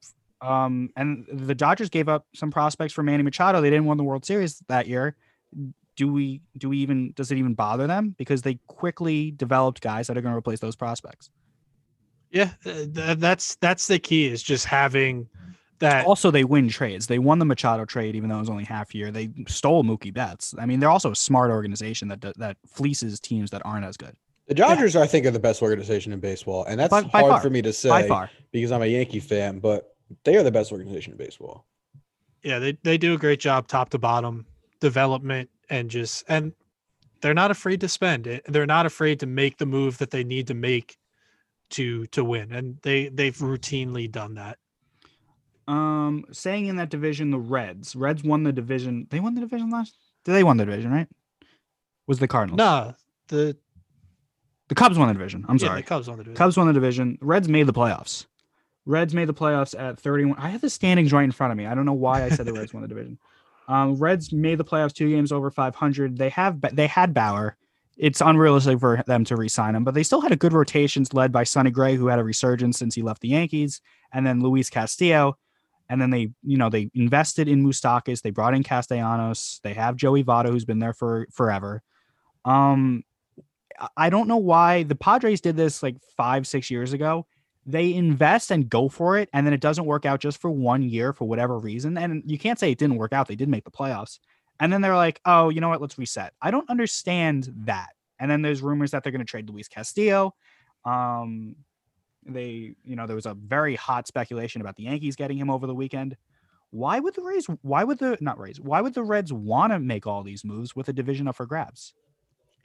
um, 0.43 0.91
and 0.97 1.27
the 1.33 1.55
Dodgers 1.55 1.89
gave 1.91 2.09
up 2.09 2.27
some 2.35 2.51
prospects 2.51 2.93
for 2.93 3.03
Manny 3.03 3.23
Machado. 3.23 3.61
They 3.61 3.71
didn't 3.71 3.87
win 3.87 3.99
the 3.99 4.05
World 4.05 4.25
Series 4.25 4.63
that 4.69 4.87
year. 4.87 5.17
Do 5.97 6.11
we? 6.13 6.41
Do 6.57 6.69
we 6.71 6.79
even? 6.79 7.13
Does 7.15 7.31
it 7.33 7.37
even 7.39 7.55
bother 7.55 7.87
them? 7.87 8.15
Because 8.17 8.43
they 8.43 8.59
quickly 8.69 9.33
developed 9.33 9.81
guys 9.83 10.07
that 10.07 10.17
are 10.17 10.21
going 10.23 10.33
to 10.33 10.39
replace 10.39 10.61
those 10.61 10.77
prospects. 10.77 11.31
Yeah, 12.31 12.51
uh, 12.65 12.85
th- 12.95 13.19
that's 13.19 13.57
that's 13.57 13.87
the 13.89 13.99
key 13.99 14.27
is 14.27 14.43
just 14.43 14.65
having 14.67 15.29
that. 15.81 16.07
also 16.07 16.31
they 16.31 16.45
win 16.45 16.69
trades. 16.69 17.07
They 17.09 17.19
won 17.19 17.39
the 17.41 17.45
Machado 17.45 17.85
trade, 17.85 18.15
even 18.15 18.31
though 18.31 18.37
it 18.37 18.41
was 18.41 18.51
only 18.51 18.65
half 18.65 18.95
year. 18.95 19.11
They 19.11 19.31
stole 19.49 19.83
Mookie 19.83 20.15
Betts. 20.15 20.55
I 20.59 20.65
mean, 20.65 20.79
they're 20.79 20.91
also 20.91 21.11
a 21.11 21.17
smart 21.17 21.51
organization 21.51 22.07
that 22.09 22.21
do- 22.21 22.33
that 22.37 22.57
fleeces 22.69 23.19
teams 23.19 23.51
that 23.51 23.63
aren't 23.67 23.85
as 23.85 23.97
good 23.97 24.15
The 24.47 24.55
Dodgers, 24.55 24.95
I 24.95 25.07
think, 25.09 25.27
are 25.27 25.33
the 25.33 25.41
best 25.41 25.61
organization 25.61 26.13
in 26.13 26.21
baseball, 26.21 26.65
and 26.65 26.79
that's 26.79 26.91
By- 26.91 27.03
by 27.03 27.21
hard 27.21 27.31
far. 27.33 27.41
for 27.41 27.51
me 27.51 27.63
to 27.63 27.73
say 27.73 27.89
by 27.89 28.07
far. 28.07 28.31
because 28.53 28.71
I'm 28.71 28.83
a 28.83 28.87
Yankee 28.87 29.21
fan. 29.21 29.59
But 29.59 29.93
they 30.25 30.37
are 30.37 30.43
the 30.43 30.51
best 30.51 30.73
organization 30.73 31.13
in 31.13 31.19
baseball. 31.19 31.67
yeah, 32.43 32.59
they 32.59 32.77
they 32.83 32.99
do 32.99 33.15
a 33.15 33.19
great 33.19 33.41
job 33.41 33.69
top 33.69 33.91
to 33.91 33.99
bottom 33.99 34.47
development 34.81 35.51
and 35.69 35.91
just 35.91 36.25
and 36.29 36.53
they're 37.21 37.35
not 37.35 37.51
afraid 37.51 37.81
to 37.83 37.89
spend 37.89 38.27
it. 38.27 38.45
They're 38.49 38.67
not 38.67 38.87
afraid 38.87 39.21
to 39.21 39.27
make 39.27 39.59
the 39.59 39.67
move 39.67 39.99
that 39.99 40.11
they 40.11 40.25
need 40.25 40.47
to 40.47 40.55
make 40.55 40.97
to 41.71 42.07
to 42.07 42.25
win, 42.25 42.53
and 42.53 42.79
they 42.83 43.09
they've 43.09 43.37
routinely 43.37 44.11
done 44.11 44.35
that. 44.35 44.59
Um, 45.69 46.25
saying 46.33 46.67
in 46.67 46.77
that 46.77 46.91
division, 46.91 47.31
the 47.31 47.39
Reds. 47.39 47.95
Reds 47.95 48.25
won 48.25 48.43
the 48.43 48.53
division. 48.53 49.07
They 49.11 49.21
won 49.21 49.35
the 49.35 49.41
division 49.41 49.71
last. 49.71 49.95
Did 50.25 50.33
they 50.33 50.43
won 50.43 50.57
the 50.57 50.65
division? 50.65 50.91
Right? 50.91 51.09
Was 52.07 52.19
the 52.19 52.27
Cardinals? 52.27 52.59
No, 52.59 52.95
the 53.29 53.57
the 54.69 54.75
Cubs 54.75 54.99
won 54.99 55.09
the 55.09 55.15
division. 55.15 55.45
I'm 55.49 55.57
yeah, 55.59 55.69
sorry. 55.69 55.83
the 55.83 55.87
Cubs 55.87 56.09
won 56.09 56.19
the 56.19 56.25
division. 56.25 56.37
Cubs 56.37 56.57
won 56.57 56.67
the 56.67 56.73
division. 56.73 57.19
Reds 57.21 57.49
made 57.49 57.67
the 57.67 57.73
playoffs. 57.73 58.27
Reds 58.91 59.15
made 59.15 59.29
the 59.29 59.35
playoffs 59.35 59.79
at 59.79 59.99
31. 59.99 60.39
I 60.39 60.49
have 60.51 60.61
the 60.61 60.69
standings 60.71 61.13
right 61.13 61.25
in 61.25 61.33
front 61.33 61.53
of 61.53 61.57
me. 61.57 61.67
I 61.67 61.75
don't 61.75 61.87
know 61.87 61.93
why 61.93 62.25
I 62.25 62.29
said 62.29 62.47
the 62.47 62.53
Reds 62.53 62.75
won 62.75 62.83
the 62.83 62.89
division. 62.89 63.19
Um, 63.69 63.95
Reds 63.95 64.33
made 64.33 64.59
the 64.59 64.65
playoffs 64.65 64.93
two 64.93 65.09
games 65.09 65.31
over 65.31 65.49
500. 65.49 66.19
They 66.19 66.31
have 66.31 66.61
they 66.73 66.89
had 66.89 67.15
Bauer. 67.15 67.57
It's 67.97 68.21
unrealistic 68.21 68.81
for 68.81 69.01
them 69.07 69.25
to 69.27 69.37
re-sign 69.37 69.77
him, 69.77 69.85
but 69.85 69.95
they 69.95 70.03
still 70.03 70.21
had 70.21 70.33
a 70.33 70.37
good 70.37 70.53
rotations 70.53 71.15
led 71.15 71.31
by 71.31 71.45
Sonny 71.45 71.71
Gray, 71.71 71.95
who 71.95 72.09
had 72.09 72.19
a 72.19 72.25
resurgence 72.25 72.79
since 72.81 72.97
he 72.97 73.03
left 73.03 73.21
the 73.21 73.29
Yankees, 73.29 73.81
and 74.13 74.27
then 74.27 74.41
Luis 74.41 74.71
Castillo. 74.71 75.39
And 75.89 76.01
then 76.03 76.11
they, 76.11 76.33
you 76.43 76.57
know, 76.57 76.69
they 76.69 76.91
invested 76.95 77.47
in 77.47 77.65
Moustakas. 77.65 78.23
They 78.23 78.31
brought 78.31 78.55
in 78.55 78.65
Castellanos. 78.65 79.61
They 79.63 79.75
have 79.75 79.95
Joey 79.95 80.25
Votto, 80.25 80.49
who's 80.49 80.65
been 80.65 80.81
there 80.81 80.95
for 80.95 81.29
forever. 81.31 81.81
Um, 82.45 83.05
I- 83.79 83.89
I 83.97 84.11
don't 84.11 84.27
know 84.27 84.39
why 84.39 84.83
the 84.83 84.97
Padres 84.97 85.41
did 85.41 85.57
this 85.57 85.81
like 85.81 85.95
five, 86.17 86.45
six 86.45 86.73
years 86.73 86.93
ago. 86.93 87.25
They 87.71 87.95
invest 87.95 88.51
and 88.51 88.69
go 88.69 88.89
for 88.89 89.17
it, 89.19 89.29
and 89.33 89.47
then 89.47 89.55
it 89.55 89.61
doesn't 89.61 89.85
work 89.85 90.05
out 90.05 90.21
just 90.21 90.41
for 90.41 90.51
one 90.51 90.83
year 90.83 91.13
for 91.13 91.27
whatever 91.27 91.59
reason. 91.59 91.97
And 91.97 92.23
you 92.27 92.39
can't 92.39 92.59
say 92.59 92.71
it 92.71 92.79
didn't 92.79 92.97
work 92.97 93.13
out. 93.13 93.29
They 93.29 93.37
did 93.37 93.49
make 93.49 93.65
the 93.65 93.71
playoffs. 93.71 94.19
And 94.59 94.73
then 94.73 94.81
they're 94.81 94.97
like, 94.97 95.21
oh, 95.25 95.49
you 95.49 95.61
know 95.61 95.69
what? 95.69 95.81
Let's 95.81 95.99
reset. 95.99 96.35
I 96.43 96.51
don't 96.51 96.69
understand 96.69 97.53
that. 97.65 97.91
And 98.19 98.31
then 98.31 98.43
there's 98.43 98.61
rumors 98.61 98.91
that 98.91 99.03
they're 99.03 99.13
going 99.13 99.25
to 99.25 99.31
trade 99.31 99.49
Luis 99.49 99.69
Castillo. 99.69 100.35
Um, 100.85 101.57
they, 102.27 102.75
you 102.85 102.97
know, 102.97 103.07
there 103.07 103.17
was 103.17 103.27
a 103.27 103.35
very 103.35 103.77
hot 103.77 104.07
speculation 104.07 104.61
about 104.61 104.77
the 104.77 104.83
Yankees 104.83 105.17
getting 105.17 105.39
him 105.39 105.49
over 105.51 105.67
the 105.67 105.75
weekend. 105.75 106.17
Why 106.71 107.01
would 107.01 107.15
the 107.15 107.23
Rays? 107.23 107.47
Why 107.63 107.85
would 107.85 107.99
the 107.99 108.19
not 108.21 108.39
Rays? 108.39 108.61
Why 108.61 108.81
would 108.81 108.95
the 108.95 109.03
Reds 109.03 109.33
want 109.33 109.73
to 109.73 109.79
make 109.79 110.07
all 110.07 110.23
these 110.23 110.45
moves 110.45 110.77
with 110.77 110.89
a 110.89 110.93
division 110.93 111.27
up 111.27 111.37
for 111.37 111.47
grabs? 111.47 111.95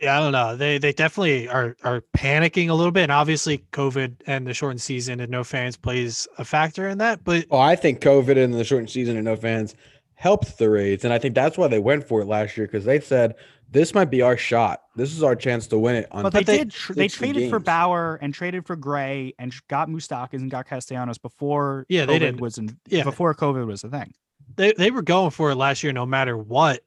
Yeah, 0.02 0.18
I 0.18 0.20
don't 0.22 0.32
know. 0.34 0.56
They 0.56 0.78
they 0.78 0.92
definitely 0.92 1.48
are 1.48 1.76
are 1.84 2.02
panicking 2.18 2.70
a 2.70 2.74
little 2.74 2.92
bit, 2.92 3.04
and 3.04 3.12
obviously 3.12 3.60
COVID 3.72 4.16
and 4.28 4.46
the 4.46 4.54
shortened 4.54 4.82
season 4.82 5.20
and 5.20 5.32
no 5.32 5.44
fans 5.44 5.78
plays 5.78 6.28
a 6.38 6.46
factor 6.46 6.88
in 6.90 6.98
that. 7.00 7.24
But 7.24 7.46
Oh, 7.52 7.60
I 7.60 7.76
think 7.76 8.02
COVID 8.02 8.42
and 8.44 8.54
the 8.54 8.64
shortened 8.64 8.90
season 8.90 9.16
and 9.16 9.26
no 9.26 9.36
fans 9.36 9.76
helped 10.16 10.58
the 10.58 10.70
Rays, 10.70 11.04
and 11.04 11.14
I 11.14 11.18
think 11.20 11.36
that's 11.36 11.58
why 11.58 11.68
they 11.68 11.80
went 11.80 12.08
for 12.08 12.22
it 12.22 12.26
last 12.26 12.58
year 12.58 12.68
because 12.68 12.86
they 12.86 13.00
said 13.00 13.36
this 13.72 13.94
might 13.94 14.12
be 14.12 14.22
our 14.22 14.38
shot. 14.38 14.82
This 14.96 15.12
is 15.14 15.24
our 15.24 15.36
chance 15.36 15.68
to 15.68 15.78
win 15.78 15.96
it. 15.96 16.08
On 16.12 16.24
But 16.24 16.34
they, 16.34 16.44
they- 16.44 16.58
did. 16.60 16.72
Tr- 16.72 16.94
they 16.94 17.08
60 17.08 17.18
traded 17.34 17.50
for. 17.50 17.60
Bauer 17.60 18.20
and 18.22 18.34
traded 18.34 18.66
for 18.66 18.76
Gray 18.76 19.34
and 19.40 19.54
got 19.70 19.90
Moustakas 19.90 20.34
and 20.40 20.52
got 20.52 20.68
Castellanos 20.68 21.18
before 21.18 21.86
Yeah, 21.90 22.06
they 22.06 22.16
COVID 22.18 22.20
didn't- 22.20 22.42
was 22.42 22.58
in, 22.58 22.78
yeah. 22.88 23.04
before 23.04 23.34
COVID 23.34 23.66
was 23.66 23.84
a 23.84 23.90
thing. 23.90 24.14
they, 24.56 24.72
they 24.74 24.92
were 24.92 25.02
going 25.02 25.32
for 25.32 25.52
it 25.52 25.56
last 25.56 25.84
year 25.84 25.92
no 25.94 26.06
matter 26.06 26.38
what. 26.38 26.82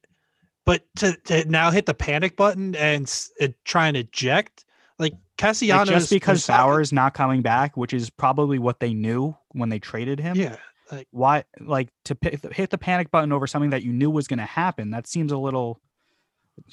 But 0.69 0.85
to, 0.97 1.17
to 1.25 1.45
now 1.51 1.71
hit 1.71 1.87
the 1.87 1.95
panic 1.95 2.37
button 2.37 2.75
and, 2.77 3.11
and 3.41 3.51
uh, 3.51 3.55
try 3.65 3.89
and 3.89 3.97
eject, 3.97 4.67
like 4.99 5.15
Like, 5.41 5.87
just 5.87 6.11
because 6.11 6.47
Mustaka- 6.47 6.83
is 6.83 6.93
not 6.93 7.15
coming 7.15 7.41
back, 7.41 7.77
which 7.77 7.95
is 7.95 8.11
probably 8.11 8.59
what 8.59 8.79
they 8.79 8.93
knew 8.93 9.35
when 9.53 9.71
they 9.71 9.79
traded 9.79 10.21
him. 10.21 10.37
yeah, 10.37 10.57
like 10.93 11.09
Why, 11.11 11.45
like, 11.59 11.89
to 12.05 12.15
pi- 12.15 12.39
hit 12.53 12.69
the 12.69 12.77
panic 12.77 13.11
button 13.11 13.33
over 13.33 13.47
something 13.47 13.71
that 13.71 13.83
you 13.83 13.93
knew 13.95 14.11
was 14.11 14.29
going 14.29 14.41
to 14.41 14.45
happen? 14.45 14.91
That 14.91 15.07
seems 15.07 15.33
a 15.33 15.39
little 15.39 15.81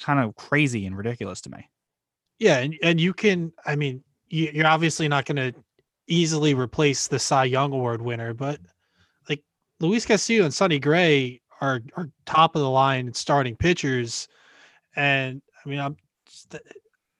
kind 0.00 0.20
of 0.20 0.36
crazy 0.36 0.84
and 0.84 0.94
ridiculous 0.94 1.40
to 1.42 1.50
me. 1.50 1.70
yeah, 2.38 2.58
and, 2.58 2.76
and 2.82 3.00
you 3.00 3.14
can, 3.14 3.52
I 3.64 3.76
mean, 3.76 4.04
you, 4.28 4.50
you're 4.52 4.66
obviously 4.66 5.08
not 5.08 5.24
going 5.24 5.36
to 5.36 5.54
easily 6.06 6.52
replace 6.52 7.08
the 7.08 7.18
Cy 7.18 7.44
Young 7.44 7.72
Award 7.72 8.02
winner, 8.02 8.34
but 8.34 8.60
like 9.28 9.42
Luis 9.80 10.04
Castillo 10.04 10.44
and 10.44 10.52
Sonny 10.52 10.78
Gray 10.78 11.40
are 11.60 11.80
are 11.96 12.10
top 12.24 12.56
of 12.56 12.62
the 12.62 12.70
line 12.70 13.12
starting 13.14 13.56
pitchers, 13.56 14.28
and 14.94 15.42
I 15.64 15.68
mean, 15.68 15.78
I'm, 15.80 15.96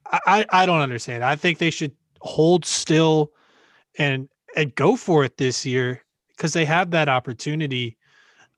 I 0.05 0.45
I 0.49 0.65
don't 0.65 0.81
understand. 0.81 1.23
I 1.23 1.35
think 1.35 1.57
they 1.57 1.71
should 1.71 1.93
hold 2.21 2.65
still 2.65 3.31
and 3.97 4.29
and 4.55 4.73
go 4.75 4.95
for 4.95 5.23
it 5.23 5.37
this 5.37 5.65
year 5.65 6.03
because 6.29 6.53
they 6.53 6.65
have 6.65 6.91
that 6.91 7.09
opportunity 7.09 7.97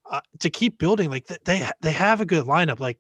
uh, 0.10 0.22
to 0.40 0.50
keep 0.50 0.78
building. 0.78 1.10
Like 1.10 1.28
they 1.46 1.70
they 1.82 1.92
have 1.92 2.22
a 2.22 2.26
good 2.26 2.46
lineup. 2.46 2.80
Like 2.80 2.98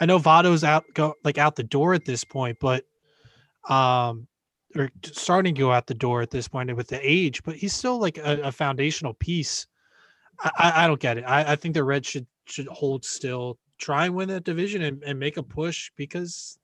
I 0.00 0.06
know 0.06 0.18
Votto's 0.18 0.64
out 0.64 0.84
go 0.94 1.14
like 1.24 1.38
out 1.38 1.56
the 1.56 1.62
door 1.62 1.94
at 1.94 2.04
this 2.04 2.24
point, 2.24 2.58
but 2.60 2.84
um 3.68 4.26
or 4.76 4.90
starting 5.04 5.54
to 5.54 5.60
go 5.60 5.72
out 5.72 5.86
the 5.86 5.94
door 5.94 6.20
at 6.20 6.30
this 6.30 6.48
point 6.48 6.74
with 6.76 6.88
the 6.88 6.98
age, 7.00 7.42
but 7.44 7.54
he's 7.54 7.74
still 7.74 7.98
like 7.98 8.18
a, 8.18 8.40
a 8.42 8.52
foundational 8.52 9.14
piece. 9.14 9.66
I, 10.42 10.50
I, 10.58 10.84
I 10.84 10.86
don't 10.86 11.00
get 11.00 11.18
it. 11.18 11.24
I, 11.26 11.52
I 11.52 11.56
think 11.56 11.74
the 11.74 11.84
Reds 11.84 12.08
should 12.08 12.26
should 12.46 12.66
hold 12.68 13.04
still, 13.04 13.58
try 13.78 14.06
and 14.06 14.14
win 14.14 14.28
that 14.28 14.44
division 14.44 14.82
and, 14.82 15.02
and 15.02 15.18
make 15.18 15.36
a 15.36 15.42
push 15.42 15.90
because 15.96 16.58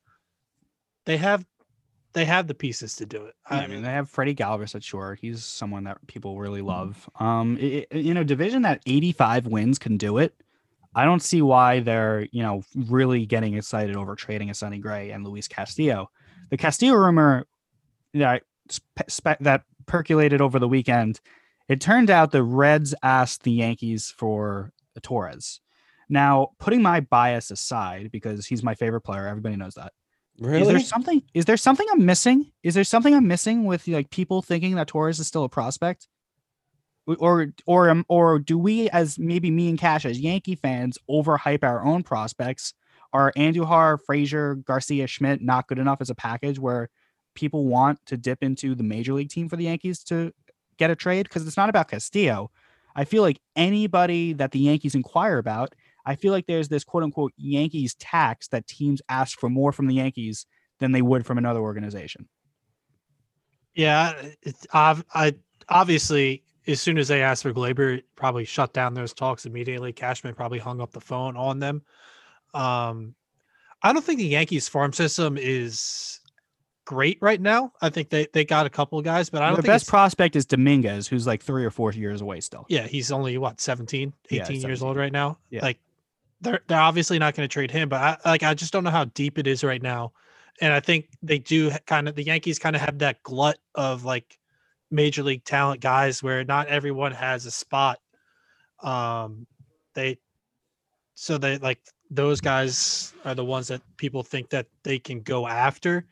they 1.06 1.16
have 1.16 1.44
they 2.12 2.24
have 2.24 2.46
the 2.48 2.54
pieces 2.54 2.96
to 2.96 3.06
do 3.06 3.24
it. 3.26 3.34
I 3.48 3.66
mean, 3.68 3.82
they 3.82 3.90
have 3.90 4.10
Freddy 4.10 4.34
Galvis 4.34 4.74
at 4.74 4.82
short. 4.82 5.20
He's 5.20 5.44
someone 5.44 5.84
that 5.84 6.04
people 6.08 6.38
really 6.38 6.60
love. 6.60 7.08
Um, 7.20 7.56
i 7.60 7.86
i- 7.92 7.96
you 7.96 8.14
know, 8.14 8.24
division 8.24 8.62
that 8.62 8.82
85 8.84 9.46
wins 9.46 9.78
can 9.78 9.96
do 9.96 10.18
it. 10.18 10.34
I 10.92 11.04
don't 11.04 11.22
see 11.22 11.40
why 11.40 11.78
they're, 11.80 12.26
you 12.32 12.42
know, 12.42 12.64
really 12.74 13.26
getting 13.26 13.54
excited 13.54 13.94
over 13.94 14.16
trading 14.16 14.50
a 14.50 14.54
Sonny 14.54 14.78
Gray 14.78 15.10
and 15.12 15.24
Luis 15.24 15.46
Castillo. 15.46 16.10
The 16.50 16.56
Castillo 16.56 16.94
rumor 16.94 17.46
that 18.12 18.42
spe- 18.68 19.38
that 19.40 19.62
percolated 19.86 20.40
over 20.40 20.58
the 20.58 20.66
weekend, 20.66 21.20
it 21.70 21.80
turned 21.80 22.10
out 22.10 22.32
the 22.32 22.42
Reds 22.42 22.96
asked 23.00 23.44
the 23.44 23.52
Yankees 23.52 24.12
for 24.18 24.72
Torres. 25.02 25.60
Now, 26.08 26.48
putting 26.58 26.82
my 26.82 26.98
bias 26.98 27.52
aside 27.52 28.10
because 28.10 28.44
he's 28.44 28.64
my 28.64 28.74
favorite 28.74 29.02
player, 29.02 29.28
everybody 29.28 29.54
knows 29.54 29.74
that. 29.74 29.92
Is 30.62 30.66
there 30.66 30.80
something? 30.80 31.22
Is 31.32 31.44
there 31.44 31.56
something 31.56 31.86
I'm 31.92 32.04
missing? 32.04 32.50
Is 32.64 32.74
there 32.74 32.82
something 32.82 33.14
I'm 33.14 33.28
missing 33.28 33.64
with 33.64 33.86
like 33.86 34.10
people 34.10 34.42
thinking 34.42 34.74
that 34.74 34.88
Torres 34.88 35.20
is 35.20 35.28
still 35.28 35.44
a 35.44 35.48
prospect? 35.48 36.08
Or 37.06 37.52
or 37.66 37.88
um, 37.88 38.04
or 38.08 38.40
do 38.40 38.58
we, 38.58 38.90
as 38.90 39.16
maybe 39.16 39.50
me 39.52 39.68
and 39.68 39.78
Cash, 39.78 40.04
as 40.04 40.18
Yankee 40.18 40.56
fans, 40.56 40.98
overhype 41.08 41.62
our 41.62 41.84
own 41.84 42.02
prospects? 42.02 42.74
Are 43.12 43.32
Andujar, 43.36 43.98
Frazier, 44.04 44.56
Garcia, 44.56 45.06
Schmidt 45.06 45.40
not 45.40 45.68
good 45.68 45.78
enough 45.78 46.00
as 46.00 46.10
a 46.10 46.16
package 46.16 46.58
where 46.58 46.90
people 47.34 47.66
want 47.66 48.04
to 48.06 48.16
dip 48.16 48.42
into 48.42 48.74
the 48.74 48.82
major 48.82 49.12
league 49.12 49.28
team 49.28 49.48
for 49.48 49.56
the 49.56 49.64
Yankees 49.64 50.02
to 50.04 50.32
get 50.80 50.90
a 50.90 50.96
trade? 50.96 51.24
Because 51.24 51.46
it's 51.46 51.56
not 51.56 51.68
about 51.68 51.88
Castillo. 51.88 52.50
I 52.96 53.04
feel 53.04 53.22
like 53.22 53.38
anybody 53.54 54.32
that 54.32 54.50
the 54.50 54.58
Yankees 54.58 54.96
inquire 54.96 55.38
about, 55.38 55.74
I 56.04 56.16
feel 56.16 56.32
like 56.32 56.46
there's 56.46 56.68
this 56.68 56.82
quote 56.82 57.04
unquote 57.04 57.32
Yankees 57.36 57.94
tax 57.94 58.48
that 58.48 58.66
teams 58.66 59.00
ask 59.08 59.38
for 59.38 59.48
more 59.48 59.70
from 59.70 59.86
the 59.86 59.94
Yankees 59.94 60.46
than 60.80 60.90
they 60.90 61.02
would 61.02 61.24
from 61.24 61.38
another 61.38 61.60
organization. 61.60 62.28
Yeah, 63.74 64.20
ob- 64.74 65.04
I 65.14 65.34
obviously 65.68 66.42
as 66.66 66.80
soon 66.80 66.98
as 66.98 67.08
they 67.08 67.22
asked 67.22 67.42
for 67.42 67.52
Gleyber, 67.52 68.02
probably 68.16 68.44
shut 68.44 68.72
down 68.72 68.94
those 68.94 69.12
talks 69.12 69.46
immediately. 69.46 69.92
Cashman 69.92 70.34
probably 70.34 70.58
hung 70.58 70.80
up 70.80 70.92
the 70.92 71.00
phone 71.00 71.36
on 71.36 71.58
them. 71.58 71.82
Um, 72.54 73.14
I 73.82 73.92
don't 73.92 74.04
think 74.04 74.18
the 74.18 74.26
Yankees 74.26 74.68
farm 74.68 74.92
system 74.92 75.38
is 75.38 76.19
great 76.90 77.18
right 77.20 77.40
now. 77.40 77.72
I 77.80 77.88
think 77.88 78.10
they 78.10 78.26
they 78.32 78.44
got 78.44 78.66
a 78.66 78.70
couple 78.70 78.98
of 78.98 79.04
guys, 79.04 79.30
but 79.30 79.42
I 79.42 79.46
don't 79.46 79.56
the 79.56 79.62
think 79.62 79.72
best 79.72 79.86
prospect 79.86 80.34
is 80.34 80.44
Dominguez, 80.44 81.06
who's 81.06 81.24
like 81.24 81.40
three 81.40 81.64
or 81.64 81.70
four 81.70 81.92
years 81.92 82.20
away 82.20 82.40
still. 82.40 82.66
yeah, 82.68 82.88
he's 82.88 83.12
only 83.12 83.38
what 83.38 83.60
17, 83.60 84.12
18 84.30 84.60
Yeah, 84.60 84.66
years 84.66 84.82
old 84.82 84.96
right 84.96 85.12
now. 85.12 85.38
Yeah. 85.50 85.62
Like 85.62 85.78
they're 86.40 86.60
they're 86.66 86.80
obviously 86.80 87.20
not 87.20 87.34
going 87.36 87.48
to 87.48 87.52
trade 87.52 87.70
him, 87.70 87.88
but 87.88 88.00
I 88.00 88.16
like 88.28 88.42
I 88.42 88.54
just 88.54 88.72
don't 88.72 88.82
know 88.82 88.90
how 88.90 89.04
deep 89.04 89.38
it 89.38 89.46
is 89.46 89.62
right 89.62 89.80
now. 89.80 90.12
And 90.60 90.72
I 90.72 90.80
think 90.80 91.06
they 91.22 91.38
do 91.38 91.70
kind 91.86 92.08
of 92.08 92.16
the 92.16 92.24
Yankees 92.24 92.58
kind 92.58 92.74
of 92.74 92.82
have 92.82 92.98
that 92.98 93.22
glut 93.22 93.58
of 93.76 94.04
like 94.04 94.36
major 94.90 95.22
league 95.22 95.44
talent 95.44 95.80
guys 95.80 96.24
where 96.24 96.42
not 96.44 96.66
everyone 96.66 97.12
has 97.12 97.46
a 97.46 97.52
spot. 97.52 98.00
Um 98.82 99.46
they 99.94 100.18
so 101.14 101.38
they 101.38 101.58
like 101.58 101.78
those 102.10 102.40
guys 102.40 103.14
are 103.24 103.36
the 103.36 103.44
ones 103.44 103.68
that 103.68 103.80
people 103.96 104.24
think 104.24 104.50
that 104.50 104.66
they 104.82 104.98
can 104.98 105.20
go 105.20 105.46
after. 105.46 106.06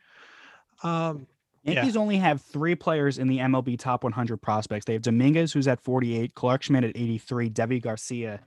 Um 0.83 1.27
Yeah. 1.63 1.73
Yankees 1.73 1.97
only 1.97 2.17
have 2.17 2.41
three 2.41 2.75
players 2.75 3.17
in 3.17 3.27
the 3.27 3.39
MLB 3.39 3.77
top 3.77 4.03
100 4.03 4.37
prospects. 4.37 4.85
They 4.85 4.93
have 4.93 5.01
Dominguez, 5.01 5.51
who's 5.53 5.67
at 5.67 5.81
48, 5.81 6.33
Clarke 6.33 6.63
Schmidt 6.63 6.83
at 6.83 6.95
83, 6.95 7.49
Deivi 7.49 7.81
Garcia 7.81 8.39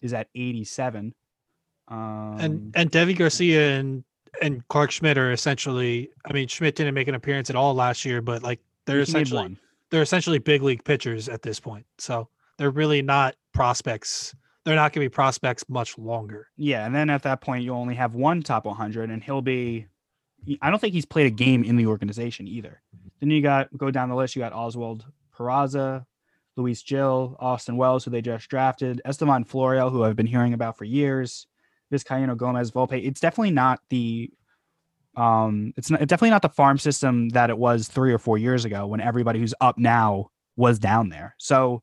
is 0.00 0.12
at 0.12 0.28
87. 0.34 1.14
Um, 1.88 2.36
and 2.38 2.72
and 2.76 2.90
Deivi 2.92 3.16
Garcia 3.18 3.78
and 3.78 4.04
and 4.40 4.66
Clarke 4.68 4.92
Schmidt 4.92 5.18
are 5.18 5.32
essentially. 5.32 6.10
I 6.24 6.32
mean, 6.32 6.46
Schmidt 6.48 6.76
didn't 6.76 6.94
make 6.94 7.08
an 7.08 7.14
appearance 7.16 7.50
at 7.50 7.56
all 7.56 7.74
last 7.74 8.04
year, 8.04 8.22
but 8.22 8.42
like 8.42 8.60
they're 8.86 9.00
essentially 9.00 9.42
one. 9.42 9.58
they're 9.90 10.02
essentially 10.02 10.38
big 10.38 10.62
league 10.62 10.84
pitchers 10.84 11.28
at 11.28 11.42
this 11.42 11.58
point. 11.58 11.84
So 11.98 12.28
they're 12.56 12.70
really 12.70 13.02
not 13.02 13.34
prospects. 13.52 14.34
They're 14.64 14.76
not 14.76 14.92
going 14.92 15.04
to 15.04 15.10
be 15.10 15.14
prospects 15.14 15.64
much 15.68 15.98
longer. 15.98 16.48
Yeah, 16.56 16.86
and 16.86 16.94
then 16.94 17.10
at 17.10 17.22
that 17.24 17.40
point, 17.40 17.64
you 17.64 17.72
only 17.74 17.94
have 17.96 18.14
one 18.14 18.42
top 18.42 18.66
100, 18.66 19.10
and 19.10 19.22
he'll 19.22 19.42
be. 19.42 19.86
I 20.60 20.70
don't 20.70 20.78
think 20.78 20.94
he's 20.94 21.04
played 21.04 21.26
a 21.26 21.30
game 21.30 21.64
in 21.64 21.76
the 21.76 21.86
organization 21.86 22.48
either. 22.48 22.82
Then 23.20 23.30
you 23.30 23.42
got 23.42 23.68
go 23.76 23.90
down 23.90 24.08
the 24.08 24.14
list. 24.14 24.34
You 24.34 24.40
got 24.40 24.52
Oswald 24.52 25.04
Peraza, 25.36 26.06
Luis 26.56 26.82
Gil, 26.82 27.36
Austin 27.38 27.76
Wells, 27.76 28.04
who 28.04 28.10
they 28.10 28.22
just 28.22 28.48
drafted, 28.48 29.00
Estevan 29.04 29.44
Florial, 29.44 29.90
who 29.90 30.04
I've 30.04 30.16
been 30.16 30.26
hearing 30.26 30.54
about 30.54 30.76
for 30.76 30.84
years, 30.84 31.46
Vizcaíno 31.92 32.36
Gomez 32.36 32.70
Volpe. 32.70 33.04
It's 33.04 33.20
definitely 33.20 33.52
not 33.52 33.80
the. 33.90 34.30
Um, 35.16 35.74
it's 35.76 35.90
not 35.90 36.00
it's 36.00 36.08
definitely 36.08 36.30
not 36.30 36.42
the 36.42 36.48
farm 36.48 36.78
system 36.78 37.30
that 37.30 37.50
it 37.50 37.58
was 37.58 37.88
three 37.88 38.12
or 38.12 38.18
four 38.18 38.38
years 38.38 38.64
ago 38.64 38.86
when 38.86 39.00
everybody 39.00 39.40
who's 39.40 39.54
up 39.60 39.76
now 39.76 40.30
was 40.56 40.78
down 40.78 41.08
there. 41.08 41.34
So, 41.38 41.82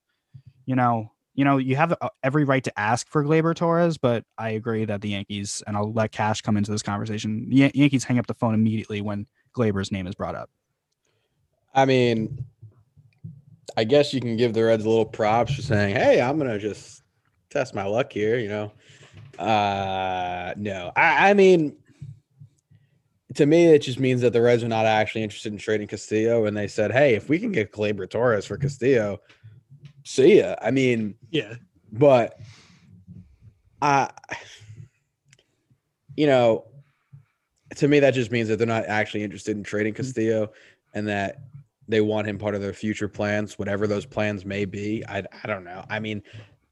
you 0.65 0.75
know, 0.75 1.11
you 1.37 1.45
know, 1.45 1.57
you 1.57 1.75
have 1.75 1.95
uh, 2.01 2.09
every 2.23 2.43
right 2.43 2.63
to 2.63 2.79
ask 2.79 3.07
for 3.07 3.23
Gleyber 3.23 3.55
Torres, 3.55 3.97
but 3.97 4.25
I 4.39 4.49
agree 4.49 4.85
that 4.85 5.01
the 5.01 5.09
Yankees, 5.09 5.61
and 5.67 5.77
I'll 5.77 5.93
let 5.93 6.11
Cash 6.11 6.41
come 6.41 6.57
into 6.57 6.71
this 6.71 6.81
conversation. 6.81 7.47
The 7.47 7.55
Yan- 7.55 7.71
Yankees 7.75 8.03
hang 8.03 8.17
up 8.17 8.25
the 8.25 8.33
phone 8.33 8.55
immediately 8.55 9.01
when 9.01 9.27
Gleyber's 9.55 9.91
name 9.91 10.07
is 10.07 10.15
brought 10.15 10.33
up. 10.33 10.49
I 11.75 11.85
mean, 11.85 12.43
I 13.77 13.83
guess 13.83 14.15
you 14.15 14.19
can 14.19 14.35
give 14.35 14.55
the 14.55 14.63
Reds 14.63 14.83
a 14.83 14.89
little 14.89 15.05
props 15.05 15.53
for 15.53 15.61
saying, 15.61 15.95
"Hey, 15.95 16.19
I'm 16.19 16.39
gonna 16.39 16.57
just 16.57 17.03
test 17.51 17.75
my 17.75 17.85
luck 17.85 18.11
here." 18.11 18.39
You 18.39 18.49
know, 18.49 18.71
uh, 19.37 20.55
no, 20.57 20.91
I, 20.95 21.29
I 21.29 21.33
mean, 21.35 21.77
to 23.35 23.45
me, 23.45 23.67
it 23.67 23.83
just 23.83 23.99
means 23.99 24.21
that 24.21 24.33
the 24.33 24.41
Reds 24.41 24.63
are 24.63 24.67
not 24.67 24.87
actually 24.87 25.21
interested 25.21 25.53
in 25.53 25.59
trading 25.59 25.87
Castillo, 25.87 26.45
and 26.45 26.57
they 26.57 26.67
said, 26.67 26.91
"Hey, 26.91 27.13
if 27.13 27.29
we 27.29 27.37
can 27.37 27.51
get 27.51 27.71
Gleyber 27.71 28.09
Torres 28.09 28.47
for 28.47 28.57
Castillo, 28.57 29.19
see 30.07 30.39
ya." 30.39 30.55
I 30.61 30.71
mean, 30.71 31.15
Yeah, 31.31 31.55
but 31.91 32.39
I, 33.81 34.09
you 36.15 36.27
know, 36.27 36.65
to 37.75 37.87
me 37.87 37.99
that 37.99 38.11
just 38.11 38.31
means 38.31 38.49
that 38.49 38.57
they're 38.57 38.67
not 38.67 38.85
actually 38.85 39.23
interested 39.23 39.57
in 39.57 39.63
trading 39.63 39.93
Castillo, 39.93 40.51
and 40.93 41.07
that 41.07 41.39
they 41.87 42.01
want 42.01 42.27
him 42.27 42.37
part 42.37 42.55
of 42.55 42.61
their 42.61 42.73
future 42.73 43.07
plans, 43.07 43.57
whatever 43.59 43.87
those 43.87 44.05
plans 44.05 44.45
may 44.45 44.65
be. 44.65 45.03
I 45.07 45.23
I 45.43 45.47
don't 45.47 45.63
know. 45.63 45.85
I 45.89 45.99
mean, 45.99 46.23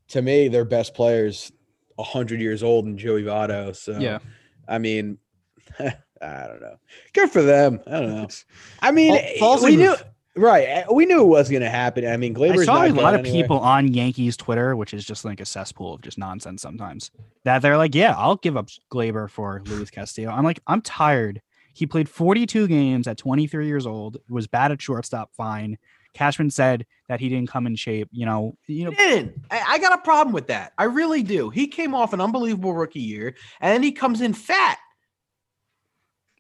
to 0.09 0.21
me, 0.21 0.47
their 0.47 0.65
best 0.65 0.93
players 0.93 1.51
hundred 1.97 2.41
years 2.41 2.63
old 2.63 2.85
and 2.85 2.97
Joey 2.97 3.23
Votto. 3.23 3.75
So 3.75 3.97
Yeah. 3.97 4.19
I 4.67 4.79
mean, 4.79 5.17
I 5.79 6.47
don't 6.47 6.61
know. 6.61 6.75
Good 7.13 7.29
for 7.29 7.41
them. 7.41 7.79
I 7.87 7.91
don't 7.91 8.15
know. 8.15 8.27
I 8.81 8.91
mean, 8.91 9.17
we 9.63 9.75
knew 9.75 9.95
right. 10.35 10.63
eh, 10.67 10.83
We 10.91 11.05
knew 11.05 11.21
it 11.21 11.27
was 11.27 11.49
going 11.49 11.61
to 11.61 11.69
happen. 11.69 12.05
I 12.07 12.17
mean, 12.17 12.35
I 12.35 12.39
Gleyber's 12.39 12.65
saw 12.65 12.81
not 12.85 12.89
a 12.89 12.93
lot 12.93 13.13
of 13.13 13.21
anywhere. 13.21 13.41
people 13.41 13.59
on 13.59 13.93
Yankees 13.93 14.37
Twitter, 14.37 14.75
which 14.75 14.93
is 14.93 15.05
just 15.05 15.25
like 15.25 15.39
a 15.39 15.45
cesspool 15.45 15.93
of 15.95 16.01
just 16.01 16.17
nonsense 16.17 16.61
sometimes, 16.61 17.11
that 17.43 17.61
they're 17.61 17.77
like, 17.77 17.95
yeah, 17.95 18.15
I'll 18.17 18.35
give 18.37 18.57
up 18.57 18.69
Gleyber 18.91 19.29
for 19.29 19.61
Luis 19.65 19.89
Castillo. 19.89 20.29
I'm 20.29 20.43
like, 20.43 20.59
I'm 20.67 20.81
tired. 20.81 21.41
He 21.73 21.85
played 21.85 22.07
42 22.07 22.67
games 22.67 23.07
at 23.07 23.17
23 23.17 23.67
years 23.67 23.85
old, 23.85 24.17
was 24.29 24.47
bad 24.47 24.71
at 24.71 24.81
shortstop, 24.81 25.31
fine. 25.35 25.77
Cashman 26.13 26.49
said 26.49 26.85
that 27.09 27.19
he 27.19 27.27
didn't 27.27 27.49
come 27.49 27.67
in 27.67 27.75
shape. 27.75 28.07
You 28.13 28.25
know, 28.25 28.55
you 28.67 28.85
know, 28.85 28.91
He 28.91 28.95
didn't. 28.95 29.41
I, 29.51 29.63
I 29.71 29.79
got 29.79 29.91
a 29.93 30.01
problem 30.01 30.33
with 30.33 30.47
that. 30.47 30.71
I 30.77 30.85
really 30.85 31.21
do. 31.21 31.49
He 31.49 31.67
came 31.67 31.93
off 31.93 32.13
an 32.13 32.21
unbelievable 32.21 32.73
rookie 32.73 33.01
year, 33.01 33.35
and 33.59 33.73
then 33.73 33.83
he 33.83 33.91
comes 33.91 34.21
in 34.21 34.33
fat. 34.33 34.77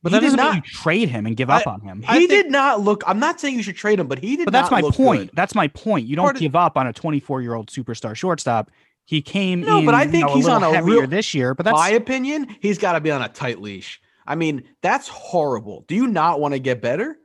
But 0.05 0.11
he 0.11 0.15
that 0.17 0.19
did 0.21 0.25
doesn't 0.27 0.37
not- 0.37 0.53
mean 0.53 0.63
you 0.65 0.71
trade 0.71 1.09
him 1.09 1.25
and 1.25 1.35
give 1.35 1.49
I- 1.49 1.57
up 1.61 1.67
on 1.67 1.81
him. 1.81 2.01
He 2.03 2.07
I 2.07 2.17
think- 2.19 2.29
did 2.29 2.51
not 2.51 2.81
look. 2.81 3.03
I'm 3.07 3.19
not 3.19 3.39
saying 3.41 3.55
you 3.55 3.63
should 3.63 3.75
trade 3.75 3.99
him, 3.99 4.07
but 4.07 4.19
he 4.19 4.37
did. 4.37 4.39
Not 4.39 4.45
But 4.45 4.51
that's 4.53 4.71
my 4.71 4.81
point. 4.81 5.21
good. 5.21 5.31
That's 5.35 5.55
my 5.55 5.67
point. 5.69 6.05
You 6.07 6.15
don't 6.15 6.25
Part 6.25 6.37
give 6.37 6.55
up 6.55 6.77
on 6.77 6.85
a 6.87 6.93
24 6.93 7.41
year 7.41 7.55
old 7.55 7.67
superstar 7.71 8.15
shortstop. 8.15 8.69
He 9.05 9.21
came 9.21 9.61
No, 9.61 9.79
in, 9.79 9.85
but 9.85 9.93
I 9.95 10.03
you 10.03 10.11
think 10.11 10.27
know, 10.27 10.35
he's 10.35 10.47
on 10.47 10.63
a 10.63 10.71
heavier 10.73 11.01
real- 11.01 11.07
this 11.07 11.33
year. 11.33 11.53
But 11.53 11.63
that's 11.65 11.75
my 11.75 11.89
opinion. 11.89 12.55
He's 12.61 12.77
got 12.77 12.93
to 12.93 13.01
be 13.01 13.11
on 13.11 13.21
a 13.21 13.29
tight 13.29 13.61
leash. 13.61 13.99
I 14.27 14.35
mean, 14.35 14.63
that's 14.81 15.07
horrible. 15.07 15.85
Do 15.87 15.95
you 15.95 16.07
not 16.07 16.39
want 16.39 16.53
to 16.53 16.59
get 16.59 16.81
better? 16.81 17.17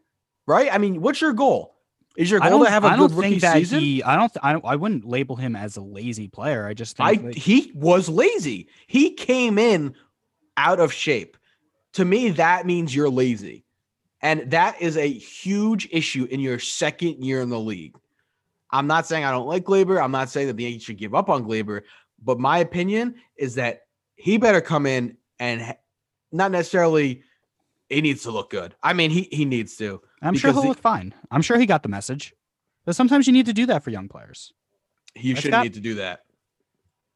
Right? 0.47 0.69
I 0.73 0.79
mean, 0.79 1.01
what's 1.01 1.21
your 1.21 1.33
goal? 1.33 1.77
Is 2.17 2.31
your 2.31 2.41
goal 2.41 2.65
to 2.65 2.71
have 2.71 2.85
a 2.85 2.89
I 2.89 2.97
good 2.97 3.09
don't 3.11 3.17
rookie 3.17 3.29
think 3.31 3.43
that 3.43 3.55
season? 3.59 3.79
he. 3.81 4.03
I 4.03 4.17
don't. 4.17 4.29
th- 4.33 4.41
I 4.43 4.53
don't. 4.53 4.65
I 4.65 4.77
wouldn't 4.77 5.05
label 5.07 5.37
him 5.37 5.55
as 5.55 5.77
a 5.77 5.81
lazy 5.81 6.29
player. 6.29 6.67
I 6.67 6.75
just 6.75 6.97
think 6.97 7.09
I 7.09 7.15
that- 7.17 7.37
he 7.37 7.71
was 7.75 8.09
lazy. 8.09 8.69
He 8.89 9.13
came 9.13 9.59
in 9.59 9.95
out 10.57 10.81
of 10.81 10.93
shape. 10.93 11.37
To 11.95 12.05
me, 12.05 12.31
that 12.31 12.67
means 12.67 12.95
you're 12.95 13.11
lazy. 13.11 13.65
And 14.23 14.51
that 14.51 14.81
is 14.81 14.97
a 14.97 15.07
huge 15.07 15.89
issue 15.91 16.27
in 16.31 16.41
your 16.41 16.59
second 16.59 17.25
year 17.25 17.41
in 17.41 17.49
the 17.49 17.59
league. 17.59 17.97
I'm 18.71 18.87
not 18.87 19.07
saying 19.07 19.25
I 19.25 19.31
don't 19.31 19.47
like 19.47 19.65
Gleyber. 19.65 20.03
I'm 20.03 20.13
not 20.13 20.31
saying 20.31 20.47
that 20.49 20.57
the 20.57 20.65
Yankees 20.65 20.83
should 20.85 20.99
give 20.99 21.15
up 21.15 21.29
on 21.29 21.45
Gleyber, 21.45 21.83
but 22.23 22.39
my 22.39 22.59
opinion 22.59 23.17
is 23.37 23.55
that 23.57 23.83
he 24.17 24.37
better 24.37 24.61
come 24.61 24.87
in 24.87 25.17
and 25.39 25.75
not 26.31 26.53
necessarily 26.53 27.23
he 27.89 28.01
needs 28.01 28.23
to 28.23 28.31
look 28.31 28.51
good. 28.51 28.75
I 28.83 28.93
mean, 28.93 29.11
he 29.11 29.29
he 29.33 29.45
needs 29.45 29.77
to. 29.79 30.01
I'm 30.23 30.35
sure 30.37 30.53
he'll 30.53 30.63
the- 30.63 30.69
look 30.69 30.79
fine. 30.79 31.15
I'm 31.31 31.43
sure 31.43 31.59
he 31.59 31.67
got 31.67 31.83
the 31.83 31.89
message. 31.89 32.35
But 32.85 32.95
sometimes 32.95 33.27
you 33.27 33.33
need 33.33 33.47
to 33.47 33.53
do 33.53 33.67
that 33.67 33.83
for 33.83 33.91
young 33.91 34.09
players. 34.09 34.53
You 35.17 35.35
shouldn't 35.35 35.53
got- 35.53 35.63
need 35.65 35.75
to 35.75 35.81
do 35.81 35.95
that. 35.97 36.25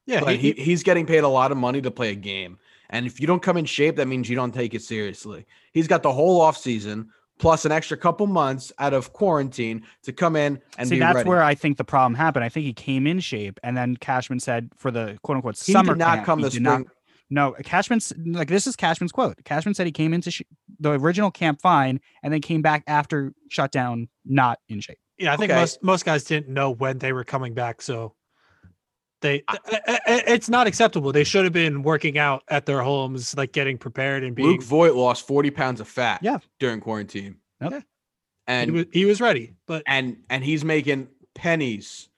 Yeah, 0.07 0.29
he, 0.31 0.37
he, 0.37 0.63
he's 0.63 0.83
getting 0.83 1.07
paid 1.07 1.25
a 1.25 1.29
lot 1.29 1.51
of 1.51 1.57
money 1.57 1.81
to 1.81 1.91
play 1.91 2.11
a 2.11 2.15
game. 2.15 2.59
And 2.91 3.07
if 3.07 3.21
you 3.21 3.27
don't 3.27 3.43
come 3.43 3.57
in 3.57 3.65
shape, 3.65 3.97
that 3.97 4.07
means 4.09 4.29
you 4.29 4.37
don't 4.37 4.53
take 4.53 4.75
it 4.75 4.83
seriously. 4.83 5.47
He's 5.73 5.89
got 5.89 6.03
the 6.03 6.13
whole 6.13 6.41
off 6.41 6.57
season 6.57 7.09
plus 7.39 7.65
an 7.65 7.73
extra 7.73 7.97
couple 7.97 8.27
months 8.29 8.73
out 8.79 8.95
of 8.95 9.13
quarantine 9.13 9.83
to 10.05 10.13
come 10.13 10.37
in 10.37 10.61
and 10.79 10.89
See, 10.89 10.95
be 10.97 10.99
that's 11.01 11.17
ready. 11.17 11.29
where 11.29 11.43
I 11.43 11.55
think 11.57 11.79
the 11.79 11.85
problem 11.85 12.15
happened. 12.15 12.45
I 12.45 12.49
think 12.49 12.65
he 12.67 12.73
came 12.73 13.07
in 13.09 13.19
shape, 13.21 13.59
and 13.65 13.77
then 13.77 13.97
Cashman 13.97 14.39
said 14.39 14.71
for 14.77 14.91
the 14.93 15.19
quote 15.23 15.37
unquote 15.37 15.59
he 15.59 15.73
summer 15.73 15.95
did 15.95 15.99
not 15.99 16.15
camp, 16.19 16.27
come 16.27 16.39
he 16.41 16.49
the 16.49 16.61
not- 16.61 16.81
spring. 16.83 16.91
no, 17.31 17.57
Cashman's 17.65 18.13
like 18.25 18.47
this 18.49 18.67
is 18.69 18.77
Cashman's 18.77 19.11
quote. 19.11 19.37
Cashman 19.45 19.75
said 19.75 19.87
he 19.87 19.93
came 19.93 20.15
into 20.15 20.31
sh- 20.31 20.43
the 20.79 20.93
original 20.93 21.31
camp 21.33 21.61
fine, 21.61 22.01
and 22.23 22.33
then 22.33 22.41
came 22.41 22.63
back 22.63 22.85
after 22.87 23.33
shutdown 23.49 24.09
not 24.25 24.61
in 24.69 24.81
shape. 24.81 24.99
yeah, 25.19 25.33
I 25.33 25.37
think 25.37 25.51
Okay. 25.51 25.59
most 25.61 25.83
most 25.83 26.05
guys 26.05 26.23
didn't 26.23 26.53
know 26.55 26.71
when 26.71 26.99
they 26.99 27.13
were 27.13 27.25
coming 27.25 27.53
back, 27.53 27.83
so 27.83 28.15
they 29.25 29.43
I- 29.49 29.57
I- 29.57 29.59
I- 29.67 29.77
uh, 29.77 29.79
uh, 29.89 29.93
uh, 30.15 30.21
it's 30.29 30.49
not 30.49 30.67
acceptable. 30.69 31.11
They 31.11 31.25
should 31.25 31.43
have 31.45 31.53
been 31.53 31.83
working 31.83 32.17
out 32.19 32.45
at 32.49 32.67
their 32.67 32.83
homes, 32.83 33.37
like 33.37 33.53
getting 33.53 33.79
prepared 33.79 34.23
and 34.23 34.37
being. 34.37 34.49
Luke 34.49 34.63
Voit 34.63 34.95
lost 34.95 35.27
40 35.27 35.51
pounds 35.51 35.81
of 35.81 35.89
fat 35.89 36.21
Yeah. 36.23 36.39
during 36.61 36.81
quarantine. 36.81 37.37
Yep. 37.61 37.73
Yeah. 37.73 37.81
And 38.47 38.71
he, 38.71 38.77
was, 38.77 38.87
he 38.93 39.05
was 39.07 39.21
ready, 39.21 39.55
but 39.67 39.83
and 39.87 40.19
and 40.31 40.45
he's 40.45 40.65
making 40.65 41.09
pennies. 41.35 42.09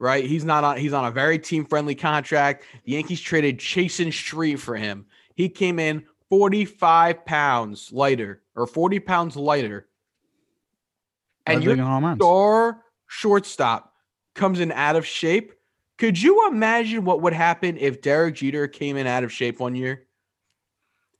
Right? 0.00 0.24
He's 0.24 0.44
not 0.44 0.64
on 0.64 0.76
he's 0.78 0.92
on 0.92 1.04
a 1.04 1.12
very 1.12 1.38
team 1.38 1.64
friendly 1.64 1.94
contract. 1.94 2.64
The 2.84 2.92
Yankees 2.92 3.20
traded 3.20 3.58
Chasen 3.58 4.12
Shreve 4.12 4.60
for 4.60 4.74
him. 4.76 5.06
He 5.36 5.48
came 5.48 5.78
in 5.78 6.04
45 6.28 7.24
pounds 7.24 7.92
lighter 7.92 8.42
or 8.56 8.66
40 8.66 8.98
pounds 8.98 9.36
lighter. 9.36 9.86
And 11.46 11.62
Started 11.62 11.64
your 11.64 11.72
hitting 11.76 11.84
home 11.90 12.04
runs. 12.04 12.18
star 12.18 12.82
shortstop 13.06 13.94
comes 14.34 14.58
in 14.58 14.72
out 14.72 14.96
of 14.96 15.06
shape. 15.06 15.52
Could 16.02 16.20
you 16.20 16.48
imagine 16.48 17.04
what 17.04 17.22
would 17.22 17.32
happen 17.32 17.76
if 17.76 18.02
Derek 18.02 18.34
Jeter 18.34 18.66
came 18.66 18.96
in 18.96 19.06
out 19.06 19.22
of 19.22 19.32
shape 19.32 19.60
one 19.60 19.76
year? 19.76 20.02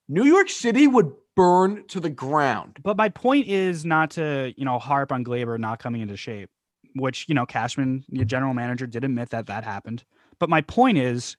New 0.09 0.25
York 0.25 0.51
City 0.51 0.89
would 0.89 1.13
burn 1.37 1.87
to 1.87 2.01
the 2.01 2.11
ground. 2.11 2.79
But 2.83 2.97
my 2.97 3.09
point 3.09 3.47
is 3.47 3.85
not 3.85 4.11
to, 4.13 4.53
you 4.57 4.65
know, 4.65 4.81
harp 4.81 5.13
on 5.13 5.23
Gleyber 5.25 5.57
not 5.57 5.79
coming 5.79 6.01
into 6.01 6.17
shape, 6.17 6.51
which, 6.97 7.27
you 7.29 7.35
know, 7.37 7.47
Cashman, 7.47 8.03
the 8.09 8.25
general 8.25 8.55
manager, 8.55 8.89
did 8.89 9.05
admit 9.05 9.31
that 9.31 9.47
that 9.47 9.63
happened. 9.63 10.03
But 10.41 10.51
my 10.51 10.63
point 10.63 10.99
is 10.99 11.37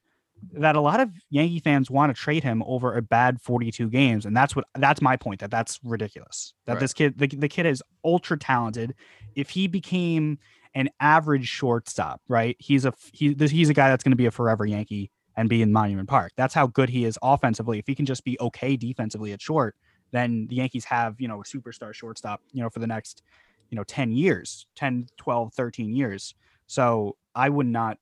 that 0.54 0.78
a 0.78 0.82
lot 0.82 1.02
of 1.02 1.10
Yankee 1.30 1.60
fans 1.60 1.92
want 1.92 2.16
to 2.16 2.22
trade 2.22 2.46
him 2.46 2.64
over 2.66 2.96
a 2.96 3.02
bad 3.02 3.42
42 3.42 3.90
games. 3.90 4.26
And 4.26 4.38
that's 4.38 4.56
what, 4.56 4.64
that's 4.76 5.02
my 5.02 5.18
point, 5.18 5.42
that 5.42 5.52
that's 5.52 5.82
ridiculous. 5.84 6.54
That 6.66 6.76
Right. 6.76 6.80
this 6.80 6.94
kid, 6.94 7.20
the, 7.20 7.28
the 7.28 7.50
kid 7.50 7.66
is 7.66 7.84
ultra 8.06 8.40
talented. 8.40 8.96
If 9.36 9.50
he 9.50 9.68
became 9.68 10.38
an 10.76 10.90
average 11.00 11.48
shortstop, 11.48 12.22
right? 12.28 12.56
He's 12.60 12.86
a, 12.86 12.94
he, 13.12 13.34
he's 13.34 13.70
a 13.70 13.74
guy 13.74 13.90
that's 13.90 14.04
going 14.04 14.12
to 14.12 14.18
be 14.18 14.26
a 14.26 14.32
forever 14.32 14.66
Yankee 14.66 15.12
and 15.36 15.50
be 15.50 15.62
in 15.62 15.72
Monument 15.72 16.08
Park. 16.10 16.32
That's 16.36 16.54
how 16.54 16.68
good 16.68 16.90
he 16.90 17.06
is 17.06 17.18
offensively. 17.22 17.80
If 17.80 17.88
he 17.88 17.96
can 17.96 18.06
just 18.06 18.24
be 18.24 18.38
okay 18.40 18.76
defensively 18.78 19.32
at 19.34 19.42
short, 19.42 19.76
then 20.12 20.48
the 20.50 20.56
Yankees 20.58 20.86
have, 20.86 21.20
you 21.20 21.28
know, 21.28 21.42
a 21.42 21.44
superstar 21.44 21.94
shortstop, 21.94 22.42
you 22.52 22.62
know, 22.62 22.70
for 22.70 22.80
the 22.80 22.88
next, 22.88 23.24
you 23.70 23.76
know, 23.76 23.84
10 23.84 24.12
years, 24.12 24.68
10, 24.76 25.08
12, 25.18 25.54
13 25.54 25.96
years. 25.96 26.36
So 26.68 27.18
I 27.34 27.50
would 27.50 27.66
not, 27.68 27.98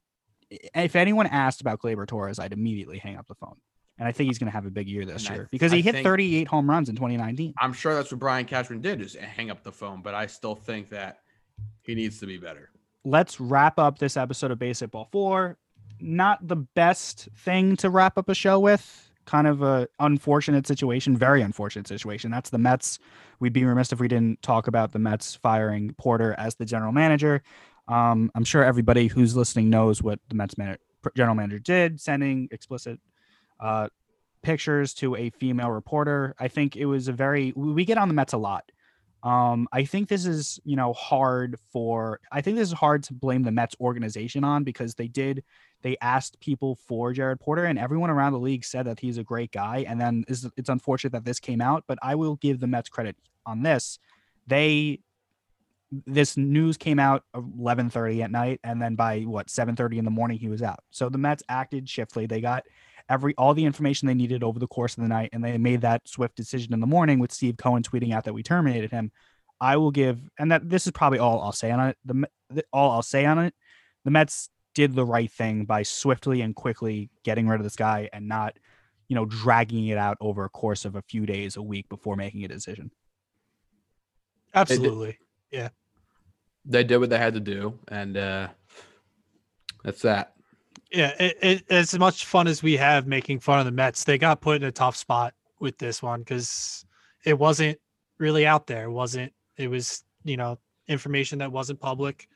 if 0.49 0.95
anyone 0.97 1.27
asked 1.27 1.61
about 1.61 1.79
Gleyber 1.79 2.05
Torres, 2.05 2.37
I'd 2.39 2.51
immediately 2.53 2.97
hang 2.97 3.15
up 3.17 3.27
the 3.27 3.35
phone. 3.35 3.55
And 3.97 4.07
I 4.07 4.11
think 4.11 4.27
he's 4.27 4.39
going 4.39 4.49
to 4.49 4.53
have 4.53 4.65
a 4.65 4.71
big 4.71 4.87
year 4.89 5.05
this 5.05 5.25
And 5.25 5.33
I- 5.33 5.35
year 5.35 5.47
because 5.51 5.71
he 5.71 5.77
I 5.79 5.81
hit 5.81 5.93
think- 5.95 6.05
38 6.05 6.47
home 6.47 6.69
runs 6.69 6.89
in 6.89 6.95
2019. 6.95 7.53
I'm 7.59 7.71
sure 7.73 7.93
that's 7.93 8.11
what 8.11 8.19
Brian 8.19 8.45
Cashman 8.45 8.81
did 8.81 8.99
is 9.01 9.15
hang 9.15 9.49
up 9.51 9.63
the 9.63 9.71
phone, 9.71 10.01
but 10.01 10.13
I 10.13 10.25
still 10.27 10.55
think 10.55 10.89
that 10.89 11.19
he 11.83 11.95
needs 11.95 12.19
to 12.19 12.25
be 12.25 12.37
better. 12.37 12.69
Let's 13.03 13.39
wrap 13.39 13.79
up 13.79 13.99
this 13.99 14.15
episode 14.17 14.51
of 14.51 14.59
Baseball 14.59 15.07
4. 15.11 15.57
Not 15.99 16.47
the 16.47 16.55
best 16.55 17.29
thing 17.37 17.75
to 17.77 17.89
wrap 17.89 18.17
up 18.17 18.29
a 18.29 18.35
show 18.35 18.59
with. 18.59 19.09
Kind 19.25 19.47
of 19.47 19.61
a 19.61 19.87
unfortunate 19.99 20.67
situation, 20.67 21.15
very 21.15 21.41
unfortunate 21.41 21.87
situation. 21.87 22.31
That's 22.31 22.49
the 22.49 22.57
Mets. 22.57 22.99
We'd 23.39 23.53
be 23.53 23.65
remiss 23.65 23.91
if 23.91 23.99
we 23.99 24.07
didn't 24.07 24.41
talk 24.41 24.67
about 24.67 24.91
the 24.91 24.99
Mets 24.99 25.35
firing 25.35 25.93
Porter 25.97 26.35
as 26.37 26.55
the 26.55 26.65
general 26.65 26.91
manager. 26.91 27.43
Um, 27.87 28.31
I'm 28.35 28.43
sure 28.43 28.63
everybody 28.63 29.07
who's 29.07 29.35
listening 29.35 29.69
knows 29.69 30.01
what 30.01 30.19
the 30.29 30.35
Mets 30.35 30.57
man- 30.57 30.77
general 31.15 31.35
manager 31.35 31.59
did, 31.59 31.99
sending 31.99 32.47
explicit 32.51 32.99
uh, 33.59 33.89
pictures 34.41 34.93
to 34.95 35.15
a 35.15 35.29
female 35.31 35.69
reporter. 35.69 36.35
I 36.39 36.47
think 36.47 36.75
it 36.75 36.85
was 36.85 37.07
a 37.07 37.13
very 37.13 37.53
we 37.55 37.73
we 37.73 37.85
get 37.85 37.97
on 37.97 38.07
the 38.07 38.13
Mets 38.13 38.33
a 38.33 38.37
lot. 38.37 38.71
Um, 39.23 39.67
I 39.71 39.85
think 39.85 40.09
this 40.09 40.25
is 40.25 40.59
you 40.63 40.75
know 40.75 40.93
hard 40.93 41.57
for 41.71 42.19
I 42.31 42.41
think 42.41 42.57
this 42.57 42.69
is 42.69 42.73
hard 42.73 43.03
to 43.03 43.13
blame 43.13 43.43
the 43.43 43.51
Mets 43.51 43.75
organization 43.79 44.43
on 44.43 44.63
because 44.63 44.95
they 44.95 45.07
did 45.07 45.43
they 45.83 45.95
asked 46.01 46.39
people 46.39 46.75
for 46.75 47.13
Jared 47.13 47.39
Porter 47.39 47.65
and 47.65 47.77
everyone 47.77 48.09
around 48.09 48.33
the 48.33 48.39
league 48.39 48.65
said 48.65 48.85
that 48.87 48.99
he's 48.99 49.17
a 49.17 49.23
great 49.23 49.51
guy 49.51 49.85
and 49.87 50.01
then 50.01 50.23
it's, 50.27 50.47
it's 50.57 50.69
unfortunate 50.69 51.13
that 51.13 51.25
this 51.25 51.39
came 51.39 51.61
out 51.61 51.83
but 51.87 51.99
I 52.01 52.15
will 52.15 52.35
give 52.37 52.59
the 52.59 52.67
Mets 52.67 52.89
credit 52.89 53.15
on 53.45 53.61
this. 53.61 53.99
They 54.47 55.01
this 56.07 56.35
news 56.37 56.77
came 56.77 56.97
out 56.99 57.23
11:30 57.35 58.23
at 58.23 58.31
night 58.31 58.59
and 58.63 58.81
then 58.81 58.95
by 58.95 59.21
what 59.21 59.47
7:30 59.47 59.99
in 59.99 60.05
the 60.05 60.11
morning 60.11 60.39
he 60.39 60.49
was 60.49 60.63
out. 60.63 60.79
So 60.89 61.09
the 61.09 61.19
Mets 61.19 61.43
acted 61.47 61.87
swiftly. 61.87 62.25
They 62.25 62.41
got 62.41 62.63
every 63.11 63.35
all 63.37 63.53
the 63.53 63.65
information 63.65 64.07
they 64.07 64.13
needed 64.13 64.43
over 64.43 64.57
the 64.57 64.67
course 64.67 64.97
of 64.97 65.03
the 65.03 65.09
night 65.09 65.29
and 65.33 65.43
they 65.43 65.57
made 65.57 65.81
that 65.81 66.07
swift 66.07 66.35
decision 66.35 66.73
in 66.73 66.79
the 66.79 66.87
morning 66.87 67.19
with 67.19 67.31
Steve 67.31 67.57
Cohen 67.57 67.83
tweeting 67.83 68.13
out 68.13 68.23
that 68.23 68.33
we 68.33 68.41
terminated 68.41 68.91
him 68.91 69.11
I 69.59 69.77
will 69.77 69.91
give 69.91 70.19
and 70.39 70.51
that 70.51 70.67
this 70.67 70.85
is 70.85 70.91
probably 70.91 71.19
all 71.19 71.41
I'll 71.41 71.51
say 71.51 71.71
on 71.71 71.89
it 71.89 71.97
the 72.05 72.27
the- 72.49 72.65
all 72.73 72.91
I'll 72.91 73.03
say 73.03 73.25
on 73.25 73.37
it 73.39 73.53
the 74.05 74.11
Mets 74.11 74.49
did 74.73 74.95
the 74.95 75.05
right 75.05 75.29
thing 75.29 75.65
by 75.65 75.83
swiftly 75.83 76.41
and 76.41 76.55
quickly 76.55 77.09
getting 77.23 77.47
rid 77.47 77.59
of 77.59 77.63
this 77.63 77.75
guy 77.75 78.09
and 78.13 78.27
not 78.27 78.57
you 79.09 79.15
know 79.15 79.25
dragging 79.25 79.87
it 79.87 79.97
out 79.97 80.17
over 80.21 80.45
a 80.45 80.49
course 80.49 80.85
of 80.85 80.95
a 80.95 81.01
few 81.01 81.25
days 81.25 81.57
a 81.57 81.61
week 81.61 81.89
before 81.89 82.15
making 82.15 82.45
a 82.45 82.47
decision 82.47 82.89
absolutely. 84.53 85.17
Yeah. 85.51 85.69
They 86.65 86.83
did 86.83 86.97
what 86.97 87.09
they 87.09 87.17
had 87.17 87.33
to 87.33 87.39
do, 87.39 87.79
and 87.87 88.15
uh, 88.15 88.49
that's 89.83 90.03
that. 90.03 90.33
Yeah, 90.91 91.13
it, 91.19 91.37
it, 91.41 91.63
as 91.69 91.97
much 91.97 92.25
fun 92.25 92.47
as 92.47 92.61
we 92.61 92.75
have 92.75 93.07
making 93.07 93.39
fun 93.39 93.59
of 93.59 93.65
the 93.65 93.71
Mets, 93.71 94.03
they 94.03 94.17
got 94.17 94.41
put 94.41 94.57
in 94.57 94.63
a 94.63 94.71
tough 94.71 94.97
spot 94.97 95.33
with 95.59 95.77
this 95.77 96.01
one 96.01 96.19
because 96.19 96.85
it 97.23 97.37
wasn't 97.37 97.77
really 98.17 98.45
out 98.45 98.67
there. 98.67 98.85
It 98.85 98.91
wasn't. 98.91 99.31
It 99.57 99.69
was 99.69 100.03
you 100.23 100.35
know 100.37 100.57
information 100.87 101.39
that 101.39 101.51
wasn't 101.51 101.79
public. 101.79 102.27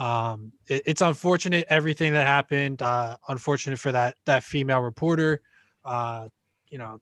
Um, 0.00 0.52
it, 0.66 0.82
it's 0.86 1.02
unfortunate 1.02 1.66
everything 1.70 2.12
that 2.14 2.26
happened. 2.26 2.82
Uh, 2.82 3.16
unfortunate 3.28 3.78
for 3.78 3.92
that 3.92 4.16
that 4.26 4.42
female 4.42 4.80
reporter. 4.80 5.40
Uh, 5.84 6.28
you 6.68 6.78
know, 6.78 7.00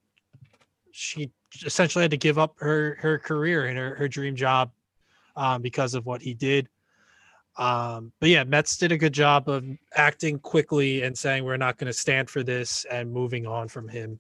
she 0.91 1.31
essentially 1.65 2.03
had 2.03 2.11
to 2.11 2.19
give 2.19 2.39
up 2.39 2.55
her 2.59 2.99
her 3.01 3.19
career 3.19 3.67
and 3.67 3.79
her, 3.79 3.95
her 3.95 4.09
dream 4.09 4.37
job 4.37 4.71
um, 5.37 5.63
because 5.63 5.95
of 5.95 6.05
what 6.05 6.21
he 6.21 6.35
did. 6.35 6.69
Um, 7.57 8.13
but 8.21 8.31
yeah, 8.31 8.45
Mets 8.45 8.77
did 8.79 8.93
a 8.93 8.97
good 8.97 9.13
job 9.13 9.49
of 9.49 9.65
acting 9.95 10.39
quickly 10.39 11.03
and 11.03 11.17
saying 11.17 11.45
we're 11.45 11.57
not 11.59 11.77
going 11.77 11.87
to 11.89 11.93
stand 11.93 12.31
for 12.31 12.43
this 12.43 12.87
and 12.91 13.13
moving 13.13 13.47
on 13.47 13.69
from 13.69 13.89
him. 13.89 14.19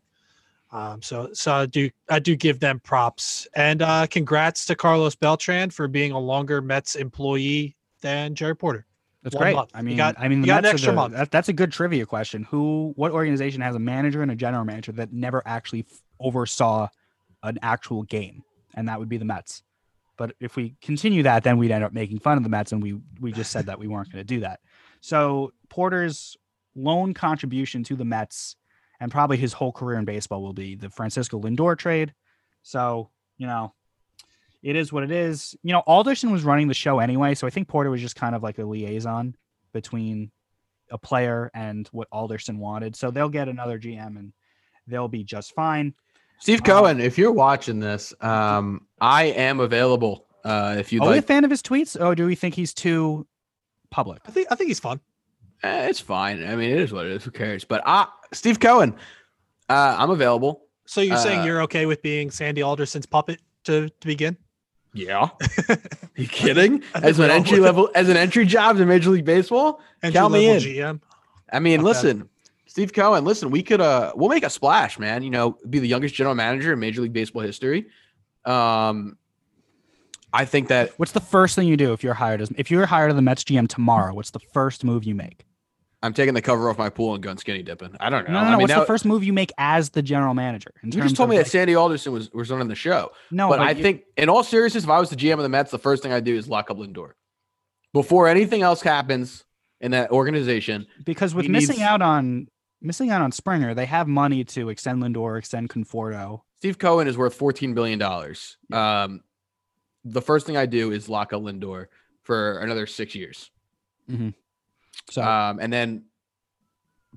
Um, 0.70 1.02
so 1.02 1.28
so 1.34 1.52
I 1.52 1.66
do 1.66 1.90
I 2.08 2.18
do 2.18 2.34
give 2.34 2.58
them 2.58 2.80
props 2.80 3.46
and 3.54 3.82
uh, 3.82 4.06
congrats 4.06 4.64
to 4.66 4.74
Carlos 4.74 5.14
Beltran 5.14 5.70
for 5.70 5.86
being 5.86 6.12
a 6.12 6.18
longer 6.18 6.62
Mets 6.62 6.94
employee 6.94 7.76
than 8.00 8.34
Jerry 8.34 8.56
Porter. 8.56 8.86
That's 9.22 9.34
One 9.36 9.42
great. 9.44 9.54
month. 9.54 9.70
I 9.74 9.82
mean, 9.82 9.96
got- 9.96 10.16
I 10.18 10.28
mean, 10.28 10.40
the 10.40 10.46
got 10.48 10.58
an 10.58 10.62
Mets 10.62 10.72
are 10.72 10.74
extra 10.74 10.92
the- 10.92 10.96
month. 10.96 11.14
That, 11.14 11.30
that's 11.30 11.48
a 11.48 11.52
good 11.52 11.70
trivia 11.72 12.04
question. 12.06 12.42
Who, 12.44 12.92
what 12.96 13.12
organization 13.12 13.60
has 13.60 13.76
a 13.76 13.78
manager 13.78 14.22
and 14.22 14.30
a 14.32 14.34
general 14.34 14.64
manager 14.64 14.92
that 14.92 15.12
never 15.12 15.42
actually 15.46 15.86
f- 15.88 16.02
oversaw 16.18 16.88
an 17.44 17.58
actual 17.62 18.02
game? 18.02 18.42
And 18.74 18.88
that 18.88 18.98
would 18.98 19.08
be 19.08 19.18
the 19.18 19.24
Mets. 19.24 19.62
But 20.22 20.36
if 20.38 20.54
we 20.54 20.76
continue 20.80 21.24
that, 21.24 21.42
then 21.42 21.58
we'd 21.58 21.72
end 21.72 21.82
up 21.82 21.92
making 21.92 22.20
fun 22.20 22.36
of 22.36 22.44
the 22.44 22.48
Mets, 22.48 22.70
and 22.70 22.80
we 22.80 23.00
we 23.20 23.32
just 23.32 23.50
said 23.50 23.66
that 23.66 23.80
we 23.80 23.88
weren't 23.88 24.12
going 24.12 24.20
to 24.20 24.24
do 24.24 24.38
that. 24.38 24.60
So 25.00 25.52
Porter's 25.68 26.36
lone 26.76 27.12
contribution 27.12 27.82
to 27.82 27.96
the 27.96 28.04
Mets, 28.04 28.54
and 29.00 29.10
probably 29.10 29.36
his 29.36 29.52
whole 29.52 29.72
career 29.72 29.98
in 29.98 30.04
baseball, 30.04 30.40
will 30.40 30.52
be 30.52 30.76
the 30.76 30.90
Francisco 30.90 31.40
Lindor 31.40 31.76
trade. 31.76 32.14
So 32.62 33.10
you 33.36 33.48
know, 33.48 33.74
it 34.62 34.76
is 34.76 34.92
what 34.92 35.02
it 35.02 35.10
is. 35.10 35.56
You 35.64 35.72
know, 35.72 35.82
Alderson 35.88 36.30
was 36.30 36.44
running 36.44 36.68
the 36.68 36.74
show 36.74 37.00
anyway, 37.00 37.34
so 37.34 37.48
I 37.48 37.50
think 37.50 37.66
Porter 37.66 37.90
was 37.90 38.00
just 38.00 38.14
kind 38.14 38.36
of 38.36 38.44
like 38.44 38.60
a 38.60 38.64
liaison 38.64 39.34
between 39.72 40.30
a 40.88 40.98
player 40.98 41.50
and 41.52 41.88
what 41.88 42.06
Alderson 42.12 42.60
wanted. 42.60 42.94
So 42.94 43.10
they'll 43.10 43.28
get 43.28 43.48
another 43.48 43.76
GM 43.76 44.16
and 44.16 44.32
they'll 44.86 45.08
be 45.08 45.24
just 45.24 45.52
fine. 45.52 45.94
Steve 46.42 46.58
Uh, 46.62 46.64
Cohen, 46.64 47.00
if 47.00 47.18
you're 47.18 47.30
watching 47.30 47.78
this, 47.78 48.12
um, 48.20 48.84
I 49.00 49.26
am 49.26 49.60
available. 49.60 50.26
Uh, 50.44 50.74
if 50.76 50.92
you'd 50.92 51.00
Are 51.04 51.10
we 51.10 51.18
a 51.18 51.22
fan 51.22 51.44
of 51.44 51.50
his 51.52 51.62
tweets, 51.62 51.94
or 51.98 52.16
do 52.16 52.26
we 52.26 52.34
think 52.34 52.56
he's 52.56 52.74
too 52.74 53.28
public? 53.90 54.20
I 54.26 54.32
think 54.32 54.48
I 54.50 54.56
think 54.56 54.66
he's 54.66 54.80
fun. 54.80 54.98
Eh, 55.62 55.86
it's 55.88 56.00
fine. 56.00 56.44
I 56.44 56.56
mean, 56.56 56.70
it 56.72 56.80
is 56.80 56.92
what 56.92 57.06
it 57.06 57.12
is. 57.12 57.22
Who 57.22 57.30
cares? 57.30 57.64
But 57.64 57.82
uh, 57.86 58.06
Steve 58.32 58.58
Cohen, 58.58 58.96
uh, 59.68 59.94
I'm 59.96 60.10
available. 60.10 60.62
So 60.84 61.00
you're 61.00 61.16
saying 61.16 61.42
Uh, 61.42 61.44
you're 61.44 61.62
okay 61.62 61.86
with 61.86 62.02
being 62.02 62.32
Sandy 62.32 62.60
Alderson's 62.60 63.06
puppet 63.06 63.40
to, 63.64 63.88
to 63.88 64.06
begin? 64.08 64.36
Yeah. 64.94 65.28
you 66.16 66.26
kidding? 66.26 66.82
As 66.96 67.20
an 67.20 67.30
entry 67.30 67.60
level, 67.60 67.88
as 67.94 68.08
an 68.08 68.16
entry 68.16 68.46
job 68.46 68.80
in 68.80 68.88
Major 68.88 69.10
League 69.10 69.24
Baseball, 69.24 69.80
Entry 70.02 70.18
Count 70.18 70.32
me 70.32 70.48
in. 70.50 70.58
GM. 70.58 71.00
I 71.52 71.60
mean, 71.60 71.78
Okay. 71.78 71.84
listen, 71.84 72.28
Steve 72.72 72.94
Cohen, 72.94 73.22
listen, 73.26 73.50
we 73.50 73.62
could 73.62 73.82
uh 73.82 74.12
we'll 74.16 74.30
make 74.30 74.44
a 74.44 74.48
splash, 74.48 74.98
man. 74.98 75.22
You 75.22 75.28
know, 75.28 75.58
be 75.68 75.78
the 75.78 75.86
youngest 75.86 76.14
general 76.14 76.34
manager 76.34 76.72
in 76.72 76.78
Major 76.78 77.02
League 77.02 77.12
Baseball 77.12 77.42
history. 77.42 77.84
Um 78.46 79.18
I 80.32 80.46
think 80.46 80.68
that 80.68 80.98
What's 80.98 81.12
the 81.12 81.20
first 81.20 81.54
thing 81.54 81.68
you 81.68 81.76
do 81.76 81.92
if 81.92 82.02
you're 82.02 82.14
hired 82.14 82.40
as 82.40 82.50
if 82.56 82.70
you're 82.70 82.86
hired 82.86 83.10
as 83.10 83.14
the 83.16 83.20
Mets 83.20 83.44
GM 83.44 83.68
tomorrow? 83.68 84.14
What's 84.14 84.30
the 84.30 84.38
first 84.38 84.84
move 84.84 85.04
you 85.04 85.14
make? 85.14 85.44
I'm 86.02 86.14
taking 86.14 86.32
the 86.32 86.40
cover 86.40 86.70
off 86.70 86.78
my 86.78 86.88
pool 86.88 87.12
and 87.12 87.22
going 87.22 87.36
skinny 87.36 87.62
dipping. 87.62 87.94
I 88.00 88.08
don't 88.08 88.26
know. 88.26 88.32
No, 88.32 88.38
no, 88.38 88.44
no. 88.44 88.46
I 88.46 88.50
mean, 88.52 88.60
what's 88.62 88.72
that- 88.72 88.80
the 88.80 88.86
first 88.86 89.04
move 89.04 89.22
you 89.22 89.34
make 89.34 89.52
as 89.58 89.90
the 89.90 90.00
general 90.00 90.32
manager? 90.32 90.70
You 90.82 90.92
just 91.02 91.14
told 91.14 91.28
me 91.28 91.36
that 91.36 91.48
Sandy 91.48 91.74
Alderson 91.74 92.10
was 92.14 92.32
was 92.32 92.50
running 92.50 92.68
the 92.68 92.74
show. 92.74 93.10
no, 93.30 93.50
but, 93.50 93.60
I 93.60 93.72
you- 93.72 93.82
think, 93.82 94.04
in 94.16 94.30
all 94.30 94.42
seriousness, 94.42 94.84
if 94.84 94.88
I 94.88 94.98
was 94.98 95.10
the 95.10 95.16
GM 95.16 95.34
of 95.34 95.42
the 95.42 95.50
Mets, 95.50 95.70
the 95.70 95.78
first 95.78 96.02
thing 96.02 96.10
I 96.14 96.20
do 96.20 96.34
is 96.34 96.48
lock 96.48 96.70
up 96.70 96.78
Lindor 96.78 97.10
before 97.92 98.28
anything 98.28 98.62
else 98.62 98.80
happens 98.80 99.44
in 99.82 99.90
that 99.90 100.10
organization. 100.10 100.86
because 101.04 101.34
with 101.34 101.48
missing 101.48 101.76
needs- 101.76 101.82
out 101.82 102.00
on 102.00 102.48
missing 102.82 103.10
out 103.10 103.22
on 103.22 103.32
Springer, 103.32 103.74
they 103.74 103.86
have 103.86 104.08
money 104.08 104.44
to 104.44 104.68
extend 104.68 105.02
Lindor, 105.02 105.38
extend 105.38 105.70
Conforto. 105.70 106.42
Steve 106.58 106.78
Cohen 106.78 107.08
is 107.08 107.16
worth 107.16 107.34
fourteen 107.34 107.74
billion 107.74 107.98
dollars. 107.98 108.56
Um, 108.72 109.22
the 110.04 110.22
first 110.22 110.46
thing 110.46 110.56
I 110.56 110.66
do 110.66 110.92
is 110.92 111.08
lock 111.08 111.32
up 111.32 111.42
Lindor 111.42 111.86
for 112.22 112.58
another 112.58 112.86
six 112.86 113.14
years, 113.14 113.50
So 115.10 115.22
um, 115.22 115.58
and 115.60 115.72
then 115.72 116.04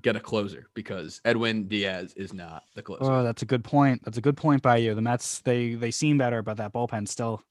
get 0.02 0.16
a 0.16 0.20
closer 0.20 0.68
because 0.74 1.20
Edwin 1.24 1.68
Diaz 1.68 2.12
is 2.16 2.32
not 2.34 2.64
the 2.74 2.82
closer. 2.82 3.04
Oh, 3.04 3.22
that's 3.22 3.42
a 3.42 3.46
good 3.46 3.64
point. 3.64 4.04
That's 4.04 4.18
a 4.18 4.20
good 4.20 4.36
point 4.36 4.62
by 4.62 4.76
you. 4.78 4.94
The 4.94 5.02
Mets 5.02 5.40
they 5.40 5.74
they 5.74 5.90
seem 5.90 6.18
better, 6.18 6.42
but 6.42 6.56
that 6.56 6.72
bullpen 6.72 7.08
still 7.08 7.42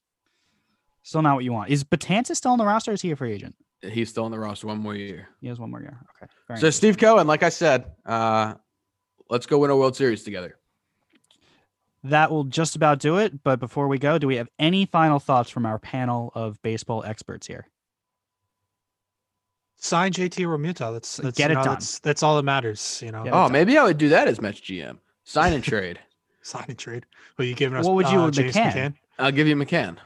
still 1.04 1.22
not 1.22 1.36
what 1.36 1.44
you 1.44 1.54
want. 1.54 1.70
Is 1.70 1.84
Betances 1.84 2.36
still 2.36 2.52
on 2.52 2.58
the 2.58 2.66
roster? 2.66 2.92
Or 2.92 2.94
is 2.94 3.02
he 3.02 3.12
a 3.12 3.16
free 3.16 3.32
agent? 3.34 3.56
He's 3.92 4.10
still 4.10 4.26
on 4.26 4.32
the 4.32 4.40
roster 4.40 4.68
one 4.68 4.78
more 4.80 4.96
year. 4.96 5.30
He 5.42 5.48
has 5.48 5.60
one 5.60 5.72
more 5.72 5.82
year. 5.82 5.98
Okay. 6.22 6.32
Very 6.48 6.60
So 6.60 6.68
nice. 6.68 6.76
Steve 6.76 6.98
Cohen, 6.98 7.28
like 7.28 7.44
I 7.44 7.50
said, 7.50 7.86
uh, 8.06 8.56
let's 9.30 9.46
go 9.46 9.58
win 9.60 9.72
a 9.72 9.76
World 9.76 9.96
Series 9.96 10.24
together. 10.24 10.58
that 12.04 12.30
will 12.32 12.44
just 12.44 12.76
about 12.76 13.00
do 13.00 13.18
it. 13.18 13.44
But 13.44 13.60
before 13.60 13.88
we 13.88 13.98
go, 13.98 14.18
do 14.18 14.28
we 14.28 14.36
have 14.36 14.48
any 14.60 14.86
final 14.86 15.20
thoughts 15.20 15.50
from 15.50 15.66
our 15.66 15.80
panel 15.80 16.32
of 16.36 16.62
baseball 16.62 17.04
experts 17.04 17.48
here? 17.48 17.68
Sign 19.78 20.12
JT 20.14 20.46
Realmuto. 20.46 20.94
That's, 20.94 21.18
that's 21.18 21.38
Get 21.38 21.52
it 21.52 21.56
know, 21.56 21.64
done. 21.64 21.74
That's, 21.74 22.00
that's 22.00 22.24
all 22.24 22.38
that 22.38 22.44
matters. 22.44 23.02
You 23.04 23.12
know, 23.12 23.24
Get 23.24 23.34
Oh, 23.34 23.50
maybe 23.50 23.78
I 23.78 23.84
would 23.84 23.98
do 23.98 24.10
that 24.10 24.28
as 24.28 24.42
Mets 24.42 24.60
GM. 24.62 24.98
Sign 25.26 25.54
and 25.54 25.64
trade. 25.72 26.00
sign 26.42 26.66
and 26.70 26.78
trade. 26.78 27.06
Who 27.38 27.44
you 27.44 27.54
giving 27.56 27.78
us? 27.78 27.86
What 27.86 27.96
would 27.96 28.10
you 28.10 28.20
uh, 28.20 28.26
with 28.28 28.36
James 28.36 28.56
McCann? 28.56 28.72
McCann? 28.74 28.94
I'll 29.20 29.32
give 29.32 29.48
you 29.48 29.56
McCann. 29.56 29.98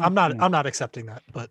I'm 0.00 0.14
not. 0.14 0.40
I'm 0.40 0.50
not 0.50 0.66
accepting 0.66 1.06
that. 1.06 1.22
But 1.32 1.50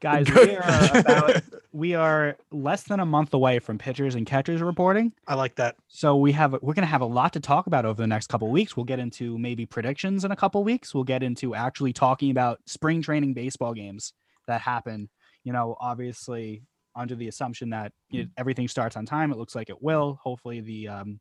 guys. 0.00 0.26
We 0.34 0.56
are 0.56 0.98
about 0.98 1.42
we 1.72 1.94
are 1.94 2.36
less 2.50 2.82
than 2.84 3.00
a 3.00 3.06
month 3.06 3.32
away 3.32 3.58
from 3.58 3.78
pitchers 3.78 4.14
and 4.14 4.26
catchers 4.26 4.60
reporting. 4.60 5.12
I 5.28 5.34
like 5.34 5.54
that. 5.56 5.76
So 5.88 6.16
we 6.16 6.32
have 6.32 6.52
we're 6.52 6.74
going 6.74 6.82
to 6.82 6.86
have 6.86 7.02
a 7.02 7.06
lot 7.06 7.32
to 7.34 7.40
talk 7.40 7.66
about 7.66 7.84
over 7.84 8.02
the 8.02 8.06
next 8.06 8.28
couple 8.28 8.48
weeks. 8.50 8.76
We'll 8.76 8.84
get 8.84 8.98
into 8.98 9.38
maybe 9.38 9.66
predictions 9.66 10.24
in 10.24 10.32
a 10.32 10.36
couple 10.36 10.64
weeks. 10.64 10.94
We'll 10.94 11.04
get 11.04 11.22
into 11.22 11.54
actually 11.54 11.92
talking 11.92 12.30
about 12.30 12.60
spring 12.66 13.02
training 13.02 13.34
baseball 13.34 13.74
games 13.74 14.12
that 14.46 14.60
happen. 14.60 15.08
You 15.44 15.52
know, 15.52 15.76
obviously 15.80 16.62
under 16.96 17.14
the 17.14 17.28
assumption 17.28 17.70
that 17.70 17.92
you 18.10 18.24
know, 18.24 18.30
everything 18.36 18.66
starts 18.66 18.96
on 18.96 19.06
time. 19.06 19.30
It 19.30 19.38
looks 19.38 19.54
like 19.54 19.70
it 19.70 19.80
will. 19.80 20.18
Hopefully 20.22 20.60
the 20.60 20.88
um, 20.88 21.20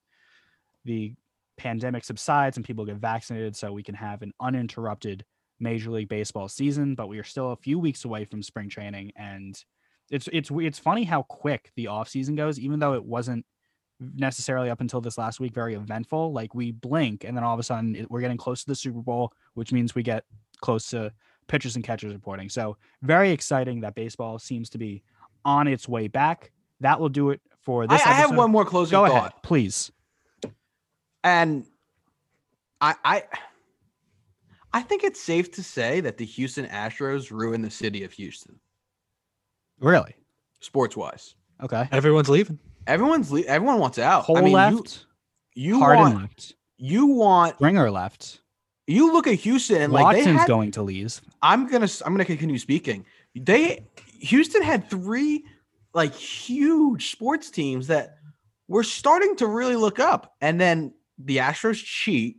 the 0.86 1.14
pandemic 1.58 2.04
subsides 2.06 2.58
and 2.58 2.66
people 2.66 2.86
get 2.86 2.96
vaccinated, 2.96 3.56
so 3.56 3.72
we 3.72 3.84
can 3.84 3.96
have 3.96 4.22
an 4.22 4.32
uninterrupted 4.40 5.26
Major 5.60 5.92
League 5.92 6.10
Baseball 6.10 6.48
season. 6.48 6.96
But 6.96 7.08
we 7.08 7.20
are 7.20 7.24
still 7.24 7.52
a 7.52 7.58
few 7.58 7.80
weeks 7.80 8.06
away 8.06 8.26
from 8.26 8.44
spring 8.44 8.70
training, 8.70 9.12
and 9.16 9.62
it's 10.10 10.28
it's 10.32 10.50
it's 10.52 10.80
funny 10.80 11.04
how 11.04 11.24
quick 11.24 11.72
the 11.76 11.88
off 11.88 12.10
season 12.10 12.36
goes, 12.36 12.60
even 12.60 12.80
though 12.80 12.94
it 12.94 13.04
wasn't 13.04 13.46
necessarily 14.16 14.70
up 14.70 14.82
until 14.82 15.02
this 15.02 15.18
last 15.18 15.40
week 15.40 15.54
very 15.54 15.76
eventful. 15.76 16.32
Like 16.32 16.56
we 16.56 16.72
blink, 16.72 17.24
and 17.24 17.36
then 17.36 17.44
all 17.44 17.54
of 17.54 17.60
a 17.60 17.64
sudden 17.64 17.96
it, 17.96 18.10
we're 18.10 18.22
getting 18.22 18.38
close 18.38 18.62
to 18.62 18.68
the 18.68 18.76
Super 18.76 19.02
Bowl, 19.02 19.34
which 19.54 19.72
means 19.72 19.96
we 19.96 20.04
get 20.04 20.24
close 20.62 20.90
to 20.92 21.12
pitchers 21.48 21.76
and 21.76 21.84
catchers 21.84 22.14
reporting. 22.14 22.50
So 22.50 22.78
very 23.02 23.32
exciting 23.32 23.82
that 23.82 23.96
baseball 23.96 24.40
seems 24.40 24.70
to 24.72 24.78
be 24.78 25.04
on 25.44 25.68
its 25.68 25.88
way 25.88 26.08
back. 26.08 26.52
That 26.80 27.00
will 27.00 27.10
do 27.10 27.32
it 27.32 27.42
for 27.62 27.84
I, 27.84 27.88
this. 27.88 28.02
I 28.06 28.14
have 28.14 28.36
one 28.36 28.52
more 28.52 28.66
closing 28.66 28.92
Go 28.92 29.08
thought. 29.08 29.18
ahead, 29.18 29.32
please. 29.44 29.92
And 31.24 31.66
I, 32.80 32.96
I 33.04 33.24
I 34.74 34.82
think 34.82 35.04
it's 35.04 35.20
safe 35.20 35.52
to 35.54 35.64
say 35.64 36.00
that 36.02 36.18
the 36.18 36.26
Houston 36.26 36.66
Astros 36.68 37.32
ruined 37.32 37.64
the 37.64 37.72
city 37.72 38.04
of 38.04 38.12
Houston, 38.14 38.60
Really? 39.80 40.16
sports 40.60 40.96
wise. 40.98 41.36
Okay. 41.64 41.88
Everyone's 41.92 42.30
leaving. 42.30 42.60
Everyone's 42.88 43.32
le- 43.32 43.42
everyone 43.42 43.80
wants 43.80 43.98
out. 44.00 44.26
Cole 44.26 44.38
I 44.38 44.42
mean, 44.42 44.54
left. 44.54 45.06
You, 45.56 45.76
you 45.76 45.80
Harden 45.80 46.04
want 46.04 46.16
left. 46.22 46.54
you 46.78 47.06
want 47.08 47.56
Springer 47.56 47.92
left. 47.92 48.42
you 48.88 49.12
look 49.12 49.28
at 49.28 49.36
Houston 49.36 49.82
and 49.82 49.94
like 49.94 50.04
Watson's 50.04 50.26
they 50.26 50.32
had, 50.34 50.48
going 50.48 50.72
to 50.72 50.82
leave. 50.84 51.20
I'm 51.42 51.68
gonna 51.68 51.88
I'm 52.06 52.14
gonna 52.14 52.26
continue 52.26 52.58
speaking. 52.58 53.06
They 53.36 53.86
Houston 54.20 54.62
had 54.62 54.90
three 54.90 55.46
like 55.94 56.14
huge 56.14 57.12
sports 57.12 57.50
teams 57.50 57.88
that 57.88 58.18
were 58.68 58.84
starting 58.84 59.36
to 59.38 59.48
really 59.48 59.76
look 59.76 60.00
up, 60.00 60.36
and 60.42 60.60
then 60.60 60.94
the 61.18 61.38
Astros 61.38 61.84
cheat. 61.84 62.39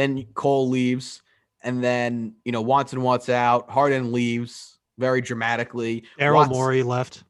Then 0.00 0.24
Cole 0.32 0.66
leaves, 0.68 1.20
and 1.62 1.84
then 1.84 2.34
you 2.46 2.52
know 2.52 2.62
Watson 2.62 3.02
wants 3.02 3.28
out. 3.28 3.68
Harden 3.70 4.12
leaves 4.12 4.78
very 4.98 5.20
dramatically. 5.20 6.04
Daryl 6.18 6.36
Watts- 6.36 6.50
Morey 6.50 6.82
left. 6.82 7.24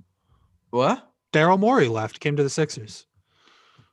What? 0.70 1.10
Daryl 1.32 1.58
Morey 1.58 1.88
left. 1.88 2.20
Came 2.20 2.36
to 2.36 2.42
the 2.44 2.50
Sixers. 2.50 3.06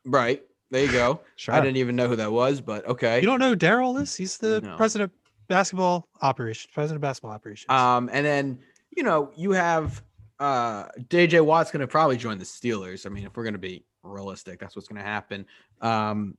Right 0.05 0.43
there 0.69 0.85
you 0.85 0.91
go. 0.91 1.21
Sure. 1.37 1.53
I 1.55 1.59
didn't 1.59 1.77
even 1.77 1.95
know 1.95 2.07
who 2.07 2.15
that 2.17 2.31
was, 2.31 2.61
but 2.61 2.85
okay. 2.87 3.19
You 3.19 3.25
don't 3.25 3.39
know 3.39 3.55
Daryl 3.55 3.99
is? 4.01 4.15
He's 4.15 4.37
the 4.37 4.61
No. 4.61 4.75
president 4.75 5.11
of 5.11 5.17
basketball 5.47 6.07
operations. 6.21 6.71
President 6.73 6.97
of 6.97 7.01
basketball 7.01 7.31
operations. 7.31 7.69
Um, 7.69 8.09
and 8.13 8.23
then 8.25 8.59
you 8.95 9.01
know 9.03 9.31
you 9.35 9.51
have 9.53 10.03
uh 10.39 10.85
JJ 11.09 11.43
Watt's 11.45 11.71
going 11.71 11.81
to 11.81 11.87
probably 11.87 12.17
join 12.17 12.37
the 12.37 12.45
Steelers. 12.45 13.05
I 13.07 13.09
mean, 13.09 13.25
if 13.25 13.35
we're 13.35 13.43
going 13.43 13.53
to 13.53 13.59
be 13.59 13.85
realistic, 14.03 14.59
that's 14.59 14.75
what's 14.75 14.87
going 14.87 15.01
to 15.01 15.07
happen. 15.07 15.45
Um, 15.81 16.37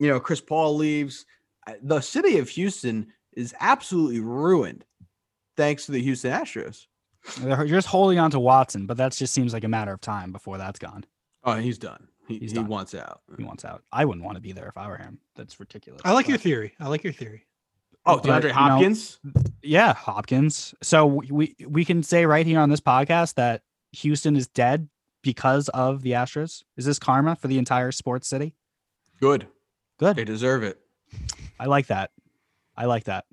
you 0.00 0.08
know, 0.08 0.18
Chris 0.18 0.40
Paul 0.40 0.74
leaves. 0.76 1.24
The 1.82 2.00
city 2.00 2.38
of 2.38 2.48
Houston 2.50 3.12
is 3.32 3.54
absolutely 3.60 4.20
ruined. 4.20 4.84
thanks 5.56 5.86
to 5.86 5.92
the 5.92 6.00
Houston 6.02 6.32
Astros. 6.32 6.86
They're 7.40 7.66
just 7.66 7.86
holding 7.86 8.18
on 8.18 8.30
to 8.32 8.40
Watson, 8.40 8.86
but 8.86 8.96
that 8.96 9.12
just 9.12 9.32
seems 9.34 9.52
like 9.52 9.64
a 9.64 9.68
matter 9.68 9.92
of 9.92 10.00
time 10.00 10.32
before 10.32 10.58
that's 10.58 10.78
gone. 10.78 11.04
Oh, 11.44 11.54
he's 11.56 11.78
done. 11.78 12.08
He, 12.26 12.38
He's 12.38 12.52
he 12.52 12.56
done. 12.56 12.68
wants 12.68 12.94
out. 12.94 13.20
He 13.36 13.44
wants 13.44 13.64
out. 13.64 13.82
I 13.92 14.04
wouldn't 14.04 14.24
want 14.24 14.36
to 14.36 14.40
be 14.40 14.52
there 14.52 14.66
if 14.68 14.76
I 14.76 14.88
were 14.88 14.96
him. 14.96 15.18
That's 15.36 15.58
ridiculous. 15.60 16.00
I 16.04 16.12
like 16.12 16.26
your 16.28 16.38
theory. 16.38 16.74
I 16.80 16.88
like 16.88 17.04
your 17.04 17.12
theory. 17.12 17.46
Oh, 18.06 18.16
But, 18.16 18.24
you 18.24 18.30
know- 18.32 18.40
DeAndre 18.40 18.50
Hopkins. 18.52 19.18
yeah, 19.62 19.92
Hopkins. 19.94 20.74
So 20.82 21.06
we, 21.06 21.26
we 21.30 21.56
we 21.68 21.84
can 21.84 22.02
say 22.02 22.26
right 22.26 22.46
here 22.46 22.58
on 22.60 22.70
this 22.70 22.80
podcast 22.80 23.34
that 23.34 23.62
Houston 23.92 24.34
is 24.36 24.46
dead 24.48 24.88
because 25.22 25.68
of 25.70 26.02
the 26.02 26.12
Astros. 26.12 26.62
Is 26.76 26.84
this 26.86 26.98
karma 26.98 27.36
for 27.36 27.46
the 27.48 27.58
entire 27.58 27.92
sports 27.92 28.26
city? 28.28 28.54
Good. 29.20 29.46
Good. 29.98 30.16
They 30.16 30.24
deserve 30.24 30.62
it. 30.64 30.80
I 31.62 31.66
like 31.66 31.86
that. 31.86 32.10
I 32.76 32.86
like 32.86 33.04
that. 33.04 33.24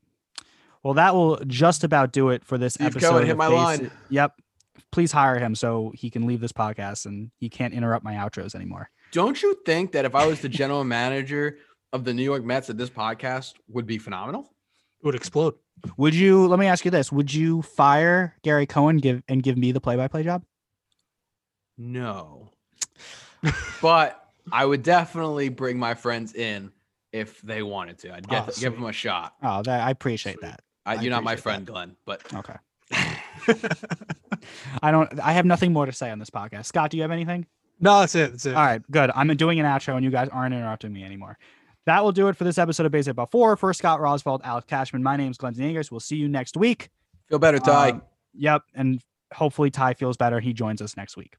Well, 0.84 0.94
that 0.94 1.16
will 1.16 1.38
just 1.48 1.84
about 1.84 2.12
do 2.12 2.30
it 2.30 2.46
for 2.46 2.60
this 2.60 2.76
Steve 2.76 2.88
episode. 2.88 3.10
Cohen 3.10 3.26
hit 3.26 3.38
my 3.38 3.50
Base- 3.50 3.58
line. 3.58 3.92
Yep. 4.10 4.34
Please 4.92 5.12
hire 5.12 5.40
him 5.40 5.56
so 5.56 5.92
he 5.96 6.12
can 6.12 6.28
leave 6.28 6.40
this 6.40 6.52
podcast 6.52 7.08
and 7.08 7.32
he 7.40 7.50
can't 7.50 7.74
interrupt 7.74 8.06
my 8.06 8.14
outros 8.14 8.54
anymore. 8.54 8.92
Don't 9.12 9.42
you 9.42 9.58
think 9.66 9.94
that 9.94 10.06
if 10.06 10.14
I 10.14 10.28
was 10.28 10.42
the 10.42 10.50
general 10.50 10.84
manager 10.84 11.58
of 11.92 12.04
the 12.04 12.14
New 12.14 12.24
York 12.24 12.44
Mets, 12.44 12.68
that 12.68 12.78
this 12.78 12.92
podcast 12.92 13.54
would 13.68 13.88
be 13.88 13.98
phenomenal? 13.98 14.44
It 15.02 15.06
would 15.08 15.16
explode. 15.16 15.56
Would 15.98 16.14
you? 16.14 16.46
Let 16.46 16.60
me 16.60 16.68
ask 16.68 16.86
you 16.86 16.92
this: 16.92 17.12
Would 17.12 17.34
you 17.34 17.64
fire 17.64 18.36
Gary 18.44 18.68
Cohen 18.68 18.98
give 18.98 19.24
and 19.28 19.42
give 19.42 19.58
me 19.58 19.72
the 19.72 19.82
play-by-play 19.82 20.22
job? 20.24 20.44
No. 21.78 22.52
but 23.82 24.24
I 24.52 24.66
would 24.66 24.84
definitely 24.84 25.50
bring 25.50 25.80
my 25.80 25.96
friends 25.96 26.34
in 26.36 26.72
if 27.12 27.42
they 27.42 27.64
wanted 27.64 27.98
to. 28.00 28.14
I'd 28.14 28.28
get 28.28 28.48
Oh, 28.50 28.52
give 28.60 28.74
them 28.74 28.86
a 28.86 28.92
shot. 28.94 29.34
Oh, 29.42 29.62
that, 29.64 29.82
I 29.82 29.92
appreciate 29.92 30.34
Sweet. 30.40 30.42
that. 30.44 30.62
I, 30.86 30.96
I 30.96 31.02
you're 31.02 31.12
not 31.12 31.24
my 31.24 31.34
appreciate 31.34 31.44
friend, 31.44 31.66
Glenn, 31.68 31.96
but 32.06 32.22
Okay. 32.34 32.56
I 34.82 34.92
don't. 34.92 35.20
I 35.20 35.34
have 35.34 35.46
nothing 35.46 35.74
more 35.74 35.86
to 35.86 35.92
say 35.92 36.10
on 36.10 36.20
this 36.20 36.30
podcast. 36.30 36.66
Scott, 36.66 36.92
do 36.92 36.98
you 36.98 37.04
have 37.04 37.12
anything? 37.12 37.46
no, 37.80 38.00
that's 38.02 38.16
it. 38.16 38.32
That's 38.32 38.46
it. 38.46 38.56
All 38.56 38.64
right, 38.66 38.82
good. 38.92 39.12
I'm 39.16 39.28
doing 39.38 39.60
an 39.60 39.66
outro, 39.66 39.96
and 39.96 40.04
you 40.04 40.12
guys 40.12 40.28
aren't 40.30 40.54
interrupting 40.54 40.92
me 40.94 41.04
anymore. 41.04 41.38
That 41.86 42.04
will 42.04 42.12
do 42.12 42.28
it 42.28 42.36
for 42.36 42.44
this 42.44 42.58
episode 42.58 42.86
of 42.86 42.92
Base 42.92 43.08
Ball 43.08 43.26
4. 43.26 43.56
For 43.58 43.74
Scott 43.74 44.00
Roswald, 44.00 44.42
Alex 44.44 44.66
Cashman, 44.68 45.02
my 45.02 45.16
name's 45.18 45.38
Glenn 45.38 45.54
Eagers. 45.56 45.90
We'll 45.92 46.00
see 46.02 46.18
you 46.18 46.28
next 46.28 46.58
week. 46.58 46.90
feel 47.30 47.40
better, 47.40 47.58
Ty. 47.60 47.92
Um, 47.92 48.02
yep, 48.34 48.64
and 48.76 49.02
hopefully 49.34 49.72
Ty 49.72 49.94
feels 49.96 50.18
better. 50.18 50.40
He 50.40 50.54
joins 50.54 50.82
us 50.82 50.98
next 50.98 51.18
week. 51.18 51.36